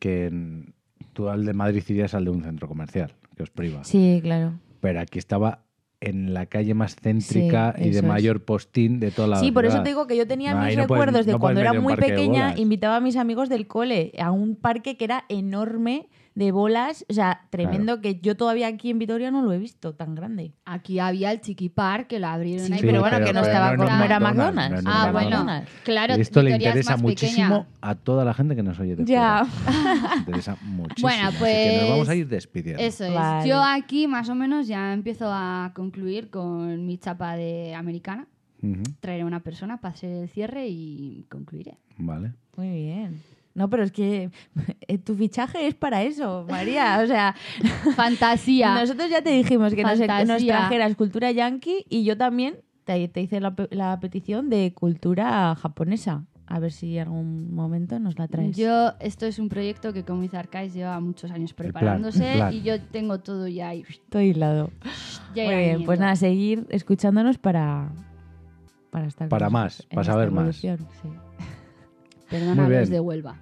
que 0.00 0.26
en- 0.26 0.74
tú 1.12 1.28
al 1.28 1.44
de 1.44 1.52
Madrid 1.52 1.84
irías 1.88 2.14
al 2.14 2.24
de 2.24 2.30
un 2.32 2.42
centro 2.42 2.66
comercial, 2.66 3.12
que 3.36 3.44
os 3.44 3.50
priva. 3.50 3.84
Sí, 3.84 4.18
claro. 4.22 4.54
Pero 4.80 4.98
aquí 5.00 5.18
estaba 5.20 5.60
en 6.00 6.32
la 6.32 6.46
calle 6.46 6.72
más 6.72 6.96
céntrica 6.96 7.74
Sí, 7.76 7.84
y 7.84 7.90
de 7.90 7.98
es. 7.98 8.02
mayor 8.04 8.42
postín 8.42 9.00
de 9.00 9.10
toda 9.10 9.28
la 9.28 9.36
Sí, 9.36 9.52
por 9.52 9.66
eso 9.66 9.82
te 9.82 9.90
digo 9.90 10.06
que 10.06 10.16
yo 10.16 10.26
tenía 10.26 10.54
No, 10.54 10.60
mis 10.64 10.74
puedes- 10.74 10.88
recuerdos 10.88 11.26
de 11.26 11.32
no 11.32 11.38
cuando 11.38 11.60
era 11.60 11.74
muy 11.74 11.94
pequeña, 11.94 12.56
invitaba 12.58 12.96
a 12.96 13.00
mis 13.00 13.16
amigos 13.16 13.48
del 13.50 13.66
cole 13.66 14.12
a 14.18 14.30
un 14.32 14.56
parque 14.56 14.96
que 14.96 15.04
era 15.04 15.24
enorme 15.28 16.08
de 16.40 16.52
bolas, 16.52 17.04
o 17.08 17.12
sea, 17.12 17.42
tremendo, 17.50 18.00
que 18.00 18.18
yo 18.20 18.34
todavía 18.36 18.66
aquí 18.66 18.88
en 18.90 18.98
Vitoria 18.98 19.30
no 19.30 19.42
lo 19.42 19.52
he 19.52 19.58
visto 19.58 19.94
tan 19.94 20.14
grande. 20.14 20.54
Aquí 20.64 20.98
había 20.98 21.30
el 21.32 21.40
Chiqui 21.42 21.68
Park 21.68 22.06
que 22.08 22.18
lo 22.18 22.28
abrieron 22.28 22.66
Sí, 22.66 22.72
ahí. 22.72 22.78
pero 22.80 23.00
bueno, 23.00 23.18
que 23.24 23.32
no 23.34 23.40
estaba 23.42 23.72
un 23.72 23.76
no 23.76 23.84
era 24.04 24.18
McDonald's, 24.18 24.54
McDonald's. 24.56 24.84
no 24.84 24.90
Ah, 24.90 25.12
bueno, 25.12 25.30
McDonald's. 25.30 25.70
claro, 25.84 26.16
Y 26.16 26.20
esto 26.22 26.42
le 26.42 26.50
es 26.50 26.56
interesa 26.56 26.92
más 26.92 27.02
muchísimo 27.02 27.64
pequeña. 27.64 27.78
a 27.82 27.94
toda 27.94 28.24
la 28.24 28.32
gente 28.34 28.56
que 28.56 28.62
nos 28.62 28.80
oye 28.80 28.96
de 28.96 29.04
Ya. 29.04 29.44
fuera. 29.44 30.14
Interesa 30.16 30.56
muchísimo. 30.62 31.08
Bueno, 31.08 31.28
así 31.28 31.38
que 31.38 31.70
nos 31.72 31.78
pues, 31.80 31.90
vamos 31.90 32.08
a 32.08 32.14
ir 32.14 32.28
despidiendo. 32.28 32.82
Eso 32.82 33.04
es. 33.04 33.14
Vale. 33.14 33.48
Yo 33.48 33.62
aquí 33.62 34.06
más 34.06 34.28
o 34.30 34.34
menos 34.34 34.66
ya 34.66 34.92
empiezo 34.94 35.26
a 35.30 35.72
concluir 35.74 36.30
con 36.30 36.86
mi 36.86 36.96
chapa 36.98 37.36
de 37.36 37.74
americana. 37.74 38.26
Traeré 39.00 39.24
una 39.24 39.40
persona 39.40 39.78
para 39.80 39.94
hacer 39.94 40.10
el 40.10 40.28
cierre 40.28 40.68
y 40.68 41.26
concluiré. 41.30 41.78
Vale. 41.98 42.32
Muy 42.56 42.68
bien. 42.70 43.22
No, 43.60 43.68
pero 43.68 43.82
es 43.84 43.92
que 43.92 44.30
eh, 44.88 44.96
tu 44.98 45.14
fichaje 45.14 45.66
es 45.66 45.74
para 45.74 46.02
eso, 46.02 46.46
María. 46.48 47.00
O 47.04 47.06
sea, 47.06 47.34
Fantasía. 47.94 48.74
nosotros 48.74 49.10
ya 49.10 49.20
te 49.22 49.30
dijimos 49.30 49.74
que 49.74 49.82
nos, 49.82 49.98
trajeras 49.98 50.96
cultura 50.96 51.30
yankee 51.30 51.84
y 51.90 52.04
yo 52.04 52.16
también 52.16 52.56
te, 52.84 53.06
te 53.08 53.20
hice 53.20 53.38
la, 53.38 53.54
pe- 53.54 53.68
la 53.70 54.00
petición 54.00 54.48
de 54.48 54.72
cultura 54.72 55.54
japonesa. 55.56 56.24
A 56.46 56.58
ver 56.58 56.72
si 56.72 56.96
en 56.96 57.02
algún 57.02 57.54
momento 57.54 58.00
nos 58.00 58.18
la 58.18 58.26
traes. 58.26 58.56
Yo, 58.56 58.94
esto 58.98 59.26
es 59.26 59.38
un 59.38 59.48
proyecto 59.48 59.92
que, 59.92 60.04
como 60.04 60.22
dice 60.22 60.36
Arcais, 60.38 60.72
lleva 60.74 60.98
muchos 60.98 61.30
años 61.30 61.52
preparándose 61.52 62.32
plan. 62.34 62.52
y 62.54 62.62
yo 62.62 62.80
tengo 62.80 63.20
todo 63.20 63.46
ya 63.46 63.68
ahí. 63.68 63.84
Estoy 63.88 64.30
hilado. 64.30 64.70
ya 65.34 65.44
Muy 65.44 65.54
bien, 65.56 65.84
pues 65.84 66.00
nada, 66.00 66.16
seguir 66.16 66.66
escuchándonos 66.70 67.36
para, 67.38 67.92
para 68.90 69.06
estar 69.06 69.28
Para 69.28 69.48
más, 69.50 69.86
para 69.94 70.04
saber 70.04 70.30
más. 70.32 70.56
sí. 70.56 70.68
Perdona 72.28 72.68
los 72.68 72.88
de 72.88 72.98
Huelva. 73.00 73.36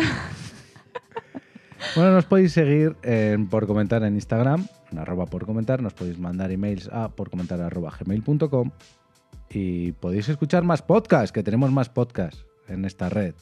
Bueno, 1.96 2.12
nos 2.12 2.26
podéis 2.26 2.52
seguir 2.52 2.94
en 3.02 3.48
por 3.48 3.66
comentar 3.66 4.02
en 4.04 4.14
Instagram, 4.14 4.66
en 4.92 4.98
arroba 4.98 5.26
por 5.26 5.46
comentar, 5.46 5.82
nos 5.82 5.94
podéis 5.94 6.18
mandar 6.18 6.52
emails 6.52 6.88
a 6.92 7.08
por 7.08 7.30
comentar 7.30 7.60
arroba 7.60 7.90
gmail.com 7.98 8.70
y 9.48 9.92
podéis 9.92 10.28
escuchar 10.28 10.62
más 10.62 10.82
podcasts, 10.82 11.32
que 11.32 11.42
tenemos 11.42 11.72
más 11.72 11.88
podcasts 11.88 12.44
en 12.68 12.84
esta 12.84 13.08
red 13.08 13.34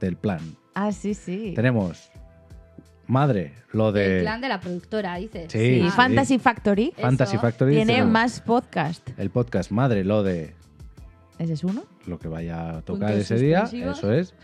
del 0.00 0.16
plan. 0.16 0.40
Ah, 0.74 0.92
sí, 0.92 1.14
sí. 1.14 1.52
Tenemos 1.54 2.10
Madre, 3.06 3.52
lo 3.72 3.92
de 3.92 4.18
El 4.18 4.22
clan 4.22 4.40
de 4.40 4.48
la 4.48 4.60
productora, 4.60 5.16
dices. 5.16 5.52
Sí. 5.52 5.86
Fantasy 5.94 6.38
Factory 6.38 6.94
Fantasy. 6.96 7.36
Factory. 7.36 7.72
tiene 7.72 7.92
tenemos 7.92 8.12
más 8.12 8.40
podcast. 8.40 9.10
El 9.18 9.30
podcast 9.30 9.70
Madre, 9.70 10.04
lo 10.04 10.22
de 10.22 10.54
¿Ese 11.38 11.52
es 11.52 11.64
uno? 11.64 11.84
lo 12.06 12.18
que 12.18 12.28
vaya 12.28 12.78
a 12.78 12.82
tocar 12.82 13.10
Puntos 13.10 13.30
ese 13.30 13.36
día, 13.36 13.64
eso 13.64 14.12
es. 14.12 14.34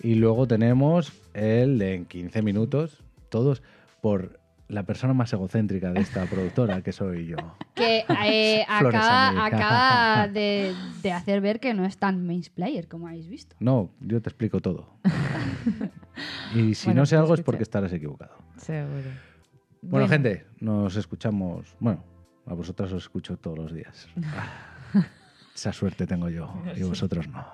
Y 0.00 0.14
luego 0.14 0.46
tenemos 0.46 1.12
el 1.34 1.78
de 1.78 1.94
en 1.94 2.04
15 2.04 2.42
minutos, 2.42 3.02
todos 3.28 3.62
por 4.00 4.38
la 4.68 4.84
persona 4.84 5.14
más 5.14 5.32
egocéntrica 5.32 5.92
de 5.92 6.00
esta 6.00 6.26
productora, 6.26 6.82
que 6.82 6.92
soy 6.92 7.26
yo. 7.26 7.36
Que 7.74 8.04
eh, 8.26 8.64
acaba, 8.68 9.46
acaba 9.46 10.28
de, 10.28 10.74
de 11.02 11.12
hacer 11.12 11.40
ver 11.40 11.58
que 11.58 11.74
no 11.74 11.84
es 11.84 11.96
tan 11.96 12.26
main 12.26 12.42
player, 12.54 12.86
como 12.86 13.08
habéis 13.08 13.28
visto. 13.28 13.56
No, 13.60 13.90
yo 14.00 14.20
te 14.20 14.28
explico 14.28 14.60
todo. 14.60 14.98
y 16.54 16.74
si 16.74 16.86
Bueno, 16.86 17.02
no 17.02 17.06
sé 17.06 17.16
te 17.16 17.20
algo 17.20 17.34
es 17.34 17.40
porque 17.40 17.62
estarás 17.62 17.92
equivocado. 17.92 18.36
Seguro. 18.56 19.10
Bueno, 19.82 20.08
gente, 20.08 20.46
nos 20.60 20.96
escuchamos. 20.96 21.74
Bueno, 21.80 22.04
a 22.46 22.54
vosotras 22.54 22.92
os 22.92 23.04
escucho 23.04 23.36
todos 23.36 23.58
los 23.58 23.72
días. 23.72 24.08
Ah, 24.94 25.06
Esa 25.54 25.72
suerte 25.72 26.06
tengo 26.06 26.30
yo 26.30 26.54
y 26.76 26.82
vosotros 26.84 27.28
no. 27.28 27.44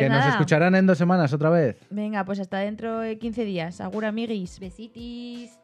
Pues 0.00 0.10
que 0.10 0.16
nos 0.16 0.26
escucharán 0.26 0.74
en 0.74 0.86
dos 0.86 0.98
semanas 0.98 1.32
otra 1.32 1.50
vez. 1.50 1.76
Venga, 1.90 2.24
pues 2.24 2.40
hasta 2.40 2.58
dentro 2.58 3.00
de 3.00 3.18
15 3.18 3.44
días. 3.44 3.80
Agur, 3.80 4.04
amiguis. 4.04 4.58
Besitis. 4.60 5.58